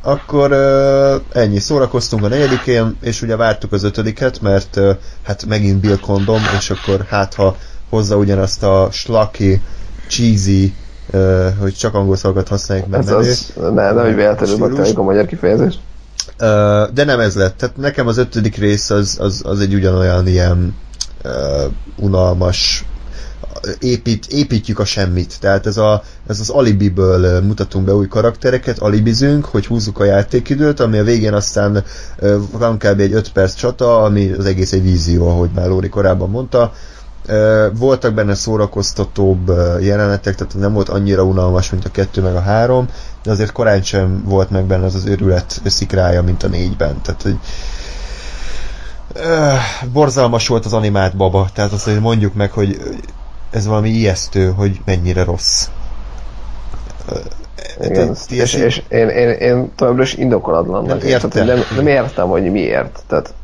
Akkor 0.02 0.52
uh, 0.52 1.42
ennyi, 1.42 1.58
szórakoztunk 1.58 2.24
a 2.24 2.28
negyedikén, 2.28 2.96
és 3.00 3.22
ugye 3.22 3.36
vártuk 3.36 3.72
az 3.72 3.82
ötödiket, 3.82 4.40
mert 4.40 4.76
uh, 4.76 4.96
hát 5.22 5.46
megint 5.46 5.80
Bill 5.80 5.98
Condom, 5.98 6.42
és 6.58 6.70
akkor 6.70 7.04
hát 7.08 7.34
ha 7.34 7.56
hozza 7.88 8.16
ugyanazt 8.16 8.62
a 8.62 8.88
slaki, 8.92 9.62
cheesy, 10.08 10.74
uh, 11.12 11.46
hogy 11.58 11.74
csak 11.74 11.94
angol 11.94 12.16
szavakat 12.16 12.48
használjuk, 12.48 12.86
mert 12.86 13.02
Ez 13.02 13.08
menő. 13.08 13.28
az, 13.28 13.52
ne, 13.74 13.92
nem, 13.92 14.04
hogy 14.04 14.14
véletlenül 14.14 14.56
megtaláljuk 14.58 14.98
a 14.98 15.02
magyar 15.02 15.26
kifejezést. 15.26 15.78
Ö, 16.38 16.84
de 16.94 17.04
nem 17.04 17.20
ez 17.20 17.34
lett. 17.34 17.56
Tehát 17.56 17.76
nekem 17.76 18.06
az 18.06 18.18
ötödik 18.18 18.56
rész 18.56 18.90
az, 18.90 19.16
az, 19.20 19.42
az 19.44 19.60
egy 19.60 19.74
ugyanolyan 19.74 20.26
ilyen 20.26 20.76
uh, 21.24 21.32
unalmas 21.96 22.84
épít, 23.78 24.26
építjük 24.26 24.78
a 24.78 24.84
semmit. 24.84 25.36
Tehát 25.40 25.66
ez, 25.66 25.76
a, 25.76 26.02
ez 26.26 26.40
az 26.40 26.48
alibiből 26.48 27.40
mutatunk 27.40 27.84
be 27.84 27.94
új 27.94 28.08
karaktereket, 28.08 28.78
alibizünk, 28.78 29.44
hogy 29.44 29.66
húzzuk 29.66 29.98
a 29.98 30.04
játékidőt, 30.04 30.80
ami 30.80 30.98
a 30.98 31.04
végén 31.04 31.32
aztán 31.32 31.84
van 32.50 32.78
kb. 32.78 33.00
egy 33.00 33.12
5 33.12 33.32
perc 33.32 33.54
csata, 33.54 34.02
ami 34.02 34.30
az 34.30 34.44
egész 34.44 34.72
egy 34.72 34.82
vízió, 34.82 35.28
ahogy 35.28 35.50
már 35.54 35.68
Lóri 35.68 35.88
korábban 35.88 36.30
mondta. 36.30 36.72
Voltak 37.72 38.14
benne 38.14 38.34
szórakoztatóbb 38.34 39.52
jelenetek, 39.80 40.34
tehát 40.34 40.54
nem 40.58 40.72
volt 40.72 40.88
annyira 40.88 41.22
unalmas, 41.22 41.70
mint 41.70 41.84
a 41.84 41.90
kettő 41.90 42.22
meg 42.22 42.34
a 42.34 42.40
három, 42.40 42.88
de 43.22 43.30
azért 43.30 43.52
korán 43.52 43.82
sem 43.82 44.22
volt 44.24 44.50
meg 44.50 44.64
benne 44.64 44.84
az 44.84 44.94
az 44.94 45.06
őrület 45.06 45.60
szikrája, 45.64 46.22
mint 46.22 46.42
a 46.42 46.48
négyben. 46.48 47.00
Tehát, 47.02 47.22
hogy 47.22 47.38
borzalmas 49.92 50.48
volt 50.48 50.64
az 50.64 50.72
animált 50.72 51.16
baba, 51.16 51.48
tehát 51.54 51.72
azt 51.72 52.00
mondjuk 52.00 52.34
meg, 52.34 52.52
hogy 52.52 52.78
ez 53.50 53.66
valami 53.66 53.88
ijesztő, 53.88 54.50
hogy 54.50 54.80
mennyire 54.84 55.24
rossz. 55.24 55.68
Igen, 57.80 58.16
és, 58.28 58.38
esély- 58.40 58.64
és 58.64 58.82
én, 58.88 59.08
én, 59.08 59.28
én 59.28 59.72
továbbra 59.76 60.02
is 60.02 60.14
indokolatlan. 60.14 60.84
Nem 60.84 60.96
vagyok. 60.98 61.10
értem. 61.10 61.30
Tehát, 61.30 61.48
hogy 61.48 61.56
nem, 61.58 61.76
nem 61.76 61.86
értem, 61.86 62.28
hogy 62.28 62.50
miért. 62.50 63.02
Tehát, 63.06 63.34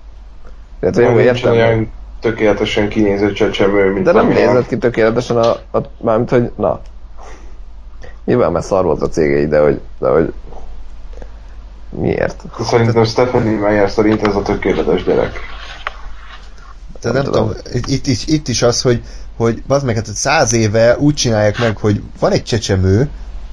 tehát 0.81 1.15
Nincs 1.15 1.21
értem. 1.27 1.53
olyan 1.53 1.91
tökéletesen 2.21 2.89
kinéző 2.89 3.33
csecsemő, 3.33 3.93
mint 3.93 4.05
De 4.05 4.13
nem 4.13 4.25
amilyen. 4.27 4.49
nézett 4.49 4.67
ki 4.69 4.79
tökéletesen 4.79 5.37
a, 5.37 5.49
a 5.51 5.81
mármint, 6.01 6.31
hogy 6.31 6.51
na. 6.57 6.81
Nyilván 8.25 8.53
már 8.53 8.63
szar 8.63 8.85
volt 8.85 9.03
a 9.03 9.09
cégei, 9.09 9.47
de 9.47 9.59
hogy, 9.61 9.81
de 9.99 10.09
hogy 10.09 10.33
miért? 11.91 12.43
Szerintem 12.61 13.05
Stephanie 13.05 13.59
Meyer 13.59 13.91
szerint 13.91 14.27
ez 14.27 14.35
a 14.35 14.43
tökéletes 14.43 15.05
gyerek. 15.05 15.33
Tehát 17.01 17.17
nem 17.17 17.33
Nem 17.33 17.33
tudom, 17.33 17.53
itt, 17.73 17.87
itt, 17.87 18.07
itt, 18.07 18.21
itt 18.27 18.49
is 18.49 18.63
az, 18.63 18.83
hogy, 18.83 19.03
hogy 19.37 19.63
az 19.69 19.83
meg, 19.83 19.95
hát 19.95 20.07
száz 20.15 20.53
éve 20.53 20.97
úgy 20.99 21.15
csinálják 21.15 21.59
meg, 21.59 21.77
hogy 21.77 22.03
van 22.19 22.33
egy 22.33 22.43
csecsemő, 22.43 23.09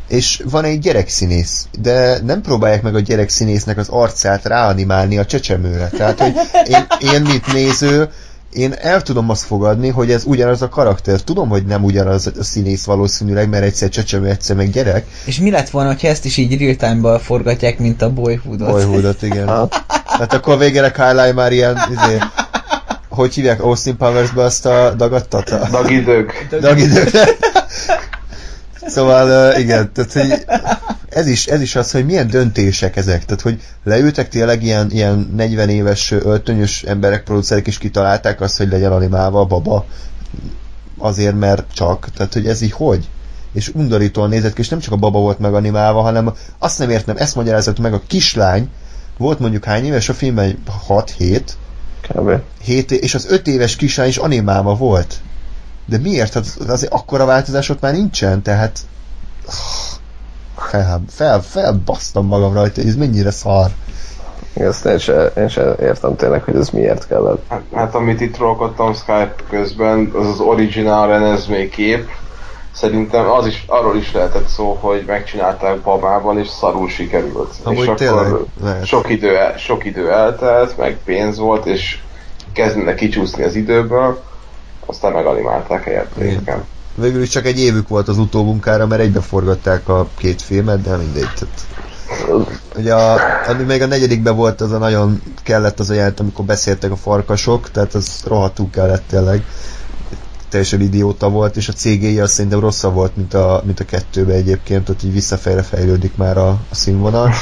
és 0.07 0.43
van 0.49 0.64
egy 0.64 0.80
gyerekszínész, 0.80 1.68
de 1.81 2.19
nem 2.26 2.41
próbálják 2.41 2.81
meg 2.81 2.95
a 2.95 2.99
gyerekszínésznek 2.99 3.77
az 3.77 3.88
arcát 3.89 4.45
ráanimálni 4.45 5.18
a 5.18 5.26
csecsemőre. 5.26 5.88
Tehát, 5.88 6.19
hogy 6.19 6.34
én, 6.68 6.85
én 7.14 7.22
mint 7.22 7.53
néző, 7.53 8.10
én 8.53 8.73
el 8.81 9.01
tudom 9.01 9.30
azt 9.30 9.43
fogadni, 9.43 9.89
hogy 9.89 10.11
ez 10.11 10.23
ugyanaz 10.26 10.61
a 10.61 10.69
karakter. 10.69 11.22
Tudom, 11.22 11.49
hogy 11.49 11.65
nem 11.65 11.84
ugyanaz 11.84 12.31
a 12.39 12.43
színész 12.43 12.84
valószínűleg, 12.84 13.49
mert 13.49 13.64
egyszer 13.64 13.89
csecsemő, 13.89 14.27
egyszer 14.30 14.55
meg 14.55 14.69
gyerek. 14.69 15.05
És 15.26 15.39
mi 15.39 15.49
lett 15.49 15.69
volna, 15.69 15.95
ha 16.01 16.07
ezt 16.07 16.26
is 16.26 16.38
így 16.38 16.77
real 16.80 17.19
forgatják, 17.19 17.80
mint 17.80 18.01
a 18.01 18.14
Boyhoodot? 18.14 18.72
Boyhoodot, 18.72 19.22
igen. 19.22 19.47
Hát, 20.05 20.34
akkor 20.34 20.53
a 20.53 20.57
végére 20.57 20.91
Kyle 20.91 21.31
már 21.34 21.51
ilyen, 21.51 21.77
izé, 21.91 22.18
hogy 23.15 23.34
hívják 23.34 23.64
Austin 23.64 23.98
Powers-be 23.98 24.44
azt 24.44 24.65
a 24.65 24.94
dagadtat? 24.98 25.49
A... 25.64 25.68
Dagi 25.72 25.99
dög. 26.02 26.31
Dagidőre. 26.60 27.26
Szóval 28.85 29.53
igen, 29.60 29.91
tehát 29.94 30.14
hogy 30.14 30.45
ez 31.10 31.27
is, 31.27 31.48
ez 31.48 31.61
is 31.61 31.76
az, 31.76 31.91
hogy 31.91 32.06
milyen 32.06 32.27
döntések 32.27 32.95
ezek. 32.95 33.26
Tehát, 33.26 33.41
hogy 33.41 33.61
leültek 33.84 34.30
tényleg 34.30 34.64
ilyen, 34.64 34.91
ilyen 34.91 35.31
40 35.35 35.69
éves 35.69 36.11
öltönyös 36.11 36.84
emberek, 36.84 37.23
producerek 37.23 37.68
is 37.68 37.77
kitalálták 37.77 38.41
azt, 38.41 38.57
hogy 38.57 38.69
legyen 38.69 38.91
animálva 38.91 39.40
a 39.40 39.45
baba. 39.45 39.85
Azért, 40.98 41.40
mert 41.40 41.64
csak. 41.73 42.07
Tehát, 42.18 42.34
hogy 42.34 42.48
ez 42.48 42.61
így 42.61 42.72
hogy? 42.72 43.10
És 43.53 43.72
undorítóan 43.73 44.30
nézett 44.30 44.53
ki, 44.53 44.61
és 44.61 44.69
nem 44.69 44.80
csak 44.80 44.94
a 44.94 44.98
baba 44.98 45.19
volt 45.19 45.40
meganimálva, 45.40 46.02
hanem 46.02 46.34
azt 46.60 46.80
nem 46.80 46.90
értem, 46.90 47.18
ezt 47.18 47.35
magyarázott 47.35 47.80
meg 47.80 47.94
a 47.94 48.02
kislány, 48.07 48.69
volt 49.18 49.40
mondjuk 49.40 49.65
hány 49.65 49.85
éves 49.85 50.10
a 50.10 50.14
filmben? 50.14 50.64
6-7, 50.90 51.41
kb. 52.08 52.42
7 52.64 52.92
é- 52.92 53.04
és 53.04 53.16
az 53.16 53.26
5 53.30 53.48
éves 53.48 53.76
kislány 53.76 54.08
is 54.08 54.18
animálva 54.18 54.76
volt. 54.76 55.16
De 55.86 55.98
miért? 55.98 56.34
Hát 56.34 56.46
azért 56.68 56.94
akkora 56.94 57.26
változás 57.26 57.70
ott 57.70 57.82
már 57.82 57.94
nincsen, 57.94 58.42
tehát 58.42 58.80
fel, 60.56 61.04
fel, 61.10 61.42
felbasztam 61.42 62.26
magam 62.26 62.54
rajta, 62.54 62.82
ez 62.82 62.96
mennyire 62.96 63.32
szar. 63.32 63.72
Ezt 64.54 64.86
én 64.86 64.98
se, 64.98 65.26
én 65.26 65.48
se 65.48 65.76
értem 65.80 66.16
tényleg, 66.16 66.44
hogy 66.44 66.56
ez 66.56 66.70
miért 66.70 67.08
kellett. 67.08 67.46
Hát, 67.50 67.62
hát 67.74 67.96
amit 67.96 68.22
itt 68.22 68.34
trollkodtam 68.34 68.94
Skype 68.94 69.36
közben, 69.50 70.12
az 70.16 70.28
az 70.28 70.40
original 70.40 71.08
Renesmé 71.08 71.70
kép. 71.70 72.10
Szerintem 72.74 73.30
az 73.30 73.45
is, 73.45 73.64
arról 73.68 73.98
is 73.98 74.12
lehetett 74.12 74.48
szó, 74.48 74.78
hogy 74.82 75.04
megcsinálták 75.08 75.80
babában, 75.80 76.40
és 76.40 76.48
szarul 76.48 76.90
sikerült. 76.90 77.54
Amúgy 77.64 77.82
és 77.82 77.88
akkor 77.88 78.45
lehet. 78.64 78.86
sok 78.86 79.10
idő, 79.10 79.38
el, 79.38 79.58
sok 79.58 79.86
idő 79.86 80.12
eltelt, 80.12 80.78
meg 80.78 80.98
pénz 81.06 81.38
volt, 81.38 81.66
és 81.66 82.00
kezdenek 82.54 82.95
kicsúszni 82.95 83.44
az 83.44 83.56
időből, 83.56 84.22
aztán 84.86 85.12
meganimálták 85.12 85.84
helyette. 85.84 86.26
Igen. 86.26 86.66
Végül 86.95 87.22
is 87.22 87.30
csak 87.30 87.45
egy 87.45 87.60
évük 87.60 87.88
volt 87.88 88.08
az 88.08 88.18
utómunkára, 88.18 88.88
mert 88.88 89.02
egybe 89.02 89.22
forgatták 89.22 89.90
a 89.90 90.08
két 90.18 90.41
filmet, 90.41 90.82
de 90.82 90.95
mindegy. 90.95 91.30
Tehát, 91.34 91.66
ugye 92.76 92.94
a, 92.94 93.20
ami 93.48 93.64
még 93.64 93.82
a 93.82 93.86
negyedikben 93.86 94.36
volt, 94.36 94.62
az 94.62 94.72
a 94.72 94.78
nagyon 94.78 95.22
kellett 95.44 95.80
az 95.80 95.90
a 95.90 95.94
jelent, 95.94 96.20
amikor 96.20 96.45
beszéltek 96.45 96.91
a 96.91 96.95
farkasok, 96.95 97.72
tehát 97.72 97.94
az 97.94 98.24
rohadtul 98.28 98.70
kellett 98.70 99.04
tényleg. 99.08 99.44
Teljesen 100.54 100.82
idióta 100.82 101.30
volt, 101.30 101.56
és 101.56 101.68
a 101.68 101.74
CGI 101.74 102.20
az 102.20 102.32
szerintem 102.32 102.60
rosszabb 102.60 102.94
volt, 102.94 103.16
mint 103.16 103.34
a, 103.34 103.62
mint 103.66 103.80
a 103.80 103.86
kettőbe 103.86 104.34
egyébként, 104.34 104.90
ott 104.90 105.04
így 105.04 105.14
visszafejre 105.14 105.62
fejlődik 105.62 106.16
már 106.16 106.38
a, 106.38 106.50
a 106.50 106.76
színvonal. 106.76 107.34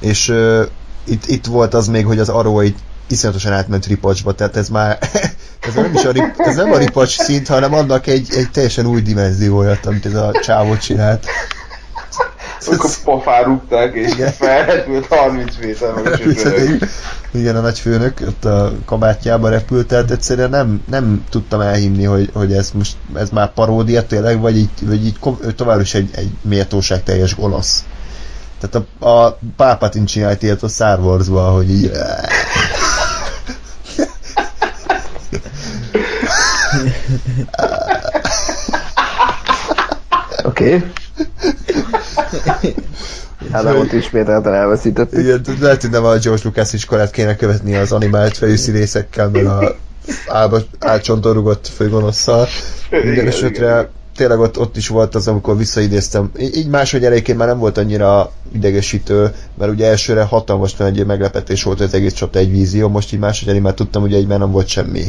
És 0.00 0.28
uh, 0.28 0.66
itt, 1.04 1.26
itt 1.26 1.46
volt 1.46 1.74
az 1.74 1.86
még, 1.86 2.06
hogy 2.06 2.18
az 2.18 2.28
Arrow 2.28 2.60
egy 2.60 2.74
iszonyatosan 3.08 3.52
átment 3.52 3.86
ripacsba, 3.86 4.34
tehát 4.34 4.56
ez 4.56 4.68
már 4.68 4.98
ez 5.68 5.74
nem 5.74 5.94
is 5.94 6.04
a, 6.04 6.10
rip, 6.10 6.34
ez 6.38 6.56
nem 6.56 6.72
a 6.72 6.78
ripacs 6.78 7.16
szint, 7.16 7.48
hanem 7.48 7.74
annak 7.74 8.06
egy, 8.06 8.28
egy 8.34 8.50
teljesen 8.50 8.86
új 8.86 9.00
dimenziója, 9.00 9.78
amit 9.84 10.06
ez 10.06 10.14
a 10.14 10.32
csávot 10.42 10.80
csinált. 10.80 11.26
Amikor 12.66 12.90
pofán 13.04 13.44
rúgták, 13.44 13.94
és 13.94 14.12
felrepült 14.36 15.06
30 15.06 15.56
méter 15.60 15.94
meg 15.94 16.06
a 16.06 16.16
csücsörök. 16.18 16.88
Igen, 17.30 17.56
a 17.56 17.60
nagyfőnök 17.60 18.20
ott 18.26 18.44
a 18.44 18.72
kabátjába 18.84 19.48
repült, 19.48 19.86
tehát 19.86 20.10
egyszerűen 20.10 20.50
nem, 20.50 20.82
nem 20.90 21.24
tudtam 21.30 21.60
elhinni, 21.60 22.04
hogy, 22.04 22.30
hogy 22.32 22.52
ez 22.52 22.70
most 22.74 22.96
ez 23.14 23.30
már 23.30 23.52
paródia 23.52 24.06
tényleg, 24.06 24.40
vagy 24.40 24.56
így, 24.56 24.70
vagy 24.82 25.06
így 25.06 25.18
továbbra 25.56 25.82
is 25.82 25.94
egy, 25.94 26.10
egy 26.14 26.30
méltóság 26.42 27.02
teljes 27.02 27.34
gonosz. 27.36 27.84
Tehát 28.60 28.86
a, 29.00 29.08
a 29.08 29.38
Palpatine 29.56 30.04
csinált 30.04 30.42
ilyet 30.42 30.62
a 30.62 30.68
Star 30.68 30.98
Wars-ba, 31.00 31.50
hogy 31.50 31.70
így... 31.70 31.90
Oké. 40.44 40.74
Okay. 40.74 40.90
Ádámot 43.50 43.92
ismételten 43.92 44.54
elveszítettük. 44.54 45.18
Igen, 45.18 45.42
lehet, 45.60 45.80
hogy 45.80 45.90
nem 45.90 46.04
a 46.04 46.16
George 46.16 46.42
Lucas 46.44 46.72
iskolát 46.72 47.10
kéne 47.10 47.36
követni 47.36 47.74
az 47.74 47.92
animált 47.92 48.36
fejű 48.36 48.56
színészekkel, 48.56 49.28
meg 49.28 49.46
a 49.46 49.76
álba, 50.26 50.60
álcsonton 50.78 51.32
rugott 51.32 51.66
főgonosszal. 51.66 52.46
Minden 52.90 53.12
Igen, 53.12 53.26
esetre 53.26 53.90
tényleg 54.16 54.38
ott, 54.38 54.58
ott 54.58 54.76
is 54.76 54.88
volt 54.88 55.14
az, 55.14 55.28
amikor 55.28 55.56
visszaidéztem. 55.56 56.30
Így 56.38 56.68
máshogy 56.68 57.04
elejéként 57.04 57.38
már 57.38 57.48
nem 57.48 57.58
volt 57.58 57.78
annyira 57.78 58.32
idegesítő, 58.52 59.34
mert 59.58 59.70
ugye 59.72 59.86
elsőre 59.86 60.22
hatalmas 60.22 60.76
nagy 60.76 61.06
meglepetés 61.06 61.62
volt, 61.62 61.78
hogy 61.78 61.86
az 61.86 61.94
egész 61.94 62.12
csata 62.12 62.38
egy 62.38 62.50
vízió, 62.50 62.88
most 62.88 63.12
így 63.12 63.18
máshogy 63.18 63.60
már 63.60 63.74
tudtam, 63.74 64.02
hogy 64.02 64.14
egyben 64.14 64.38
nem 64.38 64.50
volt 64.50 64.66
semmi 64.66 65.04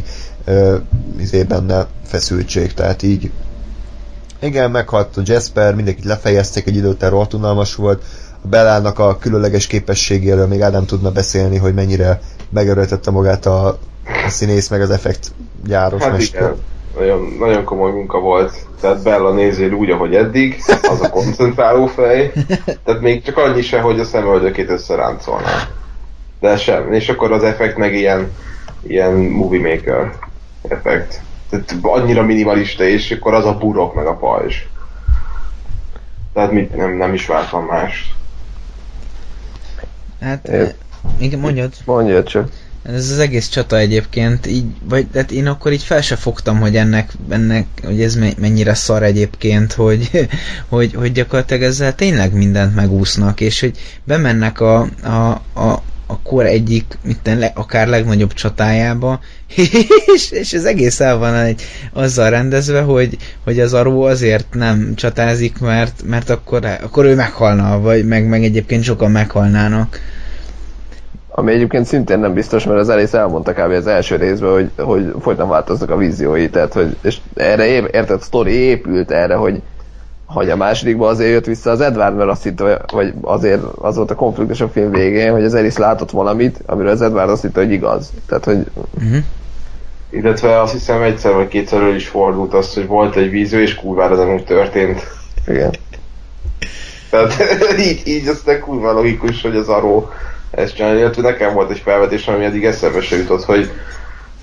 ö, 0.46 0.76
izé 1.20 1.44
benne 1.44 1.88
feszültség, 2.06 2.74
tehát 2.74 3.04
így 3.04 3.32
igen, 4.42 4.72
meghalt 4.72 5.18
a 5.18 5.22
Jasper, 5.26 5.76
mindenkit 5.76 6.06
lefejezték, 6.06 6.68
egy 6.68 6.76
idő 6.76 6.88
után 6.88 7.10
rohadt 7.10 7.34
unalmas 7.34 7.76
volt. 7.76 8.04
A 8.44 8.48
Bellának 8.48 9.00
a 9.00 9.18
különleges 9.18 9.68
képességéről 9.68 10.48
még 10.48 10.62
Ádám 10.62 10.86
tudna 10.86 11.12
beszélni, 11.12 11.58
hogy 11.58 11.74
mennyire 11.74 12.22
megerőltette 12.50 13.12
magát 13.12 13.46
a, 13.46 13.68
a 13.68 14.30
színész, 14.30 14.68
meg 14.70 14.82
az 14.82 14.90
effekt 14.90 15.32
gyáros 15.66 16.02
Hát 16.02 16.12
mester. 16.12 16.42
igen. 16.42 16.56
nagyon, 16.98 17.36
nagyon 17.40 17.64
komoly 17.64 17.92
munka 17.92 18.20
volt. 18.20 18.54
Tehát 18.82 19.04
Bella 19.04 19.34
nézél 19.34 19.72
úgy, 19.74 19.90
ahogy 19.90 20.16
eddig, 20.16 20.62
az 20.68 21.02
a 21.02 21.10
koncentráló 21.10 21.86
fej. 21.86 22.32
Tehát 22.84 23.02
még 23.02 23.24
csak 23.24 23.38
annyi 23.38 23.62
se, 23.62 23.80
hogy 23.80 24.00
a 24.00 24.04
szemöldökét 24.04 24.70
összeráncolná. 24.70 25.68
De 26.40 26.58
sem. 26.58 26.94
És 26.94 27.10
akkor 27.10 27.32
az 27.32 27.44
effekt 27.44 27.78
meg 27.78 27.94
ilyen, 27.94 28.32
ilyen 28.88 29.14
movie 29.14 29.62
maker 29.76 30.14
effekt. 30.68 31.22
Tehát 31.52 31.78
annyira 31.82 32.24
minimalista, 32.24 32.84
és 32.84 33.12
akkor 33.12 33.34
az 33.34 33.46
a 33.46 33.58
burok 33.58 33.96
meg 33.96 34.06
a 34.06 34.18
pajzs. 34.18 34.56
Tehát 36.34 36.52
mit, 36.52 36.76
nem, 36.76 36.98
nem 36.98 37.14
is 37.14 37.26
vártam 37.26 37.66
mást. 37.66 38.14
Hát, 40.22 40.48
É. 40.48 40.68
igen, 41.18 41.40
mondjad. 41.40 41.74
Mondja 41.86 42.24
csak. 42.24 42.50
Ez 42.84 43.12
az 43.12 43.20
egész 43.20 43.48
csata 43.48 43.78
egyébként 43.78 44.48
így, 44.48 44.66
vagy 44.84 45.08
hát 45.14 45.32
én 45.32 45.48
akkor 45.48 45.72
így 45.72 45.84
fel 45.84 46.02
se 46.02 46.16
fogtam, 46.16 46.60
hogy 46.60 46.76
ennek, 46.76 47.12
ennek 47.30 47.68
hogy 47.84 48.02
ez 48.02 48.16
me- 48.16 48.38
mennyire 48.38 48.74
szar 48.74 49.04
egyébként, 49.04 49.74
hogy, 49.74 50.10
hogy, 50.70 50.94
hogy 50.94 51.12
gyakorlatilag 51.12 51.64
ezzel 51.64 51.96
tényleg 51.96 52.34
mindent 52.34 52.76
megúsznak, 52.76 53.42
és 53.42 53.60
hogy 53.60 53.78
bemennek 54.04 54.60
a, 54.60 54.88
a, 55.04 55.42
a, 55.54 55.82
a 56.12 56.20
kor 56.24 56.46
egyik, 56.46 56.98
mitten 57.04 57.38
le, 57.38 57.52
akár 57.56 57.88
legnagyobb 57.88 58.34
csatájába, 58.34 59.20
és, 60.16 60.32
és 60.32 60.54
ez 60.54 60.66
egész 60.66 61.00
el 61.00 61.18
van 61.18 61.36
egy, 61.36 61.62
azzal 61.94 62.30
rendezve, 62.30 62.82
hogy, 62.82 63.18
hogy 63.44 63.60
az 63.60 63.74
Aró 63.74 64.02
azért 64.02 64.54
nem 64.54 64.94
csatázik, 64.96 65.60
mert, 65.60 66.04
mert 66.06 66.30
akkor, 66.30 66.66
akkor 66.84 67.06
ő 67.06 67.16
meghalna, 67.16 67.80
vagy 67.80 68.08
meg, 68.08 68.28
meg 68.28 68.44
egyébként 68.44 68.84
sokan 68.84 69.12
meghalnának. 69.12 70.00
Ami 71.34 71.52
egyébként 71.52 71.86
szintén 71.86 72.20
nem 72.20 72.34
biztos, 72.34 72.66
mert 72.66 72.80
az 72.80 72.90
Alice 72.90 73.18
elmondta 73.18 73.54
kb. 73.54 73.72
az 73.72 73.88
első 73.88 74.16
részben, 74.16 74.52
hogy, 74.52 74.72
hogy 74.78 75.14
folyton 75.22 75.50
változnak 75.50 75.90
a 75.90 75.98
víziói, 75.98 76.50
tehát 76.50 76.74
hogy, 76.74 76.96
és 77.02 77.18
erre 77.36 77.66
év, 77.66 77.84
érted, 77.92 78.22
sztori 78.22 78.54
épült 78.54 79.12
erre, 79.12 79.36
hogy 79.36 79.62
hogy 80.34 80.50
a 80.50 80.56
másodikban 80.56 81.10
azért 81.10 81.32
jött 81.32 81.46
vissza 81.46 81.72
az 81.72 81.82
Edward, 81.82 82.16
mert 82.16 82.30
azt 82.30 82.44
hitte, 82.44 82.82
vagy 82.92 83.14
azért 83.22 83.62
az 83.82 83.96
volt 83.96 84.12
a 84.12 84.16
konfliktus 84.16 84.62
a 84.62 84.70
film 84.70 84.92
végén, 84.92 85.32
hogy 85.32 85.44
az 85.44 85.54
Alice 85.54 85.80
látott 85.80 86.12
valamit, 86.12 86.60
amiről 86.66 86.92
az 86.92 87.02
Edward 87.02 87.30
azt 87.30 87.42
hitte, 87.42 87.60
hogy 87.60 87.72
igaz. 87.72 88.12
Tehát, 88.28 88.46
hogy 88.46 88.66
Uh-huh. 89.04 89.24
Illetve 90.10 90.62
azt 90.62 90.74
hiszem 90.74 91.02
egyszer 91.02 91.34
vagy 91.34 91.48
kétszer 91.48 91.96
is 91.96 92.08
fordult 92.08 92.54
az, 92.54 92.74
hogy 92.74 92.88
volt 92.88 93.16
egy 93.16 93.30
víző, 93.30 93.62
és 93.62 93.76
kurvára 93.76 94.16
nem 94.16 94.34
úgy 94.34 94.44
történt. 94.44 95.08
igen. 95.48 95.74
Tehát 97.10 97.34
így, 97.88 98.02
így 98.06 98.28
aztán 98.28 98.60
kurva 98.60 98.92
logikus, 98.92 99.42
hogy 99.42 99.56
az 99.56 99.68
aró 99.68 100.10
ezt 100.52 100.76
csinálja. 100.76 101.00
Illetve 101.00 101.22
nekem 101.22 101.54
volt 101.54 101.72
egy 101.72 101.80
felvetés, 101.80 102.28
ami 102.28 102.46
eddig 102.46 102.66
eszembe 102.66 103.02
se 103.02 103.18
jutott, 103.18 103.44
hogy, 103.44 103.72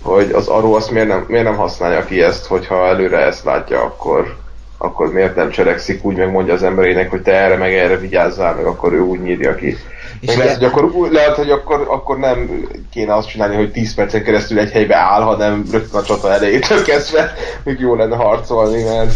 hogy 0.03 0.31
az 0.33 0.47
aró 0.47 0.75
azt 0.75 0.91
miért 0.91 1.09
nem, 1.09 1.25
miért 1.29 1.45
nem 1.45 1.57
használja 1.57 2.05
ki 2.05 2.23
ezt, 2.23 2.47
hogyha 2.47 2.87
előre 2.87 3.19
ezt 3.19 3.45
látja, 3.45 3.83
akkor, 3.83 4.37
akkor 4.79 5.13
miért 5.13 5.37
nem 5.37 5.51
cselekszik 5.51 6.05
úgy, 6.05 6.17
meg 6.17 6.31
mondja 6.31 6.55
az 6.55 6.63
emberének, 6.63 7.11
hogy 7.11 7.23
te 7.23 7.33
erre 7.33 7.57
meg 7.57 7.75
erre 7.75 7.97
vigyázzál, 7.97 8.55
meg 8.55 8.65
akkor 8.65 8.93
ő 8.93 9.01
úgy 9.01 9.21
nyírja 9.21 9.55
ki. 9.55 9.77
És 10.21 10.37
lehet, 10.37 10.57
hogy 10.57 10.65
akkor, 10.65 11.11
lehet, 11.11 11.37
hogy 11.37 11.51
akkor, 11.51 11.87
akkor 11.89 12.19
nem 12.19 12.67
kéne 12.91 13.15
azt 13.15 13.29
csinálni, 13.29 13.57
hogy 13.57 13.73
10 13.73 13.95
percen 13.95 14.23
keresztül 14.23 14.59
egy 14.59 14.71
helybe 14.71 14.97
áll, 14.97 15.23
hanem 15.23 15.65
rögtön 15.73 16.01
a 16.01 16.05
csata 16.05 16.33
elejétől 16.33 16.83
kezdve, 16.83 17.33
még 17.65 17.81
jó 17.81 17.95
lenne 17.95 18.17
harcolni, 18.17 18.83
mert 18.83 19.13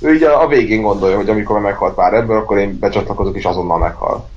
ő 0.00 0.14
így 0.14 0.22
a, 0.22 0.42
a 0.42 0.48
végén 0.48 0.82
gondolja, 0.82 1.16
hogy 1.16 1.28
amikor 1.28 1.60
meghalt 1.60 1.94
pár 1.94 2.14
ebből, 2.14 2.36
akkor 2.36 2.58
én 2.58 2.78
becsatlakozok 2.78 3.36
és 3.36 3.44
azonnal 3.44 3.78
meghal. 3.78 4.28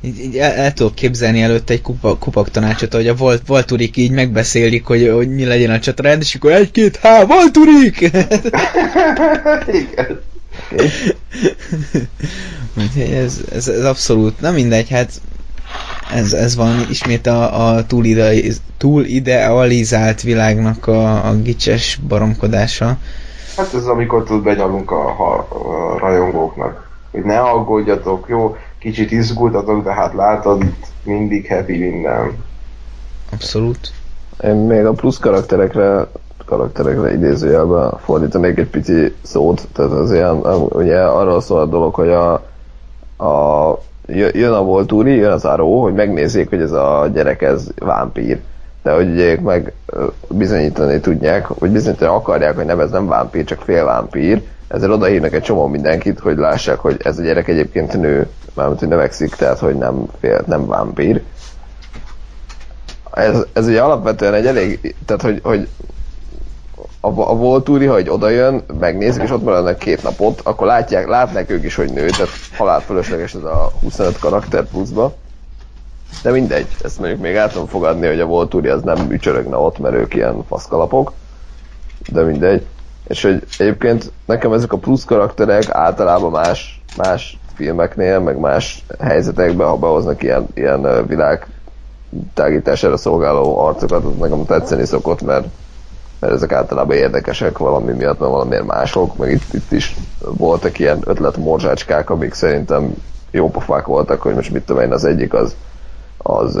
Így, 0.00 0.20
így 0.20 0.38
el, 0.38 0.52
el 0.52 0.72
tudok 0.72 0.94
képzelni 0.94 1.42
előtte 1.42 1.72
egy 1.72 1.82
kupa, 1.82 2.18
kupak 2.18 2.50
tanácsot, 2.50 2.94
hogy 2.94 3.08
a 3.08 3.14
Volt, 3.14 3.42
Volturik 3.46 3.96
így 3.96 4.10
megbeszélik, 4.10 4.84
hogy, 4.84 5.10
hogy 5.14 5.34
mi 5.34 5.44
legyen 5.44 5.70
a 5.70 5.78
csatarend, 5.78 6.22
és 6.22 6.34
akkor 6.34 6.52
egy-két, 6.52 6.96
há, 6.96 7.24
Volturik! 7.24 8.00
Igen. 9.66 10.20
Úgyhogy 12.76 13.12
ez, 13.12 13.40
ez, 13.52 13.68
ez 13.68 13.84
abszolút, 13.84 14.40
nem 14.40 14.54
mindegy, 14.54 14.88
hát 14.88 15.20
ez, 16.14 16.32
ez 16.32 16.56
van 16.56 16.86
ismét 16.90 17.26
a, 17.26 17.68
a 17.68 17.86
túl, 17.86 18.04
ide, 18.04 18.34
túl 18.76 19.04
világnak 20.22 20.86
a, 20.86 21.28
a 21.28 21.34
gicses 21.34 21.98
baromkodása. 22.08 22.96
Hát 23.56 23.74
ez 23.74 23.84
amikor 23.84 24.24
tud 24.24 24.42
benyalunk 24.42 24.90
a, 24.90 25.08
a, 25.08 25.48
a 25.50 25.98
rajongóknak. 25.98 26.88
Hogy 27.10 27.22
ne 27.22 27.40
aggódjatok, 27.40 28.26
jó, 28.28 28.56
kicsit 28.78 29.10
izgultatok, 29.10 29.84
de 29.84 29.92
hát 29.92 30.14
látod, 30.14 30.62
itt 30.62 30.86
mindig 31.02 31.48
happy 31.48 31.78
minden. 31.78 32.44
Abszolút. 33.32 33.92
Én 34.44 34.54
még 34.54 34.84
a 34.84 34.92
plusz 34.92 35.18
karakterekre 35.18 36.06
karakterekre 36.48 37.12
idézőjelben 37.12 37.98
fordítanék 37.98 38.58
egy 38.58 38.68
pici 38.68 39.14
szót, 39.22 39.68
tehát 39.72 39.90
az 39.90 40.12
ilyen, 40.12 40.36
ugye 40.68 41.00
arról 41.00 41.40
szól 41.40 41.60
a 41.60 41.66
dolog, 41.66 41.94
hogy 41.94 42.08
a, 42.08 42.32
a 43.24 43.78
jö- 44.06 44.34
jön 44.34 44.52
a 44.52 44.62
Volturi, 44.62 45.14
jön 45.14 45.32
az 45.32 45.44
Aró, 45.44 45.82
hogy 45.82 45.94
megnézzék, 45.94 46.48
hogy 46.48 46.60
ez 46.60 46.72
a 46.72 47.08
gyerek 47.14 47.42
ez 47.42 47.68
vámpír. 47.78 48.40
De 48.88 48.94
hogy 48.94 49.10
ugye 49.10 49.40
meg 49.40 49.72
bizonyítani 50.28 51.00
tudják, 51.00 51.48
vagy 51.48 51.70
bizonyítani 51.70 52.10
akarják, 52.10 52.56
hogy 52.56 52.64
nem 52.64 52.80
ez 52.80 52.90
nem 52.90 53.06
vámpír, 53.06 53.44
csak 53.44 53.60
fél 53.60 53.84
vámpír, 53.84 54.42
ezzel 54.68 54.92
odahívnak 54.92 55.32
egy 55.32 55.42
csomó 55.42 55.66
mindenkit, 55.66 56.18
hogy 56.18 56.36
lássák, 56.36 56.78
hogy 56.78 56.96
ez 57.04 57.18
a 57.18 57.22
gyerek 57.22 57.48
egyébként 57.48 58.00
nő, 58.00 58.28
mármint, 58.54 58.78
hogy 58.78 58.88
növekszik, 58.88 59.34
tehát 59.34 59.58
hogy 59.58 59.74
nem 59.74 60.06
fél, 60.20 60.42
nem 60.46 60.66
vámpír 60.66 61.22
ez, 63.18 63.44
ez 63.52 63.66
ugye 63.66 63.80
alapvetően 63.80 64.34
egy 64.34 64.46
elég, 64.46 64.94
tehát 65.06 65.22
hogy, 65.22 65.40
hogy 65.42 65.68
a, 67.00 67.08
a 67.08 67.36
Voltúri, 67.36 67.86
ha 67.86 67.96
egy 67.96 68.08
odajön, 68.08 68.62
megnézik, 68.80 69.22
és 69.22 69.30
ott 69.30 69.42
maradnak 69.42 69.78
két 69.78 70.02
napot, 70.02 70.40
akkor 70.44 70.66
látják, 70.66 71.08
látnak 71.08 71.50
ők 71.50 71.64
is, 71.64 71.74
hogy 71.74 71.92
nő, 71.92 72.06
tehát 72.06 72.30
halál 72.56 72.80
fölösleges 72.80 73.34
ez 73.34 73.42
a 73.44 73.72
25 73.80 74.18
karakter 74.18 74.64
pluszba. 74.64 75.14
De 76.22 76.30
mindegy, 76.30 76.66
ezt 76.82 76.98
mondjuk 76.98 77.20
még 77.20 77.34
el 77.34 77.50
tudom 77.50 77.66
fogadni, 77.66 78.06
hogy 78.06 78.20
a 78.20 78.26
Voltúri 78.26 78.68
az 78.68 78.82
nem 78.82 79.10
ücsörögne 79.10 79.56
ott, 79.56 79.78
mert 79.78 79.94
ők 79.94 80.14
ilyen 80.14 80.44
faszkalapok. 80.48 81.12
De 82.12 82.22
mindegy. 82.22 82.66
És 83.06 83.22
hogy 83.22 83.42
egyébként 83.58 84.12
nekem 84.24 84.52
ezek 84.52 84.72
a 84.72 84.78
plusz 84.78 85.04
karakterek 85.04 85.70
általában 85.70 86.30
más, 86.30 86.82
más 86.96 87.38
filmeknél, 87.54 88.18
meg 88.18 88.38
más 88.38 88.84
helyzetekben, 88.98 89.68
ha 89.68 89.76
behoznak 89.76 90.22
ilyen, 90.22 90.46
ilyen 90.54 91.06
világ 91.06 91.46
tágítására 92.34 92.96
szolgáló 92.96 93.58
arcokat, 93.58 94.04
az 94.04 94.16
nekem 94.18 94.44
tetszeni 94.44 94.84
szokott, 94.84 95.22
mert, 95.22 95.46
mert 96.20 96.32
ezek 96.32 96.52
általában 96.52 96.96
érdekesek 96.96 97.58
valami 97.58 97.92
miatt, 97.92 98.18
mert 98.18 98.32
valamiért 98.32 98.66
mások, 98.66 99.16
meg 99.16 99.30
itt, 99.30 99.54
itt 99.54 99.72
is 99.72 99.96
voltak 100.18 100.78
ilyen 100.78 100.98
ötletmorzsácskák, 101.04 102.10
amik 102.10 102.34
szerintem 102.34 102.94
jó 103.30 103.50
pofák 103.50 103.86
voltak, 103.86 104.22
hogy 104.22 104.34
most 104.34 104.50
mit 104.50 104.62
tudom 104.62 104.82
én, 104.82 104.92
az 104.92 105.04
egyik 105.04 105.34
az 105.34 105.54
az 106.18 106.58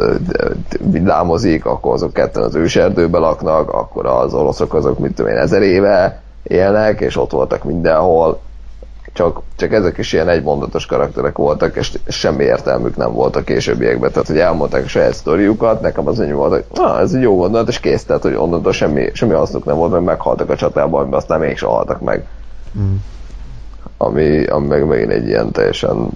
villámozik, 0.80 1.64
akkor 1.64 1.92
azok 1.92 2.12
ketten 2.12 2.42
az 2.42 2.54
őserdőbe 2.54 3.18
laknak, 3.18 3.70
akkor 3.70 4.06
az 4.06 4.34
oroszok 4.34 4.74
azok, 4.74 4.98
mit 4.98 5.14
tudom 5.14 5.32
én, 5.32 5.38
ezer 5.38 5.62
éve 5.62 6.22
élnek, 6.42 7.00
és 7.00 7.16
ott 7.16 7.30
voltak 7.30 7.64
mindenhol, 7.64 8.40
csak, 9.12 9.40
csak 9.56 9.72
ezek 9.72 9.98
is 9.98 10.12
ilyen 10.12 10.28
egymondatos 10.28 10.86
karakterek 10.86 11.36
voltak, 11.36 11.76
és 11.76 11.98
semmi 12.08 12.44
értelmük 12.44 12.96
nem 12.96 13.12
volt 13.12 13.36
a 13.36 13.44
későbbiekben. 13.44 14.10
Tehát, 14.12 14.26
hogy 14.26 14.38
elmondták 14.38 14.84
a 14.84 14.88
saját 14.88 15.14
sztoriukat, 15.14 15.80
nekem 15.80 16.08
az 16.08 16.20
ennyi 16.20 16.32
volt, 16.32 16.52
hogy 16.52 16.64
ah, 16.74 17.00
ez 17.00 17.12
egy 17.12 17.22
jó 17.22 17.36
gondolat, 17.36 17.68
és 17.68 17.80
kész, 17.80 18.04
tehát, 18.04 18.22
hogy 18.22 18.34
onnantól 18.34 18.72
semmi, 18.72 19.10
semmi 19.12 19.32
hasznuk 19.32 19.64
nem 19.64 19.76
volt, 19.76 19.90
mert 19.90 20.04
meghaltak 20.04 20.50
a 20.50 20.56
csatában, 20.56 21.00
amiben 21.00 21.18
aztán 21.18 21.40
mégsem 21.40 21.68
haltak 21.68 22.00
meg. 22.00 22.26
Mm. 22.78 22.94
Ami, 23.96 24.44
ami 24.44 24.66
meg 24.66 24.86
megint 24.86 25.12
egy 25.12 25.26
ilyen 25.26 25.50
teljesen 25.50 26.08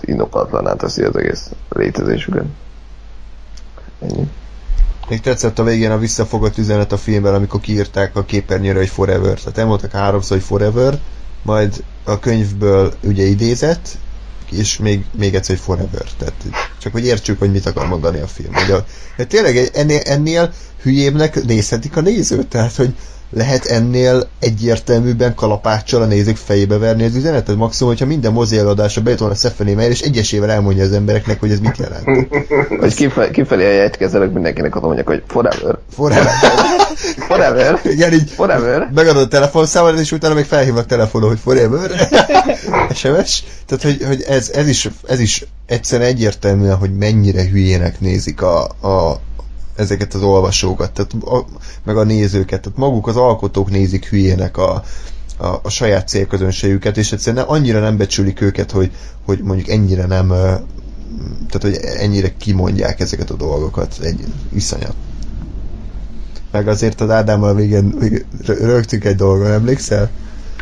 inokatlaná 0.00 0.72
teszi 0.72 1.02
az 1.02 1.16
egész 1.16 1.50
létezésüket. 1.68 2.44
Ennyi. 4.00 4.28
Még 5.08 5.20
tetszett 5.20 5.58
a 5.58 5.64
végén 5.64 5.90
a 5.90 5.98
visszafogott 5.98 6.58
üzenet 6.58 6.92
a 6.92 6.96
filmben, 6.96 7.34
amikor 7.34 7.60
kiírták 7.60 8.16
a 8.16 8.24
képernyőre, 8.24 8.78
hogy 8.78 8.88
forever. 8.88 9.38
Tehát 9.38 9.58
elmondtak 9.58 9.92
háromszor, 9.92 10.36
hogy 10.36 10.46
forever, 10.46 10.98
majd 11.42 11.84
a 12.04 12.18
könyvből 12.18 12.94
ugye 13.02 13.24
idézett, 13.24 13.88
és 14.50 14.76
még, 14.76 15.04
még 15.18 15.34
egyszer, 15.34 15.56
hogy 15.56 15.64
forever. 15.64 16.06
Tehát 16.18 16.34
csak 16.78 16.92
hogy 16.92 17.04
értsük, 17.04 17.38
hogy 17.38 17.50
mit 17.50 17.66
akar 17.66 17.86
mondani 17.86 18.20
a 18.20 18.26
film. 18.26 18.54
Hogy 18.54 18.70
a, 18.70 18.84
hát 19.16 19.28
tényleg 19.28 19.70
ennél, 19.74 20.00
ennél 20.04 20.52
hülyébbnek 20.82 21.44
nézhetik 21.44 21.96
a 21.96 22.00
nézőt, 22.00 22.46
tehát 22.46 22.76
hogy 22.76 22.94
lehet 23.30 23.64
ennél 23.64 24.28
egyértelműbben 24.38 25.34
kalapáccsal 25.34 26.02
a 26.02 26.06
nézők 26.06 26.36
fejébe 26.36 26.78
verni 26.78 27.04
az 27.04 27.14
üzenetet? 27.14 27.56
Maximum, 27.56 27.92
hogyha 27.92 28.06
minden 28.06 28.32
mozi 28.32 28.58
előadásra 28.58 29.02
bejött 29.02 29.18
volna 29.18 29.34
Stephanie 29.34 29.74
Meyer, 29.74 29.90
és 29.90 30.00
egyesével 30.00 30.50
elmondja 30.50 30.84
az 30.84 30.92
embereknek, 30.92 31.40
hogy 31.40 31.50
ez 31.50 31.58
mit 31.58 31.76
jelent. 31.76 32.28
Vagy 32.80 32.94
kifelé, 32.94 33.30
kifelé 33.30 33.64
a 33.66 33.72
jegykezelők 33.72 34.32
mindenkinek 34.32 34.76
oda 34.76 34.86
mondják, 34.86 35.06
hogy 35.06 35.22
forever, 35.26 35.78
Forever. 35.94 36.32
forever, 37.28 37.80
Igen, 37.84 38.12
így 38.12 38.30
forever. 38.30 38.90
megadod 38.94 39.22
a 39.22 39.28
telefonszámot, 39.28 39.98
és 39.98 40.12
utána 40.12 40.34
még 40.34 40.44
felhívnak 40.44 40.86
telefonon, 40.86 41.28
hogy 41.28 41.38
forever. 41.38 41.90
SMS. 42.94 43.44
Tehát, 43.66 43.82
hogy, 43.82 44.02
hogy 44.06 44.24
ez, 44.28 44.50
ez, 44.54 44.68
is, 44.68 44.88
ez 45.06 45.20
is 45.20 45.44
egyszerűen 45.66 46.08
egyértelműen, 46.08 46.76
hogy 46.76 46.96
mennyire 46.96 47.48
hülyének 47.48 48.00
nézik 48.00 48.42
a, 48.42 48.62
a 48.64 49.20
ezeket 49.78 50.14
az 50.14 50.22
olvasókat, 50.22 50.92
tehát 50.92 51.12
a, 51.12 51.44
meg 51.84 51.96
a 51.96 52.04
nézőket, 52.04 52.60
tehát 52.60 52.78
maguk 52.78 53.06
az 53.06 53.16
alkotók 53.16 53.70
nézik 53.70 54.08
hülyének 54.08 54.56
a, 54.56 54.82
a, 55.36 55.46
a 55.62 55.68
saját 55.68 56.08
célközönségüket, 56.08 56.96
és 56.96 57.12
egyszerűen 57.12 57.44
annyira 57.44 57.80
nem 57.80 57.96
becsülik 57.96 58.40
őket, 58.40 58.70
hogy, 58.70 58.90
hogy 59.24 59.40
mondjuk 59.42 59.68
ennyire 59.68 60.06
nem, 60.06 60.28
tehát 61.48 61.60
hogy 61.60 61.78
ennyire 61.98 62.36
kimondják 62.36 63.00
ezeket 63.00 63.30
a 63.30 63.34
dolgokat, 63.34 63.98
egy 64.02 64.24
iszonyat. 64.54 64.94
Meg 66.50 66.68
azért 66.68 67.00
az 67.00 67.10
Ádámmal 67.10 67.54
végén, 67.54 67.98
végén 67.98 68.24
rö- 68.44 68.60
rögtünk 68.60 69.04
egy 69.04 69.16
dolgon, 69.16 69.50
emlékszel? 69.50 70.10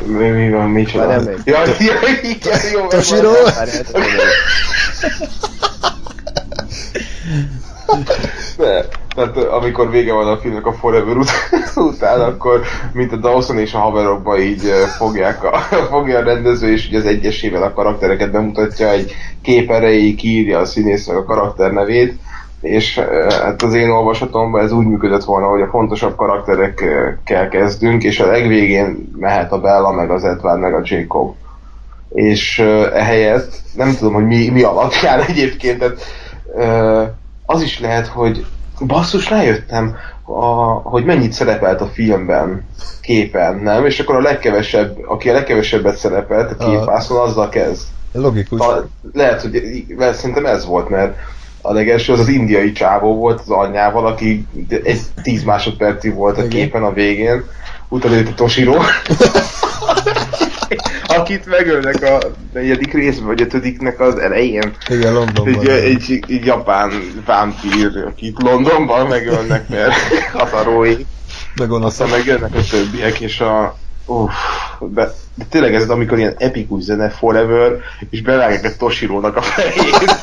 Mi, 0.06 0.28
mi 0.28 0.50
van, 0.50 0.70
mi 0.70 0.86
Már 0.94 1.24
nem. 1.24 1.34
Ja, 1.44 1.66
ja, 1.66 1.74
igen, 2.22 2.60
jó? 2.72 2.86
Ne, 8.56 8.80
tehát 9.14 9.36
amikor 9.36 9.90
vége 9.90 10.12
van 10.12 10.26
a 10.26 10.36
filmnek 10.36 10.66
a 10.66 10.72
Forever 10.72 11.16
ut- 11.16 11.76
után, 11.94 12.20
akkor 12.20 12.60
mint 12.92 13.12
a 13.12 13.16
Dawson 13.16 13.58
és 13.58 13.74
a 13.74 13.78
haverokba 13.78 14.38
így 14.38 14.62
fogják 14.96 15.44
a, 15.44 15.58
fogja 15.92 16.18
a 16.18 16.22
rendező, 16.22 16.72
és 16.72 16.88
ugye 16.88 16.98
az 16.98 17.06
egyesével 17.06 17.62
a 17.62 17.72
karaktereket 17.72 18.30
bemutatja, 18.30 18.90
egy 18.90 19.14
kép 19.42 19.70
erejéig 19.70 20.16
kiírja 20.16 20.58
a 20.58 20.64
színész 20.64 21.06
meg 21.06 21.16
a 21.16 21.24
karakter 21.24 21.72
nevét, 21.72 22.18
és 22.60 22.98
hát 23.28 23.62
az 23.62 23.74
én 23.74 23.90
olvasatomban 23.90 24.62
ez 24.62 24.72
úgy 24.72 24.86
működött 24.86 25.24
volna, 25.24 25.46
hogy 25.46 25.60
a 25.60 25.68
fontosabb 25.70 26.16
karakterekkel 26.16 27.48
kezdünk, 27.48 28.02
és 28.02 28.20
a 28.20 28.26
legvégén 28.26 29.12
mehet 29.16 29.52
a 29.52 29.60
Bella, 29.60 29.92
meg 29.92 30.10
az 30.10 30.24
Edward, 30.24 30.60
meg 30.60 30.74
a 30.74 30.82
Jacob. 30.84 31.34
És 32.08 32.58
ehelyett 32.92 33.60
nem 33.74 33.94
tudom, 33.96 34.12
hogy 34.12 34.26
mi, 34.26 34.48
mi 34.48 34.62
alapján 34.62 35.20
egyébként, 35.28 35.78
tehát 35.78 35.98
az 37.46 37.62
is 37.62 37.80
lehet, 37.80 38.06
hogy 38.06 38.44
basszus, 38.86 39.30
rájöttem, 39.30 39.96
a, 40.24 40.44
hogy 40.82 41.04
mennyit 41.04 41.32
szerepelt 41.32 41.80
a 41.80 41.86
filmben 41.86 42.66
képen, 43.00 43.56
nem? 43.56 43.86
És 43.86 44.00
akkor 44.00 44.14
a 44.14 44.20
legkevesebb, 44.20 44.96
aki 45.06 45.28
a 45.28 45.32
legkevesebbet 45.32 45.96
szerepelt 45.96 46.60
a 46.60 46.70
képászon, 46.70 47.28
azzal 47.28 47.48
kezd. 47.48 47.82
Logikus. 48.12 48.60
A, 48.60 48.88
lehet, 49.12 49.40
hogy 49.40 49.84
mert 49.96 50.16
szerintem 50.16 50.46
ez 50.46 50.66
volt, 50.66 50.88
mert 50.88 51.16
a 51.60 51.72
legelső 51.72 52.12
az 52.12 52.18
az 52.18 52.28
indiai 52.28 52.72
csávó 52.72 53.14
volt 53.14 53.40
az 53.40 53.50
anyjával, 53.50 54.06
aki 54.06 54.46
egy 54.68 55.00
10 55.22 55.42
másodpercig 55.42 56.14
volt 56.14 56.38
a 56.38 56.44
Igen. 56.44 56.50
képen 56.50 56.82
a 56.82 56.92
végén. 56.92 57.44
Utána 57.88 58.14
jött 58.14 58.28
a 58.28 58.34
Toshiro, 58.34 58.74
akit 61.06 61.46
megölnek 61.46 62.02
a 62.02 62.18
negyedik 62.52 62.92
részben, 62.92 63.26
vagy 63.26 63.40
ötödiknek 63.40 64.00
az 64.00 64.18
elején. 64.18 64.76
Igen, 64.88 65.12
Londonban. 65.12 65.54
Egy, 65.54 65.68
egy, 65.68 66.24
egy 66.28 66.44
japán 66.44 66.90
vámpír, 67.26 68.04
akit 68.06 68.42
Londonban 68.42 69.06
megölnek, 69.06 69.68
mert 69.68 69.94
hazarói. 70.38 70.96
Meg 71.56 71.70
Aztán 71.72 72.08
megjönnek 72.08 72.54
a 72.54 72.60
többiek, 72.70 73.20
és 73.20 73.40
a... 73.40 73.76
Uff, 74.06 74.32
de, 74.80 75.12
de 75.34 75.44
tényleg 75.50 75.74
ez, 75.74 75.90
amikor 75.90 76.18
ilyen 76.18 76.34
epikus 76.38 76.82
zene 76.82 77.10
Forever, 77.10 77.72
és 78.10 78.22
bevágják 78.22 78.64
a 78.64 78.76
Toshirónak 78.78 79.36
a 79.36 79.42
fejét. 79.42 80.20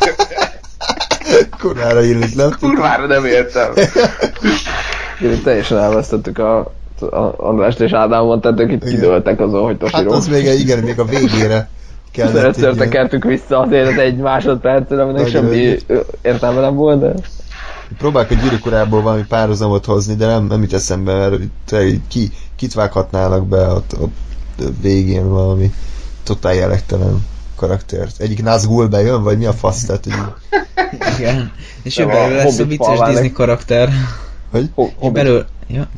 Kurvára 1.59 2.03
illik, 2.03 2.35
nem? 2.35 2.55
Kurvára 2.59 3.05
nem 3.05 3.25
értem. 3.25 3.73
Én 5.21 5.41
teljesen 5.43 5.77
elvesztettük 5.77 6.37
a 6.37 6.73
Andrást 7.37 7.79
és 7.79 7.91
Ádámot, 7.91 8.41
tehát 8.41 8.59
ők 8.59 8.71
itt 8.71 8.83
kidőltek 8.83 9.39
azon, 9.39 9.63
hogy 9.63 9.77
Hát 9.79 9.91
Toshiro. 9.91 10.11
az 10.11 10.27
még, 10.27 10.59
igen, 10.59 10.79
még 10.79 10.99
a 10.99 11.05
végére 11.05 11.69
kellett. 12.11 12.35
Először 12.35 12.75
tekertük 12.75 13.23
vissza 13.23 13.59
azért 13.59 13.87
az 13.91 13.97
egy 13.97 14.17
másodpercre, 14.17 15.01
aminek 15.01 15.27
semmi 15.27 15.75
értelme 16.21 16.61
nem 16.61 16.75
volt, 16.75 16.99
de... 16.99 17.13
Próbálok 17.97 18.29
a 18.31 18.33
gyűrűk 18.33 18.65
urából 18.65 19.01
valami 19.01 19.25
párhuzamot 19.27 19.85
hozni, 19.85 20.15
de 20.15 20.25
nem, 20.25 20.45
nem 20.45 20.61
jut 20.61 20.73
eszembe, 20.73 21.17
mert 21.17 21.35
te 21.65 21.85
ki, 22.07 22.31
kit 22.55 22.73
vághatnának 22.73 23.47
be 23.47 23.67
ott, 23.67 23.95
ott 23.99 24.15
végén 24.81 25.29
valami 25.29 25.73
totál 26.23 26.53
jelektelen 26.53 27.25
karaktert. 27.55 28.19
Egyik 28.19 28.43
Nazgul 28.43 28.87
bejön, 28.87 29.23
vagy 29.23 29.37
mi 29.37 29.45
a 29.45 29.53
fasz? 29.53 29.85
Tehát, 29.85 30.03
hogy 30.03 30.13
Igen. 31.19 31.51
És 31.83 31.97
ő 31.97 32.05
belőle 32.05 32.43
lesz 32.43 32.59
a 32.59 32.65
vicces. 32.65 32.99
Disney 32.99 33.31
karakter. 33.31 33.89
Hogy? 34.53 34.69
Ho- 34.75 34.87
És 34.89 34.93
Hobbit. 34.99 35.23
belőle... 35.23 35.45
Ja. 35.67 35.89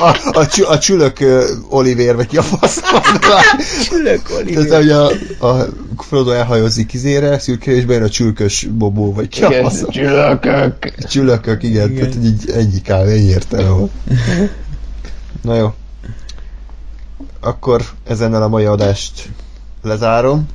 A, 0.00 0.38
a, 0.38 0.46
csü, 0.46 0.62
a 0.62 0.78
csülök 0.78 1.20
uh, 1.20 1.42
Oliver, 1.68 2.16
vagy 2.16 2.26
ki 2.26 2.36
a 2.36 2.42
fasz? 2.42 2.80
Csülök 3.88 4.22
Tehát, 4.46 4.72
hogy 4.74 4.90
a, 4.90 5.06
a 5.46 5.66
Frodo 5.98 6.30
elhajózik 6.30 6.92
izére, 6.92 7.38
szürke, 7.38 7.70
és 7.70 7.84
bejön 7.84 8.02
a 8.02 8.08
csülkös 8.08 8.68
Bobó, 8.72 9.12
vagy 9.12 9.28
ki 9.28 9.42
a 9.44 9.48
Igen, 9.48 9.62
fasz? 9.62 9.82
csülökök. 9.90 10.94
Csülökök, 11.08 11.62
igen, 11.62 11.90
Igen. 11.90 11.98
tehát 12.00 12.14
hogy 12.14 12.24
így 12.24 12.50
egyik 12.50 12.90
áll, 12.90 13.06
ennyi 13.06 13.24
értelme. 13.28 13.86
Na 15.42 15.54
jó. 15.54 15.74
Akkor 17.40 17.82
ezennel 18.08 18.42
a 18.42 18.48
mai 18.48 18.64
adást 18.64 19.28
lezárom. 19.82 20.46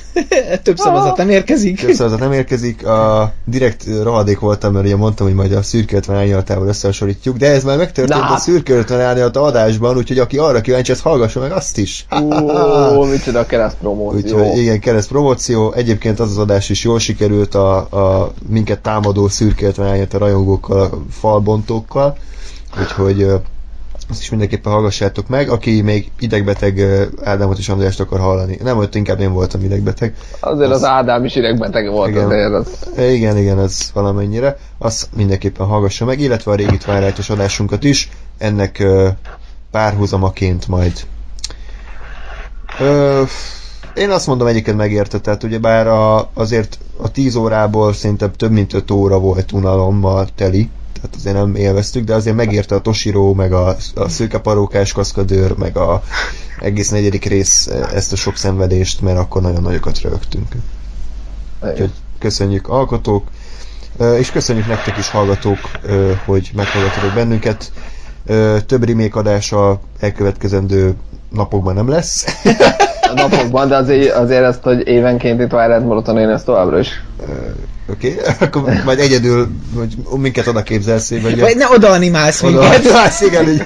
Több 0.62 0.76
szavazat 0.76 1.16
nem 1.16 1.28
érkezik. 1.28 1.80
Több 1.80 1.94
szavazat 1.94 2.18
nem 2.18 2.32
érkezik. 2.32 2.86
A 2.86 3.32
direkt 3.44 3.86
rohadék 4.02 4.38
voltam, 4.38 4.72
mert 4.72 4.84
ugye 4.84 4.96
mondtam, 4.96 5.26
hogy 5.26 5.34
majd 5.34 5.52
a 5.52 5.62
szürke 5.62 5.96
50 5.96 6.16
árnyalatával 6.16 6.68
összehasonlítjuk, 6.68 7.36
de 7.36 7.50
ez 7.50 7.64
már 7.64 7.76
megtörtént 7.76 8.20
Na 8.20 8.34
a 8.34 8.38
szürke 8.38 8.74
50 8.74 9.00
árnyalat 9.00 9.36
adásban, 9.36 9.96
úgyhogy 9.96 10.18
aki 10.18 10.38
arra 10.38 10.60
kíváncsi, 10.60 10.92
az 10.92 11.00
hallgassa 11.00 11.40
meg 11.40 11.52
azt 11.52 11.78
is. 11.78 12.06
Ó, 12.96 13.04
micsoda 13.10 13.38
a 13.38 13.46
kereszt 13.46 13.76
promóció. 13.76 14.38
Úgyhogy 14.38 14.58
igen, 14.58 14.80
kereszt 14.80 15.08
promóció. 15.08 15.72
Egyébként 15.72 16.20
az 16.20 16.30
az 16.30 16.38
adás 16.38 16.68
is 16.68 16.84
jól 16.84 16.98
sikerült 16.98 17.54
a, 17.54 17.76
a 17.76 18.32
minket 18.48 18.78
támadó 18.80 19.28
szürke 19.28 19.66
50 19.66 19.86
árnyalat 19.86 20.14
a 20.14 20.18
rajongókkal, 20.18 20.80
a 20.80 20.90
falbontókkal. 21.10 22.16
Úgyhogy 22.80 23.26
azt 24.10 24.20
is 24.20 24.30
mindenképpen 24.30 24.72
hallgassátok 24.72 25.28
meg. 25.28 25.48
Aki 25.48 25.80
még 25.80 26.10
idegbeteg 26.18 26.80
Ádámot 27.24 27.58
és 27.58 27.68
Andrást 27.68 28.00
akar 28.00 28.20
hallani. 28.20 28.58
Nem, 28.62 28.78
ott 28.78 28.94
inkább 28.94 29.20
én 29.20 29.32
voltam 29.32 29.64
idegbeteg. 29.64 30.14
Azért 30.40 30.70
az 30.70 30.76
Az- 30.76 30.84
Ádám 30.88 31.24
is 31.24 31.34
idegbeteg 31.36 31.90
volt 31.90 32.08
Igen. 32.08 32.24
azért. 32.24 32.52
Az... 32.52 32.66
E, 32.96 33.10
Igen, 33.12 33.36
igen, 33.36 33.58
ez 33.58 33.90
valamennyire. 33.94 34.56
Azt 34.78 35.08
mindenképpen 35.16 35.66
hallgassa 35.66 36.04
meg, 36.04 36.20
illetve 36.20 36.50
a 36.50 36.54
régi 36.54 36.76
twilight 36.76 37.28
adásunkat 37.28 37.84
is. 37.84 38.08
Ennek 38.38 38.82
párhuzamaként 39.70 40.68
majd. 40.68 40.92
Ö, 42.80 43.22
én 43.94 44.10
azt 44.10 44.26
mondom 44.26 44.46
egyiket 44.46 44.76
megérte, 44.76 45.18
tehát 45.20 45.42
ugye 45.42 45.58
bár 45.58 45.86
a, 45.86 46.30
azért 46.34 46.78
a 46.96 47.10
10 47.10 47.34
órából 47.34 47.92
szerintem 47.92 48.32
több 48.32 48.50
mint 48.50 48.72
5 48.72 48.90
óra 48.90 49.18
volt 49.18 49.52
unalommal 49.52 50.28
teli, 50.34 50.70
tehát 51.02 51.16
azért 51.16 51.36
nem 51.36 51.54
élveztük, 51.54 52.04
de 52.04 52.14
azért 52.14 52.36
megérte 52.36 52.74
a 52.74 52.80
Toshiro, 52.80 53.34
meg 53.34 53.52
a, 53.52 53.76
a 53.94 54.08
szőkeparókás 54.08 54.92
kaszkadőr, 54.92 55.56
meg 55.56 55.76
a 55.76 56.02
egész 56.60 56.88
negyedik 56.88 57.24
rész 57.24 57.66
ezt 57.94 58.12
a 58.12 58.16
sok 58.16 58.36
szenvedést, 58.36 59.00
mert 59.00 59.18
akkor 59.18 59.42
nagyon 59.42 59.62
nagyokat 59.62 60.00
rögtünk. 60.00 60.56
Úgyhogy 61.62 61.90
köszönjük 62.18 62.68
alkotók, 62.68 63.26
ö, 63.96 64.16
és 64.16 64.30
köszönjük 64.30 64.66
nektek 64.66 64.98
is 64.98 65.10
hallgatók, 65.10 65.58
ö, 65.82 66.12
hogy 66.24 66.50
meghallgatotok 66.54 67.14
bennünket. 67.14 67.72
Több 68.66 68.84
remake 68.84 69.18
adása 69.18 69.80
elkövetkezendő 69.98 70.94
napokban 71.30 71.74
nem 71.74 71.88
lesz. 71.88 72.24
Napokban, 73.14 73.68
de 73.68 73.76
azért, 73.76 74.14
azért 74.14 74.42
ezt, 74.42 74.62
hogy 74.62 74.86
évenkénti 74.86 75.46
Twilight 75.46 75.84
Marathon 75.84 76.18
én 76.18 76.28
ezt 76.28 76.44
továbbra 76.44 76.78
is. 76.78 77.02
Oké, 77.90 78.16
okay? 78.20 78.34
akkor 78.48 78.62
majd 78.84 78.98
egyedül, 78.98 79.48
hogy 79.74 79.96
minket 80.16 80.46
oda 80.46 80.62
képzelsz, 80.62 81.10
hogy 81.10 81.40
Vagy 81.40 81.56
ne 81.56 81.68
oda 81.68 81.90
animálsz 81.90 82.42
oda, 82.42 82.60
minket. 82.60 82.90
hát 82.90 83.20
igen, 83.20 83.48
így. 83.48 83.64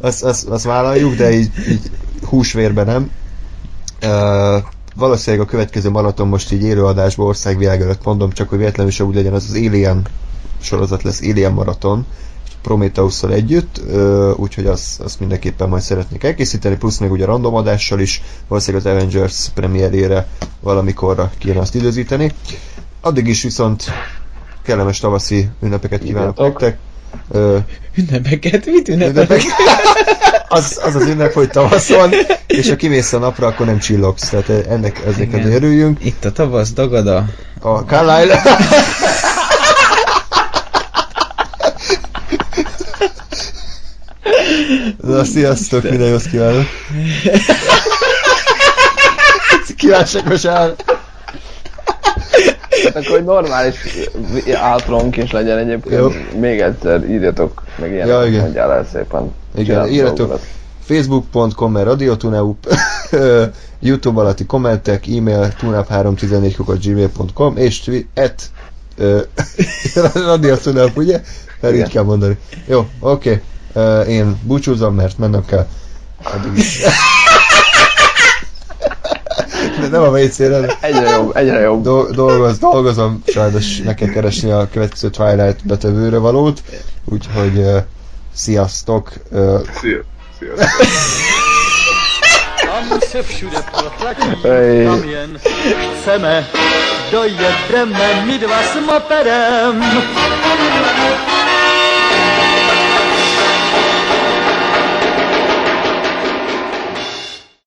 Azt, 0.00 0.24
azt, 0.24 0.48
azt 0.48 0.64
vállaljuk, 0.64 1.14
de 1.14 1.30
így, 1.30 1.50
így 1.68 1.90
húsvérben 2.28 2.86
nem. 2.86 3.10
Uh, 4.04 4.62
valószínűleg 4.96 5.46
a 5.46 5.50
következő 5.50 5.90
maraton 5.90 6.28
most 6.28 6.52
így 6.52 6.62
élőadásban 6.62 7.26
országvilág 7.26 7.80
előtt 7.80 8.04
mondom, 8.04 8.32
csak 8.32 8.48
hogy 8.48 8.58
véletlenül 8.58 8.92
se 8.92 9.04
úgy 9.04 9.14
legyen, 9.14 9.32
az 9.32 9.46
az 9.48 9.54
Alien 9.54 10.02
sorozat 10.60 11.02
lesz, 11.02 11.20
Alien 11.20 11.52
maraton, 11.52 12.06
Prometheus-szal 12.66 13.32
együtt, 13.32 13.80
úgyhogy 14.36 14.66
azt, 14.66 15.00
azt 15.00 15.20
mindenképpen 15.20 15.68
majd 15.68 15.82
szeretnék 15.82 16.24
elkészíteni, 16.24 16.76
plusz 16.76 16.98
még 16.98 17.10
ugye 17.10 17.24
random 17.24 17.54
adással 17.54 18.00
is, 18.00 18.22
valószínűleg 18.48 18.86
az 18.86 18.92
Avengers 18.92 19.48
premierére 19.54 20.26
valamikorra 20.60 21.30
kéne 21.38 21.60
azt 21.60 21.74
időzíteni. 21.74 22.32
Addig 23.00 23.26
is 23.26 23.42
viszont 23.42 23.84
kellemes 24.62 24.98
tavaszi 24.98 25.48
ünnepeket 25.62 26.02
kívánok 26.02 26.38
nektek. 26.38 26.78
Ö, 27.30 27.58
Ünnepeket? 27.94 28.66
Mit 28.66 28.88
ünnepek. 28.88 29.14
ünnepek? 29.14 29.42
az, 30.48 30.80
az 30.84 30.94
az 30.94 31.06
ünnep, 31.06 31.32
hogy 31.32 31.50
tavasz 31.50 31.88
van, 31.88 32.10
és 32.46 32.68
ha 32.68 32.76
kimész 32.76 33.12
a 33.12 33.18
napra, 33.18 33.46
akkor 33.46 33.66
nem 33.66 33.78
csillogsz, 33.78 34.28
tehát 34.28 34.48
ennek, 34.48 35.02
azért 35.06 35.44
örüljünk. 35.44 36.04
Itt 36.04 36.24
a 36.24 36.32
tavasz 36.32 36.72
dagada. 36.72 37.24
A 37.60 37.78
Carlisle... 37.78 38.42
Na, 45.02 45.24
sziasztok, 45.24 45.82
minden 45.82 46.08
jót 46.08 46.22
kívánok! 46.22 46.64
Kívánságos 49.76 50.44
áll! 50.44 50.74
Hát 52.84 52.96
akkor 52.96 53.16
egy 53.18 53.24
normális 53.24 53.74
outronk 54.72 55.16
is 55.16 55.30
legyen 55.30 55.58
egyébként. 55.58 56.00
Jó. 56.00 56.08
Még 56.40 56.60
egyszer 56.60 57.04
írjatok 57.10 57.62
meg 57.78 57.92
ilyen, 57.92 58.06
Ja, 58.06 58.26
igen. 58.26 58.40
mondjál 58.40 58.72
el 58.72 58.86
szépen. 58.92 59.34
Igen, 59.56 59.88
írjatok 59.88 60.40
facebook.com 60.80 61.72
per 61.72 61.84
radiotuneup, 61.84 62.76
youtube 63.80 64.20
alatti 64.20 64.46
kommentek, 64.46 65.06
e-mail 65.06 65.52
tuneup314 65.60 66.78
gmail.com 66.82 67.56
és 67.56 67.90
at 68.14 68.50
radiotuneup, 70.14 70.96
ugye? 70.96 71.20
Mert 71.60 71.74
így 71.74 71.88
kell 71.88 72.02
mondani. 72.02 72.38
Jó, 72.66 72.86
oké. 73.00 73.42
Én 74.08 74.40
búcsúzom, 74.42 74.94
mert 74.94 75.18
mennem 75.18 75.44
kell. 75.44 75.66
Addig 76.22 76.56
is. 76.58 76.80
De 79.80 79.88
nem 79.88 80.02
a 80.02 80.08
WC-re, 80.08 80.76
Egyre 80.80 81.10
jobb, 81.10 81.36
egyre 81.36 81.60
jobb. 81.60 81.82
Do- 81.82 82.14
dolgoz, 82.14 82.58
dolgozom, 82.58 83.22
sajnos 83.26 83.80
kell 83.96 84.08
keresni 84.08 84.50
a 84.50 84.68
következő 84.72 85.10
Twilight 85.10 85.66
betevőre 85.66 86.18
valót, 86.18 86.62
úgyhogy 87.04 87.58
uh, 87.58 87.76
sziasztok! 88.34 89.12
Uh, 89.30 89.60
Szia. 89.80 90.00
Szia. 90.38 90.52
Tam 92.88 92.98
se 93.10 93.22
všude 93.22 93.60
protlačí 93.72 94.48
Ej. 94.48 94.84
kamien. 94.84 95.38
Chceme, 96.00 96.48
dojedeme, 97.10 98.24
my 98.26 98.36
dva 98.38 98.60
s. 98.62 98.74